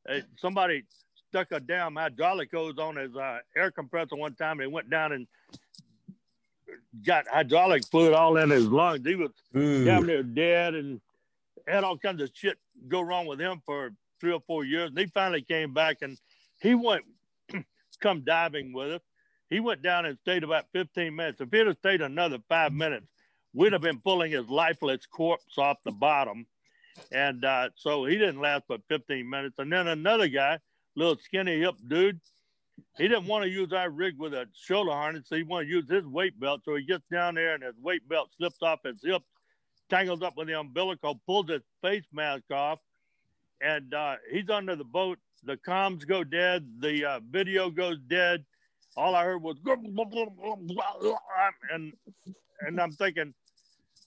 Uh, 0.10 0.22
somebody 0.40 0.84
stuck 1.30 1.52
a 1.52 1.60
damn 1.60 1.96
hydraulic 1.96 2.50
hose 2.52 2.80
on 2.80 2.96
his 2.96 3.16
uh, 3.16 3.38
air 3.56 3.70
compressor 3.70 4.16
one 4.16 4.34
time. 4.34 4.62
and 4.62 4.72
went 4.72 4.90
down 4.90 5.12
and 5.12 5.28
got 7.06 7.28
hydraulic 7.28 7.86
fluid 7.86 8.14
all 8.14 8.36
in 8.38 8.50
his 8.50 8.66
lungs. 8.66 9.06
He 9.06 9.14
was 9.14 9.30
Ooh. 9.56 9.86
damn 9.86 10.08
near 10.08 10.24
dead 10.24 10.74
and 10.74 11.00
had 11.68 11.84
all 11.84 12.00
kinds 12.00 12.24
of 12.24 12.32
shit 12.34 12.58
go 12.88 13.02
wrong 13.02 13.28
with 13.28 13.40
him 13.40 13.62
for 13.64 13.92
three 14.20 14.32
or 14.32 14.42
four 14.48 14.66
years. 14.66 14.90
And 14.90 14.98
he 14.98 15.06
finally 15.06 15.44
came 15.44 15.72
back 15.72 15.98
and 16.02 16.18
he 16.64 16.74
went 16.74 17.06
come 18.02 18.22
diving 18.22 18.74
with 18.74 18.94
us. 18.94 19.02
He 19.50 19.60
went 19.60 19.82
down 19.82 20.06
and 20.06 20.18
stayed 20.20 20.44
about 20.44 20.66
15 20.74 21.16
minutes. 21.16 21.42
If 21.42 21.52
he'd 21.52 21.68
have 21.68 21.78
stayed 21.78 22.02
another 22.02 22.38
five 22.50 22.74
minutes, 22.74 23.08
we'd 23.54 23.74
have 23.74 23.82
been 23.82 24.00
pulling 24.00 24.32
his 24.32 24.50
lifeless 24.50 25.06
corpse 25.06 25.58
off 25.58 25.78
the 25.84 25.92
bottom. 25.92 26.46
And 27.12 27.46
uh, 27.46 27.70
so 27.76 28.06
he 28.06 28.18
didn't 28.18 28.42
last 28.42 28.64
but 28.68 28.82
15 28.90 29.30
minutes. 29.30 29.56
And 29.60 29.72
then 29.72 29.88
another 29.88 30.28
guy, 30.28 30.60
little 30.96 31.18
skinny 31.18 31.60
hip 31.60 31.76
dude, 31.88 32.20
he 32.98 33.08
didn't 33.08 33.28
want 33.28 33.44
to 33.44 33.50
use 33.50 33.72
our 33.74 33.90
rig 33.90 34.18
with 34.18 34.34
a 34.34 34.48
shoulder 34.54 34.92
harness. 34.92 35.28
So 35.28 35.36
he 35.36 35.44
wanted 35.44 35.66
to 35.66 35.72
use 35.72 35.90
his 35.90 36.06
weight 36.06 36.40
belt. 36.40 36.62
So 36.66 36.76
he 36.76 36.84
gets 36.84 37.04
down 37.12 37.36
there 37.36 37.54
and 37.54 37.64
his 37.64 37.76
weight 37.82 38.08
belt 38.10 38.30
slips 38.38 38.62
off 38.62 38.80
his 38.84 39.02
hips, 39.04 39.26
tangles 39.90 40.22
up 40.22 40.36
with 40.36 40.48
the 40.48 40.60
umbilical, 40.60 41.22
pulls 41.26 41.50
his 41.50 41.62
face 41.82 42.06
mask 42.12 42.52
off, 42.52 42.80
and 43.62 43.94
uh, 43.94 44.16
he's 44.32 44.50
under 44.50 44.76
the 44.76 44.84
boat. 44.84 45.20
The 45.44 45.58
comms 45.58 46.06
go 46.06 46.24
dead. 46.24 46.68
The 46.80 47.06
uh, 47.06 47.20
video 47.30 47.70
goes 47.70 47.98
dead. 48.08 48.44
All 48.98 49.14
I 49.14 49.24
heard 49.24 49.44
was 49.44 49.58
and 51.72 51.94
and 52.62 52.82
I'm 52.82 52.92
thinking 52.92 53.34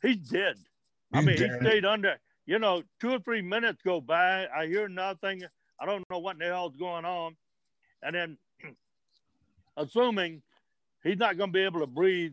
he's 0.02 0.16
dead. 0.28 0.56
I 1.12 1.20
mean, 1.20 1.36
he 1.36 1.48
stayed 1.60 1.84
under. 1.84 2.16
You 2.46 2.58
know, 2.58 2.82
two 3.00 3.10
or 3.10 3.20
three 3.20 3.42
minutes 3.42 3.80
go 3.84 4.00
by. 4.00 4.46
I 4.48 4.66
hear 4.66 4.88
nothing. 4.88 5.42
I 5.80 5.86
don't 5.86 6.04
know 6.10 6.18
what 6.18 6.38
the 6.38 6.46
hell's 6.46 6.74
going 6.76 7.04
on. 7.04 7.36
And 8.02 8.14
then, 8.16 8.38
assuming 9.76 10.42
he's 11.04 11.18
not 11.18 11.36
going 11.38 11.50
to 11.50 11.54
be 11.54 11.64
able 11.64 11.80
to 11.80 11.86
breathe 11.86 12.32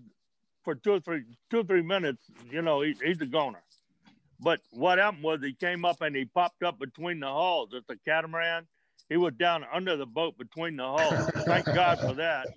for 0.64 0.74
two 0.74 0.94
or 0.94 1.00
three 1.00 1.24
two 1.52 1.60
or 1.60 1.64
three 1.64 1.84
minutes, 1.84 2.24
you 2.50 2.64
know, 2.64 2.82
he, 2.82 2.96
he's 3.04 3.22
a 3.22 3.28
goner. 3.28 3.62
But 4.40 4.62
what 4.72 4.98
happened 4.98 5.24
was 5.24 5.44
he 5.44 5.54
came 5.54 5.86
up 5.86 6.02
and 6.02 6.16
he 6.16 6.26
popped 6.26 6.64
up 6.64 6.80
between 6.80 7.20
the 7.20 7.28
hulls. 7.28 7.70
It's 7.74 7.90
a 7.90 7.98
catamaran. 8.06 8.68
He 9.10 9.18
was 9.18 9.34
down 9.34 9.66
under 9.72 9.96
the 9.96 10.06
boat 10.06 10.38
between 10.38 10.76
the 10.76 10.84
hulls. 10.84 11.30
Thank 11.46 11.66
God 11.66 12.00
for 12.00 12.14
that. 12.14 12.48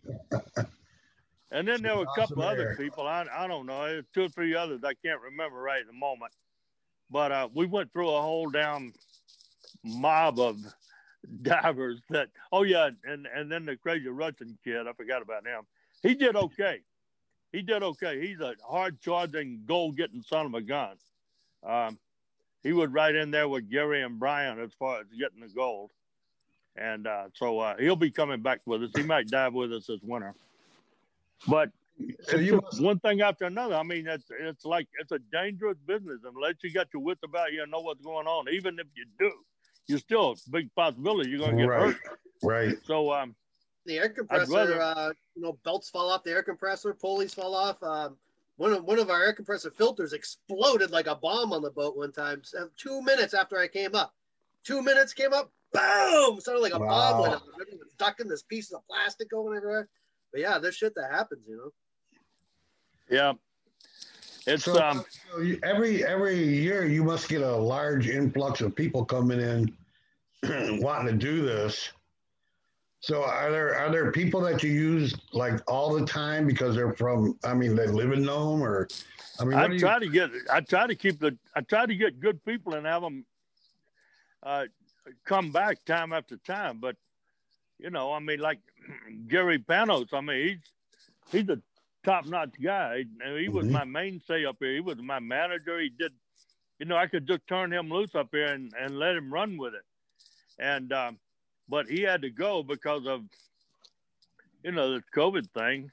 And 1.53 1.67
then 1.67 1.83
there 1.83 1.97
were 1.97 2.03
a 2.03 2.21
couple 2.21 2.43
Awesome 2.43 2.53
other 2.53 2.69
air. 2.71 2.77
people. 2.77 3.07
I, 3.07 3.27
I 3.33 3.47
don't 3.47 3.67
know, 3.67 4.03
two 4.15 4.25
or 4.25 4.29
three 4.29 4.55
others 4.55 4.81
I 4.85 4.95
can't 4.95 5.21
remember 5.21 5.57
right 5.61 5.81
at 5.81 5.87
the 5.87 5.93
moment. 5.93 6.33
But 7.11 7.33
uh, 7.33 7.49
we 7.53 7.67
went 7.67 7.93
through 7.93 8.09
a 8.09 8.21
whole 8.21 8.51
damn 8.51 8.93
mob 9.85 10.39
of 10.39 10.59
divers 11.43 12.01
that. 12.11 12.29
Oh 12.53 12.63
yeah, 12.63 12.91
and 13.05 13.27
and 13.35 13.51
then 13.51 13.65
the 13.65 13.77
crazy 13.77 14.09
Russian 14.09 14.57
kid. 14.63 14.87
I 14.87 14.93
forgot 14.93 15.23
about 15.23 15.45
him. 15.45 15.63
He 16.03 16.15
did 16.15 16.37
okay. 16.37 16.81
He 17.53 17.63
did 17.63 17.83
okay. 17.83 18.25
He's 18.25 18.39
a 18.41 18.55
hard 18.65 19.01
charging, 19.01 19.63
goal 19.67 19.91
getting 19.91 20.23
son 20.23 20.47
of 20.47 20.55
a 20.55 20.61
gun. 20.61 20.97
Um, 21.65 21.99
he 22.63 22.73
was 22.73 22.91
right 22.91 23.15
in 23.15 23.33
there 23.33 23.49
with 23.49 23.69
Gary 23.69 24.03
and 24.03 24.21
Brian 24.21 24.61
as 24.61 24.71
far 24.79 25.01
as 25.01 25.07
getting 25.19 25.41
the 25.41 25.49
gold. 25.49 25.91
And 26.81 27.07
uh, 27.07 27.25
so 27.35 27.61
uh, 27.61 27.77
he'll 27.79 27.95
be 27.95 28.11
coming 28.11 28.41
back 28.41 28.61
with 28.65 28.83
us. 28.83 28.91
He 28.97 29.03
might 29.03 29.29
dive 29.29 29.53
with 29.53 29.71
us 29.73 29.87
this 29.87 30.01
winter. 30.03 30.35
But 31.47 31.71
So 32.23 32.39
you 32.39 32.61
just 32.71 32.83
one 32.83 32.99
thing 33.01 33.21
after 33.21 33.45
another. 33.45 33.75
I 33.75 33.83
mean, 33.83 34.07
it's 34.09 34.31
it's 34.41 34.65
like 34.65 34.89
it's 34.99 35.13
a 35.13 35.19
dangerous 35.31 35.77
business 35.87 36.21
unless 36.25 36.55
you 36.63 36.73
got 36.73 36.89
your 36.95 37.03
wits 37.03 37.21
about 37.23 37.53
you 37.53 37.63
and 37.63 37.71
know 37.71 37.81
what's 37.81 38.01
going 38.01 38.27
on. 38.27 38.47
Even 38.51 38.79
if 38.79 38.87
you 38.97 39.05
do, 39.19 39.31
you're 39.89 39.99
still 39.99 40.31
a 40.33 40.51
big 40.51 40.75
possibility 40.75 41.29
you're 41.29 41.39
going 41.39 41.57
to 41.57 41.63
get 41.63 41.69
right, 41.69 41.81
hurt. 41.81 41.97
right. 42.43 42.77
So 42.85 43.13
um, 43.13 43.35
The 43.85 43.99
air 43.99 44.09
compressor, 44.09 44.51
rather- 44.55 44.81
uh, 44.81 45.13
you 45.35 45.43
know, 45.43 45.59
belts 45.63 45.91
fall 45.91 46.11
off 46.11 46.25
the 46.25 46.31
air 46.31 46.43
compressor, 46.43 46.95
pulleys 46.95 47.35
fall 47.35 47.55
off. 47.55 47.83
Um, 47.83 48.17
one 48.57 48.73
of 48.73 48.85
one 48.85 48.99
of 48.99 49.11
our 49.11 49.23
air 49.23 49.35
compressor 49.35 49.71
filters 49.71 50.15
exploded 50.15 50.91
like 50.91 51.07
a 51.07 51.15
bomb 51.15 51.53
on 51.53 51.61
the 51.61 51.71
boat 51.71 51.97
one 51.97 52.13
time. 52.13 52.41
Two 52.79 53.03
minutes 53.03 53.35
after 53.35 53.59
I 53.59 53.69
came 53.69 53.95
up, 53.95 54.15
two 54.65 54.83
minutes 54.83 55.13
came 55.13 55.33
up, 55.35 55.51
boom! 55.73 56.41
Sounded 56.41 56.61
like 56.61 56.75
a 56.75 56.79
bomb 56.79 56.89
Wow. 57.17 57.23
went 57.23 57.35
off. 57.35 57.43
Everyone 57.61 57.79
was 57.81 57.93
ducking 57.99 58.29
this 58.29 58.43
piece 58.43 58.73
of 58.73 58.81
plastic 58.89 59.31
going 59.31 59.57
everywhere. 59.57 59.89
But 60.33 60.41
yeah, 60.43 60.59
there's 60.59 60.77
shit 60.77 60.95
that 60.95 61.11
happens, 61.11 61.43
you 61.49 61.57
know. 61.57 61.71
yeah, 63.11 63.33
it's 64.47 64.65
So, 64.65 64.81
um, 64.81 65.05
so 65.33 65.41
you, 65.41 65.59
every 65.63 66.05
every 66.05 66.37
year 66.43 66.85
you 66.87 67.03
must 67.05 67.29
get 67.29 67.43
a 67.43 67.57
large 67.57 68.09
influx 68.09 68.61
of 68.61 68.75
people 68.77 69.05
coming 69.05 69.41
in 69.41 69.77
wanting 70.81 71.07
to 71.19 71.19
do 71.19 71.43
this. 71.43 71.93
So 73.03 73.25
are 73.25 73.51
there 73.51 73.75
are 73.77 73.91
there 73.91 74.13
people 74.13 74.41
that 74.43 74.63
you 74.63 74.71
use 74.71 75.15
like 75.33 75.61
all 75.67 75.95
the 75.99 76.05
time 76.05 76.47
because 76.47 76.77
they're 76.77 76.93
from 76.93 77.39
I 77.45 77.55
mean 77.55 77.75
they 77.75 77.87
live 77.87 78.13
in 78.13 78.23
Nome 78.23 78.63
or 78.63 78.89
I 79.41 79.45
mean 79.45 79.59
I 79.59 79.67
do 79.69 79.75
you- 79.75 79.81
try 79.81 79.99
to 79.99 80.09
get 80.09 80.31
I 80.53 80.61
try 80.61 80.87
to 80.87 80.95
keep 80.95 81.19
the 81.19 81.37
I 81.57 81.63
try 81.63 81.87
to 81.87 81.95
get 81.97 82.21
good 82.21 82.45
people 82.45 82.75
and 82.75 82.87
have 82.87 83.01
them 83.03 83.25
uh, 84.43 84.67
come 85.25 85.51
back 85.53 85.85
time 85.85 86.13
after 86.13 86.37
time. 86.39 86.79
But 86.81 86.97
you 87.79 87.91
know, 87.91 88.13
I 88.13 88.19
mean, 88.21 88.41
like 88.41 88.61
Gary 89.29 89.59
Panos, 89.59 90.13
I 90.13 90.21
mean, 90.21 90.49
he's 90.49 90.59
he's 91.43 91.49
a 91.49 91.61
top 92.05 92.27
notch 92.27 92.55
guy. 92.63 93.05
And 93.25 93.39
he 93.39 93.49
was 93.49 93.67
Mhm. 93.67 93.71
my 93.73 93.85
mainstay 93.85 94.45
up 94.45 94.57
here. 94.61 94.75
He 94.75 94.81
was 94.81 94.99
my 94.99 95.19
manager. 95.21 95.79
He 95.79 95.91
did, 95.91 96.13
you 96.79 96.87
know, 96.87 96.97
I 96.97 97.07
could 97.07 97.27
just 97.27 97.47
turn 97.47 97.73
him 97.73 97.91
loose 97.91 98.15
up 98.15 98.29
here 98.33 98.47
and, 98.53 98.73
and 98.79 98.99
let 98.99 99.17
him 99.17 99.33
run 99.33 99.57
with 99.59 99.75
it. 99.75 99.85
And 100.59 100.93
um, 100.93 101.19
but 101.69 101.89
he 101.89 102.03
had 102.03 102.23
to 102.23 102.31
go 102.31 102.63
because 102.63 103.07
of 103.07 103.23
you 104.63 104.73
know 104.73 104.95
the 104.95 105.03
COVID 105.15 105.51
thing. 105.51 105.91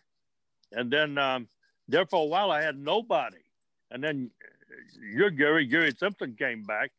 And 0.73 0.91
then 0.91 1.17
um, 1.17 1.47
there 1.87 2.05
for 2.05 2.21
a 2.23 2.25
while 2.25 2.51
I 2.51 2.61
had 2.61 2.77
nobody. 2.77 3.37
And 3.91 4.03
then 4.03 4.31
your 5.01 5.29
Gary, 5.29 5.65
Gary 5.65 5.93
Simpson 5.97 6.35
came 6.35 6.63
back. 6.63 6.91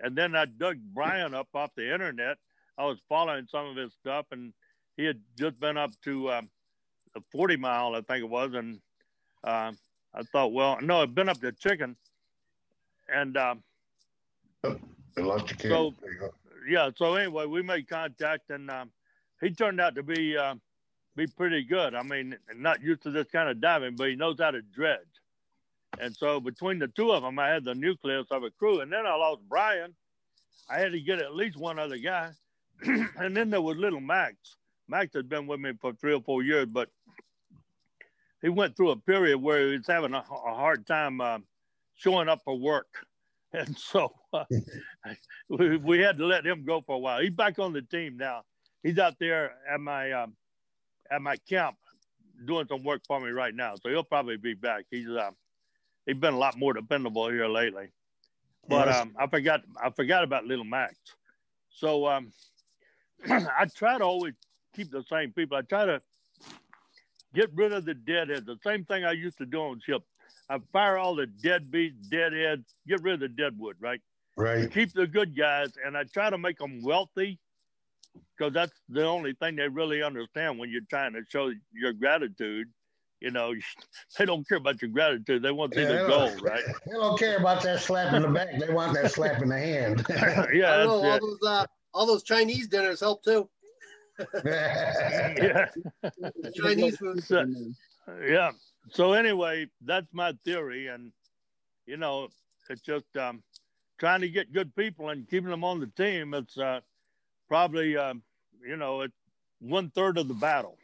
And 0.00 0.16
then 0.16 0.34
I 0.34 0.44
dug 0.44 0.76
Brian 0.94 1.34
up 1.34 1.48
off 1.54 1.70
the 1.76 1.92
internet. 1.92 2.36
I 2.78 2.84
was 2.84 2.98
following 3.08 3.46
some 3.50 3.66
of 3.66 3.76
his 3.76 3.92
stuff, 3.94 4.26
and 4.32 4.52
he 4.96 5.04
had 5.04 5.20
just 5.38 5.58
been 5.60 5.76
up 5.76 5.90
to 6.04 6.30
um, 6.32 6.50
40 7.32 7.56
mile, 7.56 7.94
I 7.94 8.02
think 8.02 8.20
it 8.24 8.28
was. 8.28 8.52
And 8.54 8.80
um, 9.44 9.78
I 10.14 10.22
thought, 10.32 10.52
well, 10.52 10.78
no, 10.82 11.00
I've 11.02 11.14
been 11.14 11.28
up 11.28 11.40
to 11.40 11.52
Chicken. 11.52 11.96
And 13.08 13.36
um, 13.36 13.62
I 14.64 14.76
lost 15.20 15.48
your 15.50 15.56
kid. 15.56 15.70
So- 15.70 15.94
There 16.02 16.12
you 16.12 16.18
go. 16.18 16.30
yeah, 16.68 16.90
so 16.96 17.14
anyway, 17.14 17.46
we 17.46 17.62
made 17.62 17.88
contact, 17.88 18.50
and 18.50 18.70
um, 18.70 18.90
he 19.40 19.50
turned 19.50 19.80
out 19.80 19.94
to 19.94 20.02
be 20.02 20.36
uh, 20.36 20.54
be 21.14 21.26
pretty 21.26 21.62
good. 21.62 21.94
I 21.94 22.02
mean, 22.02 22.36
not 22.54 22.82
used 22.82 23.02
to 23.04 23.10
this 23.10 23.26
kind 23.30 23.48
of 23.48 23.60
diving, 23.60 23.96
but 23.96 24.08
he 24.08 24.16
knows 24.16 24.36
how 24.40 24.50
to 24.50 24.60
dredge. 24.60 24.98
And 26.00 26.14
so 26.14 26.40
between 26.40 26.78
the 26.78 26.88
two 26.88 27.12
of 27.12 27.22
them, 27.22 27.38
I 27.38 27.48
had 27.48 27.64
the 27.64 27.74
nucleus 27.74 28.26
of 28.30 28.42
a 28.42 28.50
crew, 28.50 28.80
and 28.80 28.92
then 28.92 29.06
I 29.06 29.14
lost 29.14 29.42
Brian. 29.48 29.94
I 30.68 30.78
had 30.78 30.92
to 30.92 31.00
get 31.00 31.20
at 31.20 31.34
least 31.34 31.56
one 31.56 31.78
other 31.78 31.98
guy, 31.98 32.32
and 32.82 33.36
then 33.36 33.50
there 33.50 33.62
was 33.62 33.76
Little 33.76 34.00
Max. 34.00 34.36
Max 34.88 35.14
has 35.14 35.24
been 35.24 35.46
with 35.46 35.60
me 35.60 35.72
for 35.80 35.92
three 35.94 36.14
or 36.14 36.20
four 36.20 36.42
years, 36.42 36.66
but 36.66 36.88
he 38.42 38.48
went 38.48 38.76
through 38.76 38.90
a 38.90 38.96
period 38.96 39.38
where 39.38 39.66
he 39.66 39.76
was 39.76 39.86
having 39.86 40.14
a, 40.14 40.18
a 40.18 40.54
hard 40.54 40.86
time 40.86 41.20
uh, 41.20 41.38
showing 41.94 42.28
up 42.28 42.42
for 42.44 42.58
work. 42.58 42.86
And 43.52 43.78
so 43.78 44.12
uh, 44.34 44.44
we, 45.48 45.76
we 45.78 46.00
had 46.00 46.18
to 46.18 46.26
let 46.26 46.44
him 46.44 46.64
go 46.66 46.82
for 46.82 46.96
a 46.96 46.98
while. 46.98 47.22
He's 47.22 47.30
back 47.30 47.58
on 47.58 47.72
the 47.72 47.80
team 47.80 48.18
now. 48.18 48.42
He's 48.82 48.98
out 48.98 49.14
there 49.18 49.52
at 49.72 49.80
my 49.80 50.12
um, 50.12 50.34
at 51.10 51.22
my 51.22 51.36
camp 51.48 51.76
doing 52.44 52.66
some 52.68 52.84
work 52.84 53.02
for 53.06 53.20
me 53.20 53.30
right 53.30 53.54
now. 53.54 53.74
So 53.76 53.88
he'll 53.88 54.02
probably 54.02 54.36
be 54.36 54.52
back. 54.54 54.84
He's 54.90 55.08
uh, 55.08 55.30
he's 56.06 56.16
been 56.16 56.34
a 56.34 56.38
lot 56.38 56.56
more 56.58 56.72
dependable 56.72 57.28
here 57.28 57.48
lately. 57.48 57.88
But 58.68 58.88
um, 58.88 59.14
I 59.18 59.26
forgot 59.26 59.62
I 59.82 59.90
forgot 59.90 60.24
about 60.24 60.44
little 60.44 60.64
Max. 60.64 60.96
So 61.70 62.06
um, 62.06 62.32
I 63.28 63.66
try 63.74 63.98
to 63.98 64.04
always 64.04 64.34
keep 64.74 64.90
the 64.90 65.04
same 65.10 65.32
people. 65.32 65.56
I 65.56 65.62
try 65.62 65.86
to 65.86 66.02
get 67.34 67.50
rid 67.54 67.72
of 67.72 67.84
the 67.84 67.94
deadheads. 67.94 68.46
The 68.46 68.58
same 68.64 68.84
thing 68.84 69.04
I 69.04 69.12
used 69.12 69.38
to 69.38 69.46
do 69.46 69.58
on 69.58 69.80
ship. 69.84 70.02
I 70.48 70.58
fire 70.72 70.96
all 70.96 71.14
the 71.14 71.26
deadbeats, 71.26 72.08
deadheads, 72.08 72.64
get 72.86 73.02
rid 73.02 73.14
of 73.14 73.20
the 73.20 73.28
deadwood, 73.28 73.76
right? 73.80 74.00
Right. 74.36 74.70
Keep 74.70 74.92
the 74.92 75.06
good 75.06 75.36
guys, 75.36 75.72
and 75.84 75.96
I 75.96 76.04
try 76.04 76.30
to 76.30 76.38
make 76.38 76.58
them 76.58 76.82
wealthy 76.82 77.38
because 78.36 78.52
that's 78.52 78.72
the 78.88 79.04
only 79.04 79.32
thing 79.34 79.56
they 79.56 79.68
really 79.68 80.02
understand 80.02 80.58
when 80.58 80.70
you're 80.70 80.82
trying 80.88 81.12
to 81.14 81.22
show 81.28 81.52
your 81.72 81.92
gratitude. 81.92 82.68
You 83.20 83.30
know, 83.30 83.54
they 84.18 84.24
don't 84.26 84.46
care 84.48 84.58
about 84.58 84.82
your 84.82 84.90
gratitude; 84.90 85.42
they 85.42 85.50
want 85.50 85.72
to 85.72 85.78
see 85.78 85.82
Yeah, 85.82 86.02
the 86.02 86.02
they 86.02 86.08
goal, 86.08 86.36
right? 86.42 86.62
They 86.86 86.92
don't 86.92 87.18
care 87.18 87.38
about 87.38 87.62
that 87.62 87.80
slap 87.80 88.12
in 88.12 88.22
the 88.22 88.28
back. 88.28 88.58
They 88.58 88.72
want 88.72 88.94
that 88.94 89.10
slap 89.10 89.40
in 89.42 89.48
the 89.48 89.58
hand. 89.58 90.04
yeah, 90.52 90.76
I 90.76 90.84
know, 90.84 90.90
all 91.02 91.18
those 91.20 91.38
uh, 91.46 91.66
all 91.94 92.06
those 92.06 92.22
Chinese 92.22 92.68
dinners 92.68 93.00
help 93.00 93.22
too. 93.24 93.48
Yeah. 94.44 95.66
Chinese 96.54 96.96
food. 96.96 97.22
So- 97.22 97.46
yeah. 98.26 98.52
So 98.90 99.12
anyway, 99.12 99.66
that's 99.84 100.06
my 100.12 100.32
theory, 100.44 100.86
and 100.88 101.12
you 101.86 101.96
know, 101.96 102.28
it's 102.70 102.80
just 102.82 103.16
um, 103.16 103.42
trying 103.98 104.20
to 104.20 104.28
get 104.28 104.52
good 104.52 104.74
people 104.76 105.08
and 105.10 105.28
keeping 105.28 105.50
them 105.50 105.64
on 105.64 105.80
the 105.80 105.86
team. 105.88 106.34
It's 106.34 106.56
uh, 106.56 106.80
probably 107.48 107.96
um, 107.96 108.22
you 108.66 108.76
know 108.76 109.00
it's 109.02 109.14
one 109.60 109.90
third 109.90 110.18
of 110.18 110.28
the 110.28 110.34
battle. 110.34 110.78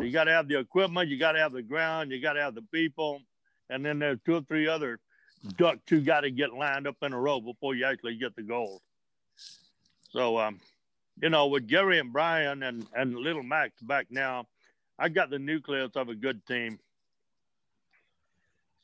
You 0.00 0.10
got 0.10 0.24
to 0.24 0.32
have 0.32 0.48
the 0.48 0.58
equipment, 0.58 1.08
you 1.08 1.18
got 1.18 1.32
to 1.32 1.38
have 1.38 1.52
the 1.52 1.62
ground, 1.62 2.10
you 2.10 2.20
got 2.20 2.34
to 2.34 2.40
have 2.40 2.54
the 2.54 2.64
people, 2.72 3.20
and 3.70 3.84
then 3.84 3.98
there's 3.98 4.18
two 4.24 4.36
or 4.36 4.42
three 4.42 4.68
other 4.68 4.98
ducks 5.56 5.80
you 5.90 6.00
got 6.00 6.20
to 6.20 6.30
get 6.30 6.52
lined 6.52 6.86
up 6.86 6.96
in 7.02 7.12
a 7.12 7.18
row 7.18 7.40
before 7.40 7.74
you 7.74 7.84
actually 7.84 8.16
get 8.16 8.34
the 8.36 8.42
gold. 8.42 8.80
So 10.10 10.38
um, 10.38 10.60
you 11.20 11.30
know, 11.30 11.46
with 11.46 11.68
Gary 11.68 11.98
and 11.98 12.12
Brian 12.12 12.62
and 12.62 12.86
and 12.94 13.14
little 13.14 13.42
Max 13.42 13.80
back 13.82 14.06
now. 14.10 14.46
I 14.98 15.08
got 15.08 15.30
the 15.30 15.38
nucleus 15.38 15.92
of 15.94 16.08
a 16.08 16.14
good 16.14 16.44
team. 16.46 16.78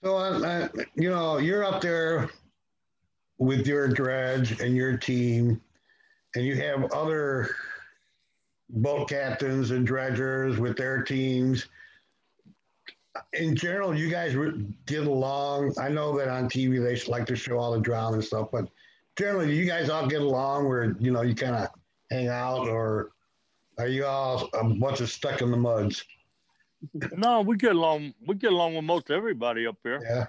So, 0.03 0.69
you 0.95 1.11
know, 1.11 1.39
you're 1.39 1.65
up 1.65 1.81
there 1.81 2.31
with 3.39 3.66
your 3.66 3.89
dredge 3.89 4.61
and 4.61 4.77
your 4.77 4.97
team, 4.97 5.61
and 6.36 6.45
you 6.45 6.57
have 6.57 6.93
other 6.93 7.51
boat 8.75 9.09
captains 9.09 9.71
and 9.71 9.87
dredgers 9.87 10.59
with 10.59 10.77
their 10.77 11.03
teams. 11.03 11.67
In 13.35 13.55
general, 13.55 13.97
you 13.97 14.11
guys 14.11 14.35
get 14.87 15.07
along. 15.07 15.75
I 15.79 15.89
know 15.89 16.17
that 16.19 16.29
on 16.29 16.49
TV 16.49 16.83
they 16.83 17.11
like 17.11 17.27
to 17.27 17.37
show 17.37 17.59
all 17.59 17.73
the 17.73 17.81
drama 17.81 18.15
and 18.15 18.25
stuff, 18.25 18.49
but 18.51 18.69
generally, 19.17 19.47
do 19.47 19.53
you 19.53 19.67
guys 19.67 19.89
all 19.89 20.07
get 20.07 20.21
along 20.21 20.69
where 20.69 20.97
you 20.99 21.13
know 21.13 21.23
you 21.23 21.35
kind 21.35 21.55
of 21.55 21.69
hang 22.11 22.29
out, 22.29 22.67
or 22.69 23.13
are 23.79 23.87
you 23.87 24.05
all 24.05 24.49
a 24.55 24.65
bunch 24.65 25.01
of 25.01 25.11
stuck 25.11 25.43
in 25.43 25.51
the 25.53 25.57
muds? 25.57 26.05
No, 27.17 27.41
we 27.41 27.57
get 27.57 27.73
along. 27.77 28.15
We 28.27 28.35
get 28.35 28.53
along 28.53 28.75
with 28.75 28.85
most 28.85 29.11
everybody 29.11 29.67
up 29.67 29.77
here. 29.85 30.01
Yeah. 30.03 30.27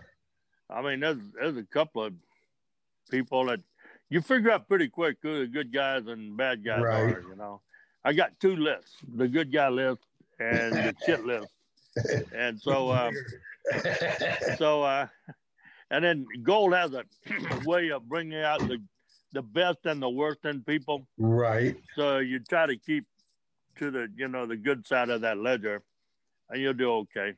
I 0.70 0.82
mean, 0.84 1.00
there's 1.00 1.18
there's 1.34 1.58
a 1.58 1.64
couple 1.64 2.04
of 2.04 2.14
people 3.10 3.46
that 3.48 3.62
you 4.10 4.22
figure 4.22 4.52
out 4.52 4.68
pretty 4.68 4.88
quick 4.90 5.18
who 5.24 5.40
the 5.40 5.48
good 5.48 5.74
guys 5.74 6.06
and 6.06 6.38
bad 6.38 6.64
guys 6.64 6.84
Right. 6.84 7.16
are. 7.16 7.24
You 7.28 7.36
know, 7.36 7.62
I 8.06 8.14
got 8.14 8.40
two 8.40 8.56
lists: 8.56 8.98
the 9.16 9.28
good 9.28 9.52
guy 9.52 9.68
list 9.70 10.02
and 10.40 10.74
the 10.74 10.96
shit 11.06 11.26
list. 11.26 11.48
And 12.34 12.62
so, 12.62 12.92
um, 12.92 13.14
so, 14.58 14.84
uh, 14.84 15.08
and 15.90 16.06
then 16.06 16.26
Gold 16.44 16.74
has 16.74 16.94
a 16.94 17.04
way 17.66 17.90
of 17.90 18.08
bringing 18.08 18.42
out 18.42 18.60
the 18.60 18.78
the 19.34 19.42
best 19.42 19.80
and 19.86 20.02
the 20.02 20.10
worst 20.10 20.46
in 20.46 20.62
people. 20.64 21.08
right. 21.18 21.76
So 21.96 22.20
you 22.20 22.40
try 22.40 22.68
to 22.68 22.78
keep 22.78 23.06
to 23.78 23.92
the 23.92 24.08
you 24.16 24.28
know 24.28 24.46
the 24.46 24.56
good 24.56 24.86
side 24.86 25.10
of 25.10 25.22
that 25.22 25.40
ledger, 25.40 25.82
and 26.50 26.62
you'll 26.62 26.74
do 26.74 26.92
okay. 26.92 27.34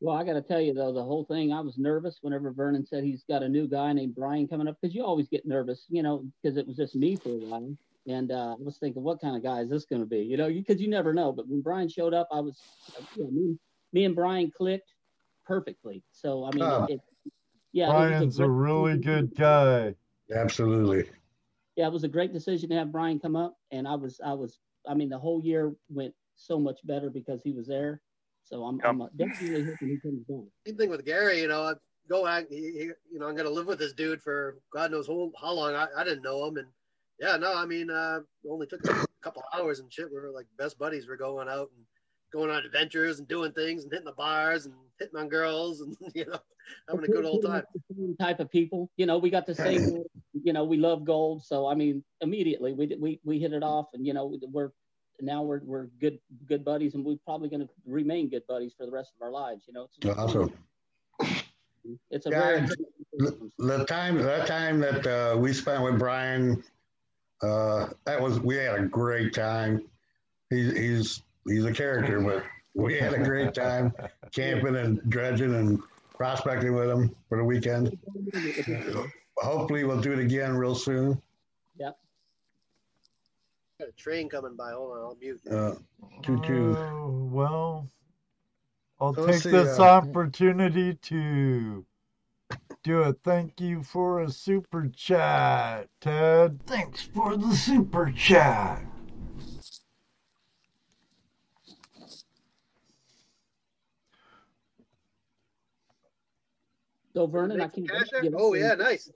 Well, 0.00 0.14
I 0.14 0.22
got 0.22 0.34
to 0.34 0.42
tell 0.42 0.60
you 0.60 0.74
though, 0.74 0.92
the 0.92 1.02
whole 1.02 1.24
thing, 1.24 1.52
I 1.52 1.60
was 1.60 1.76
nervous 1.76 2.18
whenever 2.20 2.52
Vernon 2.52 2.86
said 2.86 3.02
he's 3.02 3.24
got 3.28 3.42
a 3.42 3.48
new 3.48 3.66
guy 3.66 3.92
named 3.92 4.14
Brian 4.14 4.46
coming 4.46 4.68
up 4.68 4.76
because 4.80 4.94
you 4.94 5.04
always 5.04 5.28
get 5.28 5.44
nervous, 5.44 5.86
you 5.88 6.04
know, 6.04 6.24
because 6.42 6.56
it 6.56 6.68
was 6.68 6.76
just 6.76 6.94
me 6.94 7.16
for 7.16 7.30
a 7.30 7.32
while. 7.32 7.76
And 8.08 8.32
uh, 8.32 8.56
I 8.58 8.62
was 8.62 8.78
thinking, 8.78 9.02
what 9.02 9.20
kind 9.20 9.36
of 9.36 9.42
guy 9.42 9.60
is 9.60 9.68
this 9.68 9.84
going 9.84 10.00
to 10.00 10.06
be? 10.06 10.20
You 10.20 10.38
know, 10.38 10.48
because 10.48 10.80
you 10.80 10.88
never 10.88 11.12
know. 11.12 11.30
But 11.30 11.46
when 11.46 11.60
Brian 11.60 11.88
showed 11.90 12.14
up, 12.14 12.26
I 12.32 12.40
was, 12.40 12.58
you 13.14 13.24
know, 13.24 13.30
me, 13.30 13.58
me 13.92 14.04
and 14.06 14.14
Brian 14.16 14.50
clicked 14.50 14.90
perfectly. 15.46 16.02
So 16.12 16.44
I 16.44 16.50
mean, 16.54 16.64
Oh. 16.64 16.86
it, 16.88 16.92
it, 16.94 17.00
yeah, 17.72 17.84
it 17.84 17.88
was 17.88 18.08
Brian's 18.08 18.40
a 18.40 18.44
great 18.44 18.50
really 18.50 18.98
good 18.98 19.34
guy. 19.36 19.94
Absolutely. 20.34 21.04
yeah, 21.76 21.86
it 21.86 21.92
was 21.92 22.04
a 22.04 22.08
great 22.08 22.32
decision 22.32 22.70
to 22.70 22.76
have 22.76 22.90
Brian 22.92 23.18
come 23.18 23.36
up, 23.36 23.56
and 23.70 23.86
I 23.86 23.94
was, 23.94 24.20
I 24.24 24.32
was, 24.32 24.58
I 24.88 24.94
mean, 24.94 25.10
the 25.10 25.18
whole 25.18 25.42
year 25.44 25.74
went 25.90 26.14
so 26.36 26.58
much 26.58 26.78
better 26.84 27.10
because 27.10 27.42
he 27.42 27.52
was 27.52 27.66
there. 27.66 28.00
So 28.44 28.64
I'm, 28.64 28.80
I'm 28.84 29.02
uh, 29.02 29.08
definitely 29.16 29.64
hoping 29.64 29.88
he 29.88 29.98
comes 30.00 30.22
back. 30.26 30.48
Same 30.66 30.76
thing 30.76 30.90
with 30.90 31.04
Gary. 31.04 31.40
You 31.40 31.48
know, 31.48 31.62
I 31.62 31.74
go 32.08 32.26
out. 32.26 32.44
He, 32.48 32.56
he, 32.56 32.90
you 33.12 33.18
know, 33.18 33.26
I'm 33.26 33.36
gonna 33.36 33.50
live 33.50 33.66
with 33.66 33.78
this 33.78 33.92
dude 33.92 34.22
for 34.22 34.58
God 34.72 34.90
knows 34.90 35.06
how 35.06 35.52
long. 35.52 35.74
I, 35.74 35.86
I 35.96 36.04
didn't 36.04 36.22
know 36.22 36.46
him, 36.46 36.56
and 36.56 36.66
yeah, 37.20 37.36
no, 37.36 37.54
I 37.54 37.66
mean, 37.66 37.90
uh, 37.90 38.20
it 38.44 38.48
only 38.48 38.66
took 38.66 38.84
a 38.88 39.06
couple 39.22 39.42
hours 39.52 39.80
and 39.80 39.92
shit. 39.92 40.08
We 40.10 40.20
were 40.20 40.30
like 40.30 40.46
best 40.56 40.78
buddies. 40.78 41.08
We're 41.08 41.16
going 41.16 41.48
out 41.48 41.70
and 41.76 41.84
going 42.32 42.50
on 42.50 42.64
adventures 42.64 43.18
and 43.18 43.28
doing 43.28 43.52
things 43.52 43.84
and 43.84 43.92
hitting 43.92 44.06
the 44.06 44.12
bars 44.12 44.66
and 44.66 44.74
hitting 44.98 45.16
on 45.18 45.28
girls 45.28 45.80
and 45.80 45.96
you 46.14 46.26
know 46.26 46.38
having 46.88 47.04
a 47.04 47.08
good 47.08 47.24
old 47.24 47.44
time. 47.44 47.64
Type 48.20 48.40
of 48.40 48.50
people, 48.50 48.90
you 48.96 49.06
know, 49.06 49.18
we 49.18 49.30
got 49.30 49.46
the 49.46 49.54
same, 49.54 50.04
you 50.32 50.52
know, 50.52 50.64
we 50.64 50.76
love 50.76 51.04
gold. 51.04 51.44
So 51.44 51.66
I 51.66 51.74
mean, 51.74 52.04
immediately 52.20 52.72
we 52.72 52.96
we 53.00 53.20
we 53.24 53.38
hit 53.38 53.52
it 53.52 53.62
off, 53.62 53.86
and 53.94 54.06
you 54.06 54.12
know, 54.12 54.38
we're 54.42 54.70
now 55.20 55.42
we're 55.42 55.60
we're 55.64 55.86
good 56.00 56.18
good 56.46 56.64
buddies, 56.64 56.94
and 56.94 57.04
we're 57.04 57.16
probably 57.24 57.48
going 57.48 57.66
to 57.66 57.68
remain 57.86 58.28
good 58.28 58.46
buddies 58.46 58.74
for 58.76 58.86
the 58.86 58.92
rest 58.92 59.12
of 59.16 59.22
our 59.22 59.32
lives. 59.32 59.64
You 59.66 59.74
know, 59.74 59.88
it's 60.00 60.18
Awesome. 60.18 60.52
it's 62.10 62.26
a 62.26 62.30
Yeah, 62.30 62.38
very 62.38 62.68
The, 63.14 63.50
the 63.58 63.84
time 63.86 64.18
that 64.18 64.46
time 64.46 64.78
that 64.80 65.06
uh, 65.06 65.36
we 65.36 65.52
spent 65.52 65.82
with 65.82 65.98
Brian, 65.98 66.62
uh, 67.42 67.88
that 68.04 68.20
was 68.20 68.40
we 68.40 68.56
had 68.56 68.74
a 68.78 68.86
great 68.86 69.32
time. 69.32 69.82
He's 70.50 70.72
he's 70.72 71.22
he's 71.46 71.64
a 71.64 71.72
character, 71.72 72.20
but 72.20 72.44
we 72.74 72.98
had 72.98 73.14
a 73.14 73.18
great 73.22 73.54
time 73.54 73.92
camping 74.32 74.76
and 74.76 75.00
dredging 75.10 75.54
and 75.54 75.80
prospecting 76.14 76.74
with 76.74 76.88
him 76.90 77.14
for 77.28 77.38
the 77.38 77.44
weekend. 77.44 77.96
Hopefully, 79.38 79.84
we'll 79.84 80.00
do 80.00 80.12
it 80.12 80.18
again 80.18 80.56
real 80.56 80.74
soon. 80.74 81.20
Yeah, 81.78 81.90
got 83.78 83.88
a 83.88 83.92
train 83.92 84.28
coming 84.28 84.56
by. 84.56 84.72
Hold 84.72 84.92
on, 84.92 84.98
I'll 84.98 85.16
mute. 85.20 85.40
Uh, 85.48 85.74
Choo 86.24 86.42
choo. 86.44 86.76
Oh, 86.76 87.28
well, 87.30 87.88
I'll 89.00 89.14
So 89.14 89.26
take 89.26 89.36
see, 89.36 89.50
this 89.50 89.78
uh, 89.78 89.82
opportunity 89.82 90.94
to 90.94 91.84
do 92.84 93.00
a 93.00 93.12
thank 93.12 93.60
you 93.60 93.82
for 93.82 94.20
a 94.20 94.30
super 94.30 94.88
chat, 94.94 95.88
Ted. 96.00 96.60
Thanks 96.66 97.02
for 97.02 97.36
the 97.36 97.54
super 97.54 98.12
chat. 98.12 98.82
So 107.14 107.26
Vernon, 107.26 107.60
I 107.60 107.68
can't. 107.68 107.88
cash 107.88 107.98
wait 107.98 108.04
to 108.04 108.10
there? 108.12 108.22
get 108.22 108.34
Oh 108.36 108.54
yeah, 108.54 108.74
nice. 108.74 109.10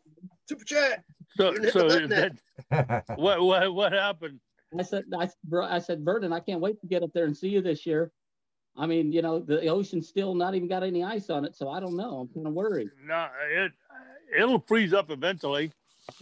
Super 0.49 0.65
chat. 0.65 1.05
So, 1.37 1.55
so 1.71 1.89
that, 1.89 3.05
what 3.17 3.41
what 3.43 3.75
what 3.75 3.93
happened? 3.93 4.41
I 4.79 4.83
said, 4.83 5.05
I, 5.19 5.29
bro, 5.45 5.65
I 5.65 5.79
said, 5.79 6.05
Vernon, 6.05 6.33
I 6.33 6.41
can't 6.41 6.61
wait 6.61 6.81
to 6.81 6.87
get 6.87 7.03
up 7.03 7.11
there 7.13 7.27
and 7.27 7.37
see 7.37 7.49
you 7.49 7.61
this 7.61 7.87
year. 7.87 8.11
I 8.77 8.87
mean, 8.87 9.13
you 9.13 9.21
know, 9.21 9.39
the 9.39 9.67
ocean's 9.69 10.09
still 10.09 10.35
not 10.35 10.55
even 10.55 10.69
got 10.69 10.83
any 10.83 11.05
ice 11.05 11.29
on 11.29 11.45
it, 11.45 11.55
so 11.55 11.69
I 11.69 11.79
don't 11.79 11.97
know. 11.97 12.21
I'm 12.21 12.29
kind 12.29 12.47
of 12.47 12.55
worried. 12.55 12.91
No, 13.05 13.29
it 13.51 13.73
it'll 14.37 14.61
freeze 14.61 14.95
up 14.95 15.11
eventually. 15.11 15.73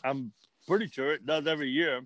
I'm 0.02 0.32
pretty 0.66 0.88
sure 0.88 1.12
it 1.12 1.24
does 1.26 1.46
every 1.46 1.70
year. 1.70 2.00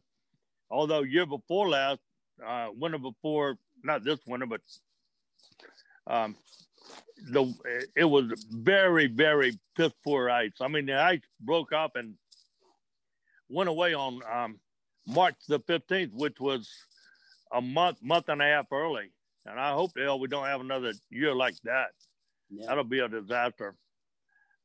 Although 0.70 1.02
year 1.02 1.26
before 1.26 1.68
last, 1.68 2.00
uh, 2.46 2.68
winter 2.74 2.98
before, 2.98 3.56
not 3.82 4.04
this 4.04 4.18
winter, 4.26 4.46
but 4.46 4.60
um, 6.06 6.36
the 7.30 7.54
it 7.96 8.04
was 8.04 8.44
very 8.50 9.06
very 9.06 9.58
piss 9.76 9.92
poor 10.04 10.28
ice. 10.28 10.52
I 10.60 10.68
mean, 10.68 10.86
the 10.86 11.00
ice 11.00 11.22
broke 11.40 11.72
up 11.72 11.96
and 11.96 12.14
went 13.48 13.70
away 13.70 13.94
on 13.94 14.20
um, 14.30 14.60
March 15.06 15.36
the 15.48 15.58
fifteenth, 15.60 16.12
which 16.12 16.38
was 16.38 16.68
a 17.50 17.62
month, 17.62 18.02
month 18.02 18.28
and 18.28 18.42
a 18.42 18.44
half 18.44 18.66
early. 18.72 19.10
And 19.46 19.60
I 19.60 19.72
hope 19.72 19.92
hell 19.96 20.18
we 20.18 20.28
don't 20.28 20.46
have 20.46 20.60
another 20.60 20.92
year 21.10 21.34
like 21.34 21.56
that. 21.64 21.90
Yeah. 22.50 22.66
That'll 22.66 22.84
be 22.84 23.00
a 23.00 23.08
disaster. 23.08 23.74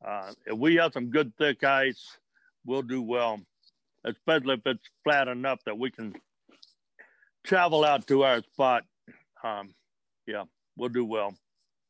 Uh, 0.06 0.32
if 0.46 0.58
we 0.58 0.76
have 0.76 0.94
some 0.94 1.10
good 1.10 1.34
thick 1.38 1.64
ice, 1.64 2.18
we'll 2.66 2.82
do 2.82 3.02
well, 3.02 3.40
especially 4.06 4.56
if 4.56 4.62
it's 4.66 4.90
flat 5.04 5.28
enough 5.28 5.60
that 5.66 5.78
we 5.78 5.92
can 5.92 6.16
travel 7.44 7.84
out 7.84 8.08
to 8.08 8.24
our 8.24 8.42
spot. 8.42 8.84
Um, 9.44 9.74
yeah, 10.26 10.44
we'll 10.78 10.90
do 10.90 11.04
well. 11.04 11.34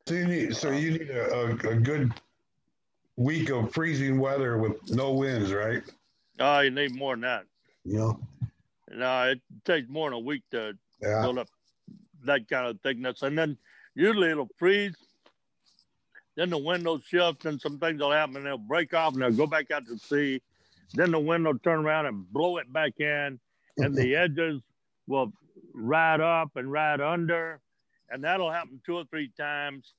So 0.08 0.14
you 0.14 0.26
need, 0.26 0.56
so 0.56 0.70
you 0.70 0.90
need 0.92 1.10
a, 1.10 1.32
a, 1.32 1.50
a 1.50 1.74
good 1.76 2.12
week 3.16 3.50
of 3.50 3.72
freezing 3.72 4.18
weather 4.18 4.58
with 4.58 4.90
no 4.90 5.12
winds, 5.12 5.52
right? 5.52 5.82
Oh, 6.40 6.60
you 6.60 6.70
need 6.70 6.94
more 6.96 7.14
than 7.14 7.20
that. 7.22 7.44
You 7.84 7.98
know, 7.98 8.20
No, 8.90 9.22
it 9.30 9.40
takes 9.64 9.88
more 9.88 10.10
than 10.10 10.16
a 10.16 10.20
week 10.20 10.42
to 10.50 10.72
yeah. 11.00 11.22
build 11.22 11.38
up 11.38 11.48
that 12.24 12.48
kind 12.48 12.66
of 12.66 12.80
thickness. 12.80 13.22
And 13.22 13.36
then 13.36 13.56
usually 13.94 14.30
it'll 14.30 14.48
freeze. 14.58 14.96
Then 16.36 16.50
the 16.50 16.58
wind 16.58 16.84
will 16.84 17.00
shift 17.00 17.44
and 17.44 17.60
some 17.60 17.78
things 17.78 18.00
will 18.00 18.12
happen 18.12 18.36
and 18.36 18.46
they'll 18.46 18.58
break 18.58 18.94
off 18.94 19.12
and 19.12 19.22
they'll 19.22 19.32
go 19.32 19.46
back 19.46 19.70
out 19.70 19.86
to 19.86 19.98
sea. 19.98 20.40
Then 20.94 21.10
the 21.10 21.18
wind 21.18 21.44
will 21.44 21.58
turn 21.58 21.80
around 21.80 22.06
and 22.06 22.30
blow 22.32 22.56
it 22.58 22.72
back 22.72 22.98
in 23.00 23.38
and 23.76 23.94
the 23.94 24.16
edges 24.16 24.62
will 25.06 25.32
ride 25.74 26.20
up 26.20 26.56
and 26.56 26.70
ride 26.70 27.00
under. 27.00 27.60
And 28.10 28.24
that'll 28.24 28.50
happen 28.50 28.80
two 28.84 28.96
or 28.96 29.04
three 29.04 29.30
times. 29.36 29.92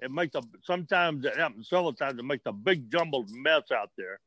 It 0.00 0.10
makes 0.10 0.34
a 0.34 0.42
sometimes 0.62 1.24
it 1.24 1.36
happens 1.36 1.68
several 1.68 1.92
times. 1.92 2.18
It 2.18 2.24
makes 2.24 2.46
a 2.46 2.52
big 2.52 2.90
jumbled 2.90 3.30
mess 3.30 3.72
out 3.72 3.90
there. 3.96 4.20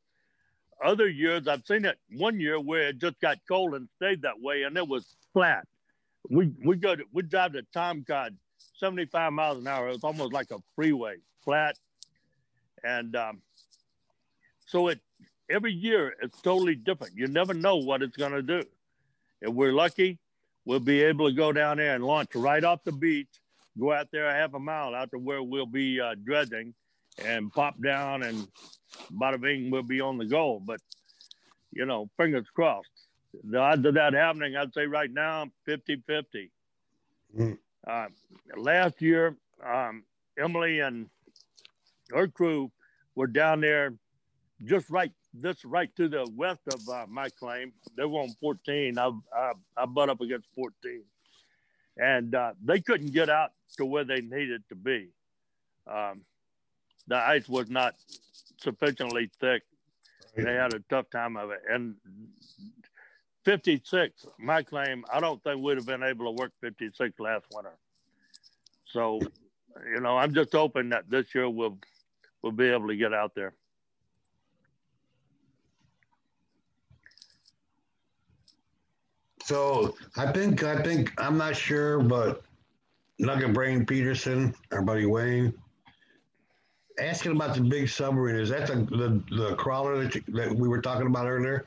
Other 0.84 1.08
years 1.08 1.48
I've 1.48 1.64
seen 1.66 1.84
it 1.84 1.98
one 2.10 2.40
year 2.40 2.60
where 2.60 2.88
it 2.88 2.98
just 2.98 3.20
got 3.20 3.38
cold 3.48 3.74
and 3.74 3.88
stayed 3.96 4.22
that 4.22 4.40
way 4.40 4.64
and 4.64 4.76
it 4.76 4.86
was 4.86 5.16
flat. 5.32 5.66
We 6.28 6.52
we 6.64 6.76
go 6.76 6.94
to 6.96 7.04
we 7.12 7.22
drive 7.22 7.52
to 7.52 7.62
Tom 7.72 8.04
Cod 8.06 8.36
75 8.76 9.32
miles 9.32 9.58
an 9.58 9.66
hour. 9.66 9.88
It's 9.88 10.04
almost 10.04 10.32
like 10.32 10.50
a 10.50 10.58
freeway, 10.74 11.16
flat. 11.44 11.78
And 12.84 13.14
um, 13.16 13.42
so 14.66 14.88
it 14.88 15.00
every 15.50 15.72
year 15.72 16.14
it's 16.22 16.40
totally 16.40 16.74
different. 16.74 17.16
You 17.16 17.26
never 17.26 17.54
know 17.54 17.76
what 17.76 18.02
it's 18.02 18.16
going 18.16 18.32
to 18.32 18.42
do. 18.42 18.62
If 19.40 19.52
we're 19.52 19.72
lucky, 19.72 20.18
we'll 20.64 20.80
be 20.80 21.02
able 21.02 21.28
to 21.28 21.34
go 21.34 21.52
down 21.52 21.76
there 21.76 21.94
and 21.94 22.04
launch 22.04 22.34
right 22.34 22.62
off 22.62 22.84
the 22.84 22.92
beach, 22.92 23.28
go 23.78 23.92
out 23.92 24.08
there 24.12 24.26
a 24.26 24.32
half 24.32 24.54
a 24.54 24.58
mile 24.58 24.94
out 24.94 25.10
to 25.10 25.18
where 25.18 25.42
we'll 25.42 25.66
be 25.66 26.00
uh, 26.00 26.14
dredging 26.24 26.74
and 27.24 27.52
pop 27.52 27.80
down 27.82 28.22
and 28.22 28.48
bada 29.12 29.40
bing, 29.40 29.70
we'll 29.70 29.82
be 29.82 30.00
on 30.00 30.18
the 30.18 30.24
go. 30.24 30.60
But, 30.64 30.80
you 31.72 31.84
know, 31.86 32.08
fingers 32.16 32.46
crossed. 32.54 32.88
The 33.44 33.58
odds 33.58 33.86
of 33.86 33.94
that 33.94 34.12
happening, 34.12 34.56
I'd 34.56 34.74
say 34.74 34.86
right 34.86 35.10
now, 35.10 35.46
50 35.66 36.02
50. 36.06 36.50
Mm. 37.36 37.58
Uh, 37.86 38.06
last 38.56 39.00
year, 39.00 39.36
um, 39.64 40.04
Emily 40.38 40.80
and 40.80 41.08
her 42.10 42.28
crew 42.28 42.70
were 43.14 43.26
down 43.26 43.60
there 43.60 43.94
just 44.64 44.88
right 44.90 45.12
this 45.34 45.64
right 45.64 45.94
to 45.96 46.08
the 46.08 46.30
west 46.36 46.60
of 46.72 46.80
uh, 46.88 47.06
my 47.08 47.28
claim. 47.30 47.72
They 47.96 48.04
were 48.04 48.20
on 48.20 48.34
14. 48.40 48.98
I, 48.98 49.10
I, 49.34 49.52
I 49.76 49.86
butt 49.86 50.10
up 50.10 50.20
against 50.20 50.48
14. 50.54 51.02
And 51.96 52.34
uh, 52.34 52.52
they 52.62 52.80
couldn't 52.80 53.12
get 53.12 53.28
out 53.28 53.52
to 53.78 53.86
where 53.86 54.04
they 54.04 54.20
needed 54.20 54.62
to 54.68 54.74
be. 54.74 55.08
Um, 55.86 56.22
the 57.06 57.16
ice 57.16 57.48
was 57.48 57.70
not 57.70 57.94
sufficiently 58.58 59.30
thick. 59.40 59.62
They 60.36 60.54
had 60.54 60.72
a 60.72 60.80
tough 60.88 61.10
time 61.10 61.36
of 61.36 61.50
it. 61.50 61.60
And 61.68 61.96
56, 63.44 64.26
my 64.38 64.62
claim, 64.62 65.04
I 65.12 65.20
don't 65.20 65.42
think 65.42 65.62
we'd 65.62 65.76
have 65.76 65.86
been 65.86 66.02
able 66.02 66.26
to 66.26 66.30
work 66.32 66.52
56 66.60 67.18
last 67.18 67.46
winter. 67.52 67.76
So, 68.84 69.20
you 69.92 70.00
know, 70.00 70.16
I'm 70.16 70.34
just 70.34 70.52
hoping 70.52 70.90
that 70.90 71.08
this 71.08 71.34
year 71.34 71.48
we'll 71.48 71.78
we'll 72.42 72.52
be 72.52 72.66
able 72.66 72.88
to 72.88 72.96
get 72.96 73.12
out 73.12 73.34
there. 73.34 73.54
So 79.44 79.96
I 80.16 80.30
think 80.30 80.62
I 80.62 80.82
think 80.82 81.12
I'm 81.18 81.36
not 81.36 81.56
sure, 81.56 82.00
but 82.00 82.42
Nugget 83.18 83.52
Brain 83.52 83.84
Peterson, 83.84 84.54
our 84.70 84.82
buddy 84.82 85.06
Wayne, 85.06 85.52
asking 87.00 87.32
about 87.32 87.54
the 87.54 87.62
big 87.62 87.88
submarine. 87.88 88.36
Is 88.36 88.50
that 88.50 88.68
the 88.68 88.76
the, 88.76 89.22
the 89.36 89.54
crawler 89.56 90.04
that, 90.04 90.14
you, 90.14 90.22
that 90.28 90.54
we 90.54 90.68
were 90.68 90.80
talking 90.80 91.06
about 91.06 91.26
earlier? 91.26 91.66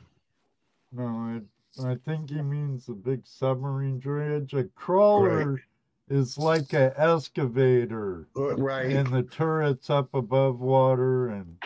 No, 0.92 1.42
I, 1.84 1.92
I 1.92 1.96
think 1.96 2.30
he 2.30 2.40
means 2.42 2.86
the 2.86 2.94
big 2.94 3.22
submarine 3.26 3.98
dredge. 3.98 4.54
A 4.54 4.64
crawler 4.64 5.60
is 6.08 6.38
like 6.38 6.72
an 6.72 6.92
excavator, 6.96 8.28
Uh, 8.36 8.56
Right. 8.56 8.92
and 8.92 9.12
the 9.12 9.22
turret's 9.24 9.90
up 9.90 10.14
above 10.14 10.60
water, 10.60 11.28
and 11.28 11.56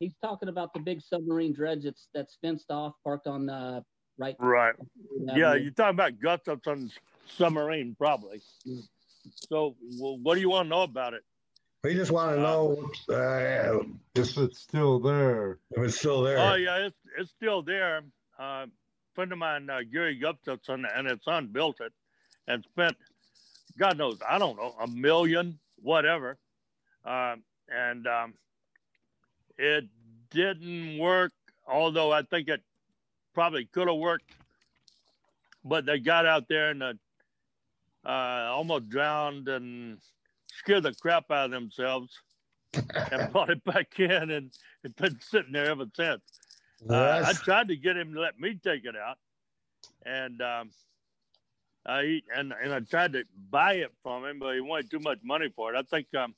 He's 0.00 0.14
talking 0.20 0.48
about 0.48 0.74
the 0.74 0.80
big 0.80 1.00
submarine 1.00 1.54
dredge 1.54 1.84
that's 1.84 2.08
that's 2.12 2.36
fenced 2.42 2.70
off, 2.70 2.94
parked 3.04 3.26
on 3.26 3.48
uh, 3.48 3.80
right. 4.18 4.36
Right. 4.38 4.74
Yeah, 5.18 5.50
Avenue. 5.50 5.62
you're 5.62 5.72
talking 5.72 5.94
about 5.94 6.18
Gustafson's 6.20 6.98
submarine, 7.26 7.94
probably. 7.96 8.42
So, 9.48 9.76
well, 9.98 10.18
what 10.18 10.34
do 10.34 10.40
you 10.40 10.50
want 10.50 10.66
to 10.66 10.70
know 10.70 10.82
about 10.82 11.14
it? 11.14 11.22
we 11.84 11.94
just 11.94 12.10
want 12.10 12.34
to 12.34 12.40
know 12.42 12.90
uh, 13.10 13.84
if 14.14 14.36
it's 14.36 14.58
still 14.58 14.98
there. 14.98 15.58
if 15.70 15.82
it's 15.84 15.98
still 15.98 16.22
there. 16.22 16.38
Oh 16.38 16.54
yeah, 16.54 16.86
it's 16.86 16.96
it's 17.18 17.30
still 17.30 17.62
there. 17.62 18.02
Uh, 18.38 18.66
friend 19.14 19.32
of 19.32 19.38
mine, 19.38 19.70
uh, 19.70 19.80
Gary 19.90 20.16
Gustafson, 20.16 20.86
and 20.94 21.08
his 21.08 21.22
son 21.24 21.48
built 21.48 21.80
it, 21.80 21.92
and 22.48 22.64
spent, 22.64 22.96
God 23.78 23.96
knows, 23.96 24.18
I 24.28 24.38
don't 24.38 24.56
know, 24.56 24.74
a 24.80 24.86
million, 24.86 25.58
whatever, 25.82 26.36
uh, 27.04 27.36
and 27.68 28.06
um, 28.06 28.34
it 29.58 29.84
didn't 30.30 30.98
work. 30.98 31.32
Although 31.66 32.12
I 32.12 32.22
think 32.22 32.48
it 32.48 32.62
probably 33.32 33.64
could 33.64 33.88
have 33.88 33.96
worked, 33.96 34.30
but 35.64 35.86
they 35.86 35.98
got 35.98 36.26
out 36.26 36.46
there 36.48 36.70
and 36.70 36.82
uh, 36.82 36.92
uh, 38.04 38.50
almost 38.52 38.90
drowned 38.90 39.48
and 39.48 39.98
scared 40.58 40.82
the 40.82 40.92
crap 40.92 41.30
out 41.30 41.46
of 41.46 41.50
themselves 41.52 42.12
and 43.12 43.32
brought 43.32 43.50
it 43.50 43.64
back 43.64 43.98
in, 43.98 44.30
and 44.30 44.50
it's 44.82 45.00
been 45.00 45.18
sitting 45.20 45.52
there 45.52 45.70
ever 45.70 45.86
since. 45.94 46.20
Uh, 46.88 47.22
I 47.24 47.32
tried 47.32 47.68
to 47.68 47.76
get 47.76 47.96
him 47.96 48.14
to 48.14 48.20
let 48.20 48.38
me 48.38 48.58
take 48.62 48.84
it 48.84 48.94
out, 48.96 49.16
and 50.04 50.40
um, 50.42 50.70
I 51.86 52.20
and 52.34 52.52
and 52.52 52.72
I 52.72 52.80
tried 52.80 53.12
to 53.14 53.24
buy 53.50 53.74
it 53.74 53.92
from 54.02 54.24
him, 54.24 54.38
but 54.38 54.54
he 54.54 54.60
wanted 54.60 54.90
too 54.90 55.00
much 55.00 55.18
money 55.22 55.50
for 55.54 55.74
it. 55.74 55.78
I 55.78 55.82
think 55.82 56.06
um, 56.14 56.34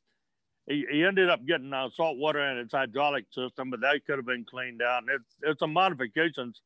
he, 0.66 0.84
he 0.90 1.04
ended 1.04 1.30
up 1.30 1.44
getting 1.46 1.72
uh, 1.72 1.88
salt 1.94 2.16
water 2.16 2.40
in 2.40 2.58
its 2.58 2.72
hydraulic 2.72 3.26
system, 3.32 3.70
but 3.70 3.80
that 3.80 4.04
could 4.06 4.18
have 4.18 4.26
been 4.26 4.44
cleaned 4.44 4.82
out. 4.82 5.02
And 5.02 5.10
it, 5.10 5.20
it's 5.42 5.60
some 5.60 5.72
modifications, 5.72 6.60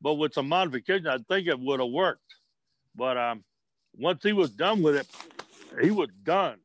but 0.00 0.14
with 0.14 0.34
some 0.34 0.48
modifications, 0.48 1.06
I 1.06 1.18
think 1.28 1.48
it 1.48 1.58
would 1.58 1.80
have 1.80 1.90
worked. 1.90 2.34
But 2.94 3.16
um, 3.16 3.44
once 3.96 4.22
he 4.22 4.32
was 4.32 4.50
done 4.50 4.82
with 4.82 4.96
it, 4.96 5.06
he 5.82 5.90
was 5.90 6.08
done. 6.22 6.58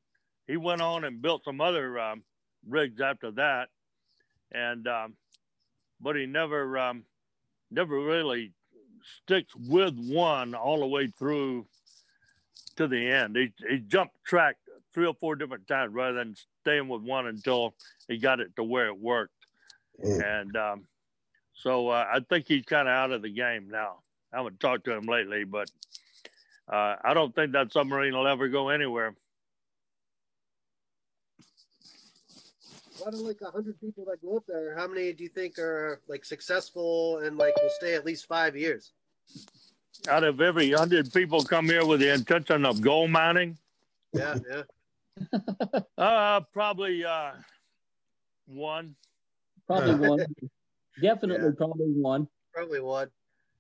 He 0.48 0.58
went 0.58 0.82
on 0.82 1.04
and 1.04 1.22
built 1.22 1.44
some 1.46 1.62
other 1.62 2.00
um, 2.00 2.24
rigs 2.68 3.00
after 3.02 3.32
that, 3.32 3.70
and 4.52 4.88
um, 4.88 5.14
but 6.02 6.16
he 6.16 6.26
never 6.26 6.78
um, 6.78 7.04
never 7.72 8.00
really 8.00 8.52
sticks 9.24 9.54
with 9.56 9.96
one 9.96 10.54
all 10.54 10.80
the 10.80 10.88
way 10.88 11.08
through 11.08 11.66
to 12.76 12.88
the 12.88 13.12
end. 13.12 13.36
He 13.36 13.54
he 13.70 13.80
jumped 13.80 14.16
track 14.24 14.58
three 14.94 15.06
or 15.06 15.14
four 15.14 15.36
different 15.36 15.68
times 15.68 15.94
rather 15.94 16.14
than 16.14 16.36
staying 16.62 16.88
with 16.88 17.02
one 17.02 17.28
until 17.28 17.76
he 18.08 18.18
got 18.18 18.40
it 18.40 18.56
to 18.56 18.64
where 18.64 18.88
it 18.88 19.00
worked. 19.00 19.34
Mm. 20.04 20.42
And 20.42 20.58
um, 20.58 20.88
so 21.54 21.90
uh, 21.90 22.06
I 22.12 22.20
think 22.20 22.48
he's 22.48 22.66
kind 22.66 22.88
of 22.88 22.94
out 22.94 23.12
of 23.12 23.22
the 23.22 23.30
game 23.30 23.70
now. 23.70 24.00
I 24.34 24.38
haven't 24.38 24.60
talked 24.60 24.86
to 24.86 24.94
him 24.94 25.06
lately, 25.06 25.44
but 25.44 25.70
uh, 26.72 26.96
I 27.04 27.14
don't 27.14 27.34
think 27.34 27.54
that 27.54 27.72
submarine 27.72 28.14
will 28.14 28.28
ever 28.28 28.48
go 28.48 28.70
anywhere. 28.70 29.16
Out 33.08 33.14
of 33.14 33.22
like 33.22 33.40
hundred 33.54 33.80
people 33.80 34.04
that 34.06 34.22
go 34.22 34.36
up 34.36 34.44
there, 34.50 34.76
how 34.76 34.86
many 34.86 35.14
do 35.14 35.24
you 35.24 35.30
think 35.30 35.58
are 35.60 36.02
like 36.10 36.26
successful 36.26 37.20
and 37.20 37.38
like 37.38 37.56
will 37.62 37.70
stay 37.70 37.96
at 37.96 38.06
least 38.06 38.26
five 38.28 38.54
years? 38.54 38.92
Out 40.10 40.26
of 40.26 40.42
every 40.42 40.72
hundred 40.72 41.14
people 41.14 41.42
come 41.42 41.68
here 41.68 41.86
with 41.86 42.02
the 42.02 42.14
intention 42.14 42.66
of 42.66 42.82
gold 42.82 43.10
mining, 43.10 43.58
Yeah, 44.12 44.36
yeah. 44.50 45.40
uh, 45.98 46.42
probably 46.52 47.06
uh, 47.06 47.32
one. 48.46 48.94
Probably 49.68 49.94
one. 50.10 50.26
Definitely, 51.02 51.46
Yeah. 51.46 51.52
probably 51.56 51.86
one. 51.94 52.28
Probably 52.54 52.82
one. 52.82 53.08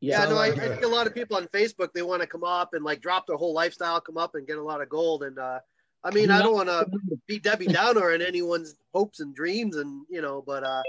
Yeah. 0.01 0.23
Yeah, 0.25 0.29
no, 0.29 0.37
I, 0.37 0.47
I 0.47 0.49
like 0.49 0.79
see 0.79 0.83
a 0.83 0.89
lot 0.89 1.07
of 1.07 1.15
people 1.15 1.37
on 1.37 1.47
Facebook. 1.47 1.93
They 1.93 2.01
want 2.01 2.21
to 2.21 2.27
come 2.27 2.43
up 2.43 2.73
and 2.73 2.83
like 2.83 2.99
drop 2.99 3.27
their 3.27 3.37
whole 3.37 3.53
lifestyle, 3.53 4.01
come 4.01 4.17
up 4.17 4.35
and 4.35 4.45
get 4.45 4.57
a 4.57 4.63
lot 4.63 4.81
of 4.81 4.89
gold. 4.89 5.23
And 5.23 5.39
uh, 5.39 5.59
I 6.03 6.11
mean, 6.11 6.29
I 6.31 6.41
don't 6.41 6.53
want 6.53 6.69
to 6.69 6.87
be 7.27 7.39
Debbie 7.39 7.67
Downer 7.67 8.11
in 8.11 8.21
anyone's 8.21 8.75
hopes 8.93 9.19
and 9.19 9.35
dreams, 9.35 9.75
and 9.77 10.05
you 10.09 10.21
know, 10.21 10.43
but 10.45 10.63
uh, 10.63 10.81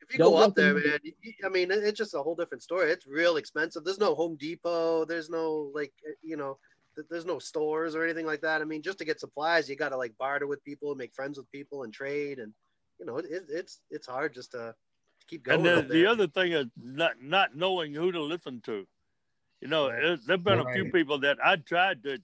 if 0.00 0.12
you 0.12 0.18
Don't 0.18 0.32
go 0.32 0.38
up 0.38 0.54
there, 0.54 0.74
man, 0.74 0.98
you- 1.02 1.12
I 1.44 1.48
mean, 1.48 1.70
it's 1.70 1.98
just 1.98 2.14
a 2.14 2.22
whole 2.22 2.34
different 2.34 2.62
story. 2.62 2.90
It's 2.90 3.06
real 3.06 3.36
expensive. 3.36 3.84
There's 3.84 3.98
no 3.98 4.14
Home 4.14 4.36
Depot. 4.36 5.04
There's 5.04 5.30
no 5.30 5.70
like, 5.74 5.92
eh, 6.06 6.12
you 6.22 6.36
know, 6.36 6.58
th- 6.94 7.06
there's 7.10 7.24
no 7.26 7.38
stores 7.38 7.94
or 7.94 8.02
anything 8.04 8.26
like 8.26 8.40
that. 8.42 8.60
I 8.60 8.64
mean, 8.64 8.82
just 8.82 8.98
to 8.98 9.04
get 9.04 9.20
supplies, 9.20 9.68
you 9.68 9.76
got 9.76 9.90
to 9.90 9.96
like 9.96 10.16
barter 10.18 10.46
with 10.46 10.64
people, 10.64 10.94
make 10.94 11.14
friends 11.14 11.38
with 11.38 11.50
people, 11.52 11.84
and 11.84 11.92
trade. 11.92 12.38
And 12.38 12.52
you 12.98 13.06
know, 13.06 13.18
it, 13.18 13.26
it, 13.26 13.44
it's 13.48 13.80
it's 13.90 14.06
hard 14.06 14.34
just 14.34 14.50
to, 14.52 14.74
to 15.20 15.26
keep 15.28 15.44
going. 15.44 15.58
And 15.58 15.66
then 15.66 15.78
up 15.78 15.88
the 15.88 16.06
other 16.06 16.26
thing 16.28 16.52
is 16.52 16.66
not 16.76 17.22
not 17.22 17.54
knowing 17.54 17.94
who 17.94 18.10
to 18.12 18.20
listen 18.22 18.60
to. 18.62 18.86
You 19.60 19.68
know, 19.68 19.88
there 20.02 20.16
there've 20.26 20.44
been 20.44 20.58
a 20.60 20.64
few 20.74 20.84
people 20.92 21.18
that 21.20 21.38
I 21.44 21.56
tried 21.56 22.02
to 22.04 22.18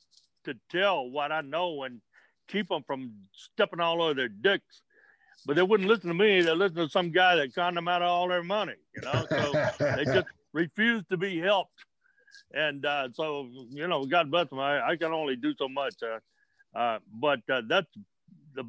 to 0.45 0.55
tell 0.71 1.09
what 1.09 1.33
I 1.33 1.41
know 1.41 1.83
and 1.85 2.01
keep 2.49 2.69
them 2.69 2.83
from 2.87 3.13
stepping 3.33 3.81
all 3.81 4.03
over 4.03 4.15
their 4.15 4.29
dicks, 4.29 4.83
but 5.47 5.57
they 5.57 5.63
wouldn't 5.63 5.89
listen 5.89 6.09
to 6.09 6.15
me. 6.15 6.43
They 6.43 6.53
listened 6.53 6.77
to 6.77 6.89
some 6.89 7.11
guy 7.11 7.37
that 7.37 7.55
conned 7.55 7.77
them 7.77 7.89
out 7.89 8.03
of 8.03 8.09
all 8.09 8.29
their 8.29 8.43
money. 8.43 8.75
You 8.95 9.03
know, 9.03 9.27
so 9.31 9.53
they 9.97 10.05
just 10.05 10.27
refused 10.53 11.09
to 11.11 11.17
be 11.17 11.39
helped. 11.39 11.73
And 12.53 12.85
uh, 12.85 13.09
so, 13.13 13.49
you 13.71 13.87
know, 13.87 14.05
God 14.05 14.31
bless 14.31 14.49
them. 14.49 14.59
I, 14.59 14.89
I 14.89 14.97
can 14.97 15.13
only 15.13 15.37
do 15.37 15.55
so 15.57 15.69
much. 15.69 15.95
Uh, 16.03 16.79
uh, 16.79 16.99
but 17.13 17.41
uh, 17.51 17.63
that's 17.69 17.91
the 18.55 18.65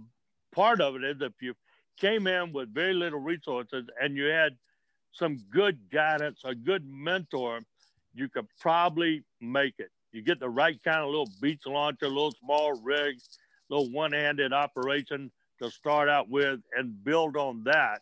part 0.53 0.81
of 0.81 0.95
it 0.95 1.03
is 1.03 1.17
if 1.21 1.33
you 1.41 1.55
came 1.97 2.27
in 2.27 2.53
with 2.53 2.73
very 2.73 2.93
little 2.93 3.19
resources 3.19 3.85
and 4.01 4.15
you 4.15 4.25
had 4.25 4.55
some 5.11 5.37
good 5.51 5.79
guidance, 5.91 6.41
a 6.45 6.55
good 6.55 6.85
mentor, 6.87 7.61
you 8.13 8.29
could 8.29 8.47
probably 8.59 9.23
make 9.39 9.75
it. 9.77 9.91
You 10.11 10.21
get 10.21 10.39
the 10.39 10.49
right 10.49 10.81
kind 10.83 10.99
of 10.99 11.07
little 11.07 11.29
beach 11.41 11.65
launcher, 11.65 12.07
little 12.07 12.31
small 12.43 12.73
rig, 12.81 13.17
little 13.69 13.89
one-handed 13.91 14.51
operation 14.51 15.31
to 15.61 15.71
start 15.71 16.09
out 16.09 16.29
with 16.29 16.59
and 16.77 17.01
build 17.03 17.37
on 17.37 17.63
that, 17.63 18.01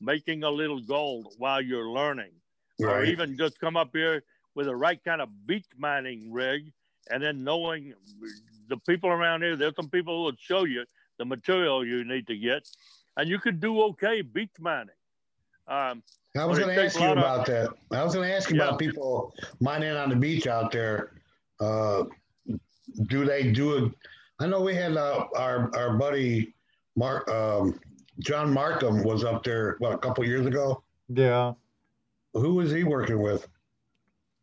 making 0.00 0.44
a 0.44 0.50
little 0.50 0.80
gold 0.80 1.34
while 1.38 1.60
you're 1.62 1.88
learning. 1.90 2.32
Or 2.80 3.04
even 3.04 3.36
just 3.36 3.60
come 3.60 3.76
up 3.76 3.90
here 3.92 4.22
with 4.54 4.66
the 4.66 4.74
right 4.74 5.02
kind 5.04 5.20
of 5.20 5.28
beach 5.46 5.66
mining 5.76 6.32
rig 6.32 6.72
and 7.10 7.22
then 7.22 7.44
knowing 7.44 7.92
the 8.68 8.76
people 8.88 9.10
around 9.10 9.42
here, 9.42 9.54
there's 9.56 9.76
some 9.76 9.90
people 9.90 10.16
who 10.18 10.24
will 10.24 10.36
show 10.38 10.64
you 10.64 10.84
the 11.18 11.24
material 11.26 11.84
you 11.84 12.04
need 12.04 12.26
to 12.28 12.36
get, 12.36 12.66
and 13.18 13.28
you 13.28 13.38
could 13.38 13.60
do 13.60 13.82
okay 13.82 14.22
beach 14.22 14.50
mining. 14.58 14.94
Um, 15.68 16.02
I 16.36 16.44
was 16.46 16.58
going 16.58 16.74
to 16.74 16.82
ask 16.84 16.98
you 16.98 17.02
lot 17.06 17.18
of- 17.18 17.24
about 17.24 17.46
that. 17.46 17.70
I 17.92 18.02
was 18.02 18.14
going 18.14 18.28
to 18.28 18.34
ask 18.34 18.50
you 18.50 18.56
Yeah. 18.56 18.68
about 18.68 18.78
people 18.78 19.34
mining 19.60 19.90
on 19.92 20.08
the 20.08 20.16
beach 20.16 20.46
out 20.46 20.72
there. 20.72 21.19
Uh, 21.60 22.04
do 23.08 23.24
they 23.24 23.50
do 23.52 23.84
it? 23.86 23.92
I 24.40 24.46
know 24.46 24.60
we 24.62 24.74
had 24.74 24.96
uh, 24.96 25.26
our 25.36 25.70
our 25.76 25.96
buddy 25.96 26.54
Mark 26.96 27.28
um, 27.30 27.78
John 28.20 28.52
Markham 28.52 29.02
was 29.04 29.24
up 29.24 29.44
there 29.44 29.76
what 29.78 29.92
a 29.92 29.98
couple 29.98 30.24
years 30.24 30.46
ago. 30.46 30.82
Yeah. 31.08 31.52
Who 32.34 32.54
was 32.54 32.70
he 32.70 32.84
working 32.84 33.20
with? 33.20 33.46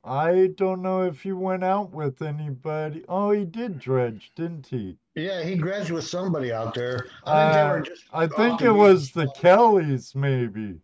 I 0.03 0.51
don't 0.55 0.81
know 0.81 1.01
if 1.01 1.21
he 1.21 1.33
went 1.33 1.63
out 1.63 1.91
with 1.91 2.21
anybody. 2.21 3.03
Oh, 3.09 3.31
he 3.31 3.43
did 3.43 3.79
dredge, 3.79 4.31
didn't 4.35 4.67
he? 4.67 4.97
Yeah, 5.15 5.43
he 5.43 5.55
graduated 5.55 5.91
with 5.93 6.07
somebody 6.07 6.53
out 6.53 6.73
there. 6.73 7.07
I 7.25 7.51
think 7.53 7.87
Uh, 7.87 7.89
just 7.89 8.03
I 8.13 8.27
think 8.27 8.61
it 8.61 8.71
was 8.71 9.11
the 9.11 9.27
Kellys, 9.35 10.15
maybe. 10.15 10.79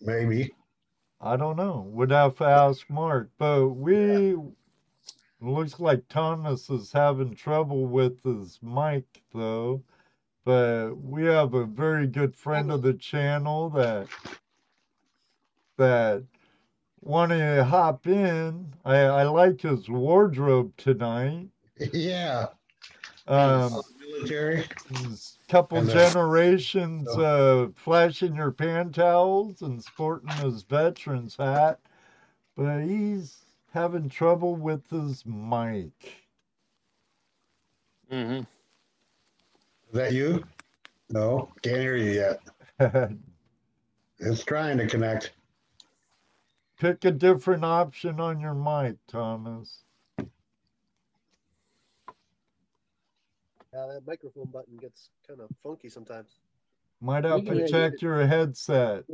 maybe. 0.00 0.52
I 1.20 1.36
don't 1.36 1.56
know. 1.56 1.84
Would 1.90 2.10
have 2.12 2.36
to 2.36 2.44
ask 2.44 2.88
Mark. 2.88 3.30
But 3.38 3.68
we 3.70 4.36
looks 5.42 5.80
like 5.80 6.08
Thomas 6.08 6.70
is 6.70 6.92
having 6.92 7.34
trouble 7.34 7.86
with 7.86 8.22
his 8.24 8.58
mic 8.62 9.22
though. 9.32 9.82
But 10.44 10.94
we 10.96 11.24
have 11.24 11.54
a 11.54 11.64
very 11.66 12.06
good 12.06 12.36
friend 12.36 12.70
of 12.70 12.82
the 12.82 12.94
channel 12.94 13.70
that 13.70 14.08
that 15.78 16.24
wanted 17.00 17.38
to 17.56 17.64
hop 17.64 18.06
in. 18.06 18.74
I, 18.84 18.96
I 18.98 19.22
like 19.24 19.60
his 19.62 19.88
wardrobe 19.88 20.76
tonight. 20.76 21.48
Yeah. 21.92 22.48
Um 23.26 23.82
military. 24.00 24.64
Couple 25.48 25.78
And, 25.78 25.90
generations 25.90 27.16
uh, 27.16 27.68
flashing 27.74 28.36
your 28.36 28.52
pan 28.52 28.92
towels 28.92 29.62
and 29.62 29.82
sporting 29.82 30.30
his 30.36 30.62
veteran's 30.62 31.36
hat, 31.36 31.80
but 32.56 32.82
he's 32.82 33.49
having 33.72 34.08
trouble 34.08 34.56
with 34.56 34.88
his 34.90 35.24
mic. 35.26 36.26
Mm-hmm. 38.10 38.40
Is 38.40 38.44
that 39.92 40.12
you? 40.12 40.44
No, 41.10 41.50
can't 41.62 41.78
hear 41.78 41.96
you 41.96 42.36
yet. 42.78 43.10
It's 44.22 44.44
trying 44.44 44.76
to 44.76 44.86
connect. 44.86 45.32
Pick 46.78 47.06
a 47.06 47.10
different 47.10 47.64
option 47.64 48.20
on 48.20 48.38
your 48.38 48.54
mic, 48.54 48.96
Thomas. 49.08 49.84
Yeah, 50.18 50.26
that 53.86 54.02
microphone 54.06 54.50
button 54.52 54.76
gets 54.76 55.08
kind 55.26 55.40
of 55.40 55.48
funky 55.62 55.88
sometimes. 55.88 56.28
Might 57.00 57.24
have 57.24 57.44
We 57.44 57.60
to 57.60 57.68
check 57.68 58.02
your 58.02 58.26
headset 58.26 59.04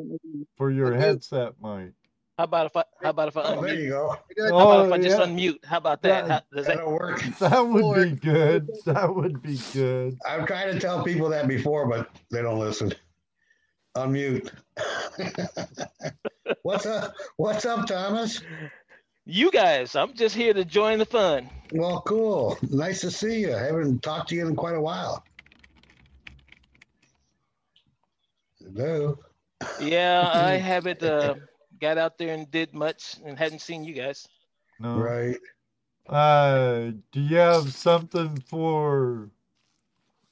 for 0.57 0.73
your 0.73 0.95
headset 0.95 1.53
mic. 1.63 1.93
How 2.39 2.45
about 2.45 2.67
if 2.67 2.77
I 2.77 2.85
how 3.03 3.11
about 3.11 3.29
if 3.29 3.37
I 3.39 3.43
Oh, 3.45 3.63
there 3.63 3.75
you 3.75 3.89
go. 3.89 4.15
Good. 4.37 4.51
How 4.53 4.59
about 4.59 4.81
Oh, 4.81 4.87
if 4.89 4.93
I 4.93 4.99
just 4.99 5.19
yeah. 5.19 5.25
unmute? 5.25 5.65
How 5.65 5.79
about 5.79 6.03
that? 6.03 6.27
Yeah. 6.27 6.33
How, 6.35 6.43
does 6.55 6.67
that 6.67 6.77
That'll 6.77 6.93
work. 6.93 7.23
That 7.39 7.67
would 7.67 8.11
be 8.11 8.17
good. 8.17 8.69
That 8.85 9.15
would 9.15 9.43
be 9.43 9.59
good. 9.73 10.19
I've 10.27 10.47
tried 10.47 10.73
to 10.73 10.79
tell 10.79 11.03
people 11.03 11.31
that 11.31 11.49
before, 11.49 11.89
but 11.89 12.11
they 12.31 12.43
don't 12.43 12.59
listen. 12.59 12.93
Unmute. 13.97 14.51
What's 16.63 16.85
up? 16.85 17.15
What's 17.39 17.65
up, 17.65 17.87
Thomas? 17.87 18.43
you 19.25 19.51
guys? 19.51 19.97
I'm 19.97 20.13
just 20.13 20.37
here 20.37 20.53
to 20.53 20.65
join 20.65 20.99
the 20.99 21.07
fun. 21.07 21.49
Well, 21.73 22.03
cool. 22.03 22.59
Nice 22.69 23.01
to 23.01 23.11
see 23.11 23.41
you. 23.41 23.55
I 23.55 23.61
haven't 23.63 24.03
talked 24.03 24.29
to 24.29 24.35
you 24.35 24.47
in 24.47 24.55
quite 24.55 24.75
a 24.75 24.81
while. 24.81 25.25
Hello. 28.61 29.19
Yeah, 29.81 30.31
I 30.35 30.53
haven't 30.57 31.03
uh, 31.03 31.37
got 31.81 31.99
out 31.99 32.19
there 32.19 32.35
and 32.35 32.51
did 32.51 32.75
much 32.75 33.17
and 33.25 33.39
hadn't 33.39 33.61
seen 33.61 33.85
you 33.85 33.95
guys. 33.95 34.27
No. 34.81 34.97
Right. 34.99 35.37
Uh, 36.09 36.93
do 37.13 37.21
you 37.21 37.37
have 37.37 37.73
something 37.73 38.39
for 38.49 39.31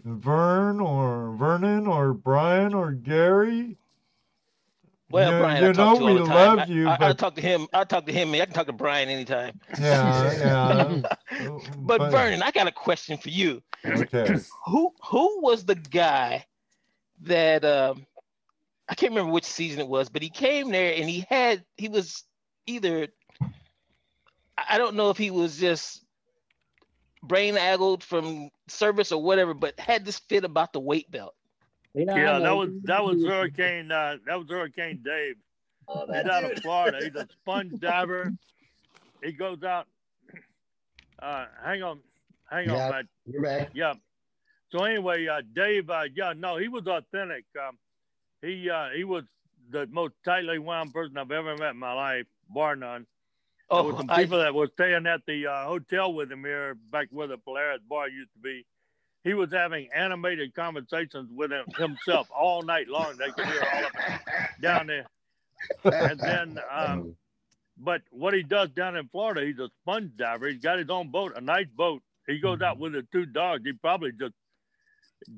Vern 0.04 0.80
or 0.80 1.34
Vernon 1.36 1.86
or 1.86 2.12
Brian 2.14 2.74
or 2.74 2.92
Gary? 2.92 3.76
Well, 5.10 5.32
You- 5.32 5.38
Brian, 5.38 5.62
you 5.64 5.70
I 5.70 5.72
talk 5.72 6.00
know 6.00 6.06
to 6.08 6.14
we 6.14 6.20
love 6.20 6.58
I- 6.60 6.64
you, 6.66 6.88
I, 6.88 6.94
I, 6.94 6.98
but- 6.98 7.18
talk 7.18 7.34
to 7.36 7.40
him. 7.40 7.66
I 7.72 7.84
talk 7.84 8.06
to 8.06 8.12
him. 8.12 8.32
I 8.34 8.38
can 8.44 8.52
talk 8.52 8.66
to 8.66 8.72
Brian 8.72 9.08
anytime. 9.08 9.60
Yeah, 9.80 11.02
yeah. 11.30 11.48
But, 11.78 12.10
Vernon, 12.10 12.42
I 12.42 12.50
got 12.50 12.66
a 12.66 12.72
question 12.72 13.16
for 13.18 13.28
you. 13.30 13.62
Okay. 13.84 14.36
Who 14.66 14.92
who 15.04 15.40
was 15.42 15.64
the 15.64 15.74
guy 15.74 16.44
that 17.22 17.64
um, 17.64 18.06
I 18.88 18.94
can't 18.94 19.12
remember 19.12 19.32
which 19.32 19.44
season 19.44 19.80
it 19.80 19.88
was, 19.88 20.08
but 20.08 20.22
he 20.22 20.28
came 20.28 20.70
there 20.70 20.94
and 20.94 21.08
he 21.08 21.24
had 21.28 21.64
he 21.76 21.88
was 21.88 22.24
either 22.66 23.08
I 23.40 23.48
I 24.70 24.78
don't 24.78 24.96
know 24.96 25.10
if 25.10 25.16
he 25.16 25.30
was 25.30 25.58
just 25.58 26.04
brain 27.22 27.56
addled 27.56 28.04
from 28.04 28.50
service 28.68 29.12
or 29.12 29.22
whatever, 29.22 29.54
but 29.54 29.78
had 29.80 30.04
this 30.04 30.18
fit 30.18 30.44
about 30.44 30.72
the 30.72 30.80
weight 30.80 31.10
belt. 31.10 31.34
Yeah, 31.94 32.16
Yeah, 32.16 32.38
that 32.40 32.56
was 32.56 32.70
that 32.84 33.04
was 33.04 33.24
Hurricane 33.24 33.90
uh, 33.90 34.16
that 34.26 34.38
was 34.38 34.48
Hurricane 34.48 35.00
Dave. 35.04 35.36
Oh, 35.88 36.06
He's 36.06 36.08
that 36.14 36.30
out 36.30 36.44
of. 36.44 36.58
Florida. 36.60 36.98
He's 37.02 37.14
a 37.14 37.28
sponge 37.42 37.78
diver. 37.80 38.32
He 39.22 39.32
goes 39.32 39.62
out. 39.62 39.86
Uh, 41.20 41.46
hang 41.64 41.82
on, 41.82 42.00
hang 42.50 42.68
on, 42.70 42.76
Yeah. 42.76 43.02
You're 43.26 43.42
back. 43.42 43.70
Yeah. 43.72 43.94
So 44.70 44.82
anyway, 44.84 45.26
uh, 45.28 45.42
Dave, 45.54 45.88
uh, 45.88 46.04
yeah, 46.14 46.34
no, 46.36 46.56
he 46.56 46.68
was 46.68 46.86
authentic. 46.86 47.44
Um, 47.56 47.78
he 48.44 48.70
uh, 48.70 48.88
he 48.94 49.04
was 49.04 49.24
the 49.70 49.86
most 49.86 50.14
tightly 50.24 50.58
wound 50.58 50.92
person 50.92 51.16
I've 51.16 51.30
ever 51.30 51.56
met 51.56 51.70
in 51.70 51.78
my 51.78 51.92
life, 51.92 52.26
bar 52.48 52.76
none. 52.76 53.06
There 53.70 53.78
Oh, 53.80 53.96
some 53.96 54.10
I, 54.10 54.22
people 54.22 54.38
that 54.38 54.54
were 54.54 54.68
staying 54.74 55.06
at 55.06 55.22
the 55.26 55.46
uh, 55.46 55.64
hotel 55.64 56.12
with 56.12 56.30
him 56.30 56.44
here, 56.44 56.76
back 56.90 57.08
where 57.10 57.26
the 57.26 57.38
Polaris 57.38 57.80
bar 57.88 58.08
used 58.08 58.32
to 58.34 58.38
be. 58.40 58.66
He 59.22 59.32
was 59.32 59.50
having 59.50 59.88
animated 59.94 60.54
conversations 60.54 61.30
with 61.34 61.50
him, 61.50 61.64
himself 61.78 62.28
all 62.30 62.62
night 62.62 62.88
long. 62.88 63.16
They 63.16 63.30
could 63.30 63.46
hear 63.46 63.66
all 63.72 63.84
of 63.86 63.92
it 63.96 64.60
down 64.60 64.86
there. 64.88 65.06
And 65.84 66.20
then, 66.20 66.58
um, 66.70 67.16
but 67.78 68.02
what 68.10 68.34
he 68.34 68.42
does 68.42 68.68
down 68.70 68.96
in 68.96 69.08
Florida, 69.08 69.46
he's 69.46 69.58
a 69.58 69.70
sponge 69.80 70.12
diver. 70.18 70.48
He's 70.48 70.60
got 70.60 70.78
his 70.78 70.90
own 70.90 71.08
boat, 71.08 71.32
a 71.36 71.40
nice 71.40 71.68
boat. 71.74 72.02
He 72.26 72.38
goes 72.38 72.60
out 72.60 72.78
with 72.78 72.92
his 72.92 73.04
two 73.12 73.24
dogs. 73.24 73.62
He 73.64 73.72
probably 73.72 74.12
just 74.12 74.34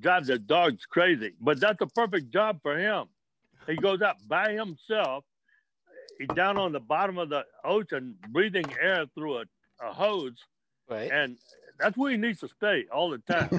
drives 0.00 0.28
the 0.28 0.38
dogs 0.38 0.84
crazy, 0.86 1.32
but 1.40 1.60
that's 1.60 1.80
a 1.80 1.86
perfect 1.86 2.32
job 2.32 2.60
for 2.62 2.76
him. 2.78 3.06
He 3.66 3.76
goes 3.76 4.02
out 4.02 4.16
by 4.26 4.52
himself. 4.52 5.24
He's 6.18 6.28
down 6.28 6.56
on 6.56 6.72
the 6.72 6.80
bottom 6.80 7.18
of 7.18 7.28
the 7.28 7.44
ocean, 7.64 8.16
breathing 8.30 8.66
air 8.80 9.06
through 9.14 9.38
a, 9.38 9.44
a 9.82 9.92
hose, 9.92 10.38
right. 10.88 11.10
and 11.10 11.36
that's 11.78 11.96
where 11.96 12.10
he 12.10 12.16
needs 12.16 12.40
to 12.40 12.48
stay 12.48 12.86
all 12.92 13.10
the 13.10 13.18
time. 13.18 13.48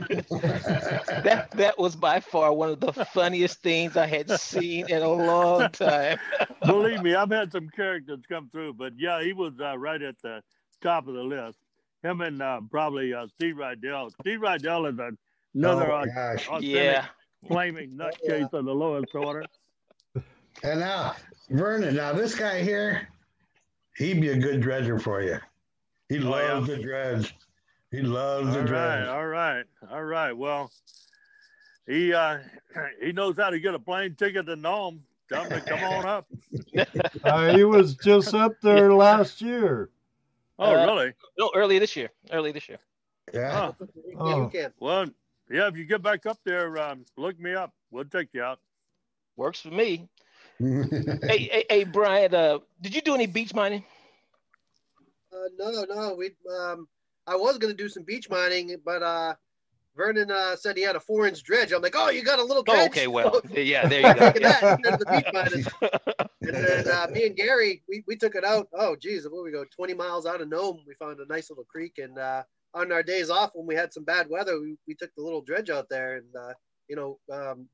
that 1.23 1.49
that 1.51 1.77
was 1.77 1.95
by 1.95 2.19
far 2.19 2.53
one 2.53 2.69
of 2.69 2.79
the 2.79 2.91
funniest 2.93 3.61
things 3.61 3.95
I 3.95 4.07
had 4.07 4.31
seen 4.39 4.89
in 4.89 5.01
a 5.01 5.09
long 5.09 5.69
time. 5.69 6.17
Believe 6.65 7.03
me, 7.03 7.13
I've 7.13 7.29
had 7.29 7.51
some 7.51 7.69
characters 7.69 8.19
come 8.27 8.49
through, 8.49 8.73
but 8.73 8.93
yeah, 8.97 9.21
he 9.21 9.33
was 9.33 9.53
uh, 9.59 9.77
right 9.77 10.01
at 10.01 10.15
the 10.23 10.41
top 10.81 11.07
of 11.07 11.13
the 11.13 11.23
list. 11.23 11.57
Him 12.03 12.21
and 12.21 12.41
uh, 12.41 12.61
probably 12.71 13.13
uh, 13.13 13.27
Steve 13.27 13.55
Rydell. 13.55 14.11
Steve 14.21 14.39
Rydell 14.39 14.91
is 14.91 14.99
another 15.53 15.91
Oh, 15.91 16.05
gosh. 16.05 16.47
authentic 16.47 16.69
yeah. 16.69 17.05
flaming 17.47 17.91
nutcase 17.97 18.51
of 18.53 18.65
the 18.65 18.73
lowest 18.73 19.13
order. 19.15 19.43
And 20.63 20.79
now, 20.79 21.15
Vernon, 21.49 21.95
now 21.95 22.13
this 22.13 22.35
guy 22.35 22.61
here, 22.61 23.07
he'd 23.97 24.19
be 24.21 24.29
a 24.29 24.37
good 24.37 24.59
dredger 24.61 24.97
for 24.99 25.21
you. 25.21 25.37
He 26.09 26.17
Oh, 26.17 26.21
yeah. 26.21 26.53
loves 26.53 26.67
the 26.67 26.77
dredge. 26.77 27.35
He 27.91 28.01
loves 28.01 28.47
All 28.47 28.53
the 28.53 28.59
right, 28.59 28.67
dredge. 28.67 29.07
all 29.07 29.27
right, 29.27 29.65
all 29.91 30.03
right. 30.03 30.33
Well, 30.33 30.71
he 31.85 32.13
uh, 32.13 32.39
he 33.01 33.11
knows 33.13 33.37
how 33.37 33.49
to 33.49 33.59
get 33.59 33.73
a 33.75 33.79
plane 33.79 34.15
ticket 34.15 34.45
to 34.47 34.55
Nome. 34.55 35.03
Tell 35.29 35.43
him 35.43 35.49
to 35.51 35.61
come 35.61 35.83
on 35.83 36.05
up. 36.05 36.27
Uh, 37.23 37.53
he 37.55 37.63
was 37.65 37.95
just 37.95 38.33
up 38.33 38.53
there 38.61 38.93
last 38.93 39.41
year. 39.41 39.89
Oh, 40.59 40.75
Uh, 40.75 40.85
really? 40.85 41.13
No, 41.37 41.51
early 41.55 41.77
this 41.79 41.95
year. 41.95 42.09
Early 42.31 42.51
this 42.51 42.67
year. 42.69 42.77
Yeah. 43.33 43.51
Huh. 43.51 43.73
Yeah, 43.79 44.15
Oh. 44.17 44.41
you 44.43 44.49
can. 44.49 44.73
Well, 44.79 45.07
yeah. 45.49 45.67
If 45.67 45.77
you 45.77 45.85
get 45.85 46.01
back 46.01 46.25
up 46.25 46.37
there, 46.45 46.77
um, 46.77 47.05
look 47.17 47.39
me 47.39 47.53
up. 47.53 47.71
We'll 47.91 48.05
take 48.05 48.29
you 48.33 48.43
out. 48.43 48.59
Works 49.35 49.61
for 49.61 49.69
me. 49.69 50.09
hey, 50.59 51.49
hey, 51.51 51.65
hey, 51.69 51.83
Brian, 51.83 52.33
uh, 52.33 52.59
did 52.81 52.95
you 52.95 53.01
do 53.01 53.13
any 53.13 53.27
beach 53.27 53.53
mining? 53.53 53.83
Uh, 55.31 55.49
no, 55.57 55.85
no, 55.87 56.15
we. 56.15 56.31
Um, 56.51 56.87
I 57.27 57.35
was 57.35 57.57
gonna 57.57 57.73
do 57.73 57.89
some 57.89 58.03
beach 58.03 58.29
mining, 58.29 58.75
but 58.83 59.03
uh, 59.03 59.35
Vernon 59.95 60.31
uh, 60.31 60.55
said 60.55 60.77
he 60.77 60.83
had 60.83 60.95
a 60.95 60.99
four-inch 60.99 61.43
dredge. 61.43 61.73
I'm 61.73 61.81
like, 61.81 61.95
oh, 61.97 62.09
you 62.09 62.23
got 62.23 62.39
a 62.39 62.43
little 62.43 62.63
dredge. 62.63 62.79
Oh, 62.79 62.85
okay, 62.85 63.07
well, 63.07 63.41
yeah, 63.51 63.87
there 63.87 64.07
you 64.07 64.13
go. 64.13 64.25
at 64.27 64.41
that. 64.41 64.79
There's 64.83 64.97
the 64.97 65.05
beach 65.05 65.25
mining. 65.33 65.65
And 66.41 66.55
then 66.55 66.87
uh, 66.87 67.07
me 67.11 67.25
and 67.25 67.35
Gary, 67.35 67.83
we, 67.89 68.03
we 68.07 68.15
took 68.15 68.35
it 68.35 68.45
out. 68.45 68.69
Oh, 68.73 68.95
geez, 68.95 69.27
where 69.29 69.43
we 69.43 69.51
go? 69.51 69.65
20 69.75 69.93
miles 69.95 70.25
out 70.25 70.39
of 70.39 70.47
Nome. 70.47 70.79
We 70.87 70.93
found 70.93 71.19
a 71.19 71.25
nice 71.25 71.49
little 71.49 71.65
creek. 71.65 71.97
And 71.97 72.17
uh, 72.17 72.43
on 72.77 72.91
our 72.91 73.03
days 73.03 73.29
off, 73.29 73.51
when 73.53 73.65
we 73.65 73.75
had 73.75 73.93
some 73.93 74.03
bad 74.03 74.27
weather, 74.29 74.59
we, 74.59 74.75
we 74.87 74.93
took 74.95 75.11
the 75.15 75.23
little 75.23 75.41
dredge 75.41 75.69
out 75.69 75.87
there. 75.89 76.17
And, 76.17 76.35
uh, 76.35 76.53
you 76.87 76.95
know, 76.95 77.17
um, 77.31 77.67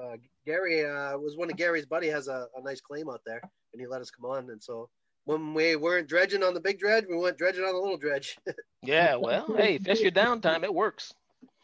uh, 0.00 0.16
Gary 0.46 0.84
uh, 0.84 1.16
was 1.18 1.36
one 1.36 1.50
of 1.50 1.56
Gary's 1.56 1.86
buddy 1.86 2.08
has 2.08 2.28
a, 2.28 2.46
a 2.56 2.62
nice 2.62 2.80
claim 2.80 3.08
out 3.08 3.20
there. 3.26 3.40
And 3.72 3.80
he 3.80 3.86
let 3.86 4.00
us 4.00 4.10
come 4.10 4.30
on. 4.30 4.50
And 4.50 4.62
so 4.62 4.88
when 5.24 5.54
we 5.54 5.76
weren't 5.76 6.08
dredging 6.08 6.42
on 6.42 6.54
the 6.54 6.60
big 6.60 6.78
dredge, 6.78 7.04
we 7.08 7.16
went 7.16 7.38
dredging 7.38 7.64
on 7.64 7.72
the 7.74 7.80
little 7.80 7.96
dredge. 7.98 8.36
Yeah, 8.82 9.16
well, 9.16 9.44
hey, 9.58 9.74
if 9.74 9.82
that's 9.82 10.00
your 10.00 10.10
downtime, 10.10 10.64
it 10.64 10.72
works. 10.72 11.12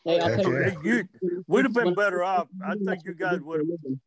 Hey, 0.05 0.21
I'll 0.21 0.37
tell 0.37 0.53
you. 0.53 0.77
You- 1.23 1.45
we'd 1.49 1.65
have 1.65 1.73
been 1.73 1.95
better 1.95 2.23
off. 2.23 2.47
I 2.63 2.75
think 2.75 3.07
you 3.07 3.15
guys 3.15 3.41
would 3.41 3.61
have. 3.61 3.99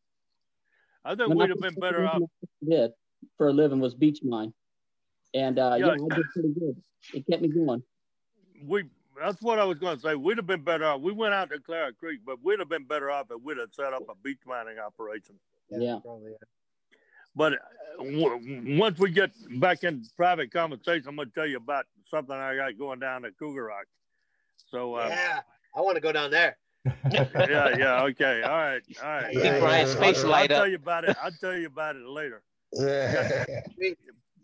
I 1.03 1.15
think 1.15 1.33
we'd 1.33 1.49
have 1.49 1.59
been 1.59 1.73
better 1.73 2.05
off. 2.05 2.21
Did 2.63 2.91
for 3.35 3.47
a 3.47 3.51
living 3.51 3.79
was 3.79 3.95
beach 3.95 4.19
mine, 4.23 4.53
and 5.33 5.57
uh, 5.57 5.75
yeah, 5.79 5.85
Yeah. 5.87 5.91
I 6.11 6.15
did 6.17 6.25
pretty 6.33 6.53
good. 6.59 6.75
It 7.15 7.25
kept 7.27 7.41
me 7.41 7.47
going. 7.47 7.81
We. 8.65 8.85
That's 9.19 9.41
what 9.41 9.59
I 9.59 9.65
was 9.65 9.77
going 9.79 9.97
to 9.97 10.01
say. 10.01 10.15
We'd 10.15 10.37
have 10.37 10.47
been 10.47 10.61
better 10.61 10.85
off. 10.85 11.01
We 11.01 11.11
went 11.11 11.33
out 11.33 11.49
to 11.49 11.59
Clara 11.59 11.91
Creek, 11.91 12.21
but 12.25 12.41
we'd 12.41 12.59
have 12.59 12.69
been 12.69 12.85
better 12.85 13.11
off 13.11 13.27
if 13.29 13.41
we'd 13.41 13.57
have 13.57 13.73
set 13.73 13.93
up 13.93 14.03
a 14.09 14.15
beach 14.23 14.39
mining 14.45 14.79
operation. 14.79 15.35
Yeah. 15.69 15.99
Probably, 16.01 16.31
But 17.35 17.53
uh, 17.53 17.57
w- 17.97 18.79
once 18.79 18.97
we 18.97 19.11
get 19.11 19.31
back 19.59 19.83
in 19.83 20.05
private 20.15 20.51
conversation, 20.51 21.09
I'm 21.09 21.15
going 21.17 21.27
to 21.27 21.33
tell 21.33 21.47
you 21.47 21.57
about 21.57 21.85
something 22.05 22.33
I 22.33 22.55
got 22.55 22.77
going 22.77 22.99
down 22.99 23.25
at 23.25 23.37
Kougarok. 23.37 23.83
So, 24.71 24.95
uh, 24.95 25.07
yeah. 25.09 25.39
I 25.75 25.81
want 25.81 25.95
to 25.95 26.01
go 26.01 26.13
down 26.13 26.31
there. 26.31 26.57
yeah, 27.11 27.77
yeah, 27.77 28.03
okay, 28.03 28.41
all 28.41 28.51
right, 28.51 28.81
all 29.03 29.09
right. 29.09 29.33
Get 29.33 29.59
Brian's 29.59 29.93
face 29.95 30.23
I'll, 30.23 30.33
I'll 30.33 30.47
tell 30.47 30.67
you 30.67 30.75
about 30.75 31.03
it. 31.03 31.17
I'll 31.21 31.31
tell 31.31 31.57
you 31.57 31.67
about 31.67 31.97
it 31.97 32.05
later. 32.05 32.41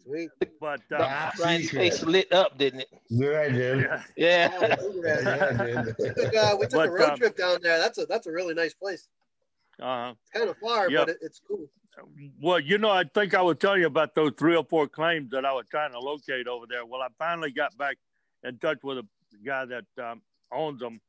Sweet. 0.05 0.29
Sweet. 0.37 0.51
But 0.59 0.81
uh, 0.91 0.97
Ah, 1.01 1.31
Brian's 1.37 1.63
secret. 1.65 1.79
face 1.93 2.03
lit 2.03 2.31
up, 2.33 2.57
didn't 2.57 2.81
it? 2.81 2.89
Yeah, 3.09 3.39
I 3.41 3.49
did. 3.49 3.79
yeah, 3.81 4.03
Yeah. 4.15 4.77
Oh, 4.79 4.93
Yeah, 5.03 5.19
yeah. 5.21 5.57
I 5.59 5.65
did. 5.65 5.95
we 5.99 6.09
took, 6.23 6.35
uh, 6.35 6.55
we 6.59 6.65
took 6.67 6.71
But, 6.73 6.87
a 6.87 6.91
road 6.91 7.09
um, 7.11 7.17
trip 7.17 7.37
down 7.37 7.59
there. 7.61 7.77
That's 7.79 7.97
a 7.97 8.05
that's 8.05 8.27
a 8.27 8.31
really 8.31 8.53
nice 8.53 8.73
place. 8.73 9.07
uh-huh. 9.81 10.13
It's 10.21 10.31
kind 10.31 10.49
of 10.49 10.57
far, 10.57 10.89
Yep. 10.89 10.99
but 11.07 11.09
it, 11.09 11.17
it's 11.21 11.41
cool. 11.47 11.67
Well, 12.41 12.59
you 12.59 12.77
know, 12.77 12.89
I 12.89 13.05
think 13.05 13.33
I 13.33 13.41
was 13.41 13.55
telling 13.57 13.79
you 13.81 13.87
about 13.87 14.15
those 14.15 14.33
three 14.37 14.55
or 14.55 14.65
four 14.65 14.85
claims 14.87 15.31
that 15.31 15.45
I 15.45 15.53
was 15.53 15.65
trying 15.71 15.93
to 15.93 15.99
locate 15.99 16.45
over 16.45 16.65
there. 16.69 16.85
Well, 16.85 17.01
I 17.01 17.07
finally 17.17 17.51
got 17.51 17.75
back 17.77 17.95
in 18.43 18.57
touch 18.57 18.79
with 18.83 18.97
a 18.97 19.07
guy 19.45 19.63
that 19.65 19.85
um, 20.03 20.21
owns 20.51 20.81
them, 20.81 20.99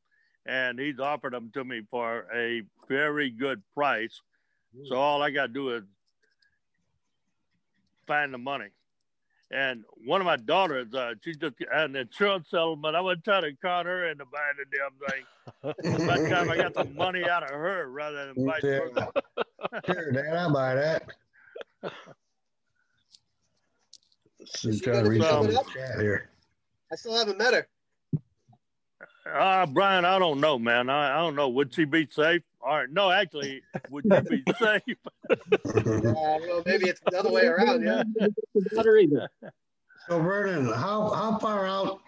and 0.46 0.78
he's 0.78 1.00
offered 1.00 1.32
them 1.32 1.50
to 1.54 1.64
me 1.64 1.82
for 1.90 2.26
a 2.32 2.62
very 2.88 3.30
good 3.30 3.62
price. 3.74 4.20
So 4.88 4.94
all 4.94 5.22
I 5.22 5.30
got 5.30 5.48
to 5.48 5.52
do 5.52 5.70
is 5.70 5.82
find 8.06 8.32
the 8.32 8.38
money. 8.38 8.68
And 9.52 9.84
one 10.04 10.20
of 10.20 10.24
my 10.24 10.36
daughters, 10.36 10.92
uh, 10.92 11.14
she 11.22 11.32
just 11.34 11.54
had 11.72 11.90
an 11.90 11.96
insurance 11.96 12.50
settlement. 12.50 12.96
I 12.96 13.00
was 13.00 13.18
trying 13.24 13.42
to 13.42 13.52
con 13.62 13.86
her 13.86 14.08
into 14.10 14.24
buying 14.26 14.56
the 14.58 14.64
damn 14.76 15.92
thing. 15.94 16.06
By 16.06 16.18
the 16.18 16.28
time 16.28 16.50
I 16.50 16.56
got 16.56 16.74
the 16.74 16.84
money 16.96 17.28
out 17.28 17.44
of 17.44 17.50
her 17.50 17.88
rather 17.88 18.26
than 18.34 18.44
vice 18.44 18.60
Yeah. 18.64 18.80
versa. 18.80 19.12
Sure, 19.86 20.12
Dad, 20.12 20.36
I'll 20.36 20.52
buy 20.52 20.74
that. 20.74 21.02
So 24.46 24.70
She 24.72 24.80
trying 24.80 24.96
to 24.96 25.00
gotta 25.02 25.10
read 25.10 25.22
fill 25.22 25.30
some 25.30 25.46
it 25.46 25.54
of 25.56 25.64
the 25.66 25.72
chat 25.72 26.00
here. 26.00 26.30
I 26.92 26.96
still 26.96 27.16
haven't 27.16 27.38
met 27.38 27.54
her. 27.54 27.66
Uh, 29.32 29.66
Brian, 29.66 30.04
I 30.04 30.18
don't 30.18 30.40
know, 30.40 30.58
man. 30.58 30.88
I, 30.88 31.16
I 31.18 31.18
don't 31.18 31.34
know. 31.36 31.48
Would 31.48 31.74
she 31.74 31.84
be 31.84 32.08
safe? 32.10 32.42
Or 32.66 32.88
no, 32.88 33.10
actually, 33.12 33.62
would 33.90 34.04
you 34.04 34.20
be 34.22 34.42
safe? 34.58 34.82
Uh, 35.30 35.36
well, 36.04 36.62
maybe 36.66 36.88
it's 36.88 37.00
the 37.00 37.16
other 37.18 37.30
way 37.30 37.46
around. 37.46 37.84
Yeah. 37.84 38.02
Water 38.72 38.98
either. 38.98 39.28
So 40.08 40.20
Vernon, 40.20 40.66
how 40.72 41.10
how 41.10 41.38
far 41.38 41.66
out 41.66 42.00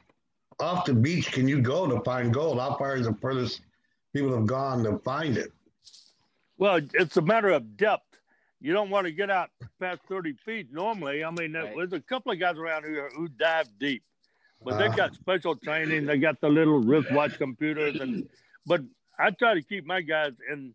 off 0.58 0.84
the 0.84 0.94
beach 0.94 1.30
can 1.30 1.46
you 1.46 1.60
go 1.62 1.86
to 1.86 2.00
find 2.00 2.34
gold? 2.34 2.58
How 2.58 2.74
far 2.76 2.96
is 2.96 3.06
the 3.06 3.14
furthest 3.14 3.60
people 4.12 4.34
have 4.36 4.46
gone 4.46 4.82
to 4.82 4.98
find 4.98 5.36
it? 5.36 5.52
Well, 6.56 6.80
it's 6.94 7.16
a 7.16 7.22
matter 7.22 7.50
of 7.50 7.76
depth. 7.76 8.02
You 8.60 8.72
don't 8.72 8.90
want 8.90 9.06
to 9.06 9.12
get 9.12 9.30
out 9.30 9.50
past 9.80 10.00
30 10.08 10.32
feet 10.44 10.72
normally. 10.72 11.22
I 11.22 11.30
mean, 11.30 11.52
Right. 11.52 11.72
there's 11.76 11.92
a 11.92 12.00
couple 12.00 12.32
of 12.32 12.40
guys 12.40 12.56
around 12.56 12.84
here 12.84 13.08
who 13.14 13.28
dive 13.28 13.68
deep, 13.78 14.02
but 14.64 14.74
Uh. 14.74 14.78
they've 14.78 14.96
got 14.96 15.14
special 15.14 15.54
training. 15.54 16.06
They 16.06 16.18
got 16.18 16.40
the 16.40 16.48
little 16.48 16.80
wristwatch 16.80 17.38
computers, 17.38 18.00
and 18.00 18.28
but 18.66 18.80
I 19.18 19.30
try 19.30 19.54
to 19.54 19.62
keep 19.62 19.84
my 19.84 20.00
guys 20.00 20.32
in. 20.50 20.74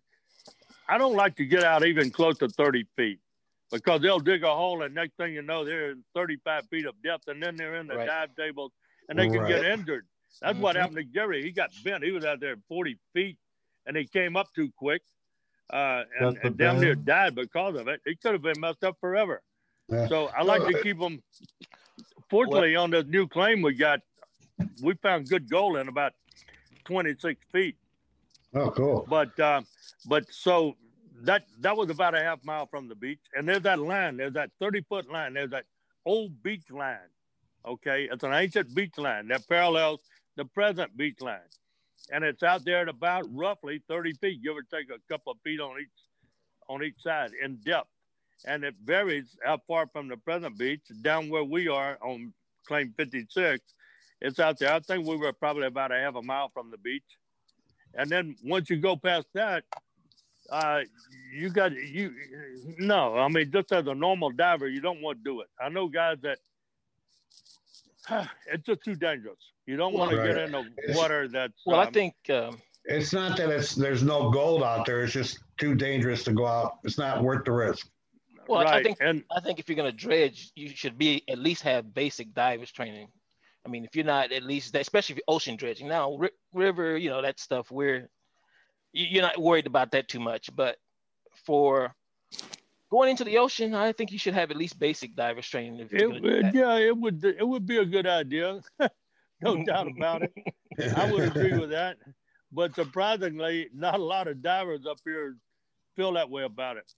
I 0.87 0.97
don't 0.97 1.15
like 1.15 1.37
to 1.37 1.45
get 1.45 1.63
out 1.63 1.85
even 1.85 2.11
close 2.11 2.37
to 2.39 2.49
30 2.49 2.85
feet 2.97 3.19
because 3.71 4.01
they'll 4.01 4.19
dig 4.19 4.43
a 4.43 4.53
hole, 4.53 4.83
and 4.83 4.93
next 4.93 5.15
thing 5.15 5.33
you 5.33 5.41
know, 5.41 5.63
they're 5.63 5.91
in 5.91 6.03
35 6.13 6.67
feet 6.69 6.85
of 6.85 7.01
depth, 7.01 7.27
and 7.27 7.41
then 7.41 7.55
they're 7.55 7.75
in 7.75 7.87
the 7.87 7.95
Right. 7.95 8.07
dive 8.07 8.35
tables, 8.35 8.71
and 9.07 9.17
they 9.17 9.29
can 9.29 9.47
get 9.47 9.63
injured. 9.63 10.05
That's 10.41 10.59
what 10.59 10.75
Mhm. 10.75 10.79
happened 10.79 10.97
to 10.97 11.03
Gary. 11.05 11.41
He 11.41 11.51
got 11.51 11.71
bent. 11.83 12.03
He 12.03 12.11
was 12.11 12.25
out 12.25 12.39
there 12.41 12.57
40 12.67 12.99
feet, 13.13 13.37
and 13.85 13.95
he 13.95 14.05
came 14.05 14.35
up 14.35 14.53
too 14.53 14.71
quick, 14.75 15.01
uh, 15.71 16.03
and, 16.19 16.37
and 16.43 16.57
damn 16.57 16.81
near 16.81 16.95
died 16.95 17.35
because 17.35 17.79
of 17.79 17.87
it. 17.87 18.01
He 18.05 18.15
could 18.17 18.33
have 18.33 18.41
been 18.41 18.59
messed 18.59 18.83
up 18.83 18.97
forever. 18.99 19.41
Yeah. 19.87 20.07
So 20.07 20.27
I 20.27 20.43
like 20.43 20.65
to 20.65 20.81
keep 20.81 20.99
them. 20.99 21.23
Fortunately, 22.29 22.75
on 22.75 22.89
this 22.89 23.05
new 23.05 23.27
claim 23.27 23.61
we 23.61 23.73
got, 23.73 24.01
we 24.81 24.95
found 24.95 25.29
good 25.29 25.49
gold 25.49 25.77
in 25.77 25.87
about 25.87 26.13
26 26.85 27.39
feet. 27.51 27.77
Oh, 28.53 28.71
cool. 28.71 29.05
But 29.09 29.37
uh, 29.39 29.61
but 30.05 30.25
so 30.31 30.75
that 31.21 31.45
that 31.61 31.75
was 31.75 31.89
about 31.89 32.15
a 32.15 32.19
half 32.19 32.43
mile 32.43 32.67
from 32.67 32.87
the 32.87 32.95
beach, 32.95 33.21
and 33.35 33.47
there's 33.47 33.61
that 33.63 33.79
line. 33.79 34.17
There's 34.17 34.33
that 34.33 34.51
30 34.59 34.81
foot 34.89 35.11
line. 35.11 35.33
There's 35.33 35.51
that 35.51 35.65
old 36.05 36.41
beach 36.43 36.69
line. 36.69 36.97
Okay, 37.65 38.09
it's 38.11 38.23
an 38.23 38.33
ancient 38.33 38.75
beach 38.75 38.97
line 38.97 39.27
that 39.29 39.47
parallels 39.47 40.01
the 40.35 40.45
present 40.45 40.95
beach 40.97 41.21
line, 41.21 41.39
and 42.11 42.23
it's 42.23 42.43
out 42.43 42.65
there 42.65 42.81
at 42.81 42.89
about 42.89 43.25
roughly 43.33 43.81
30 43.87 44.13
feet, 44.13 44.43
give 44.43 44.55
or 44.55 44.63
take 44.63 44.89
a 44.89 44.99
couple 45.11 45.31
of 45.31 45.39
feet 45.43 45.59
on 45.59 45.79
each 45.79 45.87
on 46.69 46.83
each 46.83 47.01
side 47.01 47.31
in 47.41 47.55
depth, 47.57 47.89
and 48.45 48.63
it 48.63 48.75
varies 48.83 49.37
how 49.43 49.59
far 49.67 49.87
from 49.87 50.07
the 50.09 50.17
present 50.17 50.57
beach 50.57 50.81
down 51.01 51.29
where 51.29 51.43
we 51.43 51.67
are 51.69 51.97
on 52.01 52.33
claim 52.67 52.93
56. 52.97 53.61
It's 54.21 54.39
out 54.39 54.59
there. 54.59 54.73
I 54.73 54.79
think 54.79 55.07
we 55.07 55.17
were 55.17 55.33
probably 55.33 55.67
about 55.67 55.91
a 55.91 55.95
half 55.99 56.15
a 56.15 56.21
mile 56.21 56.49
from 56.53 56.71
the 56.71 56.77
beach. 56.77 57.17
And 57.95 58.09
then 58.09 58.35
once 58.43 58.69
you 58.69 58.77
go 58.77 58.95
past 58.95 59.27
that, 59.33 59.63
uh, 60.49 60.81
you 61.33 61.49
got 61.49 61.71
you. 61.71 62.13
No, 62.77 63.15
I 63.15 63.27
mean 63.27 63.51
just 63.51 63.71
as 63.71 63.87
a 63.87 63.95
normal 63.95 64.31
diver, 64.31 64.67
you 64.67 64.81
don't 64.81 65.01
want 65.01 65.19
to 65.19 65.23
do 65.23 65.41
it. 65.41 65.47
I 65.59 65.69
know 65.69 65.87
guys 65.87 66.17
that 66.21 66.39
it's 68.47 68.65
just 68.65 68.83
too 68.83 68.95
dangerous. 68.95 69.39
You 69.65 69.77
don't 69.77 69.93
want 69.93 70.11
to 70.11 70.17
get 70.17 70.37
in 70.37 70.51
the 70.51 70.65
water 70.89 71.27
that's. 71.27 71.53
Well, 71.65 71.79
I 71.79 71.85
um, 71.85 71.93
think 71.93 72.15
um, 72.29 72.61
It's 72.85 73.13
not 73.13 73.37
that 73.37 73.49
it's 73.49 73.75
there's 73.75 74.03
no 74.03 74.29
gold 74.29 74.63
out 74.63 74.85
there. 74.85 75.03
It's 75.03 75.13
just 75.13 75.39
too 75.57 75.73
dangerous 75.75 76.23
to 76.25 76.33
go 76.33 76.45
out. 76.45 76.79
It's 76.83 76.97
not 76.97 77.23
worth 77.23 77.45
the 77.45 77.51
risk. 77.51 77.87
Well, 78.47 78.67
I 78.67 78.83
think- 78.83 78.97
and 78.99 79.23
I 79.35 79.39
think 79.39 79.59
if 79.59 79.69
you're 79.69 79.77
gonna 79.77 79.93
dredge, 79.93 80.51
you 80.55 80.69
should 80.69 80.97
be 80.97 81.23
at 81.29 81.37
least 81.39 81.61
have 81.61 81.93
basic 81.93 82.33
divers 82.33 82.71
training. 82.71 83.07
I 83.65 83.69
mean, 83.69 83.85
if 83.85 83.95
you're 83.95 84.05
not 84.05 84.31
at 84.31 84.43
least, 84.43 84.75
especially 84.75 85.13
if 85.13 85.17
you're 85.17 85.35
ocean 85.35 85.55
dredging 85.55 85.87
now, 85.87 86.15
ri- 86.15 86.29
river, 86.53 86.97
you 86.97 87.09
know 87.09 87.21
that 87.21 87.39
stuff. 87.39 87.71
We're 87.71 88.09
you- 88.91 89.07
you're 89.07 89.21
not 89.21 89.37
worried 89.41 89.67
about 89.67 89.91
that 89.91 90.07
too 90.07 90.19
much. 90.19 90.49
But 90.55 90.77
for 91.45 91.95
going 92.91 93.09
into 93.09 93.23
the 93.23 93.37
ocean, 93.37 93.73
I 93.73 93.91
think 93.93 94.11
you 94.11 94.19
should 94.19 94.33
have 94.33 94.51
at 94.51 94.57
least 94.57 94.77
basic 94.79 95.15
divers 95.15 95.47
training. 95.47 95.79
If 95.79 95.91
you're 95.91 96.01
It, 96.01 96.07
gonna 96.07 96.21
do 96.21 96.41
that. 96.43 96.53
yeah, 96.55 96.75
it 96.77 96.95
would 96.97 97.23
it 97.23 97.47
would 97.47 97.65
be 97.65 97.77
a 97.77 97.85
good 97.85 98.05
idea. 98.07 98.61
no 99.41 99.63
doubt 99.65 99.87
about 99.87 100.23
it. 100.23 100.31
I 100.97 101.11
would 101.11 101.23
agree 101.23 101.57
with 101.57 101.69
that. 101.71 101.97
But 102.51 102.75
surprisingly, 102.75 103.69
not 103.73 103.95
a 103.99 104.03
lot 104.03 104.27
of 104.27 104.41
divers 104.43 104.85
up 104.85 104.99
here 105.05 105.37
feel 105.95 106.11
that 106.13 106.29
way 106.29 106.43
about 106.43 106.77
it. 106.77 106.91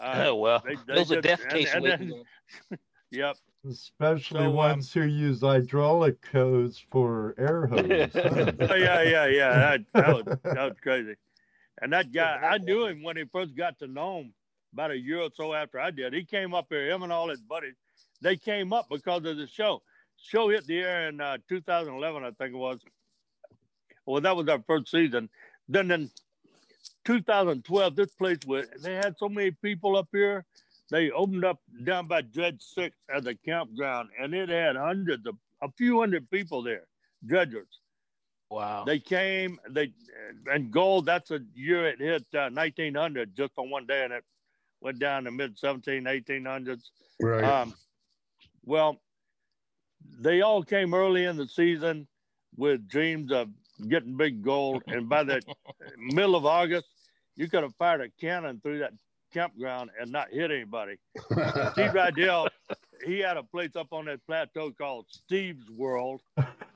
Uh, 0.00 0.24
oh 0.28 0.36
well, 0.36 0.62
they- 0.64 0.74
they 0.86 0.94
those 0.94 1.12
are 1.12 1.20
death 1.20 1.42
and- 1.42 1.50
case 1.52 1.72
and 1.74 1.84
waiting. 1.84 2.24
then- 2.70 2.78
Yep. 3.10 3.36
Especially 3.66 4.44
So, 4.44 4.46
um, 4.46 4.54
ones 4.54 4.92
who 4.92 5.02
use 5.02 5.40
hydraulic 5.40 6.24
hose 6.32 6.82
for 6.90 7.34
air 7.38 7.66
hose. 7.70 8.10
huh? 8.14 8.52
Oh, 8.70 8.74
yeah, 8.74 9.02
yeah, 9.02 9.26
yeah. 9.26 9.50
That, 9.58 9.80
that 9.94 10.08
was 10.14 10.24
that 10.44 10.68
was 10.68 10.76
crazy. 10.82 11.16
And 11.80 11.92
that 11.92 12.12
guy, 12.12 12.36
I 12.42 12.58
knew 12.58 12.86
him 12.86 13.02
when 13.02 13.16
he 13.16 13.24
first 13.32 13.56
got 13.56 13.78
to 13.80 13.86
Nome 13.86 14.32
about 14.72 14.90
a 14.90 14.98
year 14.98 15.20
or 15.20 15.30
so 15.34 15.54
after 15.54 15.78
I 15.80 15.90
did. 15.90 16.12
He 16.12 16.24
came 16.24 16.54
up 16.54 16.66
here, 16.70 16.90
him 16.90 17.02
and 17.02 17.12
all 17.12 17.28
his 17.28 17.40
buddies. 17.40 17.74
They 18.20 18.36
came 18.36 18.72
up 18.72 18.88
because 18.90 19.24
of 19.24 19.36
the 19.36 19.46
show. 19.46 19.82
Show 20.16 20.48
hit 20.48 20.66
the 20.66 20.78
air 20.78 21.08
in 21.08 21.20
uh, 21.20 21.38
2011, 21.48 22.24
I 22.24 22.30
think 22.32 22.54
it 22.54 22.58
was. 22.58 22.80
Well, 24.06 24.20
that 24.20 24.36
was 24.36 24.48
our 24.48 24.62
first 24.66 24.90
season. 24.90 25.28
Then 25.68 25.90
in 25.90 26.10
2012, 27.04 27.96
this 27.96 28.10
place 28.12 28.38
was 28.46 28.66
they 28.82 28.94
had 28.94 29.16
so 29.18 29.28
many 29.28 29.50
people 29.50 29.96
up 29.96 30.08
here. 30.12 30.44
They 30.90 31.10
opened 31.10 31.44
up 31.44 31.60
down 31.84 32.06
by 32.06 32.22
Dredge 32.22 32.62
Six 32.62 32.96
as 33.14 33.26
a 33.26 33.34
campground, 33.34 34.08
and 34.18 34.34
it 34.34 34.48
had 34.48 34.76
hundreds 34.76 35.26
of 35.26 35.36
a 35.62 35.68
few 35.76 36.00
hundred 36.00 36.30
people 36.30 36.62
there, 36.62 36.86
dredgers. 37.26 37.80
Wow. 38.50 38.84
They 38.86 38.98
came, 38.98 39.58
they 39.68 39.92
and 40.46 40.70
gold. 40.70 41.04
That's 41.04 41.30
a 41.30 41.40
year 41.54 41.86
it 41.86 42.00
hit 42.00 42.24
uh, 42.34 42.48
1900 42.50 43.36
just 43.36 43.52
on 43.58 43.68
one 43.70 43.86
day, 43.86 44.04
and 44.04 44.12
it 44.12 44.24
went 44.80 44.98
down 44.98 45.24
to 45.24 45.30
mid 45.30 45.58
17, 45.58 46.04
1800s. 46.04 46.82
right. 47.20 47.44
Um, 47.44 47.74
well, 48.64 49.00
they 50.18 50.40
all 50.40 50.62
came 50.62 50.94
early 50.94 51.24
in 51.24 51.36
the 51.36 51.48
season 51.48 52.06
with 52.56 52.88
dreams 52.88 53.30
of 53.30 53.48
getting 53.88 54.16
big 54.16 54.42
gold, 54.42 54.82
and 54.86 55.08
by 55.08 55.24
the 55.24 55.42
middle 55.98 56.34
of 56.34 56.46
August, 56.46 56.86
you 57.36 57.48
could 57.48 57.62
have 57.62 57.74
fired 57.76 58.00
a 58.00 58.08
cannon 58.20 58.60
through 58.62 58.78
that 58.78 58.92
campground 59.32 59.90
and 60.00 60.10
not 60.10 60.30
hit 60.30 60.50
anybody. 60.50 60.96
Steve 61.16 61.92
Rydell, 61.92 62.48
he 63.04 63.18
had 63.18 63.36
a 63.36 63.42
place 63.42 63.76
up 63.76 63.88
on 63.92 64.06
that 64.06 64.24
plateau 64.26 64.70
called 64.70 65.06
Steve's 65.08 65.68
World, 65.70 66.20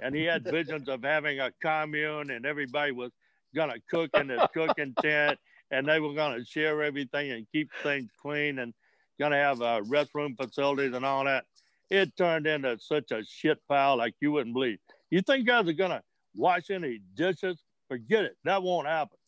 and 0.01 0.15
he 0.15 0.25
had 0.25 0.45
visions 0.45 0.89
of 0.89 1.03
having 1.03 1.41
a 1.41 1.51
commune, 1.63 2.31
and 2.31 2.47
everybody 2.47 2.93
was 2.93 3.13
gonna 3.55 3.77
cook 3.91 4.11
in 4.15 4.29
his 4.29 4.41
cooking 4.55 4.95
tent, 5.03 5.39
and 5.71 5.87
they 5.87 6.01
were 6.01 6.15
gonna 6.15 6.45
share 6.45 6.83
everything 6.83 7.33
and 7.33 7.47
keep 7.53 7.71
things 7.83 8.11
clean, 8.21 8.59
and 8.59 8.75
gonna 9.19 9.37
have 9.37 9.63
uh, 9.63 9.81
restroom 9.83 10.37
facilities 10.37 10.95
and 10.95 11.05
all 11.05 11.25
that. 11.25 11.45
It 11.91 12.17
turned 12.17 12.47
into 12.47 12.79
such 12.81 13.11
a 13.11 13.23
shit 13.25 13.59
pile 13.69 13.97
like 13.97 14.15
you 14.21 14.33
wouldn't 14.33 14.55
believe. 14.55 14.79
You 15.11 15.21
think 15.21 15.47
guys 15.47 15.69
are 15.69 15.73
gonna 15.73 16.03
wash 16.35 16.71
any 16.71 17.01
dishes? 17.15 17.63
Forget 17.89 18.25
it. 18.25 18.37
That 18.45 18.63
won't 18.63 18.87
happen. 18.87 19.19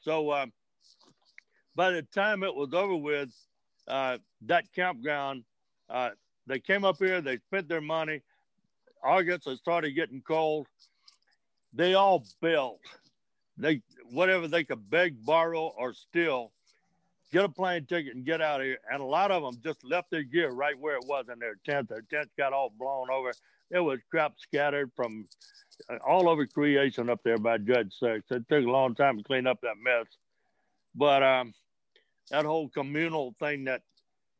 So 0.00 0.32
um, 0.32 0.52
by 1.74 1.90
the 1.90 2.02
time 2.02 2.42
it 2.42 2.54
was 2.54 2.72
over 2.72 2.96
with, 2.96 3.30
uh, 3.88 4.18
that 4.42 4.72
campground, 4.72 5.44
uh, 5.90 6.10
they 6.46 6.58
came 6.58 6.84
up 6.84 6.98
here, 6.98 7.20
they 7.20 7.38
spent 7.38 7.68
their 7.68 7.80
money. 7.80 8.22
August, 9.02 9.46
it 9.46 9.58
started 9.58 9.92
getting 9.92 10.22
cold. 10.22 10.66
They 11.72 11.94
all 11.94 12.24
built. 12.40 12.80
They 13.56 13.82
whatever 14.10 14.48
they 14.48 14.64
could 14.64 14.88
beg, 14.90 15.24
borrow, 15.24 15.72
or 15.76 15.92
steal, 15.92 16.52
get 17.32 17.44
a 17.44 17.48
plane 17.48 17.86
ticket 17.86 18.14
and 18.14 18.24
get 18.24 18.40
out 18.40 18.60
of 18.60 18.66
here. 18.66 18.78
And 18.90 19.00
a 19.00 19.06
lot 19.06 19.30
of 19.30 19.42
them 19.42 19.60
just 19.62 19.84
left 19.84 20.10
their 20.10 20.22
gear 20.22 20.50
right 20.50 20.78
where 20.78 20.96
it 20.96 21.04
was 21.06 21.26
in 21.32 21.38
their 21.38 21.56
tent. 21.64 21.88
Their 21.88 22.02
tents 22.10 22.32
got 22.38 22.52
all 22.52 22.72
blown 22.78 23.10
over. 23.10 23.32
There 23.70 23.82
was 23.82 24.00
crap 24.10 24.34
scattered 24.38 24.90
from 24.94 25.26
uh, 25.88 25.96
all 26.06 26.28
over 26.28 26.46
creation 26.46 27.10
up 27.10 27.20
there 27.24 27.38
by 27.38 27.58
Dredge 27.58 27.92
Six. 27.98 28.30
It 28.30 28.48
took 28.48 28.64
a 28.64 28.70
long 28.70 28.94
time 28.94 29.18
to 29.18 29.24
clean 29.24 29.46
up 29.46 29.60
that 29.62 29.76
mess. 29.82 30.06
But 30.94 31.22
um, 31.22 31.54
that 32.30 32.44
whole 32.44 32.68
communal 32.68 33.34
thing 33.38 33.64
that 33.64 33.82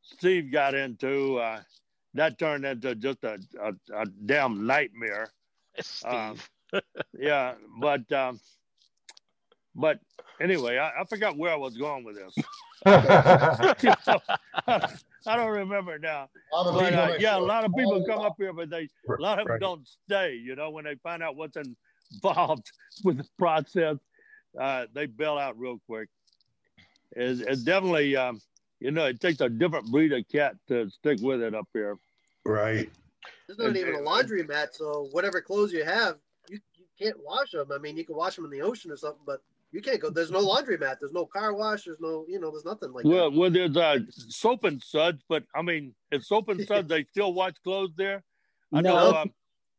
Steve 0.03 0.51
got 0.53 0.75
into, 0.75 1.39
uh, 1.39 1.61
that 2.15 2.39
turned 2.39 2.65
into 2.65 2.95
just 2.95 3.25
a, 3.25 3.39
a, 3.61 3.73
a 3.95 4.07
damn 4.27 4.67
nightmare. 4.67 5.29
Steve. 5.81 6.13
Um, 6.13 6.37
yeah, 7.19 7.55
but 7.81 8.11
um, 8.13 8.41
but 9.75 10.01
anyway, 10.41 10.79
I, 10.79 11.01
I 11.01 11.05
forgot 11.05 11.37
where 11.37 11.53
I 11.53 11.57
was 11.57 11.77
going 11.77 12.05
with 12.05 12.17
this. 12.17 12.35
I 15.27 15.37
don't 15.37 15.51
remember 15.51 15.99
now. 15.99 16.29
All 16.53 16.73
But 16.73 16.93
uh, 16.95 17.15
yeah, 17.19 17.37
a 17.37 17.41
lot 17.41 17.65
of 17.65 17.73
people 17.77 18.05
come 18.07 18.21
up 18.21 18.35
here, 18.39 18.53
but 18.53 18.69
they 18.71 18.89
a 19.09 19.21
lot 19.21 19.39
of 19.39 19.47
them 19.47 19.53
Right. 19.55 19.61
don't 19.61 19.87
stay. 20.07 20.35
You 20.35 20.55
know, 20.55 20.71
when 20.71 20.85
they 20.85 20.97
find 20.97 21.23
out 21.23 21.37
what's 21.37 21.57
involved 22.13 22.71
with 23.05 23.19
the 23.19 23.27
process, 23.39 23.97
uh, 24.61 24.87
they 24.93 25.07
bail 25.07 25.39
out 25.39 25.59
real 25.59 25.81
quick. 25.87 26.09
It's, 27.17 27.41
it's 27.41 27.63
definitely, 27.63 28.17
um, 28.17 28.41
you 28.81 28.91
know, 28.91 29.07
it 29.07 29.21
takes 29.21 29.41
a 29.41 29.49
different 29.49 29.91
breed 29.91 30.13
of 30.13 30.25
cat 30.31 30.57
to 30.69 30.89
stick 30.91 31.19
with 31.21 31.43
it 31.43 31.55
up 31.55 31.69
here. 31.73 31.97
Right. 32.45 32.91
There's 33.47 33.59
not 33.59 33.69
And- 33.69 33.77
even 33.77 33.95
a 33.95 33.97
and- 33.99 34.07
laundry 34.07 34.43
mat, 34.45 34.75
so 34.75 35.09
whatever 35.13 35.41
clothes 35.41 35.73
you 35.73 35.85
have, 35.85 36.17
you, 36.49 36.59
you 36.77 36.85
can't 36.99 37.17
wash 37.25 37.53
them. 37.53 37.71
I 37.73 37.79
mean, 37.79 37.97
you 37.97 38.05
can 38.05 38.17
wash 38.17 38.37
them 38.37 38.45
in 38.45 38.51
the 38.51 38.63
ocean 38.63 38.91
or 38.91 38.97
something, 38.97 39.23
but 39.27 39.41
you 39.73 39.81
can't 39.81 40.01
go. 40.01 40.11
There's 40.11 40.31
no 40.31 40.41
laundry 40.41 40.77
mat. 40.79 40.99
There's 41.01 41.13
no 41.13 41.27
car 41.27 41.55
wash. 41.55 41.85
There's 41.85 42.01
no, 42.01 42.25
you 42.29 42.39
know, 42.41 42.51
there's 42.51 42.65
nothing 42.65 42.93
like 42.93 43.05
Well, 43.05 43.31
that. 43.31 43.37
well, 43.39 43.51
there's 43.51 43.77
uh, 43.77 43.99
soap 44.11 44.65
and 44.65 44.83
suds, 44.83 45.23
but 45.29 45.45
I 45.55 45.63
mean, 45.63 45.95
it's 46.11 46.29
soap 46.29 46.49
and 46.49 46.61
suds. 46.67 46.89
they 46.89 47.05
still 47.05 47.33
wash 47.33 47.55
clothes 47.65 47.91
there. 47.97 48.23
I 48.73 48.81
know. 48.83 48.95
No. 49.11 49.17
Um, 49.19 49.33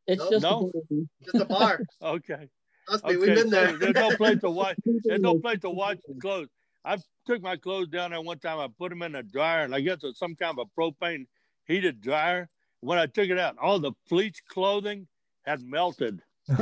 It's 0.08 0.22
No, 0.24 0.30
just 0.30 0.44
no. 0.44 0.72
a- 0.92 1.26
Just 1.26 1.36
a 1.44 1.46
bar. 1.46 1.82
okay. 2.02 2.50
Trust 2.88 3.04
me, 3.06 3.10
Okay. 3.12 3.18
we've 3.18 3.36
been 3.36 3.50
so 3.50 3.56
there. 3.56 3.78
there's 3.78 3.96
no 3.96 4.16
place 4.18 4.40
to 4.42 4.50
wash. 4.62 4.76
There's 5.04 5.22
no 5.22 5.40
place 5.40 5.60
to 5.62 5.70
wash 5.70 5.98
clothes. 6.22 6.50
I 6.86 6.98
took 7.26 7.42
my 7.42 7.58
clothes 7.58 7.88
down 7.88 8.12
there 8.12 8.22
one 8.22 8.40
time. 8.40 8.60
I 8.60 8.68
put 8.78 8.90
them 8.90 9.02
in 9.02 9.16
a 9.16 9.24
dryer, 9.24 9.64
and 9.64 9.74
I 9.74 9.82
guess 9.82 10.04
it's 10.04 10.20
some 10.20 10.36
kind 10.36 10.58
of 10.58 10.68
a 10.68 10.80
propane 10.80 11.26
heated 11.66 12.00
dryer. 12.02 12.48
When 12.82 13.00
I 13.00 13.08
took 13.08 13.30
it 13.30 13.40
out, 13.40 13.58
all 13.60 13.80
the 13.80 13.94
fleece 14.08 14.42
clothing 14.48 15.08
had 15.44 15.62
melted. 15.64 16.22
hey, 16.48 16.60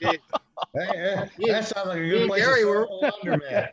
hey, 0.00 1.28
that 1.46 1.66
sounds 1.66 1.88
like 1.88 1.98
a 1.98 2.08
good 2.08 2.22
and 2.22 2.28
place 2.30 2.42
Gary 2.42 2.60
to 2.60 2.66
were- 2.66 2.86
throw 2.86 3.00
a 3.00 3.12
laundromat. 3.12 3.68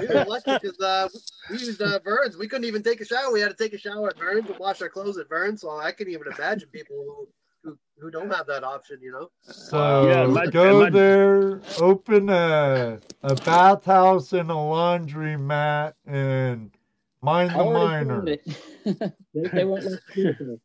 we 0.00 0.06
were 0.06 0.24
lucky 0.24 0.52
because 0.62 0.80
uh, 0.80 1.08
we 1.50 1.58
used 1.58 1.82
uh, 1.82 1.98
Vern's. 2.02 2.38
We 2.38 2.48
couldn't 2.48 2.66
even 2.66 2.82
take 2.82 3.00
a 3.00 3.04
shower. 3.04 3.32
We 3.32 3.40
had 3.40 3.50
to 3.50 3.56
take 3.62 3.74
a 3.74 3.78
shower 3.78 4.08
at 4.08 4.18
Vern's 4.18 4.48
and 4.48 4.58
wash 4.58 4.80
our 4.80 4.88
clothes 4.88 5.18
at 5.18 5.28
Vern's. 5.28 5.60
So 5.60 5.70
I 5.78 5.92
can 5.92 6.08
even 6.08 6.26
imagine 6.34 6.68
people 6.72 6.96
who, 6.96 7.28
who, 7.62 7.78
who 7.98 8.10
don't 8.10 8.30
have 8.30 8.46
that 8.46 8.64
option, 8.64 8.98
you 9.02 9.12
know? 9.12 9.30
So 9.42 10.08
Yeah, 10.08 10.26
my- 10.26 10.46
go 10.46 10.80
my- 10.80 10.90
there, 10.90 11.60
open 11.76 12.28
a 12.30 13.00
a 13.22 13.34
bathhouse 13.34 14.32
and 14.32 14.50
a 14.50 14.54
laundry 14.54 15.36
mat, 15.36 15.94
and 16.06 16.70
mind 17.20 17.50
the 17.50 17.56
already 17.56 18.04
minor. 18.06 18.16
found 18.16 18.28
it. 18.28 19.14
they, 19.34 19.48
they 19.52 19.64
won't 19.64 19.84
let 19.84 20.00
you. 20.16 20.60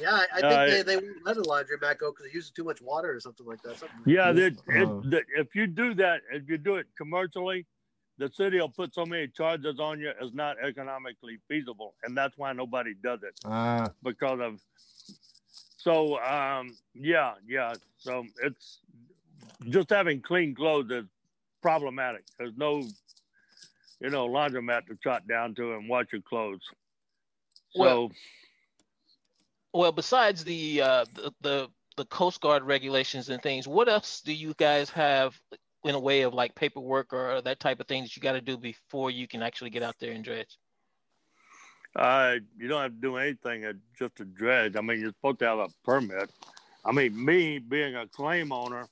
Yeah, 0.00 0.12
I, 0.12 0.26
I 0.34 0.40
think 0.40 0.44
I- 0.52 0.66
they, 0.66 0.82
they 0.82 0.96
won't 0.96 1.24
let 1.24 1.36
a 1.38 1.42
laundromat 1.42 1.98
go 1.98 2.10
because 2.12 2.26
it 2.26 2.34
uses 2.34 2.50
too 2.50 2.64
much 2.64 2.80
water 2.82 3.10
or 3.14 3.20
something 3.20 3.46
like 3.46 3.62
that. 3.62 3.78
Something 3.78 3.98
Yeah, 4.06 4.32
that, 4.32 4.56
Oh. 4.76 5.02
it, 5.10 5.24
if 5.36 5.54
you 5.54 5.66
do 5.66 5.94
that, 5.94 6.20
if 6.32 6.48
you 6.48 6.58
do 6.58 6.76
it 6.76 6.86
commercially, 6.96 7.66
the 8.18 8.28
city 8.34 8.58
will 8.60 8.68
put 8.68 8.92
so 8.94 9.06
many 9.06 9.28
charges 9.28 9.78
on 9.80 10.00
you 10.00 10.10
it's 10.20 10.34
not 10.34 10.56
economically 10.62 11.38
feasible, 11.48 11.94
and 12.04 12.16
that's 12.16 12.36
why 12.36 12.52
nobody 12.52 12.92
does 13.02 13.20
it 13.22 13.38
Ah, 13.44 13.88
because 14.02 14.40
of. 14.40 14.60
So 15.78 16.18
um, 16.22 16.76
yeah, 16.94 17.34
yeah. 17.46 17.72
So 17.98 18.26
it's 18.42 18.80
just 19.68 19.90
having 19.90 20.20
clean 20.20 20.54
clothes 20.54 20.90
is 20.90 21.04
problematic. 21.62 22.24
There's 22.38 22.56
no, 22.56 22.82
you 24.00 24.10
know, 24.10 24.28
laundromat 24.28 24.86
to 24.88 24.96
trot 24.96 25.26
down 25.26 25.54
to 25.54 25.74
and 25.74 25.88
wash 25.88 26.06
your 26.12 26.22
clothes. 26.22 26.60
So 27.74 27.80
Well- 27.80 28.12
Well, 29.72 29.92
besides 29.92 30.44
the, 30.44 30.82
uh, 30.82 31.04
the 31.14 31.32
the 31.40 31.68
the 31.96 32.04
Coast 32.06 32.40
Guard 32.40 32.62
regulations 32.62 33.28
and 33.28 33.42
things, 33.42 33.66
what 33.66 33.88
else 33.88 34.20
do 34.20 34.32
you 34.32 34.54
guys 34.54 34.88
have 34.90 35.40
in 35.84 35.94
a 35.94 36.00
way 36.00 36.22
of 36.22 36.32
like 36.34 36.54
paperwork 36.54 37.12
or 37.12 37.40
that 37.42 37.58
type 37.60 37.80
of 37.80 37.86
thing 37.88 38.02
that 38.02 38.14
you 38.16 38.22
got 38.22 38.32
to 38.32 38.40
do 38.40 38.56
before 38.56 39.10
you 39.10 39.26
can 39.26 39.42
actually 39.42 39.70
get 39.70 39.82
out 39.82 39.96
there 39.98 40.12
and 40.12 40.24
dredge? 40.24 40.56
Uh, 41.96 42.36
you 42.56 42.68
don't 42.68 42.82
have 42.82 42.92
to 42.92 43.00
do 43.00 43.16
anything 43.16 43.64
uh, 43.64 43.72
just 43.98 44.16
to 44.16 44.24
dredge. 44.24 44.76
I 44.76 44.80
mean, 44.80 45.00
you're 45.00 45.10
supposed 45.10 45.40
to 45.40 45.46
have 45.46 45.58
a 45.58 45.68
permit. 45.84 46.30
I 46.84 46.92
mean, 46.92 47.24
me 47.24 47.58
being 47.58 47.96
a 47.96 48.06
claim 48.06 48.52
owner, 48.52 48.88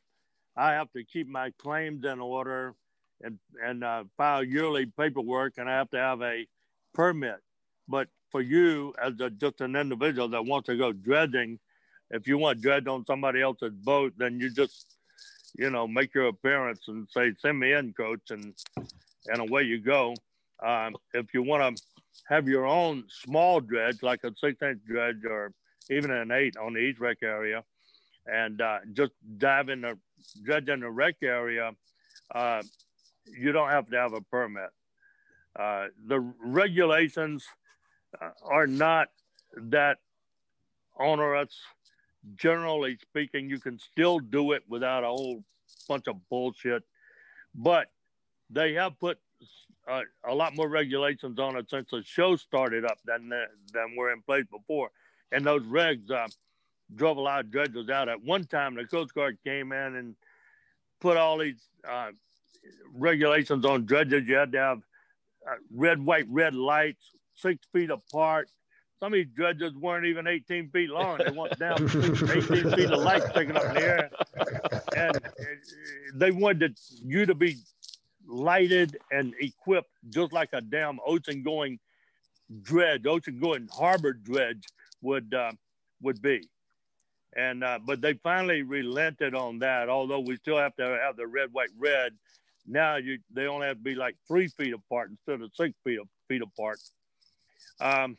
I 0.56 0.72
have 0.72 0.90
to 0.92 1.04
keep 1.04 1.28
my 1.28 1.52
claims 1.58 2.04
in 2.04 2.20
order 2.20 2.74
and 3.22 3.38
and 3.62 3.84
uh, 3.84 4.04
file 4.16 4.44
yearly 4.44 4.86
paperwork, 4.86 5.54
and 5.58 5.68
I 5.68 5.76
have 5.76 5.90
to 5.90 5.98
have 5.98 6.22
a 6.22 6.46
permit. 6.94 7.40
But 7.88 8.08
for 8.30 8.42
you 8.42 8.94
as 9.02 9.14
a, 9.20 9.30
just 9.30 9.60
an 9.60 9.76
individual 9.76 10.28
that 10.28 10.44
wants 10.44 10.66
to 10.66 10.76
go 10.76 10.92
dredging, 10.92 11.58
if 12.10 12.26
you 12.26 12.38
want 12.38 12.58
to 12.58 12.62
dredge 12.62 12.86
on 12.86 13.06
somebody 13.06 13.40
else's 13.40 13.72
boat, 13.72 14.12
then 14.16 14.40
you 14.40 14.50
just, 14.50 14.96
you 15.58 15.70
know, 15.70 15.86
make 15.86 16.14
your 16.14 16.26
appearance 16.26 16.88
and 16.88 17.08
say, 17.10 17.32
"Send 17.38 17.58
me 17.58 17.72
in, 17.72 17.92
coach," 17.92 18.30
and 18.30 18.54
and 19.28 19.40
away 19.40 19.62
you 19.62 19.78
go. 19.78 20.14
Um, 20.64 20.96
if 21.14 21.34
you 21.34 21.42
want 21.42 21.76
to 21.76 21.82
have 22.28 22.48
your 22.48 22.66
own 22.66 23.04
small 23.08 23.60
dredge, 23.60 24.02
like 24.02 24.24
a 24.24 24.32
six-inch 24.36 24.80
dredge 24.86 25.24
or 25.24 25.52
even 25.90 26.10
an 26.10 26.30
eight 26.32 26.56
on 26.56 26.72
the 26.72 26.80
East 26.80 26.98
Rec 26.98 27.18
area, 27.22 27.62
and 28.26 28.60
uh, 28.60 28.78
just 28.92 29.12
dive 29.38 29.68
in 29.68 29.80
the 29.82 29.98
dredge 30.42 30.68
in 30.68 30.80
the 30.80 30.90
wreck 30.90 31.16
area, 31.22 31.72
uh, 32.34 32.62
you 33.26 33.52
don't 33.52 33.70
have 33.70 33.88
to 33.90 33.96
have 33.96 34.12
a 34.12 34.20
permit. 34.20 34.70
Uh, 35.58 35.86
the 36.06 36.20
regulations 36.40 37.44
uh, 38.20 38.30
are 38.44 38.66
not 38.66 39.08
that 39.56 39.98
onerous. 40.98 41.54
Generally 42.34 42.98
speaking, 43.02 43.48
you 43.48 43.60
can 43.60 43.78
still 43.78 44.18
do 44.18 44.52
it 44.52 44.62
without 44.68 45.04
a 45.04 45.08
whole 45.08 45.44
bunch 45.88 46.08
of 46.08 46.16
bullshit, 46.28 46.82
but 47.54 47.86
they 48.50 48.74
have 48.74 48.98
put 48.98 49.18
uh, 49.88 50.02
a 50.24 50.34
lot 50.34 50.56
more 50.56 50.68
regulations 50.68 51.38
on 51.38 51.56
it 51.56 51.70
since 51.70 51.90
the 51.90 52.02
show 52.04 52.36
started 52.36 52.84
up 52.84 52.98
than 53.04 53.30
than 53.72 53.96
were 53.96 54.12
in 54.12 54.22
place 54.22 54.44
before. 54.50 54.90
And 55.32 55.44
those 55.44 55.62
regs 55.62 56.10
uh, 56.10 56.28
drove 56.94 57.16
a 57.16 57.20
lot 57.20 57.40
of 57.40 57.50
dredges 57.50 57.88
out. 57.88 58.08
At 58.08 58.22
one 58.22 58.44
time, 58.44 58.74
the 58.74 58.84
Coast 58.84 59.14
Guard 59.14 59.38
came 59.44 59.72
in 59.72 59.96
and 59.96 60.14
put 61.00 61.16
all 61.16 61.38
these 61.38 61.68
uh, 61.88 62.10
regulations 62.94 63.64
on 63.64 63.86
dredges. 63.86 64.26
You 64.28 64.36
had 64.36 64.52
to 64.52 64.58
have 64.58 64.78
uh, 65.48 65.54
red, 65.74 66.04
white, 66.04 66.26
red 66.28 66.54
lights, 66.54 67.10
six 67.34 67.66
feet 67.72 67.90
apart. 67.90 68.48
Some 68.98 69.12
of 69.12 69.18
these 69.18 69.28
dredges 69.34 69.74
weren't 69.74 70.06
even 70.06 70.26
18 70.26 70.70
feet 70.70 70.88
long. 70.88 71.18
They 71.18 71.30
went 71.30 71.58
down 71.58 71.82
18 71.84 72.14
feet 72.14 72.90
of 72.90 73.02
light 73.02 73.22
sticking 73.30 73.54
up 73.54 73.64
in 73.64 73.74
the 73.74 73.82
air. 73.82 74.10
And 74.96 75.20
they 76.14 76.30
wanted 76.30 76.78
you 77.04 77.26
to 77.26 77.34
be 77.34 77.58
lighted 78.26 78.98
and 79.10 79.34
equipped 79.40 79.90
just 80.10 80.32
like 80.32 80.50
a 80.52 80.60
damn 80.60 80.98
ocean 81.06 81.42
going 81.42 81.78
dredge, 82.62 83.06
ocean 83.06 83.38
going 83.40 83.68
harbor 83.72 84.12
dredge 84.12 84.64
would 85.02 85.32
uh, 85.34 85.52
would 86.02 86.20
be. 86.20 86.42
And 87.36 87.62
uh, 87.62 87.78
but 87.84 88.00
they 88.00 88.14
finally 88.14 88.62
relented 88.62 89.34
on 89.34 89.58
that. 89.60 89.88
Although 89.88 90.20
we 90.20 90.36
still 90.36 90.58
have 90.58 90.74
to 90.76 90.98
have 91.02 91.16
the 91.16 91.26
red, 91.26 91.52
white, 91.52 91.70
red. 91.78 92.12
Now 92.66 92.96
you 92.96 93.18
they 93.30 93.46
only 93.46 93.66
have 93.66 93.76
to 93.76 93.82
be 93.82 93.94
like 93.94 94.16
three 94.26 94.48
feet 94.48 94.74
apart 94.74 95.10
instead 95.10 95.42
of 95.42 95.50
six 95.54 95.74
feet 95.84 96.00
feet 96.28 96.42
apart. 96.42 96.80
Um, 97.80 98.16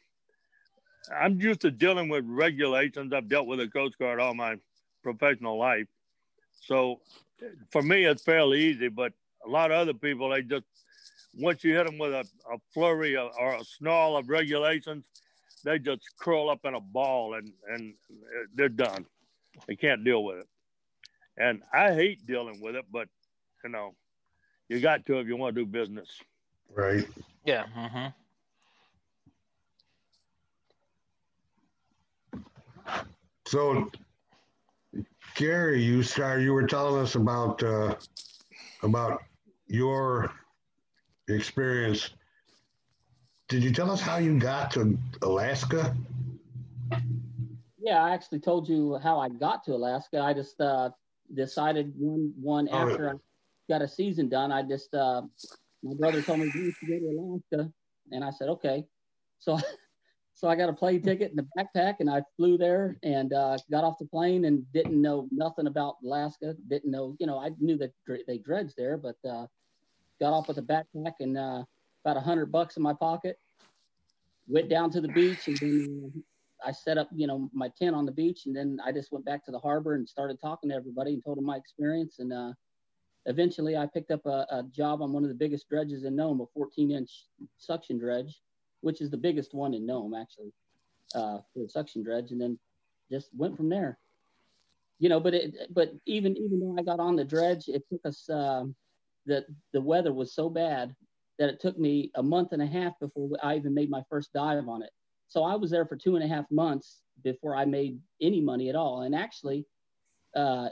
I'm 1.15 1.39
used 1.41 1.61
to 1.61 1.71
dealing 1.71 2.09
with 2.09 2.25
regulations. 2.27 3.13
I've 3.13 3.29
dealt 3.29 3.47
with 3.47 3.59
the 3.59 3.67
Coast 3.67 3.97
Guard 3.97 4.19
all 4.19 4.33
my 4.33 4.55
professional 5.03 5.57
life, 5.57 5.87
so 6.61 6.99
for 7.71 7.81
me 7.81 8.05
it's 8.05 8.23
fairly 8.23 8.61
easy. 8.61 8.87
But 8.89 9.13
a 9.45 9.49
lot 9.49 9.71
of 9.71 9.77
other 9.77 9.93
people, 9.93 10.29
they 10.29 10.41
just 10.41 10.65
once 11.37 11.63
you 11.63 11.75
hit 11.75 11.85
them 11.85 11.97
with 11.97 12.13
a, 12.13 12.25
a 12.51 12.57
flurry 12.73 13.15
of, 13.15 13.31
or 13.39 13.55
a 13.55 13.63
snarl 13.63 14.17
of 14.17 14.29
regulations, 14.29 15.05
they 15.63 15.77
just 15.79 16.01
curl 16.19 16.49
up 16.49 16.65
in 16.65 16.73
a 16.73 16.79
ball 16.79 17.35
and 17.35 17.51
and 17.69 17.93
they're 18.53 18.69
done. 18.69 19.05
They 19.67 19.75
can't 19.75 20.03
deal 20.03 20.23
with 20.23 20.39
it, 20.39 20.47
and 21.37 21.61
I 21.73 21.93
hate 21.93 22.25
dealing 22.25 22.61
with 22.61 22.75
it, 22.75 22.85
but 22.91 23.07
you 23.63 23.69
know, 23.69 23.95
you 24.69 24.79
got 24.79 25.05
to 25.07 25.19
if 25.19 25.27
you 25.27 25.35
want 25.37 25.55
to 25.55 25.61
do 25.61 25.65
business. 25.65 26.09
Right. 26.73 27.07
Yeah. 27.45 27.65
Mm-hmm. 27.75 28.07
So, 33.47 33.89
Gary, 35.35 35.81
you 35.81 36.03
started. 36.03 36.43
You 36.43 36.53
were 36.53 36.67
telling 36.67 37.01
us 37.01 37.15
about 37.15 37.63
uh, 37.63 37.95
about 38.83 39.23
your 39.67 40.31
experience. 41.27 42.11
Did 43.49 43.63
you 43.63 43.71
tell 43.71 43.89
us 43.91 44.01
how 44.01 44.17
you 44.17 44.37
got 44.39 44.71
to 44.71 44.97
Alaska? 45.21 45.95
Yeah, 47.79 48.03
I 48.03 48.11
actually 48.11 48.39
told 48.39 48.67
you 48.67 48.97
how 49.01 49.19
I 49.19 49.29
got 49.29 49.63
to 49.65 49.73
Alaska. 49.73 50.19
I 50.19 50.33
just 50.33 50.59
uh, 50.59 50.89
decided 51.33 51.93
one 51.95 52.33
one 52.39 52.67
Oh, 52.71 52.89
after 52.89 53.09
I 53.09 53.13
got 53.69 53.81
a 53.81 53.87
season 53.87 54.27
done. 54.29 54.51
I 54.51 54.63
just 54.63 54.93
uh, 54.93 55.21
my 55.83 55.93
brother 55.93 56.21
told 56.21 56.39
me 56.39 56.51
you 56.53 56.71
should 56.71 56.89
go 56.89 56.99
to 56.99 57.17
Alaska, 57.17 57.71
and 58.11 58.23
I 58.23 58.31
said 58.31 58.49
okay. 58.49 58.83
So 59.39 59.57
so 60.37 60.47
I 60.47 60.55
got 60.55 60.69
a 60.69 60.73
plane 60.73 61.01
ticket 61.01 61.31
and 61.31 61.39
a 61.39 61.59
backpack, 61.59 61.95
and 61.99 62.07
I 62.07 62.21
flew 62.35 62.59
there 62.59 62.99
and 63.01 63.33
uh, 63.33 63.57
got 63.71 63.83
off 63.83 63.97
the 63.97 64.05
plane 64.05 64.45
and 64.45 64.71
didn't 64.71 65.01
know 65.01 65.27
nothing 65.31 65.65
about 65.65 65.95
Alaska. 66.05 66.53
Didn't 66.69 66.91
know, 66.91 67.15
you 67.19 67.25
know, 67.25 67.39
I 67.39 67.49
knew 67.59 67.75
that 67.79 67.91
they 68.27 68.37
dredged 68.37 68.75
there, 68.77 68.97
but 68.97 69.15
uh, 69.27 69.47
got 70.19 70.33
off 70.33 70.47
with 70.47 70.59
a 70.59 70.61
backpack 70.61 71.13
and 71.21 71.39
uh, 71.39 71.63
about 72.05 72.17
a 72.17 72.19
hundred 72.19 72.51
bucks 72.51 72.77
in 72.77 72.83
my 72.83 72.93
pocket. 72.93 73.39
Went 74.47 74.69
down 74.69 74.91
to 74.91 75.01
the 75.01 75.07
beach 75.07 75.47
and 75.47 75.57
then 75.57 76.13
uh, 76.63 76.67
I 76.69 76.71
set 76.71 76.99
up, 76.99 77.09
you 77.15 77.25
know, 77.25 77.49
my 77.51 77.69
tent 77.69 77.95
on 77.95 78.05
the 78.05 78.11
beach, 78.11 78.45
and 78.45 78.55
then 78.55 78.77
I 78.85 78.91
just 78.91 79.11
went 79.11 79.25
back 79.25 79.43
to 79.45 79.51
the 79.51 79.59
harbor 79.59 79.95
and 79.95 80.07
started 80.07 80.39
talking 80.39 80.69
to 80.69 80.75
everybody 80.75 81.15
and 81.15 81.23
told 81.23 81.39
them 81.39 81.45
my 81.45 81.57
experience. 81.57 82.19
And 82.19 82.31
uh, 82.31 82.53
eventually, 83.25 83.75
I 83.75 83.87
picked 83.87 84.11
up 84.11 84.23
a, 84.27 84.45
a 84.51 84.63
job 84.71 85.01
on 85.01 85.13
one 85.13 85.23
of 85.23 85.29
the 85.29 85.35
biggest 85.35 85.67
dredges 85.67 86.03
in 86.03 86.15
Nome, 86.15 86.41
a 86.41 86.59
14-inch 86.59 87.25
suction 87.57 87.97
dredge, 87.97 88.39
which 88.81 89.01
is 89.01 89.09
the 89.09 89.17
biggest 89.17 89.53
one 89.53 89.73
in 89.73 89.85
Nome 89.85 90.13
actually 90.13 90.51
uh, 91.15 91.39
for 91.53 91.67
suction 91.67 92.03
dredge, 92.03 92.31
and 92.31 92.41
then 92.41 92.59
just 93.11 93.29
went 93.35 93.55
from 93.55 93.69
there. 93.69 93.97
You 94.99 95.09
know, 95.09 95.19
but 95.19 95.33
it, 95.33 95.55
but 95.71 95.93
even 96.05 96.35
even 96.37 96.59
though 96.59 96.75
I 96.77 96.83
got 96.83 96.99
on 96.99 97.15
the 97.15 97.23
dredge, 97.23 97.67
it 97.67 97.83
took 97.89 98.01
us 98.05 98.29
um, 98.29 98.75
the 99.25 99.45
the 99.73 99.81
weather 99.81 100.13
was 100.13 100.33
so 100.33 100.49
bad 100.49 100.95
that 101.37 101.49
it 101.49 101.59
took 101.59 101.77
me 101.77 102.11
a 102.15 102.23
month 102.23 102.51
and 102.51 102.61
a 102.61 102.65
half 102.65 102.93
before 102.99 103.29
I 103.43 103.55
even 103.55 103.73
made 103.73 103.89
my 103.89 104.03
first 104.09 104.33
dive 104.33 104.67
on 104.67 104.81
it. 104.81 104.89
So 105.27 105.43
I 105.43 105.55
was 105.55 105.69
there 105.69 105.85
for 105.85 105.95
two 105.95 106.15
and 106.15 106.25
a 106.25 106.27
half 106.27 106.45
months 106.49 107.01
before 107.23 107.55
I 107.55 107.65
made 107.65 107.99
any 108.21 108.41
money 108.41 108.69
at 108.69 108.75
all. 108.75 109.01
And 109.01 109.13
actually, 109.13 109.65
uh, 110.35 110.69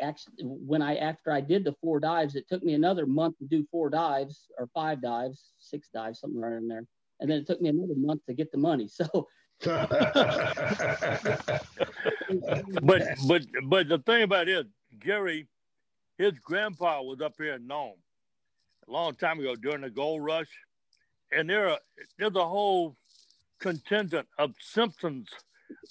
actually, 0.00 0.34
when 0.42 0.82
I 0.82 0.96
after 0.96 1.32
I 1.32 1.40
did 1.40 1.64
the 1.64 1.74
four 1.80 2.00
dives, 2.00 2.34
it 2.34 2.48
took 2.48 2.62
me 2.62 2.74
another 2.74 3.06
month 3.06 3.38
to 3.38 3.46
do 3.46 3.66
four 3.70 3.88
dives 3.88 4.48
or 4.58 4.68
five 4.74 5.00
dives, 5.00 5.52
six 5.58 5.88
dives, 5.88 6.20
something 6.20 6.40
right 6.40 6.52
in 6.52 6.68
there, 6.68 6.84
and 7.20 7.30
then 7.30 7.38
it 7.38 7.46
took 7.46 7.60
me 7.60 7.68
another 7.68 7.94
month 7.96 8.24
to 8.26 8.34
get 8.34 8.52
the 8.52 8.58
money. 8.58 8.88
So 8.88 9.28
But 12.82 13.02
but 13.26 13.42
but 13.64 13.88
the 13.88 13.98
thing 14.06 14.22
about 14.22 14.48
it, 14.48 14.66
Gary, 15.00 15.48
his 16.16 16.32
grandpa 16.38 17.02
was 17.02 17.20
up 17.20 17.34
here 17.38 17.54
in 17.54 17.66
Nome 17.66 17.96
a 18.86 18.92
long 18.92 19.14
time 19.14 19.40
ago 19.40 19.56
during 19.56 19.80
the 19.80 19.90
gold 19.90 20.24
rush, 20.24 20.48
and 21.32 21.50
there 21.50 21.70
are, 21.70 21.78
there's 22.18 22.36
a 22.36 22.46
whole 22.46 22.96
contingent 23.58 24.28
of 24.38 24.54
Simpsons 24.60 25.28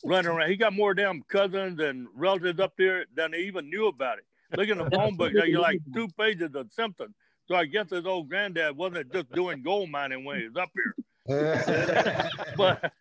running 0.06 0.32
around. 0.32 0.50
He 0.50 0.56
got 0.56 0.74
more 0.74 0.94
damn 0.94 1.22
cousins 1.24 1.80
and 1.80 2.08
relatives 2.16 2.60
up 2.60 2.74
there 2.78 3.06
than 3.16 3.34
he 3.34 3.42
even 3.42 3.70
knew 3.70 3.88
about 3.88 4.20
it. 4.20 4.26
Look 4.58 4.70
in 4.70 4.78
the 4.78 4.90
phone 4.90 5.18
book, 5.18 5.34
they 5.34 5.52
got 5.52 5.62
like 5.62 5.82
two 5.94 6.08
pages 6.18 6.56
of 6.56 6.72
Simpsons. 6.72 7.14
So 7.48 7.56
I 7.56 7.66
guess 7.66 7.90
his 7.90 8.06
old 8.06 8.30
granddad 8.30 8.76
wasn't 8.78 9.12
just 9.12 9.32
doing 9.32 9.62
gold 9.62 9.90
mining 9.90 10.24
when 10.24 10.40
he 10.40 10.48
was 10.48 10.58
up 10.58 10.70
here. 10.74 10.96
But 11.28 12.92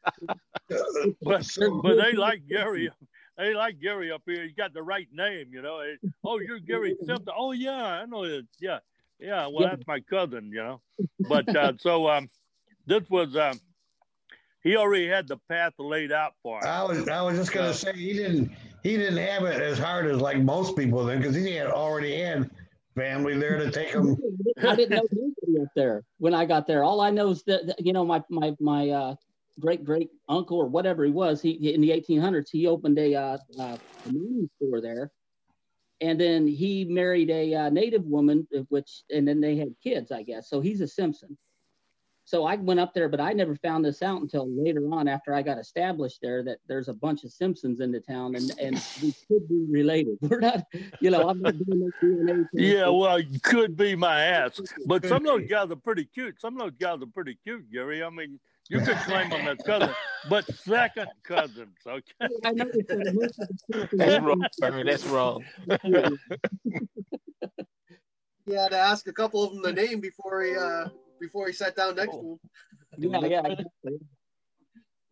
but 1.22 1.56
but 1.82 1.96
they 1.96 2.12
like 2.12 2.46
Gary. 2.48 2.90
They 3.38 3.54
like 3.54 3.80
Gary 3.80 4.10
up 4.10 4.22
here. 4.26 4.42
He's 4.42 4.54
got 4.54 4.72
the 4.72 4.82
right 4.82 5.08
name, 5.12 5.48
you 5.50 5.62
know. 5.62 5.80
It- 5.80 6.00
oh, 6.24 6.38
you're 6.40 6.58
Gary 6.58 6.96
Simpson. 7.04 7.34
Oh 7.36 7.52
yeah, 7.52 8.00
I 8.02 8.06
know 8.06 8.24
it. 8.24 8.46
Yeah, 8.60 8.78
yeah. 9.18 9.46
Well, 9.46 9.68
that's 9.68 9.86
my 9.86 10.00
cousin, 10.00 10.50
you 10.52 10.62
know. 10.62 10.80
But 11.28 11.54
uh, 11.54 11.74
so 11.78 12.08
um, 12.08 12.28
this 12.86 13.08
was 13.10 13.36
um, 13.36 13.60
he 14.62 14.76
already 14.76 15.06
had 15.06 15.28
the 15.28 15.36
path 15.48 15.74
laid 15.78 16.12
out 16.12 16.32
for 16.42 16.58
him. 16.58 16.64
I 16.66 16.82
was 16.82 17.08
I 17.08 17.22
was 17.22 17.36
just 17.38 17.52
gonna 17.52 17.74
say 17.74 17.92
he 17.92 18.14
didn't 18.14 18.50
he 18.82 18.96
didn't 18.96 19.18
have 19.18 19.44
it 19.44 19.60
as 19.60 19.78
hard 19.78 20.06
as 20.06 20.20
like 20.20 20.38
most 20.38 20.76
people 20.76 21.04
then 21.04 21.18
because 21.18 21.36
he 21.36 21.54
had 21.54 21.68
already 21.68 22.18
had 22.20 22.50
family 22.96 23.38
there 23.38 23.58
to 23.58 23.70
take 23.70 23.88
him. 23.94 24.16
I 24.62 24.74
didn't 24.74 24.96
know 24.96 25.06
anybody 25.12 25.62
up 25.62 25.68
there 25.76 26.02
when 26.18 26.34
I 26.34 26.44
got 26.44 26.66
there. 26.66 26.82
All 26.82 27.00
I 27.00 27.10
know 27.10 27.30
is 27.30 27.44
that 27.44 27.66
that, 27.68 27.86
you 27.86 27.92
know 27.92 28.04
my 28.04 28.22
my 28.28 28.56
my 28.58 28.90
uh, 28.90 29.14
great 29.60 29.84
great 29.84 30.10
uncle 30.28 30.58
or 30.58 30.66
whatever 30.66 31.04
he 31.04 31.12
was. 31.12 31.40
He 31.40 31.50
in 31.72 31.80
the 31.80 31.90
1800s 31.90 32.48
he 32.50 32.66
opened 32.66 32.98
a 32.98 33.14
uh, 33.14 33.38
uh, 33.58 33.76
a 34.06 34.12
mining 34.12 34.50
store 34.56 34.80
there, 34.80 35.12
and 36.00 36.20
then 36.20 36.48
he 36.48 36.84
married 36.84 37.30
a 37.30 37.54
uh, 37.54 37.70
native 37.70 38.04
woman, 38.04 38.48
uh, 38.56 38.62
which 38.70 39.02
and 39.10 39.28
then 39.28 39.40
they 39.40 39.56
had 39.56 39.74
kids, 39.82 40.10
I 40.10 40.22
guess. 40.22 40.48
So 40.48 40.60
he's 40.60 40.80
a 40.80 40.88
Simpson. 40.88 41.36
So 42.26 42.44
I 42.44 42.56
went 42.56 42.80
up 42.80 42.92
there, 42.92 43.08
but 43.08 43.20
I 43.20 43.32
never 43.32 43.54
found 43.54 43.84
this 43.84 44.02
out 44.02 44.20
until 44.20 44.48
later 44.50 44.82
on 44.92 45.06
after 45.06 45.32
I 45.32 45.42
got 45.42 45.58
established 45.58 46.18
there 46.20 46.42
that 46.42 46.58
there's 46.66 46.88
a 46.88 46.92
bunch 46.92 47.22
of 47.22 47.30
Simpsons 47.30 47.78
in 47.78 47.92
the 47.92 48.00
town 48.00 48.34
and, 48.34 48.50
and 48.60 48.84
we 49.00 49.14
could 49.28 49.48
be 49.48 49.64
related. 49.70 50.18
We're 50.22 50.40
not, 50.40 50.64
you 51.00 51.10
know, 51.10 51.28
I'm 51.28 51.40
not 51.40 51.56
doing 51.56 51.78
no 51.86 51.90
DNA. 52.02 52.48
Yeah, 52.52 52.88
well, 52.88 53.14
it 53.14 53.40
could 53.44 53.76
be 53.76 53.94
my 53.94 54.20
ass. 54.24 54.60
But 54.86 55.06
some 55.06 55.18
of 55.18 55.38
those 55.38 55.48
guys 55.48 55.70
are 55.70 55.76
pretty 55.76 56.04
cute. 56.04 56.40
Some 56.40 56.54
of 56.54 56.62
those 56.62 56.76
guys 56.80 57.00
are 57.00 57.06
pretty 57.06 57.38
cute, 57.44 57.70
Gary. 57.70 58.02
I 58.02 58.10
mean, 58.10 58.40
You 58.68 58.80
could 58.80 58.96
claim 58.96 59.30
them 59.30 59.46
as 59.46 59.58
cousins, 59.64 59.94
but 60.28 60.52
second 60.52 61.06
cousins. 61.22 61.76
Okay. 61.86 62.12
I 62.44 62.50
noticed 62.50 62.88
that 62.88 63.14
most 63.14 63.40
That's 63.92 64.20
wrong. 64.20 64.42
Bernie, 64.58 64.82
That's 64.82 65.04
wrong. 65.06 65.44
He 68.46 68.54
had 68.54 68.72
to 68.72 68.78
ask 68.78 69.06
a 69.06 69.12
couple 69.12 69.44
of 69.44 69.52
them 69.52 69.62
the 69.62 69.72
name 69.72 70.00
before 70.00 70.42
he 70.42 70.56
uh 70.56 70.88
before 71.20 71.46
he 71.46 71.52
sat 71.52 71.76
down 71.76 71.96
next 71.96 72.14
oh. 72.14 72.20
to 72.20 72.28
him. 72.30 72.38
Yeah, 72.98 73.20
yeah. 73.26 73.54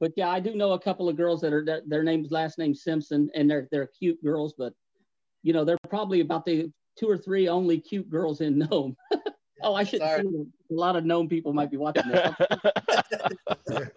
But 0.00 0.12
yeah, 0.16 0.30
I 0.30 0.40
do 0.40 0.54
know 0.54 0.72
a 0.72 0.78
couple 0.78 1.08
of 1.08 1.16
girls 1.16 1.40
that 1.42 1.52
are 1.52 1.64
that 1.66 1.88
their 1.88 2.02
name's 2.02 2.30
last 2.30 2.58
name 2.58 2.74
Simpson, 2.74 3.30
and 3.34 3.50
they're 3.50 3.68
they're 3.70 3.86
cute 3.86 4.22
girls, 4.22 4.54
but 4.56 4.72
you 5.42 5.52
know 5.52 5.64
they're 5.64 5.78
probably 5.88 6.20
about 6.20 6.44
the 6.44 6.72
two 6.98 7.08
or 7.08 7.18
three 7.18 7.48
only 7.48 7.78
cute 7.80 8.08
girls 8.10 8.40
in 8.40 8.58
Nome. 8.58 8.96
oh, 9.62 9.74
I 9.74 9.84
should. 9.84 10.00
Sorry. 10.00 10.22
A 10.22 10.74
lot 10.74 10.96
of 10.96 11.04
Nome 11.04 11.28
people 11.28 11.52
might 11.52 11.70
be 11.70 11.76
watching 11.76 12.08
this. 12.08 12.34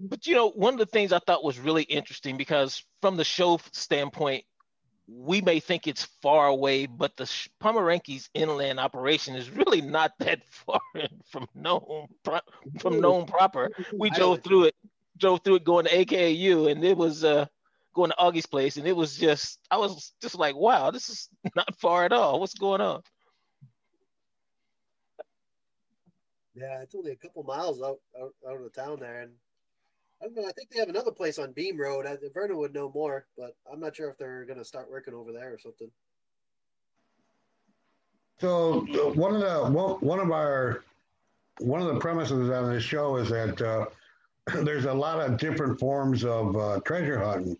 but 0.00 0.26
you 0.26 0.34
know, 0.34 0.50
one 0.50 0.74
of 0.74 0.80
the 0.80 0.86
things 0.86 1.12
I 1.12 1.20
thought 1.20 1.44
was 1.44 1.58
really 1.58 1.84
interesting 1.84 2.36
because 2.36 2.84
from 3.00 3.16
the 3.16 3.24
show 3.24 3.60
standpoint, 3.72 4.44
we 5.06 5.40
may 5.40 5.60
think 5.60 5.86
it's 5.86 6.04
far 6.22 6.46
away, 6.46 6.86
but 6.86 7.16
the 7.16 7.26
Sh- 7.26 7.48
Pomrenke's 7.62 8.30
inland 8.34 8.80
operation 8.80 9.34
is 9.36 9.50
really 9.50 9.80
not 9.80 10.12
that 10.18 10.44
far 10.48 10.80
from 11.30 11.46
Nome, 11.54 12.08
pro- 12.22 12.40
from 12.80 13.00
Nome 13.00 13.26
proper. 13.26 13.70
We 13.98 14.10
drove 14.10 14.42
through 14.42 14.64
it, 14.64 14.74
drove 15.18 15.42
through 15.44 15.56
it 15.56 15.64
going 15.64 15.86
to 15.86 15.92
AKU, 15.92 16.70
and 16.70 16.82
it 16.84 16.96
was 16.96 17.24
uh, 17.24 17.46
going 17.94 18.10
to 18.10 18.16
Augie's 18.16 18.46
place, 18.46 18.76
and 18.76 18.86
it 18.86 18.96
was 18.96 19.16
just, 19.16 19.58
I 19.70 19.76
was 19.76 20.12
just 20.22 20.36
like, 20.36 20.56
wow, 20.56 20.90
this 20.90 21.08
is 21.08 21.28
not 21.56 21.78
far 21.78 22.04
at 22.04 22.12
all. 22.12 22.40
What's 22.40 22.54
going 22.54 22.80
on? 22.80 23.02
Yeah, 26.54 26.82
it's 26.82 26.94
only 26.94 27.12
a 27.12 27.16
couple 27.16 27.42
miles 27.42 27.82
out 27.82 27.98
out, 28.20 28.32
out 28.48 28.56
of 28.56 28.62
the 28.62 28.70
town 28.70 29.00
there, 29.00 29.22
and 29.22 29.32
I 30.22 30.26
don't 30.26 30.36
know. 30.36 30.48
I 30.48 30.52
think 30.52 30.70
they 30.70 30.80
have 30.80 30.88
another 30.88 31.10
place 31.10 31.38
on 31.38 31.52
Beam 31.52 31.78
Road. 31.78 32.06
I, 32.06 32.16
Vernon 32.32 32.56
would 32.56 32.74
know 32.74 32.90
more, 32.94 33.26
but 33.36 33.56
I'm 33.70 33.80
not 33.80 33.96
sure 33.96 34.08
if 34.10 34.18
they're 34.18 34.44
gonna 34.44 34.64
start 34.64 34.90
working 34.90 35.14
over 35.14 35.32
there 35.32 35.52
or 35.52 35.58
something. 35.58 35.90
So 38.40 38.80
one 39.14 39.34
of 39.34 39.40
the 39.40 39.70
one, 39.70 39.94
one 40.00 40.20
of 40.20 40.30
our 40.30 40.82
one 41.58 41.80
of 41.80 41.88
the 41.88 42.00
premises 42.00 42.50
on 42.50 42.72
this 42.72 42.82
show 42.82 43.16
is 43.16 43.28
that 43.30 43.60
uh, 43.60 43.86
there's 44.64 44.86
a 44.86 44.92
lot 44.92 45.20
of 45.20 45.38
different 45.38 45.78
forms 45.78 46.24
of 46.24 46.56
uh, 46.56 46.80
treasure 46.84 47.18
hunting, 47.18 47.56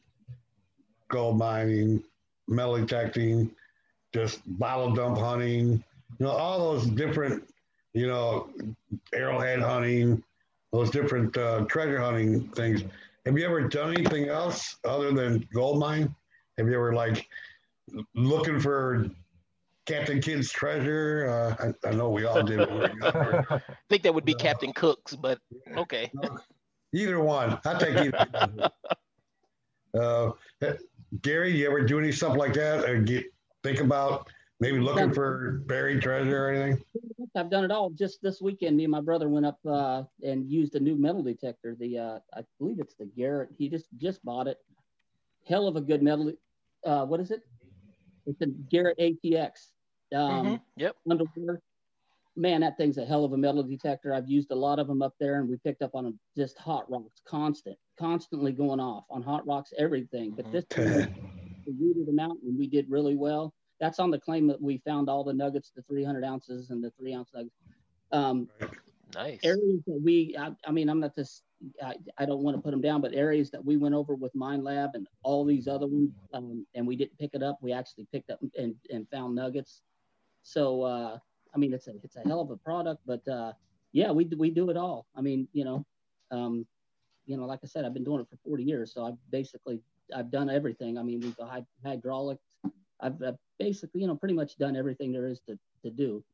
gold 1.09 1.39
mining, 1.39 2.03
metal 2.49 2.77
detecting, 2.77 3.51
just 4.13 4.41
bottle 4.59 4.93
dump 4.93 5.19
hunting. 5.19 5.83
You 6.19 6.27
know, 6.27 6.33
all 6.33 6.73
those 6.73 6.87
different, 6.87 7.43
you 7.93 8.07
know, 8.07 8.49
arrowhead 9.13 9.61
hunting, 9.61 10.23
those 10.75 10.91
different 10.91 11.37
uh, 11.37 11.65
treasure 11.69 12.01
hunting 12.01 12.49
things. 12.49 12.83
Have 13.25 13.39
you 13.39 13.45
ever 13.47 13.69
done 13.69 13.95
anything 13.95 14.29
else 14.29 14.77
other 14.85 15.13
than 15.13 15.49
gold 15.55 15.79
mine? 15.79 16.13
Have 16.59 16.67
you 16.67 16.75
ever 16.75 16.93
like 16.93 17.29
looking 18.17 18.59
for 18.59 19.07
Captain 19.87 20.21
Kidd's 20.21 20.51
treasure? 20.51 21.55
Uh, 21.61 21.73
I, 21.85 21.89
I 21.89 21.93
know 21.93 22.11
we 22.11 22.25
all 22.25 22.43
did 22.43 22.59
we. 22.59 22.87
I 23.05 23.63
think 23.89 24.03
that 24.03 24.13
would 24.13 24.25
be 24.25 24.35
Captain 24.35 24.73
Cook's, 24.73 25.15
but 25.15 25.39
okay. 25.77 26.11
Either 26.93 27.21
one. 27.21 27.57
I 27.65 27.79
take 27.79 27.97
either. 27.97 28.71
uh, 29.99 30.33
Gary, 31.23 31.57
you 31.57 31.69
ever 31.69 31.83
do 31.83 32.01
any 32.01 32.11
stuff 32.11 32.37
like 32.37 32.55
that, 32.55 32.91
or 32.91 33.01
get 33.01 33.27
think 33.63 33.81
about 33.81 34.29
maybe 34.61 34.79
looking 34.79 35.13
for 35.13 35.63
buried 35.67 36.03
treasure 36.03 36.47
or 36.47 36.51
anything? 36.51 36.83
I've 37.37 37.51
done 37.51 37.65
it 37.65 37.71
all. 37.71 37.91
Just 37.91 38.23
this 38.23 38.41
weekend, 38.41 38.77
me 38.77 38.85
and 38.85 38.91
my 38.91 39.01
brother 39.01 39.29
went 39.29 39.47
up 39.47 39.59
uh, 39.69 40.05
and 40.23 40.51
used 40.51 40.75
a 40.77 40.81
new 40.81 40.97
metal 40.97 41.23
detector. 41.23 41.77
The 41.79 41.99
uh, 41.99 42.19
I 42.37 42.43
believe 42.59 42.79
it's 42.79 42.95
the 42.95 43.07
Garrett. 43.07 43.51
He 43.59 43.69
just 43.69 43.87
just 43.97 44.25
bought 44.25 44.47
it. 44.47 44.59
Hell 45.47 45.67
of 45.67 45.77
a 45.77 45.81
good 45.81 46.03
metal. 46.03 46.33
Uh, 46.85 47.05
what 47.05 47.21
is 47.21 47.31
it? 47.31 47.43
It's 48.27 48.39
the 48.39 48.47
Garrett 48.71 48.99
ATX. 48.99 49.73
Um, 50.15 50.47
Mhm. 50.47 50.61
Yep. 50.77 50.97
underwater. 51.11 51.61
Man, 52.37 52.63
that 52.63 52.77
thing's 52.77 52.99
a 52.99 53.05
hell 53.05 53.25
of 53.25 53.33
a 53.33 53.37
metal 53.37 53.63
detector. 53.63 54.13
I've 54.13 54.29
used 54.29 54.51
a 54.51 54.57
lot 54.57 54.79
of 54.81 54.89
them 54.89 55.03
up 55.03 55.15
there, 55.21 55.39
and 55.41 55.49
we 55.49 55.57
picked 55.59 55.83
up 55.83 55.95
on 55.95 56.05
them 56.05 56.19
just 56.37 56.59
hot 56.59 56.91
rocks, 56.91 57.21
constant, 57.25 57.79
constantly 57.97 58.51
going 58.53 58.81
off 58.81 59.05
on 59.09 59.23
hot 59.23 59.47
rocks, 59.47 59.73
everything. 59.79 60.33
But 60.33 60.51
this 60.51 60.65
time, 60.67 61.15
we 61.67 61.73
rooted 61.79 62.07
them 62.07 62.19
out, 62.19 62.37
and 62.43 62.59
we 62.59 62.67
did 62.67 62.91
really 62.91 63.15
well. 63.15 63.55
That's 63.85 63.99
on 63.99 64.11
the 64.11 64.19
claim 64.19 64.47
that 64.47 64.63
we 64.63 64.79
found 64.79 65.11
all 65.11 65.23
the 65.23 65.35
nuggets, 65.35 65.71
the 65.77 65.83
300 65.83 66.25
ounces 66.25 66.71
and 66.71 66.83
the 66.83 66.91
three 66.93 67.13
ounce 67.13 67.29
nuggets. 67.35 67.55
Um, 68.13 68.49
Nice. 69.15 69.41
areas 69.45 69.83
that 69.87 70.01
we, 70.03 70.35
I, 70.39 70.53
I 70.67 70.71
mean, 70.71 70.89
I'm 70.89 71.01
not 71.01 71.15
this, 71.15 71.43
I, 71.83 71.97
I 72.17 72.25
don't 72.25 72.41
want 72.43 72.57
to 72.57 72.63
put 72.63 72.71
them 72.71 72.81
down, 72.81 73.03
but 73.03 73.13
areas 73.13 73.51
that 73.51 73.63
we 73.63 73.77
went 73.77 73.95
over 73.95 74.15
with 74.15 74.33
Minelab 74.35 74.95
and 74.95 75.07
all 75.23 75.45
these 75.45 75.69
other 75.69 75.87
ones, 75.87 76.13
um, 76.33 76.65
and 76.75 76.87
we 76.87 76.97
didn't 76.97 77.19
pick 77.19 77.35
it 77.35 77.43
up, 77.43 77.59
we 77.61 77.75
actually 77.75 78.07
picked 78.11 78.31
up 78.31 78.39
and, 78.57 78.75
and 78.89 79.07
found 79.11 79.35
nuggets. 79.35 79.83
So, 80.43 80.81
uh, 80.81 81.19
I 81.55 81.59
mean, 81.59 81.75
it's 81.75 81.87
a, 81.87 81.93
it's 82.03 82.17
a 82.17 82.21
hell 82.21 82.41
of 82.41 82.51
a 82.51 82.57
product, 82.57 83.03
but, 83.05 83.29
uh, 83.29 83.53
yeah, 83.93 84.11
we, 84.11 84.25
do- 84.25 84.39
we 84.39 84.49
do 84.49 84.71
it 84.71 84.79
all. 84.79 85.05
I 85.15 85.21
mean, 85.21 85.47
you 85.53 85.67
know, 85.67 85.85
um, 86.31 86.67
you 87.27 87.37
know, 87.37 87.45
like 87.45 87.61
I 87.63 87.67
said, 87.67 87.85
I've 87.85 87.93
been 87.93 88.03
doing 88.03 88.23
it 88.23 88.29
for 88.31 88.39
40 88.49 88.65
years. 88.65 88.95
So 88.95 89.05
I've 89.05 89.31
basically, 89.31 89.83
I've 90.17 90.31
done 90.31 90.49
everything. 90.49 90.97
I 90.97 91.03
mean, 91.03 91.21
we've 91.21 91.37
got 91.37 91.63
hydraulics. 91.85 92.54
I've, 93.01 93.23
I've 93.23 93.37
basically, 93.59 94.01
you 94.01 94.07
know, 94.07 94.17
pretty 94.17 94.35
much 94.35 94.57
done 94.57 94.77
everything 94.77 95.13
there 95.13 95.27
is 95.27 95.41
to, 95.49 95.59
to 95.85 95.91
do 95.91 96.25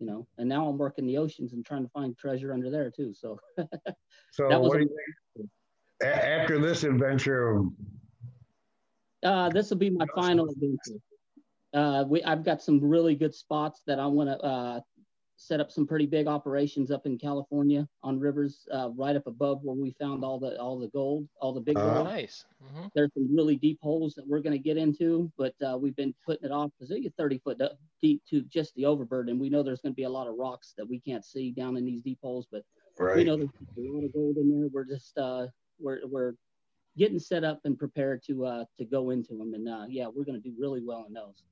you 0.00 0.06
know 0.06 0.26
and 0.38 0.48
now 0.48 0.66
i'm 0.66 0.78
working 0.78 1.06
the 1.06 1.18
oceans 1.18 1.52
and 1.52 1.64
trying 1.64 1.82
to 1.82 1.88
find 1.90 2.16
treasure 2.16 2.52
under 2.52 2.70
there 2.70 2.90
too 2.90 3.12
so 3.14 3.38
So 4.32 4.48
That 4.48 4.60
was 4.60 4.70
what 4.70 4.78
do 4.78 4.84
you 4.84 4.98
think? 5.36 5.50
A- 6.02 6.28
after 6.40 6.58
this 6.58 6.84
adventure, 6.84 7.62
uh, 9.22 9.50
this 9.50 9.70
will 9.70 9.76
be 9.76 9.90
my 9.90 10.06
final 10.14 10.48
adventure 10.48 11.00
uh, 11.74 12.04
we, 12.08 12.22
i've 12.24 12.44
got 12.44 12.62
some 12.62 12.80
really 12.80 13.14
good 13.14 13.34
spots 13.34 13.82
that 13.86 14.00
i 14.00 14.06
want 14.06 14.28
to 14.28 14.38
uh, 14.38 14.80
set 15.40 15.58
up 15.58 15.70
some 15.70 15.86
pretty 15.86 16.04
big 16.06 16.26
operations 16.26 16.90
up 16.90 17.06
in 17.06 17.16
california 17.16 17.88
on 18.02 18.20
rivers 18.20 18.68
uh, 18.74 18.90
right 18.90 19.16
up 19.16 19.26
above 19.26 19.62
where 19.62 19.74
we 19.74 19.90
found 19.92 20.22
all 20.22 20.38
the 20.38 20.60
all 20.60 20.78
the 20.78 20.88
gold 20.88 21.26
all 21.40 21.52
the 21.54 21.60
big 21.60 21.76
Uh-huh. 21.76 21.94
gold 21.94 22.04
Nice. 22.06 22.44
hmm 22.62 22.86
there's 22.94 23.10
some 23.14 23.34
really 23.34 23.56
deep 23.56 23.78
holes 23.82 24.14
that 24.14 24.26
we're 24.26 24.40
going 24.40 24.52
to 24.52 24.58
get 24.58 24.76
into, 24.76 25.30
but 25.38 25.54
uh, 25.62 25.78
we've 25.80 25.94
been 25.94 26.12
putting 26.26 26.46
it 26.46 26.52
off 26.52 26.70
because 26.72 26.88
they 26.88 27.00
get 27.00 27.14
30 27.16 27.38
foot 27.38 27.60
deep 28.02 28.20
to 28.28 28.42
just 28.42 28.74
the 28.74 28.84
overburden. 28.84 29.38
We 29.38 29.48
know 29.48 29.62
there's 29.62 29.80
going 29.80 29.92
to 29.92 29.96
be 29.96 30.02
a 30.04 30.10
lot 30.10 30.26
of 30.26 30.34
rocks 30.36 30.74
that 30.76 30.88
we 30.88 30.98
can't 30.98 31.24
see 31.24 31.52
down 31.52 31.76
in 31.76 31.84
these 31.84 32.02
deep 32.02 32.18
holes, 32.20 32.46
but 32.50 32.64
we 33.16 33.24
know 33.24 33.36
there's 33.36 33.50
a 33.78 33.80
lot 33.92 34.04
of 34.04 34.12
gold 34.12 34.36
in 34.38 34.50
there. 34.50 34.68
We're 34.72 34.84
just 34.84 35.16
uh, 35.16 35.46
we're 35.78 36.00
we're 36.06 36.32
getting 36.96 37.20
set 37.20 37.44
up 37.44 37.60
and 37.64 37.78
prepared 37.78 38.22
to 38.24 38.44
uh, 38.44 38.64
to 38.78 38.84
go 38.84 39.10
into 39.10 39.34
them, 39.36 39.54
and 39.54 39.68
uh, 39.68 39.84
yeah, 39.88 40.08
we're 40.12 40.24
going 40.24 40.40
to 40.42 40.48
do 40.48 40.54
really 40.58 40.82
well 40.84 41.04
in 41.06 41.12
those. 41.14 41.44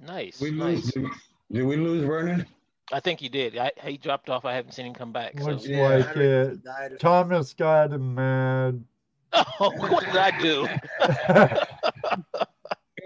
Nice. 0.00 0.40
We 0.40 0.50
nice. 0.52 0.90
Did, 0.92 1.04
did 1.50 1.62
we 1.64 1.76
lose 1.76 2.04
Vernon? 2.04 2.46
I 2.92 3.00
think 3.00 3.20
he 3.20 3.28
did. 3.28 3.56
I, 3.56 3.70
he 3.82 3.96
dropped 3.96 4.28
off. 4.28 4.44
I 4.44 4.52
haven't 4.54 4.72
seen 4.72 4.86
him 4.86 4.94
come 4.94 5.12
back. 5.12 5.40
So. 5.40 5.50
Looks 5.50 5.66
Yeah, 5.66 5.80
like 5.82 6.06
I 6.06 6.12
don't 6.12 6.16
know 6.16 6.42
if 6.42 6.48
he 6.48 6.54
it. 6.54 6.64
died 6.64 7.00
Thomas 7.00 7.54
got 7.54 7.92
him 7.92 8.14
mad. 8.14 8.84
Oh, 9.60 9.70
what 9.70 10.04
did 10.04 10.16
I 10.16 10.30
do? 10.40 10.68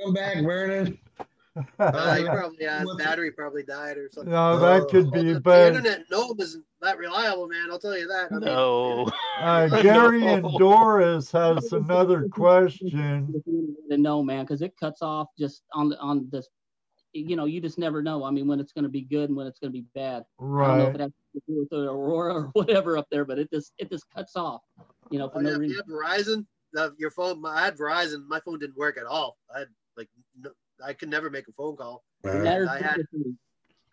Come 0.05 0.15
back, 0.15 0.37
Vernon. 0.45 0.99
Uh, 1.81 2.15
he 2.15 2.25
Uh, 2.25 2.33
probably, 2.33 2.59
yeah, 2.61 2.81
his 2.81 2.95
battery 2.99 3.33
probably 3.33 3.65
died 3.65 3.97
or 3.97 4.09
something. 4.13 4.33
no, 4.33 4.61
that 4.61 4.89
could 4.89 5.11
Well, 5.11 5.23
be, 5.25 5.29
the, 5.31 5.35
the 5.35 5.41
but 5.41 5.67
internet 5.67 6.05
Nome 6.09 6.37
isn't 6.39 6.65
that 6.83 6.99
reliable, 6.99 7.49
man. 7.49 7.69
I'll 7.69 7.81
tell 7.81 7.99
you 7.99 8.07
that. 8.07 8.29
I 8.31 8.35
mean, 8.35 8.43
No. 8.45 9.11
uh, 9.41 9.83
Gary 9.83 10.25
and 10.25 10.47
Doris 10.57 11.33
has 11.33 11.73
another 11.73 12.29
question. 12.29 13.43
To 13.91 13.97
know, 13.97 14.23
man, 14.23 14.45
because 14.45 14.63
it 14.63 14.77
cuts 14.77 15.03
off 15.03 15.31
just 15.37 15.65
on 15.73 15.89
the 15.89 15.99
on 15.99 16.29
this. 16.31 16.49
You 17.13 17.37
know, 17.37 17.47
you 17.47 17.61
just 17.61 17.79
never 17.79 18.03
know. 18.03 18.23
I 18.25 18.31
mean, 18.31 18.47
when 18.47 18.61
it's 18.61 18.73
going 18.73 18.83
to 18.85 18.89
be 18.91 19.01
good 19.03 19.29
and 19.31 19.37
when 19.37 19.47
it's 19.47 19.59
going 19.59 19.73
to 19.73 19.79
be 19.79 19.87
bad. 19.95 20.25
I 20.39 20.43
don't 20.43 20.79
know 20.79 20.85
if 20.85 20.87
Right. 20.89 20.95
it 20.97 21.01
has 21.01 21.11
to 21.35 21.43
do 21.49 21.59
with 21.61 21.71
the 21.71 21.91
aurora 21.91 22.35
or 22.35 22.43
whatever 22.53 22.99
up 22.99 23.07
there, 23.11 23.25
but 23.25 23.39
it 23.39 23.51
just 23.51 23.73
it 23.79 23.91
just 23.91 24.05
cuts 24.15 24.37
off. 24.37 24.61
You 25.11 25.19
know, 25.19 25.29
for 25.31 25.39
Oh, 25.39 25.41
no 25.43 25.51
yeah, 25.53 25.57
reason. 25.57 25.71
you 25.71 25.77
have 25.77 25.87
Verizon, 25.87 26.47
the, 26.73 26.95
your 26.99 27.11
phone. 27.11 27.43
I 27.47 27.65
had 27.65 27.77
Verizon. 27.79 28.27
My 28.29 28.41
phone 28.41 28.59
didn't 28.59 28.77
work 28.77 28.99
at 28.99 29.07
all. 29.07 29.39
I 29.55 29.61
had 29.61 29.69
like, 29.97 30.09
no, 30.39 30.51
I 30.85 30.93
could 30.93 31.09
never 31.09 31.31
make 31.31 31.49
a 31.49 31.53
phone 31.53 31.77
call. 31.77 32.05
There's 32.23 32.69
I 32.69 32.79
had- 32.83 33.01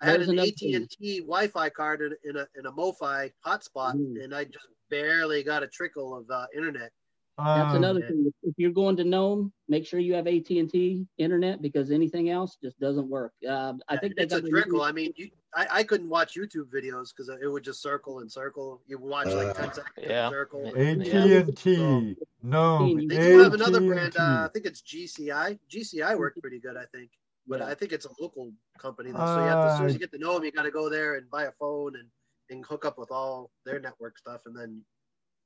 I 0.01 0.05
had 0.11 0.21
an 0.21 0.37
AT 0.37 0.61
and 0.61 0.89
T 0.89 1.19
Wi-Fi 1.21 1.69
card 1.69 2.01
in, 2.01 2.13
in 2.29 2.35
a 2.35 2.45
in 2.59 2.65
a 2.65 2.71
MoFi 2.71 3.31
hotspot, 3.45 3.95
Mm. 3.95 4.21
and 4.25 4.35
I 4.35 4.43
just 4.43 4.67
barely 4.89 5.41
got 5.41 5.63
a 5.63 5.67
trickle 5.67 6.15
of 6.17 6.29
uh, 6.29 6.47
internet. 6.55 6.91
That's 7.37 7.71
Um, 7.71 7.77
another 7.83 8.01
thing. 8.01 8.31
If 8.43 8.53
you're 8.57 8.71
going 8.71 8.95
to 8.95 9.03
Nome, 9.03 9.51
make 9.67 9.85
sure 9.85 9.99
you 9.99 10.13
have 10.13 10.25
AT 10.25 10.49
and 10.51 10.69
T 10.69 11.05
internet 11.17 11.61
because 11.61 11.91
anything 11.91 12.29
else 12.29 12.57
just 12.63 12.79
doesn't 12.79 13.09
work. 13.09 13.33
Uh, 13.47 13.73
I 13.89 13.97
think 13.97 14.15
they 14.15 14.23
it's 14.23 14.33
a 14.33 14.41
trickle. 14.41 14.81
I 14.81 14.93
mean, 14.93 15.11
you, 15.17 15.29
I, 15.53 15.67
I 15.69 15.83
couldn't 15.83 16.07
watch 16.07 16.35
YouTube 16.35 16.69
videos 16.73 17.09
because 17.09 17.29
it 17.29 17.47
would 17.47 17.63
just 17.63 17.81
circle 17.81 18.19
and 18.19 18.31
circle. 18.31 18.81
You 18.87 18.97
watch 18.99 19.27
like 19.27 19.49
Uh, 19.49 19.53
ten 19.53 19.73
seconds 19.73 19.93
Yeah. 19.97 20.29
circle. 20.29 20.65
AT&T. 20.75 22.15
No, 22.41 22.95
They 22.95 23.05
They 23.05 23.17
do 23.33 23.39
have 23.39 23.53
another 23.53 23.81
brand. 23.81 24.15
Uh, 24.15 24.45
I 24.45 24.49
think 24.53 24.65
it's 24.65 24.81
GCI. 24.81 25.59
GCI 25.69 26.17
worked 26.17 26.39
pretty 26.41 26.59
good, 26.59 26.77
I 26.77 26.85
think. 26.85 27.11
But 27.47 27.59
Yeah. 27.59 27.67
I 27.67 27.75
think 27.75 27.91
it's 27.91 28.05
a 28.05 28.11
local 28.21 28.53
company. 28.79 29.11
Though, 29.11 29.25
so 29.25 29.41
you 29.41 29.49
have 29.49 29.59
to, 29.61 29.67
as 29.67 29.77
soon 29.77 29.87
as 29.87 29.91
Uh, 29.91 29.93
you 29.95 29.99
get 29.99 30.11
to 30.13 30.17
know 30.17 30.35
them, 30.35 30.45
you 30.45 30.51
got 30.51 30.63
to 30.63 30.71
go 30.71 30.89
there 30.89 31.15
and 31.15 31.29
buy 31.29 31.43
a 31.45 31.51
phone 31.53 31.97
and 31.97 32.09
and 32.51 32.63
hook 32.63 32.85
up 32.85 32.97
with 32.99 33.09
all 33.11 33.49
their 33.65 33.79
network 33.79 34.19
stuff, 34.19 34.41
and 34.45 34.55
then 34.55 34.85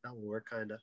that 0.03 0.13
will 0.13 0.27
work 0.27 0.45
kind 0.45 0.69
of. 0.71 0.81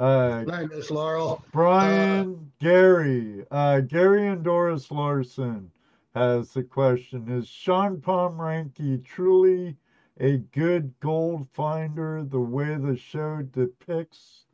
Uh, 0.00 0.44
Night, 0.46 0.70
Miss 0.70 0.90
Laurel. 0.90 1.44
Brian 1.52 2.50
Gary, 2.58 3.44
uh, 3.50 3.80
Gary 3.80 4.28
and 4.28 4.42
Doris 4.42 4.90
Larson 4.90 5.70
has 6.14 6.54
the 6.54 6.62
question: 6.62 7.28
Is 7.28 7.46
Shawn 7.46 7.98
Pomrenke 7.98 9.04
truly 9.04 9.76
a 10.18 10.38
good 10.38 10.94
gold 11.00 11.46
finder 11.52 12.24
the 12.24 12.40
way 12.40 12.76
the 12.76 12.96
show 12.96 13.42
depicts? 13.42 14.44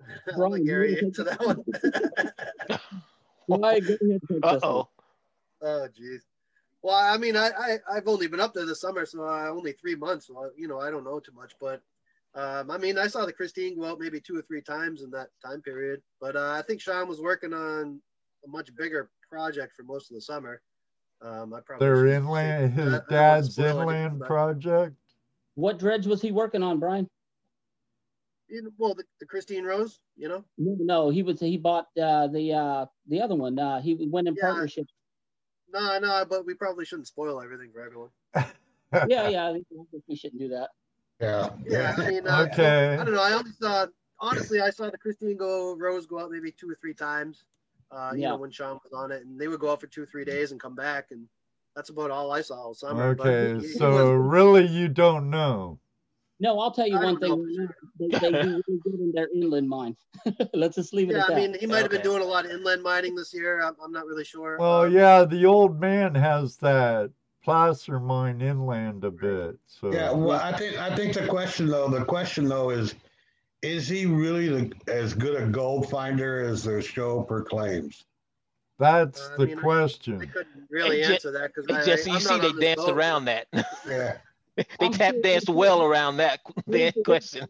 I'll 0.32 0.48
Brian, 0.48 0.66
Gary 0.66 0.98
you 1.00 1.06
answer 1.06 1.22
that 1.22 1.46
one. 1.46 1.62
Why? 3.46 3.78
Go 3.78 3.94
ahead, 4.02 4.20
take 4.28 4.40
Uh 4.42 4.58
oh. 4.64 4.88
Oh, 5.62 5.86
geez. 5.96 6.22
Well, 6.82 6.96
I 6.96 7.16
mean, 7.18 7.36
I, 7.36 7.50
I 7.56 7.78
I've 7.88 8.08
only 8.08 8.26
been 8.26 8.40
up 8.40 8.52
there 8.52 8.66
this 8.66 8.80
summer, 8.80 9.06
so 9.06 9.24
uh, 9.24 9.48
only 9.48 9.70
three 9.70 9.94
months. 9.94 10.26
So 10.26 10.38
I, 10.38 10.48
you 10.56 10.66
know, 10.66 10.80
I 10.80 10.90
don't 10.90 11.04
know 11.04 11.20
too 11.20 11.32
much, 11.32 11.52
but 11.60 11.82
um, 12.34 12.70
I 12.70 12.78
mean, 12.78 12.96
I 12.98 13.06
saw 13.08 13.26
the 13.26 13.32
Christine 13.32 13.78
go 13.78 13.86
out 13.86 13.98
maybe 14.00 14.20
two 14.20 14.36
or 14.36 14.42
three 14.42 14.62
times 14.62 15.02
in 15.02 15.10
that 15.10 15.28
time 15.44 15.62
period. 15.62 16.00
But 16.20 16.36
uh, 16.36 16.52
I 16.52 16.62
think 16.62 16.80
Shawn 16.80 17.08
was 17.08 17.20
working 17.20 17.52
on 17.52 18.00
a 18.44 18.48
much 18.48 18.74
bigger 18.76 19.10
project 19.28 19.74
for 19.76 19.82
most 19.82 20.10
of 20.10 20.14
the 20.14 20.20
summer. 20.20 20.60
Um, 21.22 21.52
I 21.52 21.60
probably 21.60 21.86
Their 21.86 22.06
inland, 22.06 22.74
say- 22.76 22.82
I- 22.82 22.86
I 22.86 22.90
his 22.90 23.00
dad's 23.10 23.52
spoil 23.54 23.66
anything, 23.66 23.80
inland 23.82 24.18
but- 24.20 24.28
project. 24.28 24.96
What 25.54 25.78
dredge 25.78 26.06
was 26.06 26.22
he 26.22 26.30
working 26.32 26.62
on, 26.62 26.78
Brian? 26.78 27.06
You 28.48 28.62
know, 28.62 28.70
well, 28.78 28.94
the, 28.94 29.04
the 29.20 29.26
Christine 29.26 29.64
Rose, 29.64 30.00
you 30.16 30.28
know. 30.28 30.44
No, 30.58 30.76
no, 30.80 31.10
he 31.10 31.22
was 31.22 31.38
he 31.38 31.56
bought 31.56 31.86
uh, 32.00 32.26
the 32.28 32.52
uh, 32.52 32.86
the 33.08 33.20
other 33.20 33.34
one. 33.36 33.58
Uh, 33.58 33.80
he 33.80 33.94
went 34.10 34.26
in 34.26 34.34
Yeah. 34.36 34.46
partnership. 34.50 34.86
No, 35.72 35.98
no, 35.98 36.24
but 36.28 36.46
we 36.46 36.54
probably 36.54 36.84
shouldn't 36.84 37.06
spoil 37.08 37.40
everything 37.42 37.70
for 37.72 37.82
everyone. 37.84 38.08
Yeah, 39.08 39.28
yeah. 39.28 39.48
I 39.48 39.52
think 39.52 39.66
we 40.08 40.16
shouldn't 40.16 40.40
do 40.40 40.48
that. 40.48 40.70
Yeah. 41.20 41.50
Yeah, 41.66 41.94
I 41.98 42.10
mean, 42.10 42.26
uh, 42.26 42.46
Okay. 42.52 42.96
I 42.98 43.04
don't 43.04 43.14
know. 43.14 43.22
I 43.22 43.32
only 43.32 43.50
saw, 43.52 43.86
honestly, 44.20 44.60
I 44.60 44.70
saw 44.70 44.88
the 44.90 44.98
Christine 44.98 45.36
go 45.36 45.74
Rose 45.76 46.06
go 46.06 46.18
out 46.18 46.30
maybe 46.30 46.50
two 46.52 46.68
or 46.70 46.74
three 46.80 46.94
times. 46.94 47.44
Uh, 47.90 48.12
you 48.14 48.22
Yeah. 48.22 48.28
know, 48.30 48.36
when 48.36 48.50
Shawn 48.50 48.78
was 48.84 48.92
on 48.92 49.10
it, 49.12 49.24
and 49.26 49.38
they 49.40 49.48
would 49.48 49.60
go 49.60 49.70
out 49.72 49.80
for 49.80 49.88
two, 49.88 50.02
or 50.02 50.06
three 50.06 50.24
days 50.24 50.52
and 50.52 50.60
come 50.60 50.74
back, 50.76 51.06
and 51.10 51.26
that's 51.74 51.90
about 51.90 52.10
all 52.10 52.30
I 52.30 52.40
saw 52.40 52.54
all 52.54 52.74
summer. 52.74 53.14
but 53.14 53.26
Okay, 53.26 53.54
he- 53.60 53.66
he 53.66 53.72
so 53.74 53.90
was- 54.16 54.28
really 54.28 54.66
you 54.66 54.88
don't 54.88 55.28
know. 55.30 55.78
No, 56.42 56.58
I'll 56.58 56.70
tell 56.70 56.86
you 56.86 56.96
I 56.96 57.04
one 57.04 57.18
thing. 57.20 57.36
for 57.36 57.74
They, 57.98 58.08
they 58.18 58.30
do 58.42 58.62
really 58.66 58.80
good 58.82 59.00
in 59.00 59.12
their 59.12 59.28
inland 59.34 59.68
mine. 59.68 59.94
Let's 60.54 60.76
just 60.76 60.94
leave 60.94 61.10
it 61.10 61.16
yeah, 61.16 61.24
at 61.24 61.32
I 61.32 61.34
mean, 61.34 61.54
he 61.60 61.66
might 61.66 61.82
have 61.82 61.90
been 61.90 62.00
doing 62.00 62.22
a 62.22 62.24
lot 62.24 62.46
of 62.46 62.50
inland 62.50 62.82
mining 62.82 63.14
this 63.14 63.34
year. 63.34 63.60
I'm, 63.60 63.74
I'm 63.82 63.92
not 63.92 64.06
really 64.06 64.24
sure. 64.24 64.56
Well, 64.58 64.84
Um, 64.84 64.92
yeah, 64.92 65.24
the 65.26 65.44
old 65.44 65.78
man 65.80 66.14
has 66.14 66.56
that 66.58 67.10
placer 67.42 67.98
mine 68.00 68.40
inland 68.40 69.04
a 69.04 69.10
bit. 69.10 69.58
So 69.66 69.92
Yeah, 69.92 70.10
well, 70.12 70.40
I 70.40 70.52
think 70.56 70.78
I 70.78 70.94
think 70.94 71.14
the 71.14 71.26
question 71.26 71.66
though, 71.68 71.88
the 71.88 72.04
question 72.04 72.48
though 72.48 72.70
is, 72.70 72.94
is 73.62 73.88
he 73.88 74.06
really 74.06 74.48
the, 74.48 74.92
as 74.92 75.14
good 75.14 75.40
a 75.40 75.46
gold 75.46 75.88
finder 75.90 76.40
as 76.44 76.64
the 76.64 76.80
show 76.82 77.22
proclaims? 77.22 78.04
that's 78.78 79.20
Uh, 79.20 79.32
I 79.34 79.36
the 79.36 79.46
mean, 79.46 79.56
I- 79.56 79.60
I 79.60 79.62
question. 79.62 80.18
couldn't 80.20 80.66
really 80.70 81.00
Hey, 81.02 81.06
Je- 81.08 81.12
answer 81.14 81.30
that 81.32 81.50
because 81.54 81.66
Hey, 81.68 81.82
I, 81.82 81.84
Jesse, 81.84 82.10
I'm 82.10 82.14
you 82.14 82.20
see 82.20 82.38
they 82.38 82.46
on 82.48 82.60
danced 82.60 82.86
boat. 82.86 82.96
around 82.96 83.24
that. 83.26 83.46
Yeah, 83.86 84.16
they 84.56 84.64
I'm 84.80 84.92
tap 84.92 85.14
sure- 85.14 85.22
danced 85.22 85.48
well 85.48 85.82
around 85.82 86.16
that 86.18 86.40
that 86.68 86.94
question. 87.04 87.46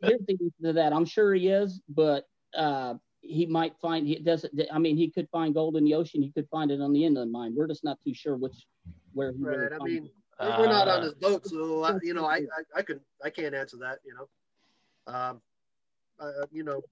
Here's 0.00 0.20
the 0.26 0.32
answer 0.32 0.62
to 0.64 0.72
that. 0.74 0.92
I'm 0.92 1.04
sure 1.04 1.34
he 1.34 1.48
is, 1.48 1.80
but 1.88 2.26
uh, 2.56 2.94
he 3.20 3.46
might 3.46 3.76
find 3.80 4.06
he 4.06 4.16
doesn't. 4.16 4.52
I 4.72 4.78
mean, 4.78 4.96
he 4.96 5.08
could 5.10 5.28
find 5.30 5.54
gold 5.54 5.76
in 5.76 5.84
the 5.84 5.94
ocean. 5.94 6.22
He 6.22 6.30
could 6.32 6.48
find 6.50 6.70
it 6.70 6.80
on 6.80 6.92
the 6.92 7.04
inland 7.04 7.30
mine. 7.32 7.54
We're 7.54 7.68
just 7.68 7.84
not 7.84 7.98
too 8.04 8.14
sure 8.14 8.36
which 8.36 8.66
where 9.14 9.32
he 9.32 9.42
really 9.42 9.58
Right. 9.64 9.72
I 9.80 9.84
mean, 9.84 10.06
it. 10.06 10.12
we're 10.40 10.58
we're 10.60 10.66
not 10.66 10.88
on 10.88 11.00
Uh, 11.00 11.02
his 11.04 11.14
boat, 11.14 11.46
so 11.46 11.84
I, 11.84 11.98
you 12.02 12.14
know, 12.14 12.26
I, 12.26 12.36
I, 12.36 12.78
I 12.78 12.82
could, 12.82 13.00
I 13.24 13.30
can't 13.30 13.54
answer 13.54 13.76
that. 13.78 13.98
You 14.04 14.14
know, 14.14 15.12
um, 15.14 15.40
uh, 16.20 16.46
you 16.50 16.64
know, 16.64 16.82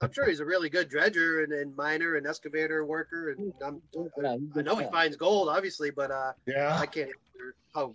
I'm 0.00 0.12
sure 0.12 0.28
he's 0.28 0.40
a 0.40 0.44
really 0.44 0.68
good 0.70 0.88
dredger 0.88 1.42
and, 1.42 1.52
and 1.52 1.76
miner 1.76 2.16
and 2.16 2.26
excavator 2.26 2.84
worker, 2.84 3.30
and 3.30 3.52
I'm, 3.64 3.82
I, 4.24 4.38
I 4.58 4.62
know 4.62 4.76
he 4.76 4.86
finds 4.86 5.16
gold, 5.16 5.48
obviously, 5.48 5.90
but 5.90 6.10
uh, 6.10 6.32
yeah. 6.46 6.78
I 6.78 6.86
can't 6.86 7.08
answer 7.08 7.54
how 7.74 7.94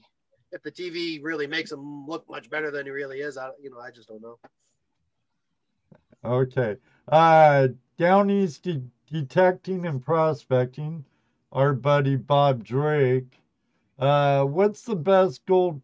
if 0.52 0.62
the 0.64 0.72
TV 0.72 1.20
really 1.22 1.48
makes 1.48 1.72
him 1.72 2.08
look 2.08 2.30
much 2.30 2.50
better 2.50 2.72
than 2.72 2.86
he 2.86 2.92
really 2.92 3.20
is. 3.20 3.38
I, 3.38 3.50
you 3.62 3.70
know, 3.70 3.80
I 3.80 3.92
just 3.92 4.08
don't 4.08 4.22
know. 4.22 4.38
Okay. 6.24 6.78
Uh, 7.08 7.68
down 7.98 8.30
east 8.30 8.64
de- 8.64 8.82
detecting 9.12 9.86
and 9.86 10.04
prospecting, 10.04 11.06
our 11.52 11.74
buddy 11.74 12.16
Bob 12.16 12.64
Drake. 12.64 13.40
Uh, 13.98 14.44
what's 14.44 14.82
the 14.84 14.96
best 14.96 15.46
gold 15.46 15.82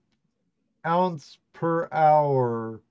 ounce 0.86 1.38
per 1.54 1.88
hour 1.92 2.82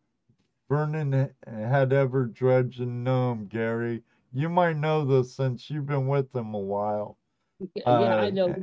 Vernon 0.68 1.30
had 1.46 1.92
ever 1.92 2.26
dredged 2.26 2.80
in 2.80 3.04
Nome, 3.04 3.46
Gary? 3.46 4.02
You 4.32 4.48
might 4.48 4.76
know 4.76 5.04
this 5.04 5.34
since 5.34 5.68
you've 5.68 5.86
been 5.86 6.06
with 6.06 6.32
them 6.32 6.54
a 6.54 6.58
while. 6.58 7.18
Yeah, 7.74 7.82
I 7.86 8.28
uh, 8.28 8.30
know. 8.30 8.54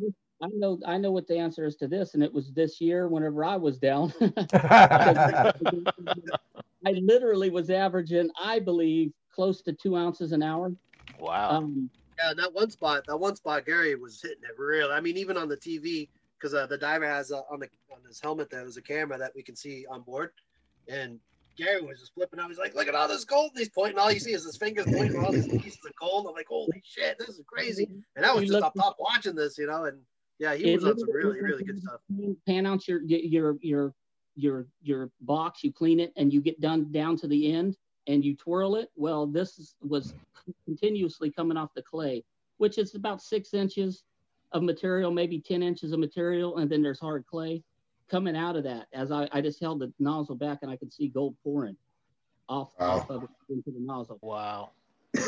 I 0.41 0.47
know. 0.53 0.79
I 0.85 0.97
know 0.97 1.11
what 1.11 1.27
the 1.27 1.37
answer 1.37 1.65
is 1.65 1.75
to 1.77 1.87
this, 1.87 2.13
and 2.13 2.23
it 2.23 2.33
was 2.33 2.51
this 2.53 2.79
year 2.79 3.07
whenever 3.07 3.43
I 3.43 3.57
was 3.57 3.77
down. 3.77 4.13
I 6.85 6.91
literally 6.91 7.49
was 7.49 7.69
averaging, 7.69 8.29
I 8.41 8.59
believe, 8.59 9.11
close 9.33 9.61
to 9.63 9.73
two 9.73 9.95
ounces 9.95 10.31
an 10.31 10.41
hour. 10.41 10.71
Wow. 11.19 11.49
Um, 11.49 11.89
Yeah, 12.17 12.33
that 12.35 12.53
one 12.53 12.69
spot, 12.69 13.03
that 13.07 13.17
one 13.17 13.35
spot, 13.35 13.65
Gary 13.65 13.95
was 13.95 14.21
hitting 14.21 14.43
it 14.43 14.57
real. 14.57 14.91
I 14.91 15.01
mean, 15.01 15.17
even 15.17 15.37
on 15.37 15.49
the 15.49 15.57
TV, 15.57 16.07
because 16.39 16.53
uh, 16.53 16.65
the 16.67 16.77
diver 16.77 17.07
has 17.07 17.31
uh, 17.31 17.41
on 17.51 17.59
the 17.59 17.67
on 17.91 17.99
his 18.07 18.19
helmet 18.19 18.49
there 18.49 18.63
was 18.63 18.77
a 18.77 18.81
camera 18.81 19.17
that 19.17 19.31
we 19.35 19.43
can 19.43 19.55
see 19.55 19.85
on 19.89 20.01
board, 20.01 20.31
and 20.87 21.19
Gary 21.57 21.81
was 21.81 21.99
just 21.99 22.13
flipping 22.13 22.39
out. 22.39 22.49
He's 22.49 22.59
like, 22.59 22.75
"Look 22.75 22.87
at 22.87 22.95
all 22.95 23.07
this 23.07 23.25
gold!" 23.25 23.51
And 23.51 23.59
he's 23.59 23.69
pointing. 23.69 23.97
All 23.97 24.11
you 24.11 24.19
see 24.19 24.33
is 24.33 24.45
his 24.45 24.57
fingers 24.57 24.85
pointing 24.85 25.17
all 25.23 25.31
these 25.31 25.47
pieces 25.47 25.79
of 25.85 25.95
gold. 25.99 26.27
I'm 26.27 26.33
like, 26.33 26.47
"Holy 26.47 26.81
shit, 26.83 27.17
this 27.17 27.29
is 27.29 27.41
crazy!" 27.47 27.89
And 28.15 28.25
I 28.25 28.33
was 28.33 28.49
just 28.49 28.63
up 28.63 28.73
top 28.75 28.97
watching 28.99 29.35
this, 29.35 29.57
you 29.57 29.67
know. 29.67 29.85
And 29.85 29.99
yeah, 30.39 30.53
he 30.53 30.73
was 30.73 30.85
on 30.85 30.97
some 30.97 31.11
really, 31.11 31.41
really 31.41 31.63
good 31.63 31.81
stuff. 31.81 31.99
Pan 32.45 32.65
out 32.65 32.87
your 32.87 33.01
your 33.03 33.55
your 33.61 33.93
your 34.35 34.67
your 34.81 35.09
box, 35.21 35.63
you 35.63 35.73
clean 35.73 35.99
it, 35.99 36.13
and 36.15 36.31
you 36.31 36.41
get 36.41 36.61
done 36.61 36.91
down 36.91 37.17
to 37.17 37.27
the 37.27 37.51
end, 37.51 37.75
and 38.05 38.23
you 38.23 38.35
twirl 38.35 38.75
it. 38.75 38.91
Well, 38.95 39.25
this 39.25 39.75
was 39.81 40.13
continuously 40.65 41.31
coming 41.31 41.57
off 41.57 41.73
the 41.75 41.81
clay, 41.81 42.23
which 42.57 42.77
is 42.77 42.93
about 42.93 43.21
six 43.21 43.53
inches 43.55 44.03
of 44.51 44.63
material, 44.63 45.11
maybe 45.11 45.39
ten 45.39 45.61
inches 45.63 45.91
of 45.91 45.99
material, 45.99 46.57
and 46.57 46.69
then 46.69 46.81
there's 46.81 46.99
hard 46.99 47.25
clay 47.27 47.63
coming 48.09 48.35
out 48.37 48.55
of 48.55 48.63
that. 48.63 48.87
As 48.93 49.11
I, 49.11 49.27
I 49.31 49.41
just 49.41 49.59
held 49.59 49.79
the 49.79 49.91
nozzle 49.99 50.35
back, 50.35 50.59
and 50.61 50.71
I 50.71 50.77
could 50.77 50.91
see 50.93 51.07
gold 51.09 51.35
pouring 51.43 51.75
off 52.49 52.71
Wow. 52.79 52.97
off 52.99 53.09
of 53.09 53.23
it 53.23 53.29
into 53.49 53.71
the 53.71 53.79
nozzle. 53.79 54.19
Wow. 54.21 54.71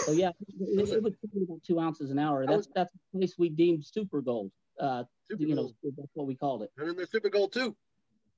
So 0.05 0.11
yeah, 0.11 0.29
it, 0.47 0.79
it 0.89 1.03
was 1.03 1.13
probably 1.15 1.43
about 1.43 1.63
two 1.63 1.79
ounces 1.79 2.11
an 2.11 2.19
hour. 2.19 2.45
That 2.45 2.51
That's 2.55 2.67
that's 2.75 2.91
the 2.93 3.19
place 3.19 3.37
we 3.37 3.49
deemed 3.49 3.85
super 3.85 4.21
gold. 4.21 4.51
Uh, 4.79 5.03
Super 5.29 5.43
you 5.43 5.49
know, 5.55 5.63
gold. 5.63 5.75
that's 5.97 6.09
what 6.13 6.25
we 6.25 6.35
called 6.35 6.63
it. 6.63 6.71
And 6.77 6.87
then 6.87 6.95
there's 6.95 7.11
super 7.11 7.29
gold 7.29 7.51
too. 7.51 7.75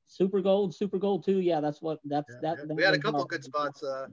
Super 0.08 0.42
gold, 0.42 0.74
super 0.76 0.98
gold 0.98 1.24
too. 1.24 1.40
Yeah, 1.40 1.62
that's 1.62 1.82
what 1.82 2.00
that's 2.06 2.32
Yeah, 2.34 2.40
that, 2.42 2.58
yeah. 2.60 2.66
that 2.66 2.76
we 2.76 2.84
had 2.84 2.94
a 2.96 3.00
couple 3.00 3.22
our- 3.22 3.28
good 3.28 3.44
spots. 3.44 3.84
Uh, 3.84 4.08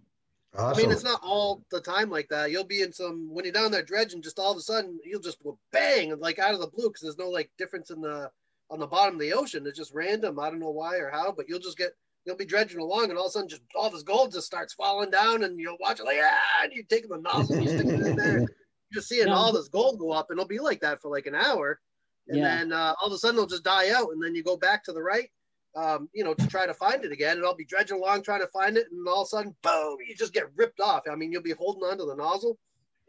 Awesome. 0.58 0.76
I 0.76 0.82
mean, 0.82 0.92
it's 0.92 1.04
not 1.04 1.20
all 1.22 1.62
the 1.70 1.80
time 1.80 2.10
like 2.10 2.28
that. 2.30 2.50
You'll 2.50 2.64
be 2.64 2.82
in 2.82 2.92
some 2.92 3.32
when 3.32 3.44
you're 3.44 3.52
down 3.52 3.70
there 3.70 3.82
dredging, 3.82 4.20
just 4.22 4.38
all 4.38 4.50
of 4.50 4.58
a 4.58 4.60
sudden 4.60 4.98
you'll 5.04 5.20
just 5.20 5.42
go 5.42 5.58
bang 5.72 6.18
like 6.18 6.38
out 6.38 6.54
of 6.54 6.60
the 6.60 6.66
blue 6.66 6.88
because 6.88 7.02
there's 7.02 7.18
no 7.18 7.30
like 7.30 7.50
difference 7.58 7.90
in 7.90 8.00
the 8.00 8.30
on 8.70 8.80
the 8.80 8.86
bottom 8.86 9.14
of 9.14 9.20
the 9.20 9.32
ocean. 9.32 9.66
It's 9.66 9.78
just 9.78 9.94
random. 9.94 10.40
I 10.40 10.50
don't 10.50 10.58
know 10.58 10.70
why 10.70 10.96
or 10.96 11.10
how, 11.10 11.30
but 11.32 11.48
you'll 11.48 11.60
just 11.60 11.78
get 11.78 11.92
you'll 12.24 12.36
be 12.36 12.44
dredging 12.44 12.80
along 12.80 13.10
and 13.10 13.18
all 13.18 13.26
of 13.26 13.30
a 13.30 13.32
sudden 13.32 13.48
just 13.48 13.62
all 13.76 13.88
this 13.88 14.02
gold 14.02 14.32
just 14.32 14.46
starts 14.46 14.74
falling 14.74 15.10
down 15.10 15.44
and 15.44 15.58
you'll 15.60 15.78
watch 15.80 16.00
it 16.00 16.04
like 16.04 16.18
ah, 16.20 16.64
and 16.64 16.72
you 16.72 16.82
taking 16.82 17.08
the 17.10 17.18
nozzle, 17.18 17.56
you 17.60 17.68
stick 17.68 17.86
it 17.88 18.02
in 18.02 18.16
there, 18.16 18.38
you're 18.90 18.94
just 18.94 19.08
seeing 19.08 19.26
No. 19.26 19.34
all 19.36 19.52
this 19.52 19.68
gold 19.68 19.98
go 19.98 20.10
up 20.10 20.30
and 20.30 20.38
it'll 20.38 20.48
be 20.48 20.58
like 20.58 20.80
that 20.80 21.00
for 21.00 21.08
like 21.10 21.26
an 21.26 21.36
hour, 21.36 21.80
and 22.28 22.38
Yeah. 22.38 22.58
then 22.58 22.72
uh, 22.72 22.94
all 23.00 23.06
of 23.06 23.12
a 23.14 23.18
sudden 23.18 23.36
it'll 23.36 23.46
just 23.46 23.62
die 23.62 23.90
out 23.90 24.10
and 24.12 24.22
then 24.22 24.34
you 24.34 24.42
go 24.42 24.56
back 24.56 24.82
to 24.84 24.92
the 24.92 25.02
right 25.02 25.30
um, 25.76 26.08
you 26.12 26.24
know, 26.24 26.34
to 26.34 26.46
try 26.46 26.66
to 26.66 26.74
find 26.74 27.04
it 27.04 27.12
again. 27.12 27.36
And 27.36 27.46
I'll 27.46 27.54
be 27.54 27.64
dredging 27.64 27.98
along 27.98 28.22
trying 28.22 28.40
to 28.40 28.48
find 28.48 28.76
it, 28.76 28.86
and 28.90 29.06
all 29.06 29.22
of 29.22 29.26
a 29.26 29.28
sudden, 29.28 29.54
boom, 29.62 29.98
you 30.06 30.14
just 30.14 30.32
get 30.32 30.50
ripped 30.56 30.80
off. 30.80 31.02
I 31.10 31.14
mean, 31.14 31.32
you'll 31.32 31.42
be 31.42 31.52
holding 31.52 31.84
onto 31.84 32.06
the 32.06 32.16
nozzle, 32.16 32.58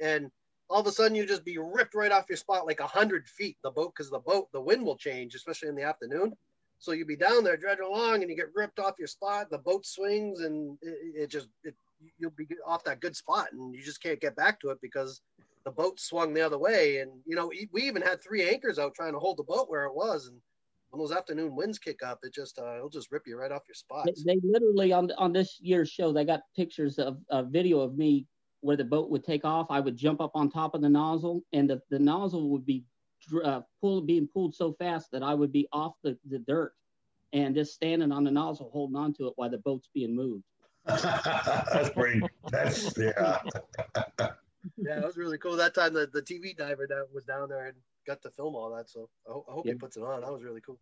and 0.01 0.29
all 0.69 0.79
of 0.79 0.87
a 0.87 0.91
sudden 0.91 1.15
you 1.15 1.25
just 1.25 1.45
be 1.45 1.57
ripped 1.57 1.95
right 1.95 2.11
off 2.11 2.29
your 2.29 2.37
spot 2.37 2.65
like 2.65 2.79
a 2.79 2.87
hundred 2.87 3.27
feet. 3.27 3.57
The 3.63 3.71
boat, 3.71 3.93
because 3.95 4.11
the 4.11 4.19
boat, 4.19 4.49
the 4.53 4.61
wind 4.61 4.85
will 4.85 4.97
change, 4.97 5.35
especially 5.35 5.69
in 5.69 5.75
the 5.75 5.83
afternoon. 5.83 6.33
So 6.77 6.93
you'll 6.93 7.07
be 7.07 7.15
down 7.17 7.43
there 7.43 7.57
dredging 7.57 7.85
along, 7.85 8.21
and 8.21 8.29
you 8.29 8.37
get 8.37 8.55
ripped 8.55 8.79
off 8.79 8.99
your 8.99 9.07
spot. 9.07 9.49
The 9.49 9.57
boat 9.57 9.85
swings, 9.85 10.41
and 10.41 10.77
it, 10.81 11.23
it 11.23 11.29
just 11.29 11.47
it, 11.63 11.75
you'll 12.17 12.31
be 12.31 12.47
off 12.65 12.83
that 12.85 13.01
good 13.01 13.15
spot, 13.15 13.47
and 13.51 13.75
you 13.75 13.83
just 13.83 14.01
can't 14.01 14.21
get 14.21 14.35
back 14.35 14.59
to 14.61 14.69
it 14.69 14.79
because 14.81 15.21
the 15.65 15.71
boat 15.71 15.99
swung 15.99 16.33
the 16.33 16.41
other 16.41 16.57
way. 16.57 16.99
And 16.99 17.11
you 17.25 17.35
know, 17.35 17.51
we 17.71 17.81
even 17.81 18.01
had 18.01 18.23
three 18.23 18.47
anchors 18.47 18.79
out 18.79 18.95
trying 18.95 19.13
to 19.13 19.19
hold 19.19 19.37
the 19.37 19.43
boat 19.43 19.69
where 19.69 19.85
it 19.85 19.95
was, 19.95 20.27
and 20.27 20.37
when 20.89 20.99
those 20.99 21.11
afternoon 21.11 21.55
winds 21.55 21.77
kick 21.77 22.01
up, 22.03 22.19
it 22.23 22.33
just 22.33 22.57
uh, 22.59 22.75
it'll 22.75 22.89
just 22.89 23.11
rip 23.11 23.27
you 23.27 23.37
right 23.37 23.51
off 23.51 23.63
your 23.67 24.03
They, 24.05 24.33
they 24.33 24.39
literally 24.43 24.91
on 24.91 25.11
on 25.17 25.33
this 25.33 25.59
year's 25.61 25.89
show, 25.89 26.11
they 26.11 26.25
got 26.25 26.41
pictures 26.55 26.97
of 26.97 27.17
a 27.29 27.43
video 27.43 27.79
of 27.81 27.97
me 27.97 28.25
where 28.61 28.77
the 28.77 28.83
boat 28.83 29.09
would 29.09 29.23
take 29.23 29.45
off. 29.45 29.67
I 29.69 29.79
would 29.79 29.95
jump 29.95 30.19
up 30.21 30.31
on 30.35 30.49
top 30.49 30.75
of 30.75 30.81
the 30.81 30.89
nozzle, 30.89 31.43
and 31.53 31.69
the, 31.69 31.81
the 31.89 31.99
nozzle 31.99 32.49
would 32.49 32.65
be 32.65 32.83
uh, 33.43 33.61
pull, 33.81 34.01
being 34.01 34.27
pulled 34.27 34.55
so 34.55 34.73
fast 34.73 35.11
that 35.11 35.23
I 35.23 35.33
would 35.33 35.51
be 35.51 35.67
off 35.71 35.93
the, 36.03 36.17
the 36.29 36.39
dirt 36.39 36.73
and 37.31 37.53
just 37.55 37.73
standing 37.73 38.11
on 38.11 38.23
the 38.23 38.31
nozzle 38.31 38.69
holding 38.73 38.95
on 38.95 39.13
to 39.13 39.27
it 39.27 39.33
while 39.35 39.49
the 39.49 39.59
boat's 39.59 39.89
being 39.93 40.15
moved. 40.15 40.43
that's 40.85 41.89
pretty. 41.91 42.21
That's 42.49 42.97
yeah. 42.97 43.39
Yeah, 44.77 44.99
it 44.99 45.05
was 45.05 45.15
really 45.15 45.37
cool. 45.37 45.55
That 45.55 45.73
time 45.73 45.93
the, 45.93 46.07
the 46.11 46.21
TV 46.21 46.55
diver 46.55 46.85
that 46.87 47.07
was 47.13 47.23
down 47.23 47.47
there 47.47 47.67
and 47.67 47.77
got 48.09 48.21
to 48.23 48.31
film 48.31 48.55
all 48.55 48.73
that. 48.75 48.89
So 48.89 49.07
I, 49.27 49.31
ho- 49.33 49.45
I 49.47 49.51
hope 49.53 49.65
Yeah. 49.67 49.73
he 49.73 49.77
puts 49.77 49.95
it 49.97 50.01
on. 50.03 50.21
That 50.21 50.33
was 50.33 50.43
really 50.43 50.61
cool. 50.61 50.79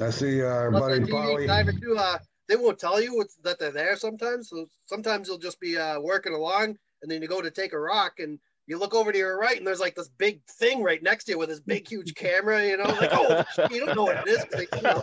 I 0.00 0.10
see 0.10 0.42
our 0.42 0.70
Plus, 0.70 0.80
buddy 0.82 0.98
that 1.00 1.10
Polly. 1.10 1.46
too. 1.80 1.96
Uh, 1.96 2.18
they 2.48 2.56
won't 2.56 2.78
tell 2.78 3.00
you 3.00 3.16
what's, 3.16 3.36
that 3.44 3.58
they're 3.58 3.70
there 3.70 3.96
sometimes. 3.96 4.48
So 4.48 4.68
sometimes 4.86 5.28
you'll 5.28 5.38
just 5.38 5.60
be 5.60 5.76
uh, 5.76 6.00
working 6.00 6.34
along, 6.34 6.76
and 7.02 7.10
then 7.10 7.22
you 7.22 7.28
go 7.28 7.40
to 7.40 7.50
take 7.50 7.72
a 7.72 7.78
rock, 7.78 8.14
and 8.18 8.38
you 8.66 8.78
look 8.78 8.94
over 8.94 9.12
to 9.12 9.18
your 9.18 9.38
right, 9.38 9.56
and 9.56 9.66
there's 9.66 9.80
like 9.80 9.94
this 9.94 10.08
big 10.18 10.42
thing 10.58 10.82
right 10.82 11.02
next 11.02 11.24
to 11.24 11.32
you 11.32 11.38
with 11.38 11.48
this 11.48 11.60
big 11.60 11.88
huge 11.88 12.14
camera. 12.14 12.64
You 12.66 12.76
know, 12.76 12.84
like 12.84 13.10
oh, 13.12 13.44
you 13.70 13.84
don't 13.84 13.94
know 13.96 14.04
what 14.04 14.26
it 14.26 14.30
is. 14.30 14.44
Like, 14.54 14.74
you 14.74 14.82
know. 14.82 15.02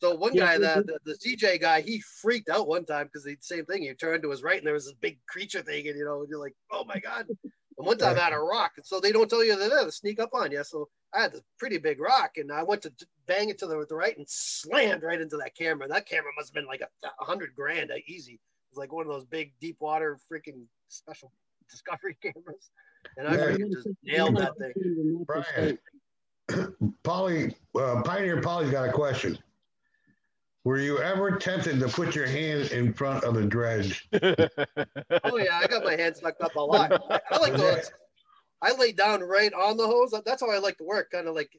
So 0.00 0.14
one 0.14 0.34
guy, 0.34 0.56
we- 0.58 0.64
the, 0.64 0.98
the 1.04 1.12
the 1.12 1.18
CJ 1.36 1.60
guy, 1.60 1.80
he 1.80 2.00
freaked 2.00 2.48
out 2.48 2.68
one 2.68 2.84
time 2.84 3.06
because 3.06 3.24
the 3.24 3.36
same 3.40 3.64
thing. 3.66 3.82
You 3.82 3.94
turned 3.94 4.22
to 4.22 4.30
his 4.30 4.42
right, 4.42 4.58
and 4.58 4.66
there 4.66 4.74
was 4.74 4.84
this 4.86 4.94
big 5.00 5.18
creature 5.26 5.62
thing, 5.62 5.88
and 5.88 5.96
you 5.98 6.04
know, 6.04 6.24
you're 6.28 6.40
like, 6.40 6.54
oh 6.70 6.84
my 6.84 6.98
god. 6.98 7.26
And 7.76 7.86
one 7.86 7.98
time 7.98 8.16
I 8.16 8.20
had 8.20 8.32
a 8.32 8.38
rock, 8.38 8.72
and 8.76 8.86
so 8.86 9.00
they 9.00 9.10
don't 9.12 9.28
tell 9.28 9.44
you 9.44 9.56
they're 9.58 9.68
there 9.68 9.84
to 9.84 9.92
sneak 9.92 10.20
up 10.20 10.30
on 10.32 10.52
you. 10.52 10.62
So 10.64 10.88
I 11.12 11.22
had 11.22 11.32
this 11.32 11.42
pretty 11.58 11.78
big 11.78 12.00
rock, 12.00 12.32
and 12.36 12.52
I 12.52 12.62
went 12.62 12.82
to 12.82 12.92
bang 13.26 13.48
it 13.48 13.58
to 13.58 13.66
the, 13.66 13.84
the 13.88 13.96
right 13.96 14.16
and 14.16 14.26
slammed 14.28 15.02
right 15.02 15.20
into 15.20 15.36
that 15.38 15.56
camera. 15.56 15.84
And 15.84 15.92
that 15.92 16.06
camera 16.08 16.30
must 16.36 16.50
have 16.50 16.54
been 16.54 16.66
like 16.66 16.82
a, 16.82 17.06
a 17.20 17.24
hundred 17.24 17.54
grand 17.56 17.90
uh, 17.90 17.94
easy. 18.06 18.34
It 18.34 18.40
was 18.70 18.78
like 18.78 18.92
one 18.92 19.06
of 19.06 19.12
those 19.12 19.24
big 19.24 19.52
deep 19.60 19.76
water 19.80 20.18
freaking 20.30 20.64
special 20.88 21.32
discovery 21.70 22.16
cameras, 22.22 22.70
and 23.16 23.26
I 23.26 23.34
Yeah. 23.34 23.44
freaking 23.46 23.72
just 23.72 23.88
nailed 24.04 24.36
that 24.36 24.56
thing. 24.58 25.24
Brian. 25.26 25.78
Polly, 27.02 27.56
uh, 27.74 28.02
Pioneer 28.02 28.40
Polly's 28.42 28.70
got 28.70 28.86
a 28.88 28.92
question. 28.92 29.38
Were 30.64 30.78
you 30.78 30.98
ever 30.98 31.32
tempted 31.32 31.78
to 31.80 31.88
put 31.88 32.14
your 32.14 32.26
hand 32.26 32.72
in 32.72 32.94
front 32.94 33.22
of 33.24 33.34
the 33.34 33.44
dredge? 33.44 34.08
Oh 35.24 35.36
yeah, 35.36 35.60
I 35.62 35.66
got 35.66 35.84
my 35.84 35.96
hand 35.96 36.16
stuck 36.16 36.36
up 36.40 36.54
a 36.56 36.60
lot. 36.60 36.92
I, 37.10 37.20
I 37.30 37.38
like 37.38 37.54
those. 37.54 37.90
I 38.62 38.72
lay 38.76 38.92
down 38.92 39.22
right 39.22 39.52
on 39.52 39.76
the 39.76 39.86
hose. 39.86 40.14
That's 40.24 40.40
how 40.40 40.50
I 40.50 40.58
like 40.58 40.76
to 40.78 40.84
work. 40.84 41.10
Kind 41.10 41.28
of 41.28 41.34
like 41.34 41.50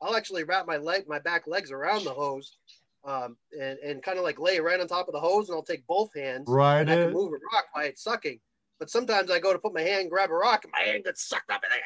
I'll 0.00 0.16
actually 0.16 0.44
wrap 0.44 0.66
my 0.66 0.76
leg, 0.76 1.04
my 1.08 1.18
back 1.18 1.46
legs 1.46 1.70
around 1.70 2.04
the 2.04 2.12
hose, 2.12 2.56
um, 3.04 3.36
and 3.58 3.78
and 3.78 4.02
kind 4.02 4.18
of 4.18 4.24
like 4.24 4.38
lay 4.38 4.60
right 4.60 4.80
on 4.80 4.88
top 4.88 5.08
of 5.08 5.14
the 5.14 5.20
hose, 5.20 5.48
and 5.48 5.56
I'll 5.56 5.62
take 5.62 5.86
both 5.86 6.12
hands. 6.14 6.44
Right. 6.48 6.80
and 6.80 6.90
I 6.90 6.96
can 6.96 7.12
move 7.12 7.32
a 7.32 7.54
rock 7.54 7.66
while 7.72 7.86
it's 7.86 8.02
sucking. 8.02 8.40
But 8.78 8.90
sometimes 8.90 9.30
I 9.30 9.38
go 9.38 9.52
to 9.52 9.58
put 9.58 9.74
my 9.74 9.82
hand, 9.82 10.10
grab 10.10 10.30
a 10.30 10.34
rock, 10.34 10.64
and 10.64 10.72
my 10.72 10.80
hand 10.80 11.04
gets 11.04 11.28
sucked 11.28 11.50
up, 11.50 11.62
and, 11.62 11.72
I, 11.72 11.76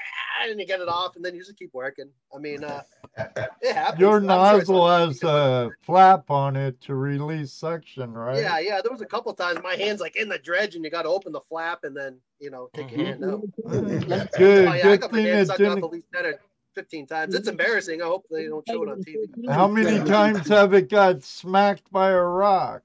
and 0.44 0.60
you 0.60 0.66
get 0.66 0.80
it 0.80 0.88
off, 0.88 1.16
and 1.16 1.24
then 1.24 1.34
you 1.34 1.40
just 1.44 1.58
keep 1.58 1.72
working. 1.72 2.08
I 2.34 2.38
mean, 2.38 2.62
uh, 2.64 2.82
it 3.62 3.74
happens. 3.74 4.00
Your 4.00 4.18
I'm 4.18 4.26
nozzle 4.26 4.86
not- 4.86 5.08
has 5.08 5.22
a 5.22 5.70
flap 5.82 6.30
on 6.30 6.56
it 6.56 6.80
to 6.82 6.94
release 6.94 7.52
suction, 7.52 8.12
right? 8.12 8.38
Yeah, 8.42 8.58
yeah. 8.58 8.80
There 8.82 8.92
was 8.92 9.00
a 9.00 9.06
couple 9.06 9.32
times 9.34 9.60
my 9.62 9.74
hand's 9.74 10.00
like 10.00 10.16
in 10.16 10.28
the 10.28 10.38
dredge, 10.38 10.74
and 10.76 10.84
you 10.84 10.90
got 10.90 11.02
to 11.02 11.08
open 11.08 11.32
the 11.32 11.40
flap, 11.48 11.84
and 11.84 11.96
then 11.96 12.18
you 12.38 12.50
know 12.50 12.68
take 12.74 12.90
your 12.92 13.00
Mhm. 13.00 13.06
hand 13.06 13.24
out. 13.24 13.40
Good. 14.36 14.68
Oh, 14.68 14.72
yeah, 14.72 14.72
I 14.72 14.82
Good 14.82 15.00
got 15.00 15.12
my 15.12 15.18
thing 15.18 15.26
hand 15.26 15.40
it 15.40 15.46
sucked 15.46 15.60
up 15.60 15.66
didn't. 15.68 15.84
at 15.84 15.90
least 15.92 16.06
10 16.14 16.26
or 16.26 16.34
15 16.74 17.06
times. 17.06 17.34
It's 17.34 17.48
embarrassing. 17.48 18.02
I 18.02 18.06
hope 18.06 18.26
they 18.30 18.46
don't 18.46 18.66
show 18.68 18.82
it 18.82 18.88
on 18.90 19.02
TV. 19.02 19.48
How 19.50 19.66
many 19.66 19.98
times 20.04 20.46
have 20.48 20.74
it 20.74 20.90
got 20.90 21.22
smacked 21.22 21.90
by 21.90 22.10
a 22.10 22.20
rock? 22.20 22.82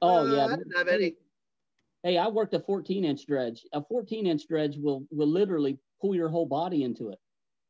Oh 0.00 0.20
Uh, 0.26 0.34
yeah. 0.34 0.44
I 0.46 0.56
didn't 0.56 0.76
have 0.76 0.88
any. 0.88 1.14
Hey, 2.04 2.16
I 2.16 2.28
worked 2.28 2.54
a 2.54 2.60
14 2.60 3.04
inch 3.04 3.26
dredge. 3.26 3.66
A 3.72 3.82
14 3.82 4.26
inch 4.26 4.46
dredge 4.46 4.78
will 4.78 5.04
will 5.10 5.26
literally 5.26 5.78
pull 6.00 6.14
your 6.14 6.28
whole 6.28 6.46
body 6.46 6.82
into 6.84 7.10
it. 7.10 7.18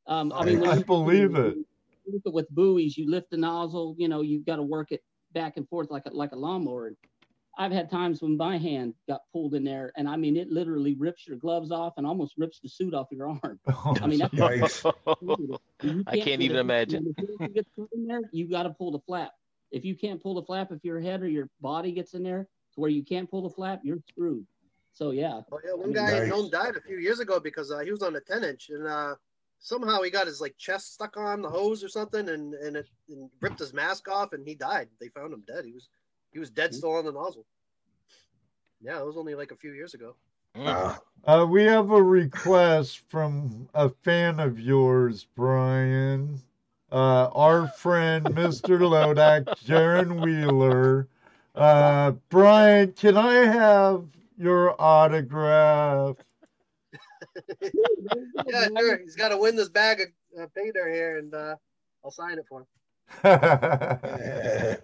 Um, 0.07 0.33
I 0.35 0.45
mean, 0.45 0.67
I, 0.67 0.73
I 0.73 0.77
you- 0.77 0.85
believe 0.85 1.35
it. 1.37 1.57
you 1.57 1.67
lift 2.13 2.27
it 2.27 2.33
with 2.33 2.49
buoys. 2.51 2.97
You 2.97 3.11
lift 3.11 3.31
the 3.31 3.37
nozzle. 3.37 3.95
You 3.99 4.09
know, 4.09 4.23
you've 4.23 4.47
got 4.47 4.57
to 4.57 4.63
work 4.63 4.93
it 4.93 5.03
back 5.33 5.57
and 5.57 5.69
forth 5.69 5.91
like 5.91 6.07
a 6.07 6.11
like 6.11 6.33
a 6.33 6.37
lawnmower. 6.37 6.93
I've 7.61 7.73
had 7.73 7.91
times 7.91 8.23
when 8.23 8.37
my 8.37 8.57
hand 8.57 8.95
got 9.09 9.23
pulled 9.33 9.55
in 9.55 9.65
there, 9.65 9.91
and 9.97 10.09
I 10.09 10.15
mean, 10.17 10.37
it 10.37 10.49
literally 10.49 10.95
rips 10.95 11.27
your 11.27 11.37
gloves 11.39 11.73
off 11.73 11.95
and 11.97 12.07
almost 12.07 12.35
rips 12.39 12.61
the 12.61 12.69
suit 12.69 12.95
off 12.95 13.09
your 13.11 13.29
arm. 13.29 13.59
I 14.01 14.07
mean, 14.07 14.21
that's 14.21 14.33
Yikes. 14.35 14.93
You 15.83 16.05
I 16.07 16.19
can't 16.21 16.41
even 16.41 16.57
if- 16.57 16.61
imagine. 16.61 17.05
When 17.17 17.27
the 17.27 17.37
hand 17.41 17.55
gets 17.55 17.69
put 17.77 17.89
in 17.93 18.07
there, 18.07 18.21
you 18.33 18.49
got 18.49 18.63
to 18.65 18.71
pull 18.71 18.93
the 18.93 19.01
flap. 19.01 19.33
If 19.73 19.85
you 19.85 19.95
can't 19.97 20.23
pull 20.23 20.35
the 20.35 20.43
flap, 20.43 20.71
if 20.73 20.83
your 20.85 21.01
head 21.01 21.21
or 21.23 21.29
your 21.29 21.49
body 21.61 21.93
gets 21.93 22.15
in 22.15 22.23
there 22.23 22.49
to 22.75 22.81
where 22.81 22.91
you 22.91 23.03
can't 23.05 23.29
pull 23.31 23.43
the 23.43 23.51
flap, 23.51 23.81
you're 23.85 23.99
screwed. 24.09 24.47
So 24.93 25.11
yeah, 25.11 25.43
Oh, 25.53 25.61
yeah. 25.65 25.75
One 25.75 25.93
guy 25.93 26.19
I 26.21 26.21
Nice. 26.21 26.29
known 26.29 26.51
died 26.51 26.77
a 26.77 26.81
few 26.81 26.99
years 26.99 27.21
ago 27.21 27.41
because 27.41 27.71
uh, 27.71 27.79
he 27.81 27.91
was 27.91 28.03
on 28.03 28.17
a 28.17 28.21
10 28.21 28.45
inch 28.45 28.69
and 28.71 28.87
uh, 28.87 29.15
somehow 29.59 30.03
he 30.03 30.11
got 30.11 30.27
his 30.27 30.41
like 30.41 30.57
chest 30.57 30.95
stuck 30.95 31.17
on 31.17 31.43
the 31.43 31.51
hose 31.51 31.83
or 31.85 31.89
something 31.89 32.29
and, 32.29 32.55
and 32.55 32.77
it 32.77 32.89
and 33.09 33.31
ripped 33.41 33.59
his 33.61 33.73
mask 33.73 34.09
off 34.09 34.33
and 34.33 34.47
he 34.47 34.55
died. 34.55 34.89
They 35.01 35.09
found 35.09 35.33
him 35.33 35.45
dead. 35.47 35.65
He 35.65 35.73
was 35.73 35.89
he 36.33 36.39
was 36.39 36.51
dead 36.51 36.75
still 36.75 36.93
on 36.95 37.05
the 37.05 37.13
nozzle. 37.13 37.47
Yeah, 38.81 39.01
it 39.01 39.07
was 39.07 39.17
only 39.17 39.35
like 39.35 39.51
a 39.53 39.57
few 39.57 39.73
years 39.73 39.95
ago. 39.95 40.17
Uh, 40.55 40.97
Uh, 41.25 41.47
we 41.49 41.65
have 41.65 41.91
a 41.91 42.03
request 42.03 42.99
from 43.09 43.69
a 43.75 43.89
fan 43.89 44.39
of 44.41 44.59
yours, 44.59 45.25
Brian. 45.35 46.43
Uh, 46.91 47.29
our 47.35 47.67
friend, 47.67 48.35
Mr. 48.35 48.79
Lodak, 48.81 49.49
Jaron 49.65 50.21
Wheeler. 50.21 51.09
Uh, 51.55 52.13
Brian, 52.29 52.93
can 52.93 53.17
I 53.17 53.35
have 53.47 54.07
your 54.39 54.81
autograph? 54.81 56.17
Yeah, 58.47 58.69
sure. 58.79 58.99
He's 58.99 59.17
got 59.17 59.29
to 59.29 59.37
win 59.37 59.57
this 59.57 59.69
bag 59.69 60.01
of 60.01 60.43
uh, 60.43 60.47
pay 60.55 60.71
here 60.75 61.19
and 61.19 61.35
uh, 61.35 61.57
I'll 62.05 62.11
sign 62.11 62.39
it 62.39 62.45
for 62.49 62.61
him. 62.61 62.67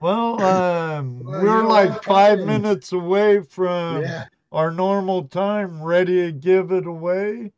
well, 0.00 0.42
um, 0.42 1.22
Well, 1.24 1.42
we're 1.42 1.64
like 1.64 1.90
what, 1.90 2.04
five 2.04 2.38
Brian? 2.38 2.62
minutes 2.62 2.92
away 2.92 3.42
from 3.42 4.02
yeah. 4.02 4.26
our 4.52 4.70
normal 4.70 5.28
time, 5.28 5.82
ready 5.82 6.26
to 6.26 6.32
give 6.32 6.72
it 6.72 6.86
away. 6.86 7.52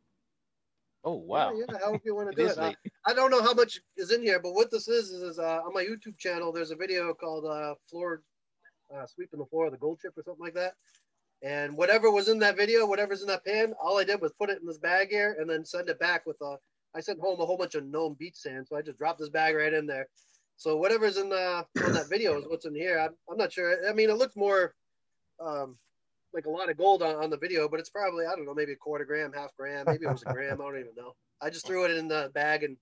Oh 1.03 1.15
wow. 1.15 1.53
Yeah, 1.53 1.65
yeah, 1.69 1.77
however 1.79 2.01
you 2.05 2.15
want 2.15 2.31
to 2.31 2.35
do 2.35 2.49
it. 2.49 2.57
Uh. 2.57 2.71
I 3.05 3.13
don't 3.13 3.29
know 3.29 3.43
how 3.43 3.53
much 3.53 3.79
is 3.97 4.11
in 4.11 4.21
here, 4.21 4.39
but 4.39 4.53
what 4.53 4.71
this 4.71 4.87
is 4.87 5.09
is, 5.09 5.21
is 5.21 5.39
uh, 5.39 5.59
on 5.65 5.73
my 5.73 5.83
YouTube 5.83 6.17
channel. 6.17 6.51
There's 6.51 6.71
a 6.71 6.75
video 6.75 7.13
called 7.13 7.45
uh, 7.45 7.75
"Floor 7.89 8.21
uh, 8.95 9.05
Sweeping 9.05 9.39
the 9.39 9.45
Floor 9.45 9.65
of 9.65 9.71
the 9.71 9.77
Gold 9.77 9.99
Chip" 10.01 10.17
or 10.17 10.23
something 10.23 10.43
like 10.43 10.55
that. 10.55 10.73
And 11.43 11.75
whatever 11.75 12.09
was 12.09 12.29
in 12.29 12.39
that 12.39 12.55
video, 12.55 12.85
whatever's 12.85 13.21
in 13.21 13.27
that 13.27 13.45
pan, 13.45 13.73
all 13.81 13.99
I 13.99 14.05
did 14.05 14.21
was 14.21 14.31
put 14.31 14.49
it 14.49 14.61
in 14.61 14.65
this 14.65 14.77
bag 14.77 15.09
here 15.09 15.35
and 15.39 15.49
then 15.49 15.65
send 15.65 15.89
it 15.89 15.99
back 15.99 16.25
with 16.25 16.37
a. 16.41 16.57
I 16.95 17.01
sent 17.01 17.19
home 17.19 17.39
a 17.41 17.45
whole 17.45 17.57
bunch 17.57 17.75
of 17.75 17.85
Nome 17.85 18.15
beach 18.17 18.35
sand, 18.35 18.67
so 18.67 18.77
I 18.77 18.81
just 18.81 18.99
dropped 18.99 19.19
this 19.19 19.29
bag 19.29 19.55
right 19.55 19.73
in 19.73 19.87
there. 19.87 20.07
So 20.57 20.77
whatever's 20.77 21.17
in 21.17 21.29
the 21.29 21.65
on 21.83 21.93
that 21.93 22.09
video 22.09 22.37
is 22.37 22.45
what's 22.47 22.65
in 22.65 22.75
here. 22.75 22.99
I'm, 22.99 23.15
I'm 23.29 23.37
not 23.37 23.51
sure. 23.51 23.87
I 23.89 23.93
mean, 23.93 24.09
it 24.09 24.17
looks 24.17 24.35
more 24.35 24.73
um, 25.39 25.75
like 26.33 26.45
a 26.45 26.49
lot 26.49 26.69
of 26.69 26.77
gold 26.77 27.03
on, 27.03 27.15
on 27.15 27.29
the 27.29 27.37
video, 27.37 27.67
but 27.67 27.79
it's 27.79 27.89
probably 27.89 28.25
I 28.25 28.35
don't 28.35 28.45
know, 28.45 28.53
maybe 28.53 28.73
a 28.73 28.77
quarter 28.77 29.05
gram, 29.05 29.33
half 29.33 29.55
gram, 29.57 29.85
maybe 29.87 30.05
it 30.05 30.11
was 30.11 30.23
a 30.25 30.33
gram. 30.33 30.61
I 30.61 30.63
don't 30.63 30.79
even 30.79 30.95
know. 30.95 31.15
I 31.41 31.49
just 31.49 31.65
threw 31.67 31.85
it 31.85 31.91
in 31.91 32.07
the 32.07 32.31
bag 32.33 32.63
and 32.63 32.77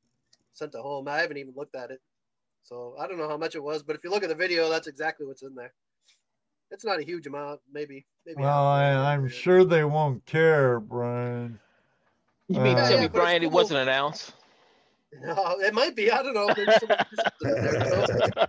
sent 0.53 0.75
it 0.75 0.81
home. 0.81 1.07
I 1.07 1.19
haven't 1.19 1.37
even 1.37 1.53
looked 1.55 1.75
at 1.75 1.91
it, 1.91 1.99
so 2.63 2.95
I 2.99 3.07
don't 3.07 3.17
know 3.17 3.29
how 3.29 3.37
much 3.37 3.55
it 3.55 3.63
was. 3.63 3.81
But 3.81 3.95
if 3.95 4.03
you 4.03 4.11
look 4.11 4.23
at 4.23 4.29
the 4.29 4.35
video, 4.35 4.69
that's 4.69 4.87
exactly 4.87 5.25
what's 5.25 5.41
in 5.41 5.55
there. 5.55 5.73
It's 6.71 6.85
not 6.85 6.99
a 6.99 7.03
huge 7.03 7.27
amount, 7.27 7.61
maybe. 7.71 8.05
maybe 8.25 8.41
Well, 8.41 8.49
half 8.49 8.65
a 8.65 8.71
gram, 8.73 8.97
I, 8.97 9.13
I'm 9.13 9.23
maybe. 9.23 9.33
sure 9.33 9.63
they 9.65 9.83
won't 9.83 10.25
care, 10.25 10.79
Brian. 10.79 11.59
You 12.47 12.59
mean 12.59 12.75
to 12.77 12.81
Uh, 12.81 12.89
tell 12.89 13.01
me, 13.01 13.07
but 13.07 13.23
it's 13.23 13.33
Brian, 13.33 13.43
it 13.43 13.51
wasn't 13.51 13.79
an 13.81 13.89
ounce? 13.89 14.33
No, 15.13 15.59
it 15.59 15.73
might 15.73 15.95
be. 15.95 16.09
I 16.11 16.23
don't 16.23 16.33
know. 16.33 16.53
Maybe 16.55 16.71
someone 16.71 16.97
threw 17.09 17.17
something 17.17 17.49
in 17.57 17.61
there, 17.61 17.77
you 17.83 17.89
know? 17.89 18.05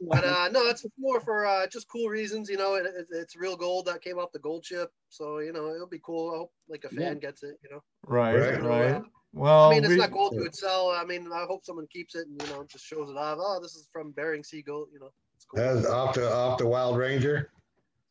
But 0.00 0.24
uh, 0.24 0.48
no, 0.52 0.66
it's 0.68 0.86
more 0.98 1.20
for 1.20 1.46
uh, 1.46 1.66
just 1.66 1.88
cool 1.88 2.08
reasons. 2.08 2.48
You 2.48 2.56
know, 2.56 2.74
it, 2.76 2.86
it, 2.86 3.06
it's 3.10 3.36
real 3.36 3.56
gold 3.56 3.86
that 3.86 4.00
came 4.02 4.18
off 4.18 4.32
the 4.32 4.38
gold 4.38 4.64
chip, 4.64 4.90
so 5.10 5.38
you 5.40 5.52
know 5.52 5.74
it'll 5.74 5.86
be 5.86 6.00
cool. 6.02 6.32
I 6.32 6.38
hope 6.38 6.52
like 6.68 6.84
a 6.84 6.88
fan 6.88 7.14
Yeah. 7.14 7.14
gets 7.20 7.42
it. 7.42 7.56
You 7.62 7.70
know, 7.70 7.82
Right, 8.06 8.34
Right. 8.36 8.62
Right. 8.62 8.94
uh, 8.94 9.00
Well, 9.34 9.66
I 9.66 9.74
mean, 9.74 9.84
it's 9.84 9.90
we, 9.90 9.98
not 9.98 10.12
gold 10.12 10.32
you 10.34 10.40
would 10.40 10.54
sell. 10.54 10.90
I 10.90 11.04
mean, 11.04 11.30
I 11.32 11.44
hope 11.44 11.64
someone 11.64 11.86
keeps 11.92 12.14
it 12.14 12.26
and 12.26 12.40
you 12.42 12.48
know 12.48 12.64
just 12.64 12.86
shows 12.86 13.10
it 13.10 13.16
off. 13.18 13.38
Oh, 13.40 13.60
this 13.60 13.74
is 13.76 13.88
from 13.92 14.12
Bering 14.12 14.42
Sea 14.42 14.62
Gold. 14.62 14.88
You 14.92 15.00
know, 15.00 15.06
it's 15.06 15.18
cool. 15.20 15.29
That's 15.54 15.86
off 15.86 16.14
the 16.14 16.32
off 16.32 16.58
the 16.58 16.66
Wild 16.66 16.96
Ranger. 16.96 17.50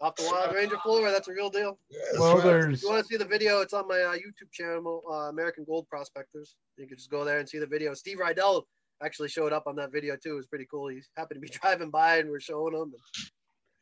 Off 0.01 0.15
the 0.15 0.23
Wild 0.31 0.55
Ranger 0.55 0.77
floor, 0.77 1.11
that's 1.11 1.27
a 1.27 1.33
real 1.33 1.49
deal. 1.49 1.77
well, 2.17 2.35
That's 2.35 2.45
right. 2.45 2.55
If 2.55 2.61
there's 2.61 2.83
you 2.83 2.89
want 2.89 3.01
to 3.01 3.07
see 3.07 3.17
the 3.17 3.25
video, 3.25 3.59
it's 3.61 3.73
on 3.73 3.87
my 3.87 3.99
uh, 4.01 4.13
YouTube 4.13 4.51
channel, 4.51 5.03
uh, 5.09 5.29
American 5.29 5.65
Gold 5.65 5.87
Prospectors. 5.89 6.55
You 6.77 6.87
can 6.87 6.97
just 6.97 7.11
go 7.11 7.25
there 7.25 7.39
and 7.39 7.47
see 7.49 7.59
the 7.59 7.67
video. 7.67 7.93
Steve 7.93 8.17
Rydell 8.17 8.63
actually 9.03 9.27
showed 9.29 9.51
up 9.53 9.67
on 9.67 9.75
that 9.75 9.91
video 9.91 10.15
too. 10.15 10.33
It 10.33 10.37
was 10.37 10.45
pretty 10.47 10.67
cool. 10.71 10.87
He 10.87 11.01
happened 11.17 11.41
to 11.41 11.41
be 11.41 11.49
driving 11.61 11.89
by 11.89 12.17
and 12.17 12.29
we're 12.29 12.39
showing 12.39 12.73
him. 12.75 12.93
And 12.93 12.93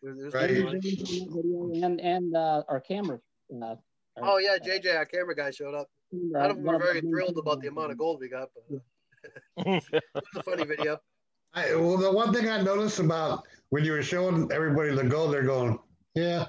it 0.02 0.08
was, 0.10 0.20
it 0.20 0.24
was 0.26 0.34
pretty 0.34 0.64
Right. 0.64 1.84
and 1.84 2.00
and 2.02 2.36
uh, 2.36 2.64
our 2.68 2.80
camera. 2.80 3.20
Uh, 3.54 3.66
our- 3.66 3.78
Oh 4.20 4.38
yeah, 4.40 4.58
JJ, 4.58 4.96
our 4.98 5.06
camera 5.06 5.36
guy 5.36 5.52
showed 5.52 5.76
up. 5.76 5.88
None 6.12 6.50
of 6.50 6.56
them 6.58 6.66
were 6.66 6.74
one 6.74 6.82
very 6.82 7.02
thrilled 7.02 7.38
about 7.38 7.62
the 7.62 7.68
amount 7.68 7.92
of 7.92 7.98
gold 8.00 8.20
we 8.20 8.30
got, 8.30 8.50
but 8.56 8.78
uh, 8.78 9.64
it 9.94 10.04
was 10.16 10.24
a 10.36 10.42
funny 10.44 10.66
video. 10.66 11.00
I, 11.58 11.76
well, 11.76 11.98
the 11.98 12.12
one 12.12 12.32
thing 12.32 12.48
I 12.48 12.62
noticed 12.62 13.00
about 13.00 13.44
when 13.70 13.84
you 13.84 13.94
were 13.94 14.04
showing 14.04 14.48
everybody 14.52 14.94
the 14.94 15.04
gold, 15.04 15.34
they're 15.34 15.42
going, 15.42 15.80
yeah. 16.14 16.46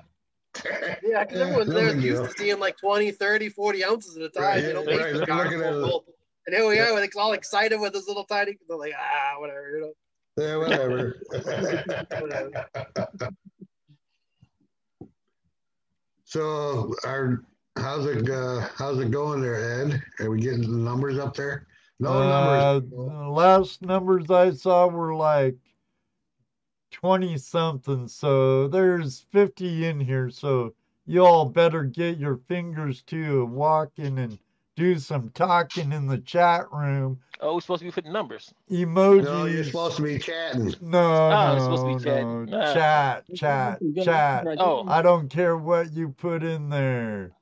Yeah, 1.02 1.24
because 1.24 1.40
everyone's 1.40 1.70
there 1.70 1.94
used 1.94 2.02
deal. 2.02 2.26
to 2.26 2.32
seeing 2.36 2.58
like 2.58 2.76
20, 2.76 3.12
30, 3.12 3.48
40 3.48 3.84
ounces 3.84 4.16
at 4.18 4.24
a 4.24 4.28
time. 4.28 4.42
Right, 4.42 4.64
you 4.64 4.74
know, 4.74 4.84
right, 4.84 4.96
mason 4.96 5.16
they're 5.16 5.26
jars 5.26 5.44
looking 5.44 5.64
at 5.64 5.72
full 5.72 5.84
it. 5.84 5.88
full. 5.88 6.04
And 6.46 6.56
here 6.56 6.68
we 6.68 6.78
are, 6.78 6.92
like 6.92 7.16
all 7.16 7.32
excited 7.32 7.80
with 7.80 7.94
this 7.94 8.06
little 8.06 8.24
tiny. 8.24 8.58
They're 8.68 8.76
like, 8.76 8.92
ah, 8.98 9.40
whatever, 9.40 9.70
you 9.70 9.80
know. 9.80 9.92
Yeah, 10.36 10.56
whatever. 10.56 11.16
whatever. 12.20 12.66
so, 16.24 16.94
our 17.04 17.44
how's 17.78 18.04
it 18.06 18.28
uh, 18.28 18.68
how's 18.76 18.98
it 18.98 19.10
going 19.10 19.40
there, 19.40 19.82
Ed? 19.82 20.02
Are 20.20 20.30
we 20.30 20.40
getting 20.40 20.62
the 20.62 20.68
numbers 20.68 21.18
up 21.18 21.34
there? 21.34 21.67
No 22.00 22.20
Uh, 22.20 22.80
numbers. 22.80 22.90
the 22.90 23.30
last 23.30 23.82
numbers 23.82 24.30
I 24.30 24.50
saw 24.52 24.86
were 24.86 25.14
like 25.14 25.56
20 26.92 27.36
something. 27.38 28.08
So 28.08 28.68
there's 28.68 29.20
50 29.32 29.86
in 29.86 30.00
here. 30.00 30.30
So 30.30 30.74
y'all 31.06 31.46
better 31.46 31.84
get 31.84 32.18
your 32.18 32.36
fingers 32.48 33.02
to 33.04 33.46
walking 33.46 34.18
and 34.18 34.38
do 34.76 34.98
some 34.98 35.30
talking 35.30 35.92
in 35.92 36.06
the 36.06 36.18
chat 36.18 36.70
room. 36.72 37.18
Oh, 37.40 37.54
we're 37.54 37.60
supposed 37.60 37.80
to 37.80 37.84
be 37.84 37.90
putting 37.92 38.12
numbers. 38.12 38.52
Emojis. 38.70 39.22
No, 39.24 39.44
you're 39.46 39.64
supposed 39.64 39.96
to 39.96 40.02
be 40.02 40.18
chatting. 40.18 40.74
No, 40.80 41.30
Oh, 41.30 41.30
no, 41.30 41.54
it's 41.54 41.64
supposed 41.64 41.84
to 41.84 41.94
be 41.94 42.04
chatting. 42.04 42.46
no. 42.50 42.58
Ah. 42.60 42.72
Chat, 42.74 43.24
chat, 43.34 43.80
chat. 44.04 44.46
Oh. 44.58 44.84
I 44.86 45.02
don't 45.02 45.28
care 45.28 45.56
what 45.56 45.92
you 45.92 46.10
put 46.10 46.42
in 46.42 46.68
there. 46.68 47.32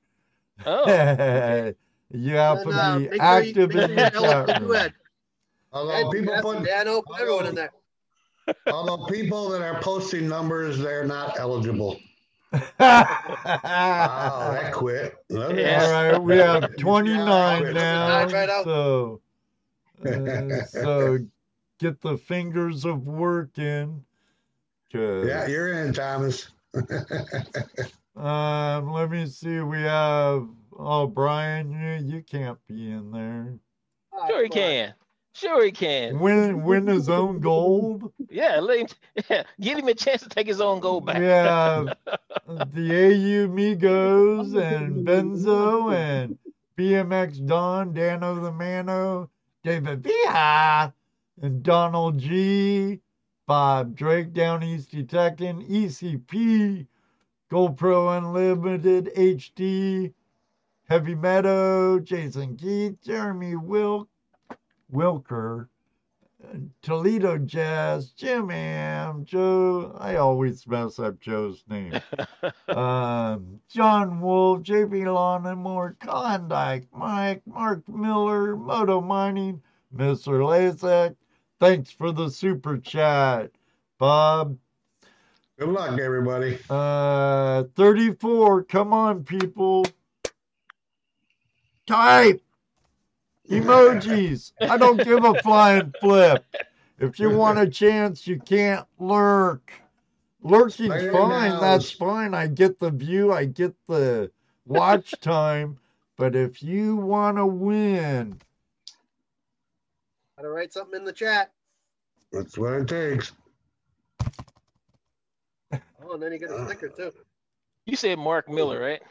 Oh, 0.64 0.84
you 2.10 2.34
have 2.36 2.58
And, 2.58 2.70
to 2.70 2.76
uh, 2.76 2.98
be 2.98 3.08
make 3.08 3.22
sure 3.22 3.40
you- 3.40 3.48
active 3.48 3.74
in 3.76 3.96
the 3.96 4.04
you 4.04 4.10
tell 4.10 4.22
chat 4.22 4.60
room. 4.60 4.72
had. 4.72 4.94
Although 5.72 6.08
Ed, 6.08 6.12
people 6.12 6.34
Jeff, 6.34 6.42
put, 6.42 6.64
Dano, 6.64 7.02
put 7.02 7.20
everyone 7.20 7.46
in 7.46 7.54
there. 7.54 7.70
although 8.68 9.04
people 9.06 9.48
that 9.50 9.62
are 9.62 9.80
posting 9.82 10.28
numbers, 10.28 10.78
they're 10.78 11.04
not 11.06 11.38
eligible. 11.38 12.00
Oh, 12.78 14.52
that 14.52 14.70
quit. 14.72 15.14
Okay. 15.30 15.62
Yeah. 15.62 15.84
All 15.84 15.90
right, 16.12 16.18
we 16.18 16.36
have 16.38 16.76
29 16.78 17.60
quit. 17.62 17.74
now. 17.74 18.26
Right 18.26 18.48
out. 18.48 18.64
So, 18.64 19.20
uh, 20.06 20.64
so 20.70 21.18
get 21.78 22.00
the 22.00 22.16
fingers 22.16 22.84
of 22.84 23.06
work 23.06 23.58
in. 23.58 24.02
'cause, 24.92 25.26
Yeah, 25.26 25.46
you're 25.48 25.72
in, 25.72 25.92
Thomas. 25.92 26.48
um, 28.16 28.92
let 28.92 29.10
me 29.10 29.26
see. 29.26 29.60
We 29.60 29.82
have 29.82 30.46
oh 30.78 31.06
Brian, 31.06 31.70
you 31.70 32.16
you 32.16 32.22
can't 32.22 32.58
be 32.66 32.90
in 32.90 33.10
there. 33.10 33.58
Ah, 34.12 34.26
sure 34.28 34.42
he 34.42 34.48
can. 34.48 34.94
Sure 35.34 35.64
he 35.64 35.70
can. 35.70 36.18
Win 36.18 36.64
win 36.64 36.86
his 36.86 37.08
own 37.10 37.40
gold. 37.40 38.10
Yeah, 38.30 38.58
let 38.60 38.78
him, 38.78 38.86
yeah, 39.30 39.42
give 39.60 39.78
him 39.78 39.88
a 39.88 39.94
chance 39.94 40.22
to 40.22 40.28
take 40.28 40.46
his 40.46 40.60
own 40.60 40.80
gold 40.80 41.04
back. 41.04 41.18
We 41.18 41.24
have 41.24 41.86
the 42.46 42.90
AU 42.90 43.48
Migos 43.48 44.56
and 44.56 45.06
Benzo 45.06 45.94
and 45.94 46.38
BMX 46.78 47.46
Don, 47.46 47.92
Dano 47.92 48.34
the 48.36 48.52
Mano, 48.52 49.30
David 49.62 50.02
Villa, 50.02 50.94
and 51.42 51.62
Donald 51.62 52.18
G, 52.18 53.00
Bob 53.46 53.94
Drake, 53.94 54.32
Down 54.32 54.62
East 54.62 54.90
Detecting, 54.90 55.66
ECP, 55.66 56.86
GoPro 57.50 58.18
Unlimited 58.18 59.10
HD, 59.16 60.12
Heavy 60.88 61.16
Meadow, 61.16 61.98
Jason 61.98 62.56
Keith, 62.56 62.96
Jeremy 63.02 63.56
Wilk, 63.56 64.08
Wilker, 64.92 65.66
Toledo 66.80 67.38
Jess, 67.38 68.10
Jim 68.10 68.52
Am, 68.52 69.24
Joe. 69.24 69.96
I 69.98 70.14
always 70.16 70.64
mess 70.68 71.00
up 71.00 71.18
Joe's 71.18 71.64
name. 71.68 72.00
um, 72.68 73.58
John 73.68 74.20
Wolf, 74.20 74.60
JP 74.60 75.12
Lawn 75.12 75.46
and 75.46 75.60
more, 75.60 75.96
Klondike, 75.98 76.86
Mike, 76.92 77.42
Mark 77.46 77.88
Miller, 77.88 78.54
Moto 78.56 79.00
Mining, 79.00 79.60
Mr. 79.94 80.40
Lasek. 80.40 81.16
Thanks 81.58 81.90
for 81.90 82.12
the 82.12 82.30
super 82.30 82.78
chat, 82.78 83.50
Bob. 83.98 84.56
Good 85.58 85.70
luck, 85.70 85.98
everybody. 85.98 86.58
Uh, 86.70 87.64
34. 87.74 88.64
Come 88.64 88.92
on, 88.92 89.24
people. 89.24 89.84
Type 91.86 92.42
emojis. 93.50 94.52
I 94.60 94.76
don't 94.78 95.02
give 95.02 95.24
a 95.24 95.36
flying 95.36 95.92
flip. 96.00 96.44
If 96.98 97.18
you 97.20 97.30
want 97.30 97.58
a 97.58 97.68
chance, 97.68 98.26
you 98.26 98.40
can't 98.40 98.86
lurk. 98.98 99.72
Lurking's 100.44 100.88
Right 100.88 101.12
fine. 101.12 101.50
now. 101.50 101.60
That's 101.60 101.90
fine. 101.90 102.34
I 102.34 102.46
get 102.46 102.78
the 102.78 102.90
view. 102.90 103.32
I 103.32 103.44
get 103.46 103.74
the 103.88 104.30
watch 104.66 105.12
time. 105.20 105.78
But 106.16 106.34
if 106.34 106.62
you 106.62 106.96
want 106.96 107.36
to 107.36 107.46
win, 107.46 108.38
Gotta 110.36 110.48
write 110.50 110.72
something 110.72 111.00
in 111.00 111.04
the 111.04 111.12
chat. 111.12 111.52
That's 112.32 112.58
what 112.58 112.74
it 112.74 112.88
takes. 112.88 113.32
Oh, 116.02 116.14
and 116.14 116.22
then 116.22 116.32
you 116.32 116.38
get 116.38 116.50
a 116.50 116.64
sticker 116.66 116.88
too. 116.88 117.12
You 117.86 117.96
said 117.96 118.18
Mark 118.18 118.48
Miller, 118.48 118.80
right? 118.80 119.02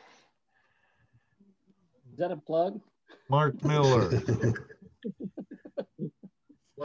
Is 2.16 2.20
that 2.20 2.32
a 2.32 2.38
plug? 2.38 2.80
Mark 3.30 3.62
Miller. 3.66 4.10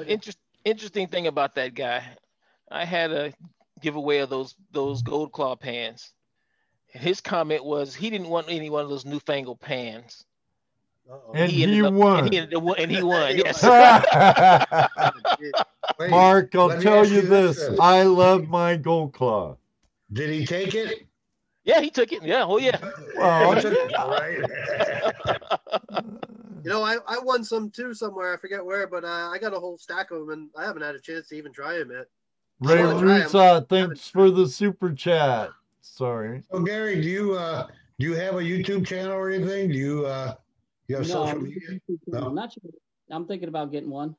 Interest, 0.09 0.39
interesting 0.65 1.07
thing 1.07 1.28
about 1.28 1.55
that 1.55 1.77
guy, 1.77 2.02
I 2.69 2.85
had 2.85 3.12
a 3.12 3.32
giveaway 3.81 4.19
of 4.19 4.28
those 4.28 4.57
those 4.73 5.02
gold 5.02 5.31
claw 5.31 5.55
pans. 5.55 6.12
And 6.93 7.01
his 7.01 7.20
comment 7.20 7.65
was 7.65 7.94
he 7.94 8.11
didn't 8.11 8.28
want 8.28 8.48
any 8.48 8.70
one 8.70 8.82
of 8.82 8.90
those 8.90 9.05
newfangled 9.05 9.61
pans. 9.61 10.24
And 11.32 11.48
he 11.48 11.62
ended 11.62 11.85
up- 11.85 11.94
won. 11.94 12.24
And 12.24 12.32
he, 12.32 12.40
ended 12.40 12.61
and 12.78 12.90
he 12.90 13.01
won. 13.01 13.31
He 13.31 13.36
yes. 13.44 13.62
Wait, 15.97 16.11
Mark, 16.11 16.57
I'll 16.57 16.66
let 16.66 16.82
tell 16.82 17.07
you 17.07 17.20
this. 17.20 17.69
then. 17.69 17.77
I 17.81 18.02
love 18.02 18.48
my 18.48 18.74
gold 18.77 19.12
claw. 19.12 19.59
Did 20.12 20.31
he 20.31 20.44
take 20.44 20.74
it? 20.74 21.07
Yeah, 21.71 21.81
he 21.81 21.91
took 21.91 22.13
it. 22.13 22.23
Yeah. 22.23 22.45
Oh 22.45 22.59
yeah. 22.59 22.79
Well, 23.17 23.55
He 23.55 23.61
took 23.61 23.75
it. 23.77 23.93
You 26.63 26.69
know, 26.69 26.83
I, 26.83 26.99
I 27.09 27.19
won 27.19 27.43
some 27.43 27.71
too 27.71 27.95
somewhere. 27.95 28.35
I 28.35 28.37
forget 28.37 28.63
where, 28.63 28.87
but 28.87 29.03
uh, 29.03 29.31
I 29.33 29.39
got 29.39 29.55
a 29.55 29.59
whole 29.59 29.79
stack 29.79 30.11
of 30.11 30.19
them, 30.19 30.31
and 30.31 30.51
I 30.59 30.67
haven't 30.67 30.83
had 30.83 30.95
a 30.95 31.01
chance 31.01 31.29
to 31.29 31.37
even 31.37 31.55
try 31.55 31.79
them 31.79 31.91
yet. 31.91 32.05
Ray 32.61 32.83
Well. 32.83 33.01
Rusa, 33.01 33.67
thanks 33.67 34.09
for 34.09 34.31
the 34.31 34.47
super 34.47 34.93
chat. 34.93 35.49
Sorry. 35.81 36.43
so 36.53 36.61
Gary, 36.61 37.01
do 37.01 37.09
you 37.09 37.33
uh 37.33 37.67
do 37.99 38.07
you 38.07 38.13
have 38.13 38.35
a 38.35 38.41
YouTube 38.41 38.87
channel 38.87 39.13
or 39.13 39.31
anything? 39.31 39.71
Do 39.71 39.79
you 39.79 40.05
uh 40.05 40.35
you 40.89 40.97
have 40.97 41.09
No, 41.09 41.25
social 41.25 41.41
media? 41.41 41.81
No. 42.07 42.27
I'm 42.27 42.35
not 42.35 42.53
sure. 42.53 42.71
I'm 43.11 43.27
thinking 43.27 43.49
about 43.49 43.73
getting 43.73 43.89
one. 43.89 44.15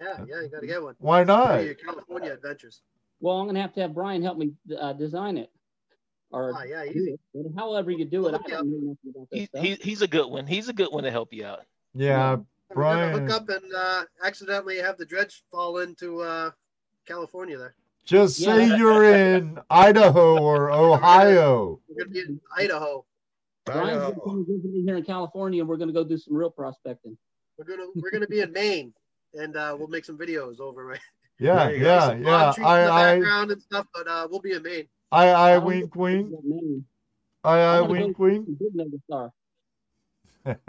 Yeah, 0.00 0.24
yeah, 0.26 0.40
you 0.40 0.48
got 0.48 0.60
to 0.60 0.66
get 0.66 0.82
one. 0.82 0.94
Why 1.00 1.22
not? 1.24 1.62
California 1.84 2.32
adventures. 2.32 2.80
Well, 3.20 3.36
I'm 3.36 3.46
gonna 3.46 3.60
have 3.60 3.74
to 3.74 3.82
have 3.82 3.94
Brian 3.94 4.22
help 4.22 4.38
me 4.38 4.52
uh, 4.78 4.94
design 4.94 5.36
it, 5.36 5.50
or 6.30 6.52
Ah, 6.56 6.62
yeah, 6.64 6.84
easy. 6.84 7.16
however 7.56 7.90
you 7.90 8.04
do 8.04 8.26
it. 8.28 8.34
I 8.34 8.38
don't 8.48 8.70
know 8.70 8.94
nothing 8.94 9.10
about 9.14 9.30
that 9.30 9.36
He, 9.38 9.46
stuff. 9.46 9.62
he, 9.62 9.74
he's 9.80 10.02
a 10.02 10.06
good 10.08 10.26
one. 10.30 10.46
He's 10.46 10.68
a 10.68 10.72
good 10.72 10.88
one 10.92 11.04
to 11.04 11.10
help 11.10 11.32
you 11.32 11.44
out. 11.44 11.64
Yeah, 11.94 12.36
We're 12.70 12.74
Brian. 12.74 13.26
hook 13.26 13.30
up 13.30 13.48
and 13.48 13.74
uh, 13.74 14.04
accidentally 14.24 14.78
have 14.78 14.96
the 14.96 15.04
dredge 15.04 15.42
fall 15.50 15.78
into 15.78 16.20
uh, 16.20 16.50
California. 17.06 17.58
There, 17.58 17.74
Just 18.04 18.38
Yeah. 18.38 18.54
say 18.56 18.76
you're 18.76 19.04
in 19.12 19.58
Idaho 19.70 20.40
or 20.40 20.70
Ohio. 20.70 21.80
we're 21.88 22.04
gonna 22.04 22.10
be 22.10 22.20
in 22.20 22.40
Idaho. 22.56 23.04
I 23.66 23.72
Brian's 23.72 24.02
gonna 24.02 24.14
come 24.24 24.46
visit 24.48 24.70
me 24.72 24.82
here 24.84 24.96
in 24.96 25.04
California, 25.04 25.60
and 25.60 25.68
we're 25.68 25.76
gonna 25.76 25.92
go 25.92 26.04
do 26.04 26.16
some 26.16 26.34
real 26.34 26.50
prospecting. 26.50 27.16
We're 27.58 27.64
gonna 27.64 27.86
we're 27.96 28.10
gonna 28.10 28.26
be 28.28 28.40
in 28.40 28.52
Maine, 28.52 28.92
and 29.34 29.56
uh, 29.56 29.74
we'll 29.78 29.88
make 29.88 30.04
some 30.04 30.16
videos 30.18 30.60
over 30.60 30.84
right. 30.86 31.00
Yeah, 31.38 31.66
There 31.66 31.74
you 31.76 31.80
go. 31.80 31.86
yeah, 31.86 32.12
yeah. 32.12 32.52
palm 32.52 32.56
in 32.56 32.62
the 32.62 32.66
I, 32.66 32.84
I, 32.84 33.14
background 33.14 33.50
and 33.50 33.62
stuff, 33.62 33.86
but 33.94 34.06
uh, 34.06 34.28
we'll 34.30 34.40
be 34.40 34.52
in 34.52 34.62
Maine. 34.62 34.86
I, 35.12 35.28
I, 35.28 35.56
I'm 35.56 35.64
wink, 35.64 35.94
wink. 35.96 36.30
go 36.30 36.36
to 36.36 36.42
Maine. 36.48 36.84
I, 37.42 37.50
I, 37.58 37.76
I'm 37.78 37.82
gonna 37.88 37.92
wink, 37.92 38.18
wink. 38.18 38.46
to 38.46 38.52
Big 38.52 38.74
Nova 38.74 38.96
Star. 39.06 39.32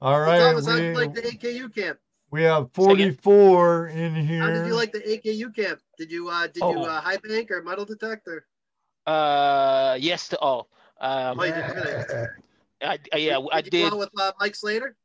All 0.00 0.12
Well, 0.12 0.20
right, 0.20 0.38
Thomas, 0.38 0.66
how 0.66 0.76
did 0.76 0.84
you 0.84 0.90
we, 0.90 0.96
like 0.96 1.14
the 1.14 1.22
AKU 1.22 1.74
camp? 1.74 1.98
we 2.30 2.42
have 2.42 2.70
44 2.72 3.88
in 3.88 4.14
here. 4.14 4.42
How 4.42 4.50
did 4.50 4.66
you 4.66 4.74
like 4.74 4.92
the 4.92 5.00
AKU 5.00 5.54
camp? 5.54 5.80
Did 5.96 6.10
you 6.12 6.28
uh, 6.28 6.46
did 6.46 6.58
you 6.58 6.62
Oh. 6.62 6.82
uh, 6.84 7.00
high 7.00 7.16
bank 7.16 7.50
or 7.50 7.62
metal 7.62 7.84
detector? 7.84 8.46
Uh, 9.06 9.96
yes 10.00 10.28
to 10.28 10.38
all. 10.38 10.68
Um, 11.00 11.38
Oh, 11.40 11.44
you 11.44 11.52
did 11.52 11.74
good. 11.74 12.28
I, 12.82 12.98
I- 13.12 13.16
yeah, 13.16 13.38
I 13.52 13.60
Did 13.62 13.72
you 13.74 13.82
did. 13.84 13.90
go 13.92 13.98
with 13.98 14.10
uh, 14.18 14.32
Mike 14.38 14.54
Slater? 14.54 14.96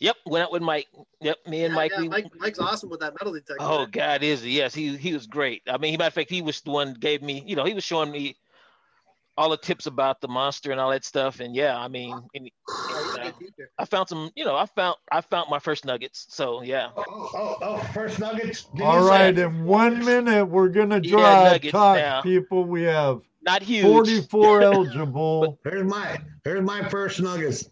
Yep, 0.00 0.16
went 0.26 0.44
out 0.44 0.52
with 0.52 0.62
Mike. 0.62 0.88
Yep, 1.20 1.38
me 1.46 1.64
and 1.64 1.72
Yeah, 1.72 1.76
Mike. 1.76 1.92
yeah, 1.94 2.00
we, 2.00 2.08
Mike. 2.08 2.26
Mike's 2.38 2.58
awesome 2.58 2.90
with 2.90 3.00
that 3.00 3.14
metal 3.14 3.32
detector. 3.32 3.56
Oh 3.60 3.86
God, 3.86 4.22
is 4.22 4.42
he? 4.42 4.50
Yes, 4.58 4.74
he 4.74 4.96
he 4.96 5.12
was 5.12 5.26
great. 5.26 5.62
I 5.68 5.78
mean, 5.78 5.92
he 5.92 5.96
matter 5.96 6.08
of 6.08 6.14
fact, 6.14 6.30
he 6.30 6.42
was 6.42 6.60
the 6.62 6.70
one 6.72 6.94
gave 6.94 7.22
me. 7.22 7.42
You 7.46 7.56
know, 7.56 7.64
he 7.64 7.74
was 7.74 7.84
showing 7.84 8.10
me 8.10 8.36
all 9.36 9.50
the 9.50 9.56
tips 9.56 9.86
about 9.86 10.20
the 10.20 10.28
monster 10.28 10.70
and 10.72 10.80
all 10.80 10.90
that 10.90 11.04
stuff. 11.04 11.40
And 11.40 11.54
yeah, 11.54 11.76
I 11.78 11.88
mean, 11.88 12.22
and, 12.34 12.50
he's 12.88 12.96
a 13.14 13.18
Yeah. 13.18 13.30
good. 13.38 13.48
Uh, 13.60 13.64
I 13.78 13.84
found 13.84 14.08
some, 14.08 14.30
you 14.36 14.44
know, 14.44 14.56
I 14.56 14.66
found 14.66 14.96
I 15.10 15.20
found 15.20 15.48
my 15.48 15.58
first 15.60 15.84
nuggets. 15.84 16.26
So 16.28 16.62
yeah. 16.62 16.90
Oh, 16.96 17.04
oh, 17.34 17.56
oh, 17.62 17.78
first 17.94 18.18
nuggets. 18.18 18.64
Did 18.64 18.80
you 18.80 18.84
All 18.84 19.08
say- 19.08 19.28
in 19.30 19.64
one 19.64 20.04
minute 20.04 20.46
we're 20.46 20.68
gonna 20.68 21.00
Yeah, 21.02 21.10
drive. 21.10 21.52
nuggets 21.52 21.72
Talk, 21.72 21.96
now. 21.96 22.20
people. 22.22 22.64
We 22.64 22.82
have 22.82 23.22
Not 23.42 23.62
huge. 23.62 23.82
44 23.84 24.62
eligible. 24.62 25.58
Here's 25.64 25.84
my 25.88 26.18
here's 26.44 26.62
my 26.62 26.88
first 26.88 27.20
nuggets. 27.20 27.68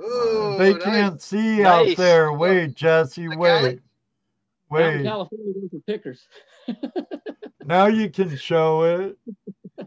Ooh, 0.00 0.56
they 0.58 0.74
nice. 0.74 0.82
can't 0.82 1.22
see 1.22 1.62
out 1.64 1.96
there. 1.96 2.32
Wait, 2.32 2.74
Jesse, 2.74 3.28
Like 3.28 3.38
wait. 3.38 3.50
Alec? 3.50 3.78
Wait. 4.70 5.02
California, 5.04 5.52
those 5.72 5.82
pickers. 5.86 6.26
Now 7.64 7.86
you 7.86 8.08
can 8.10 8.36
show 8.36 8.84
it 8.84 9.18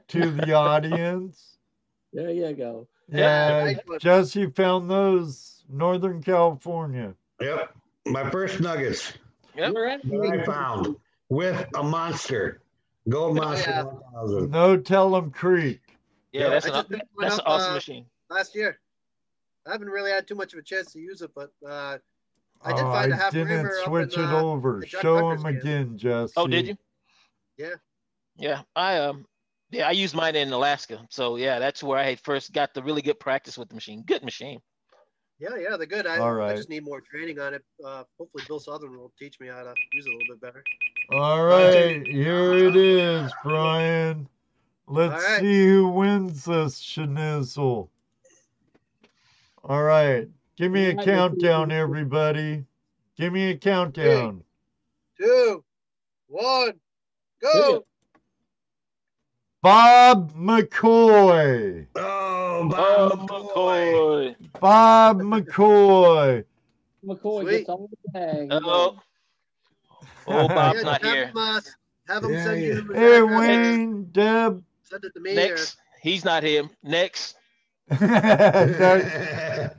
to 0.10 0.32
the 0.32 0.52
audience. 0.54 1.56
There 2.12 2.30
you 2.30 2.52
go. 2.54 2.90
Yeah, 3.10 3.64
nice 3.64 3.78
one. 3.86 4.00
Jesse 4.00 4.48
found 4.48 4.90
those 4.92 5.64
Northern 5.70 6.22
California. 6.22 7.14
Yep, 7.40 7.74
my 8.08 8.30
first 8.32 8.60
nuggets 8.60 9.14
Yep. 9.56 9.74
We're 9.74 9.98
that 9.98 10.40
I 10.42 10.44
found 10.46 10.98
with 11.30 11.66
a 11.76 11.82
monster, 11.84 12.62
gold 13.08 13.38
Oh, 13.38 13.42
monster 13.42 13.70
yeah. 13.72 13.84
1000. 13.84 14.52
No 14.52 14.76
Tellum 14.78 15.32
Creek. 15.32 15.80
Yeah, 16.34 16.42
Yeah, 16.44 16.50
that's 16.50 16.66
I 16.66 16.70
an, 16.70 16.74
just 16.76 16.90
picked 16.90 17.04
one 17.14 17.28
that's 17.28 17.38
an 17.40 17.44
awesome 17.46 17.72
uh, 17.72 17.76
machine. 17.76 18.06
last 18.30 18.56
year. 18.56 18.78
I 19.70 19.74
haven't 19.74 19.90
really 19.90 20.10
had 20.10 20.28
too 20.28 20.36
much 20.36 20.54
of 20.54 20.60
a 20.60 20.64
chance 20.64 20.92
to 20.94 21.00
use 21.00 21.22
it, 21.22 21.30
but 21.36 21.52
uh, 21.66 22.00
I 22.64 22.74
did 22.74 22.86
Oh, 22.86 22.92
find 22.92 23.12
a 23.12 23.16
I 23.16 23.20
half 23.20 23.32
didn't 23.32 23.50
reamer 23.50 23.80
up 23.80 23.86
switch 23.86 24.18
in, 24.18 24.24
it 24.24 24.34
uh, 24.34 24.44
over. 24.44 24.80
the 24.82 24.88
Show 24.88 25.22
Tucker's 25.22 25.42
him 25.42 25.46
again, 25.46 25.98
Jesse. 25.98 26.34
Oh, 26.36 26.48
did 26.48 26.68
you? 26.68 26.78
Yeah. 27.58 27.76
Yeah, 28.36 28.62
I 28.76 28.98
um, 28.98 29.26
yeah, 29.70 29.88
I 29.88 29.92
used 29.92 30.16
mine 30.16 30.36
in 30.36 30.52
Alaska. 30.52 31.06
So 31.12 31.36
yeah, 31.36 31.60
that's 31.60 31.84
where 31.84 32.00
I 32.00 32.10
had 32.10 32.20
first 32.22 32.52
got 32.52 32.74
the 32.74 32.82
really 32.82 33.02
good 33.02 33.20
practice 33.20 33.58
with 33.58 33.70
the 33.70 33.76
machine. 33.76 34.02
Good 34.06 34.24
machine. 34.24 34.60
Yeah, 35.40 35.56
yeah, 35.58 35.78
they're 35.78 35.86
good. 35.86 36.08
I, 36.08 36.20
All 36.20 36.42
I 36.42 36.56
just 36.56 36.70
need 36.70 36.84
more 36.84 37.02
training 37.02 37.40
on 37.40 37.54
it. 37.54 37.64
Uh, 37.86 38.04
hopefully, 38.18 38.44
Bill 38.48 38.60
Southern 38.60 38.98
will 38.98 39.14
teach 39.20 39.40
me 39.40 39.48
how 39.48 39.64
to 39.64 39.74
use 39.94 40.06
it 40.06 40.10
a 40.10 40.18
little 40.18 40.36
bit 40.36 40.42
better. 40.42 40.64
All 41.10 41.46
right, 41.46 42.06
here 42.08 42.58
it 42.58 42.76
is, 42.76 43.32
Brian. 43.44 44.28
Let's 44.88 45.14
All 45.14 45.32
right. 45.32 45.40
see 45.40 45.68
who 45.68 45.90
wins 45.90 46.46
this 46.46 46.82
schnizzle. 46.82 47.90
All 49.64 49.84
right, 49.84 50.28
give 50.58 50.72
me 50.72 50.86
a 50.88 50.96
All 50.96 50.96
right, 50.96 51.08
let's 51.08 51.30
see 51.30 51.38
countdown, 51.38 51.72
everybody. 51.72 52.66
Give 53.18 53.34
me 53.34 53.52
a 53.52 53.58
countdown. 53.58 54.44
Two, 55.20 55.64
one, 56.28 56.74
go! 57.42 57.86
Bob 59.62 60.34
McCoy. 60.34 61.88
Oh, 61.96 62.70
Oh, 62.78 63.10
Bob 63.10 63.30
McCoy. 63.30 64.36
McCoy. 64.36 64.36
Bob 64.60 65.20
McCoy. 65.22 66.46
McCoy 67.06 67.42
Sweet. 67.42 67.52
gets 67.52 67.70
all 67.70 67.90
the 67.90 68.20
tags. 68.20 68.48
Oh, 68.52 69.00
oh, 70.28 70.48
Bob's 70.48 70.78
Yeah, 70.84 70.84
not 70.84 71.04
here. 71.04 71.28
Him, 71.28 71.38
uh, 71.38 71.62
have 72.08 72.24
him 72.24 72.34
Yeah, 72.34 72.44
send 72.46 72.62
yeah. 72.62 72.68
you 72.68 72.74
his 72.76 72.84
Hey. 72.96 73.22
Wayne, 73.22 74.04
Deb. 74.12 74.64
Send 74.84 75.04
it 75.06 75.14
to 75.14 75.20
me. 75.20 75.36
Next, 75.36 75.78
he's 76.02 76.24
not 76.26 76.44
here. 76.44 76.70
Next, 76.84 77.36
That- 77.90 79.76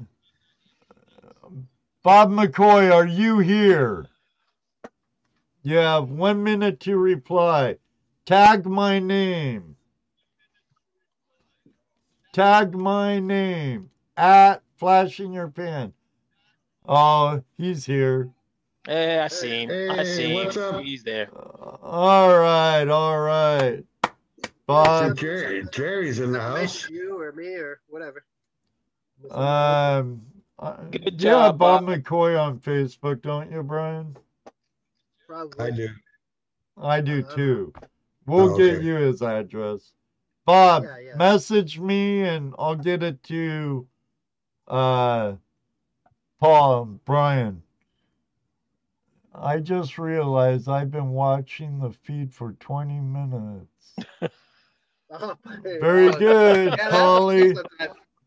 Bob 2.03 2.31
McCoy, 2.31 2.93
are 2.93 3.07
you 3.07 3.39
here? 3.41 4.07
You 5.62 5.77
have 5.77 6.09
one 6.11 6.43
minute 6.43 6.81
to 6.81 6.97
reply. 6.97 7.77
Tag 8.24 8.65
my 8.66 8.99
name. 8.99 9.77
Tag 12.32 12.74
my 12.74 13.19
name 13.20 13.91
at 14.16 14.62
Flash 14.77 15.20
In 15.20 15.32
Your 15.32 15.49
Pan. 15.49 15.93
Oh, 16.89 17.43
he's 17.59 17.85
here. 17.85 18.31
eh, 18.89 19.23
I 19.23 19.28
see 19.28 19.62
him. 19.65 19.70
I 19.91 19.97
Hey, 19.99 20.05
see 20.05 20.35
what's 20.35 20.57
him. 20.57 20.62
up? 20.62 20.82
He's 20.82 21.03
there. 21.03 21.28
All 21.82 22.39
right, 22.39 22.89
all 22.89 23.20
right. 23.20 23.85
So 24.70 24.84
Bob, 24.84 25.16
Jerry, 25.16 25.64
Jerry's 25.72 26.20
in 26.20 26.30
the 26.32 26.40
house. 26.40 26.88
You 26.88 27.20
or 27.20 27.32
me 27.32 27.55
or 27.56 27.80
whatever. 27.88 28.24
um, 29.30 30.22
Good 30.92 31.14
yeah, 31.20 31.51
job, 31.51 31.59
Bob 31.59 31.86
Bob. 31.86 31.88
McCoy 31.88 32.40
on 32.40 32.60
Facebook, 32.60 33.22
don't 33.22 33.51
you, 33.51 33.62
Brian? 33.64 34.16
Probably. 35.26 35.64
I 35.66 35.70
do. 35.70 35.88
I 36.76 37.01
do 37.01 37.22
Uh, 37.22 37.34
too. 37.34 37.72
We'll 38.26 38.55
Oh, 38.55 38.56
get 38.59 38.74
okay. 38.76 38.84
you 38.84 38.94
his 38.94 39.22
address. 39.22 39.92
Bob, 40.44 40.84
Yeah, 40.84 40.98
yeah. 40.98 41.14
message 41.16 41.78
me 41.80 42.22
and 42.22 42.55
I'll 42.59 42.76
get 42.76 43.02
it 43.02 43.22
to 43.24 43.88
uh 44.68 45.34
Paul 46.38 46.82
and 46.82 47.05
Brian. 47.05 47.62
I 49.34 49.59
just 49.59 49.98
realized 49.98 50.68
I've 50.68 50.90
been 50.92 51.10
watching 51.10 51.80
the 51.80 51.90
feed 51.90 52.32
for 52.32 52.52
20 52.52 53.01
minutes. 53.01 53.97
Oh, 55.11 55.37
Very 55.81 56.11
good, 56.12 56.74
Yeah, 56.78 56.89
Polly. 56.91 57.55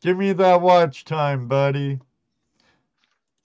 Give 0.02 0.18
me 0.18 0.34
that 0.34 0.62
watch 0.62 1.06
time, 1.06 1.48
buddy. 1.48 2.00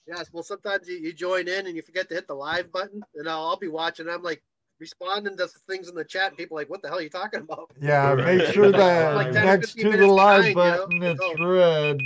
Yes, 0.07 0.29
well, 0.33 0.43
sometimes 0.43 0.87
you, 0.87 0.97
you 0.97 1.13
join 1.13 1.47
in 1.47 1.67
and 1.67 1.75
you 1.75 1.81
forget 1.81 2.09
to 2.09 2.15
hit 2.15 2.27
the 2.27 2.33
live 2.33 2.71
button, 2.71 3.01
and 3.15 3.29
I'll, 3.29 3.47
I'll 3.47 3.57
be 3.57 3.67
watching. 3.67 4.09
I'm 4.09 4.23
like 4.23 4.41
responding 4.79 5.37
to 5.37 5.47
things 5.67 5.87
in 5.87 5.95
the 5.95 6.03
chat, 6.03 6.29
and 6.29 6.37
people 6.37 6.57
are 6.57 6.61
like, 6.61 6.69
"What 6.69 6.81
the 6.81 6.89
hell 6.89 6.97
are 6.97 7.01
you 7.01 7.09
talking 7.09 7.41
about?" 7.41 7.71
Yeah, 7.79 8.15
make 8.15 8.43
sure 8.51 8.71
that 8.71 9.13
Like 9.15 9.31
next 9.33 9.75
to 9.75 9.89
the 9.89 10.07
live 10.07 10.55
behind, 10.55 10.57
you 10.57 10.63
know? 10.63 10.85
button 10.87 11.03
it's 11.03 11.21
Oh. 11.21 11.35
red. 11.37 12.01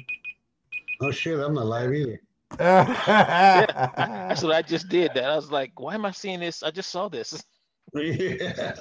Oh 1.01 1.11
shit, 1.11 1.39
I'm 1.39 1.53
not 1.53 1.65
live 1.65 1.93
either. 1.93 2.21
That's 2.57 4.43
what 4.43 4.51
I 4.51 4.61
just 4.61 4.89
did. 4.89 5.13
That 5.15 5.25
I 5.25 5.35
was 5.35 5.49
like, 5.51 5.79
why 5.79 5.95
am 5.95 6.05
I 6.05 6.11
seeing 6.11 6.39
this? 6.39 6.61
I 6.61 6.71
just 6.71 6.91
saw 6.91 7.07
this. 7.09 7.43
yeah. 7.93 8.75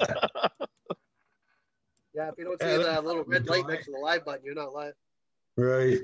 Yeah, 2.14 2.28
if 2.28 2.34
you 2.39 2.44
don't 2.44 2.60
see 2.60 2.66
that's 2.66 2.84
the 2.84 3.01
little 3.01 3.24
red 3.24 3.47
light 3.47 3.66
next 3.66 3.86
to 3.86 3.93
the 3.93 3.98
live 3.98 4.24
button, 4.24 4.44
you're 4.44 4.55
not 4.55 4.72
live. 4.74 4.94
Right. 5.56 5.98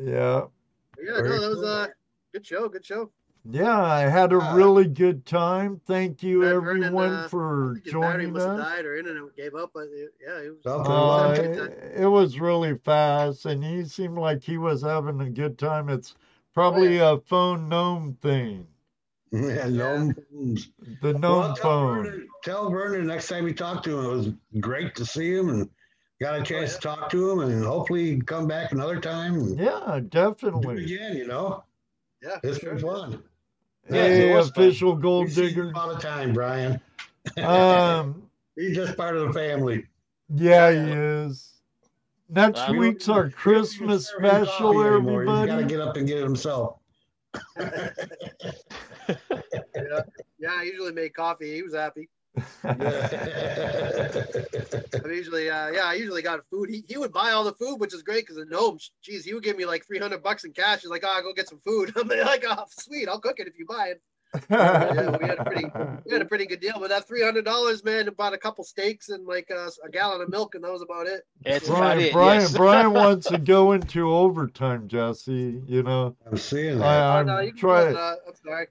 yeah. 0.00 0.42
But 0.94 1.04
yeah, 1.04 1.20
no, 1.20 1.40
that 1.40 1.50
was 1.50 1.62
a 1.62 1.88
good 2.32 2.46
show. 2.46 2.68
Good 2.68 2.84
show. 2.84 3.10
Yeah, 3.48 3.80
I 3.80 4.00
had 4.00 4.32
a 4.32 4.38
Uh, 4.38 4.54
really 4.56 4.88
good 4.88 5.24
time. 5.24 5.80
Thank 5.86 6.22
you, 6.22 6.40
Brad 6.40 6.54
Vernon, 6.54 6.84
everyone, 6.84 7.12
uh, 7.12 7.28
for 7.28 7.74
think 7.74 7.84
his 7.84 7.94
battery 7.94 8.12
joining 8.24 8.32
must 8.32 8.46
have 8.46 8.58
us. 8.58 8.66
died 8.66 8.84
or 8.84 8.96
internet 8.96 9.36
gave 9.36 9.54
up, 9.54 9.70
but 9.72 9.84
it, 9.92 10.14
yeah, 10.20 10.40
it 10.40 10.50
was. 10.50 10.62
Something 10.64 10.92
Uh, 10.92 11.06
was. 11.06 11.38
It, 11.38 12.00
it 12.02 12.06
was 12.06 12.40
really 12.40 12.76
fast, 12.78 13.46
and 13.46 13.62
he 13.62 13.84
seemed 13.84 14.18
like 14.18 14.42
he 14.42 14.58
was 14.58 14.82
having 14.82 15.20
a 15.20 15.30
good 15.30 15.58
time. 15.58 15.88
It's 15.88 16.16
probably 16.54 16.98
a 16.98 17.18
phone 17.18 17.68
Nome 17.68 18.14
thing, 18.20 18.66
Yeah, 19.32 19.68
no. 19.68 20.12
the 21.02 21.12
Nome 21.14 21.22
Well, 21.22 21.54
tell 21.54 21.62
phone. 21.62 22.04
Vernon, 22.04 22.28
tell 22.44 22.70
Vernon 22.70 23.06
next 23.06 23.28
time 23.28 23.46
you 23.46 23.54
talk 23.54 23.82
to 23.84 23.98
him, 23.98 24.04
it 24.04 24.08
was 24.16 24.30
great 24.60 24.94
to 24.96 25.04
see 25.04 25.34
him 25.34 25.48
and 25.48 25.68
got 26.20 26.40
a 26.40 26.42
chance 26.42 26.74
to 26.76 26.80
talk 26.80 27.10
to 27.10 27.30
him, 27.30 27.40
and 27.40 27.64
hopefully 27.64 28.20
come 28.20 28.46
back 28.46 28.72
another 28.72 29.00
time 29.00 29.34
and 29.34 29.58
Yeah, 29.58 29.80
do 29.94 30.00
it 30.00 30.08
definitely. 30.10 30.84
again. 30.84 31.16
You 31.16 31.26
know, 31.26 31.64
Yeah, 32.22 32.38
it's 32.42 32.58
sure. 32.60 32.74
been 32.74 32.78
fun. 32.82 33.22
Yeah, 33.90 33.96
Hey, 34.06 34.30
it 34.32 34.34
was 34.36 34.50
fun. 34.50 34.64
official 34.64 34.94
We 34.96 35.02
gold 35.02 35.28
see 35.30 35.48
digger. 35.48 35.64
him 35.68 35.76
all 35.76 35.88
the 35.94 36.00
time, 36.00 36.32
Brian. 36.32 36.80
Um, 37.36 38.22
He's 38.56 38.74
just 38.74 38.96
part 38.96 39.16
of 39.16 39.26
the 39.28 39.32
family. 39.34 39.84
yeah, 40.34 40.70
he 40.70 40.92
is. 40.92 41.52
Next 42.28 42.68
week's 42.70 43.08
our 43.08 43.28
Christmas 43.30 43.78
He 43.78 43.86
doesn't 43.86 44.00
serve 44.02 44.22
his 44.40 44.48
special, 44.48 44.82
everybody. 44.82 45.30
He's 45.30 45.46
got 45.46 45.56
to 45.56 45.64
get 45.64 45.80
up 45.80 45.96
and 45.96 46.06
get 46.06 46.18
it 46.18 46.24
himself. 46.24 46.78
Yeah, 49.76 50.02
yeah. 50.38 50.54
I 50.54 50.62
usually 50.62 50.92
make 50.92 51.14
coffee. 51.14 51.54
He 51.54 51.62
was 51.62 51.74
happy. 51.74 52.08
I 52.64 52.74
usually, 55.08 55.48
uh, 55.48 55.70
yeah, 55.70 55.84
I 55.84 55.94
usually 55.94 56.22
got 56.22 56.40
food. 56.50 56.68
He, 56.68 56.84
he 56.88 56.98
would 56.98 57.12
buy 57.12 57.32
all 57.32 57.44
the 57.44 57.54
food, 57.54 57.76
which 57.76 57.94
is 57.94 58.02
great 58.02 58.26
because 58.26 58.36
the 58.36 58.44
gnomes, 58.44 58.90
geez, 59.02 59.24
he 59.24 59.34
would 59.34 59.42
give 59.42 59.56
me 59.56 59.64
like 59.64 59.86
300 59.86 60.22
bucks 60.22 60.44
in 60.44 60.52
cash. 60.52 60.82
He's 60.82 60.90
like, 60.90 61.02
oh, 61.04 61.08
I'll 61.08 61.22
go 61.22 61.32
get 61.32 61.48
some 61.48 61.60
food. 61.60 61.92
I'm 61.96 62.08
like, 62.08 62.44
oh, 62.46 62.64
sweet, 62.68 63.08
I'll 63.08 63.20
cook 63.20 63.38
it 63.38 63.46
if 63.46 63.58
you 63.58 63.64
buy 63.66 63.88
it. 63.88 64.02
Yeah, 64.50 65.16
we 65.18 65.26
had 65.26 65.38
a 65.38 65.44
pretty, 65.44 65.64
we 66.06 66.12
had 66.12 66.22
a 66.22 66.26
pretty 66.26 66.46
good 66.46 66.60
deal. 66.60 66.74
But 66.80 66.88
that 66.90 67.08
$300, 67.08 67.84
man, 67.84 68.08
bought 68.16 68.32
a 68.34 68.38
couple 68.38 68.64
steaks 68.64 69.08
and 69.08 69.26
like 69.26 69.50
uh, 69.50 69.68
a 69.84 69.90
gallon 69.90 70.20
of 70.20 70.28
milk, 70.28 70.54
and 70.54 70.64
that 70.64 70.72
was 70.72 70.82
about 70.82 71.06
it. 71.06 71.22
That's 71.44 71.68
about 71.68 71.78
Brian, 71.78 72.00
it. 72.00 72.12
Brian, 72.12 72.40
yes. 72.42 72.56
Brian 72.56 72.92
wants 72.94 73.26
to 73.28 73.38
go 73.38 73.72
into 73.72 74.10
overtime, 74.10 74.88
Jesse. 74.88 75.62
You 75.66 75.82
know, 75.82 76.16
I'm 76.26 76.36
seeing 76.36 76.78
that. 76.78 76.84
I, 76.86 77.16
Oh, 77.16 77.20
I'm 77.20 77.26
no, 77.26 77.38
you 77.40 77.50
can 77.50 77.58
trying. 77.60 77.94
put, 77.94 78.00
uh, 78.00 78.16
I'm 78.26 78.34
sorry. 78.44 78.66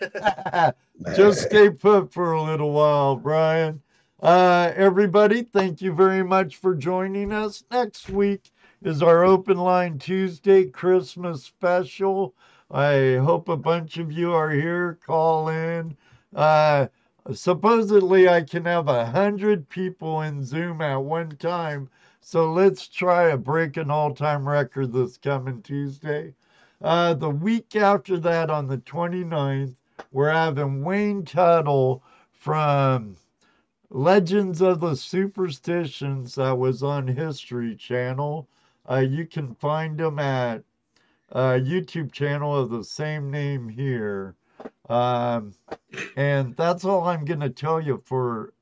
Just 1.16 1.42
stay 1.42 1.70
put 1.70 2.12
for 2.12 2.32
a 2.32 2.42
little 2.42 2.72
while, 2.72 3.16
Brian. 3.16 3.80
Uh, 4.22 4.72
everybody, 4.76 5.42
thank 5.42 5.80
you 5.80 5.92
very 5.94 6.22
much 6.22 6.56
for 6.56 6.74
joining 6.74 7.32
us. 7.32 7.64
Next 7.70 8.08
week 8.10 8.50
is 8.82 9.02
our 9.02 9.24
Open 9.24 9.56
Line 9.56 9.98
Tuesday 9.98 10.64
Christmas 10.66 11.44
special. 11.44 12.34
I 12.72 13.16
hope 13.16 13.48
a 13.48 13.56
bunch 13.56 13.98
of 13.98 14.12
you 14.12 14.32
are 14.32 14.50
here. 14.50 14.96
Call 15.04 15.48
in. 15.48 15.96
Uh, 16.32 16.86
supposedly 17.32 18.28
I 18.28 18.42
can 18.42 18.64
have 18.64 18.86
a 18.86 19.06
hundred 19.06 19.68
people 19.68 20.22
in 20.22 20.44
Zoom 20.44 20.80
at 20.80 21.02
one 21.02 21.30
time. 21.30 21.90
So 22.20 22.52
let's 22.52 22.86
try 22.86 23.30
to 23.30 23.36
break 23.36 23.76
an 23.76 23.90
all-time 23.90 24.48
record 24.48 24.92
this 24.92 25.16
coming 25.16 25.62
Tuesday. 25.62 26.34
Uh, 26.80 27.14
the 27.14 27.30
week 27.30 27.74
after 27.74 28.18
that, 28.18 28.50
on 28.50 28.68
the 28.68 28.78
29th, 28.78 29.74
we're 30.12 30.30
having 30.30 30.84
Wayne 30.84 31.24
Tuttle 31.24 32.04
from 32.30 33.16
Legends 33.90 34.62
of 34.62 34.78
the 34.78 34.94
Superstitions 34.94 36.36
that 36.36 36.56
was 36.56 36.84
on 36.84 37.08
History 37.08 37.74
Channel. 37.74 38.46
Uh, 38.88 38.98
you 38.98 39.26
can 39.26 39.56
find 39.56 40.00
him 40.00 40.20
at 40.20 40.62
uh, 41.32 41.52
YouTube 41.52 42.12
channel 42.12 42.56
of 42.56 42.70
the 42.70 42.84
same 42.84 43.30
name 43.30 43.68
here. 43.68 44.34
Um, 44.88 45.54
and 46.16 46.56
that's 46.56 46.84
all 46.84 47.04
I'm 47.04 47.24
going 47.24 47.40
to 47.40 47.50
tell 47.50 47.80
you 47.80 48.02
for 48.04 48.52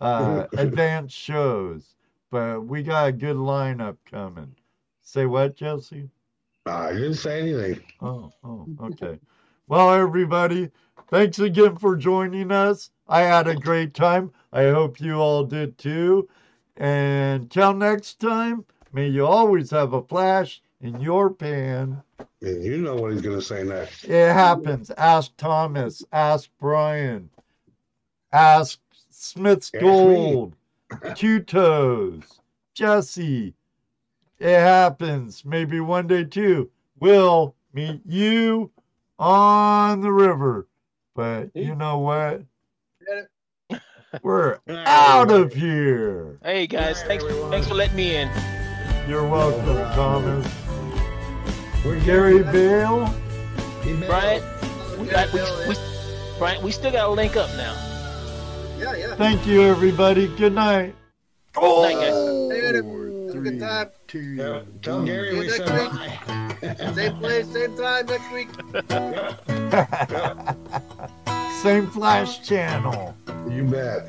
uh, 0.00 0.46
advanced 0.56 1.16
shows. 1.16 1.94
But 2.30 2.64
we 2.66 2.82
got 2.82 3.08
a 3.08 3.12
good 3.12 3.36
lineup 3.36 3.96
coming. 4.08 4.54
Say 5.02 5.26
what, 5.26 5.56
Jesse? 5.56 6.08
I 6.66 6.92
didn't 6.92 7.14
say 7.14 7.40
anything. 7.40 7.82
Oh, 8.00 8.30
oh, 8.44 8.68
okay. 8.82 9.18
Well, 9.66 9.92
everybody, 9.92 10.70
thanks 11.08 11.38
again 11.38 11.76
for 11.76 11.96
joining 11.96 12.52
us. 12.52 12.90
I 13.08 13.22
had 13.22 13.48
a 13.48 13.56
great 13.56 13.94
time. 13.94 14.30
I 14.52 14.64
hope 14.64 15.00
you 15.00 15.14
all 15.14 15.44
did 15.44 15.78
too. 15.78 16.28
And 16.76 17.50
till 17.50 17.74
next 17.74 18.20
time, 18.20 18.64
may 18.92 19.08
you 19.08 19.26
always 19.26 19.70
have 19.70 19.92
a 19.92 20.02
flash 20.02 20.62
in 20.80 21.00
your 21.00 21.30
pan. 21.30 22.02
And 22.42 22.64
you 22.64 22.78
know 22.78 22.96
what 22.96 23.12
he's 23.12 23.20
going 23.22 23.38
to 23.38 23.44
say 23.44 23.62
next. 23.62 24.04
It 24.04 24.32
happens. 24.32 24.90
Ask 24.90 25.36
Thomas. 25.36 26.02
Ask 26.12 26.50
Brian. 26.58 27.28
Ask 28.32 28.80
Smith's 29.10 29.70
Ask. 29.74 29.82
Gold. 29.82 30.54
Two 31.14 31.40
Toes. 31.40 32.22
Jesse. 32.74 33.54
It 34.38 34.58
happens. 34.58 35.44
Maybe 35.44 35.80
one 35.80 36.06
day 36.06 36.24
too. 36.24 36.70
We'll 36.98 37.54
meet 37.72 38.00
you 38.06 38.70
on 39.18 40.00
the 40.00 40.10
river. 40.12 40.66
But 41.14 41.50
you 41.54 41.74
know 41.74 41.98
what? 41.98 42.42
We're 44.22 44.58
out 44.68 45.30
of 45.30 45.52
here. 45.52 46.38
Hey 46.42 46.66
guys, 46.66 47.02
thanks 47.02 47.24
thanks 47.24 47.68
for 47.68 47.74
letting 47.74 47.96
me 47.96 48.16
in. 48.16 48.30
You're 49.08 49.26
welcome, 49.26 49.76
Thomas. 49.94 50.59
We're 51.84 52.00
Gary 52.00 52.42
Bale. 52.42 53.14
Brian, 54.06 54.42
we 54.98 55.06
got 55.06 55.32
we, 55.32 55.40
we 55.66 55.74
Brian, 56.38 56.62
we 56.62 56.72
still 56.72 56.92
gotta 56.92 57.10
link 57.10 57.36
up 57.36 57.48
now. 57.56 57.74
Yeah, 58.78 58.94
yeah. 58.96 59.14
Thank 59.14 59.46
you, 59.46 59.62
everybody. 59.62 60.28
Good 60.28 60.54
night. 60.54 60.94
Oh, 61.56 61.82
Night, 61.82 61.94
guys. 61.94 62.12
Later. 62.12 62.82
Have 62.82 63.34
a 63.34 63.38
good 63.50 63.60
time. 63.60 63.88
Yeah, 64.12 64.60
tell 64.82 65.04
Gary 65.06 65.38
we 65.38 65.48
See 65.48 65.58
you 65.58 65.66
said 65.66 65.68
next 65.68 65.96
bye. 65.96 66.92
Same 66.94 67.16
place, 67.16 67.48
same 67.48 67.74
time 67.76 68.06
next 68.06 68.30
week. 68.32 68.48
Same 71.62 71.86
Flash 71.86 72.46
channel. 72.46 73.16
You 73.48 73.64
bet. 73.64 74.06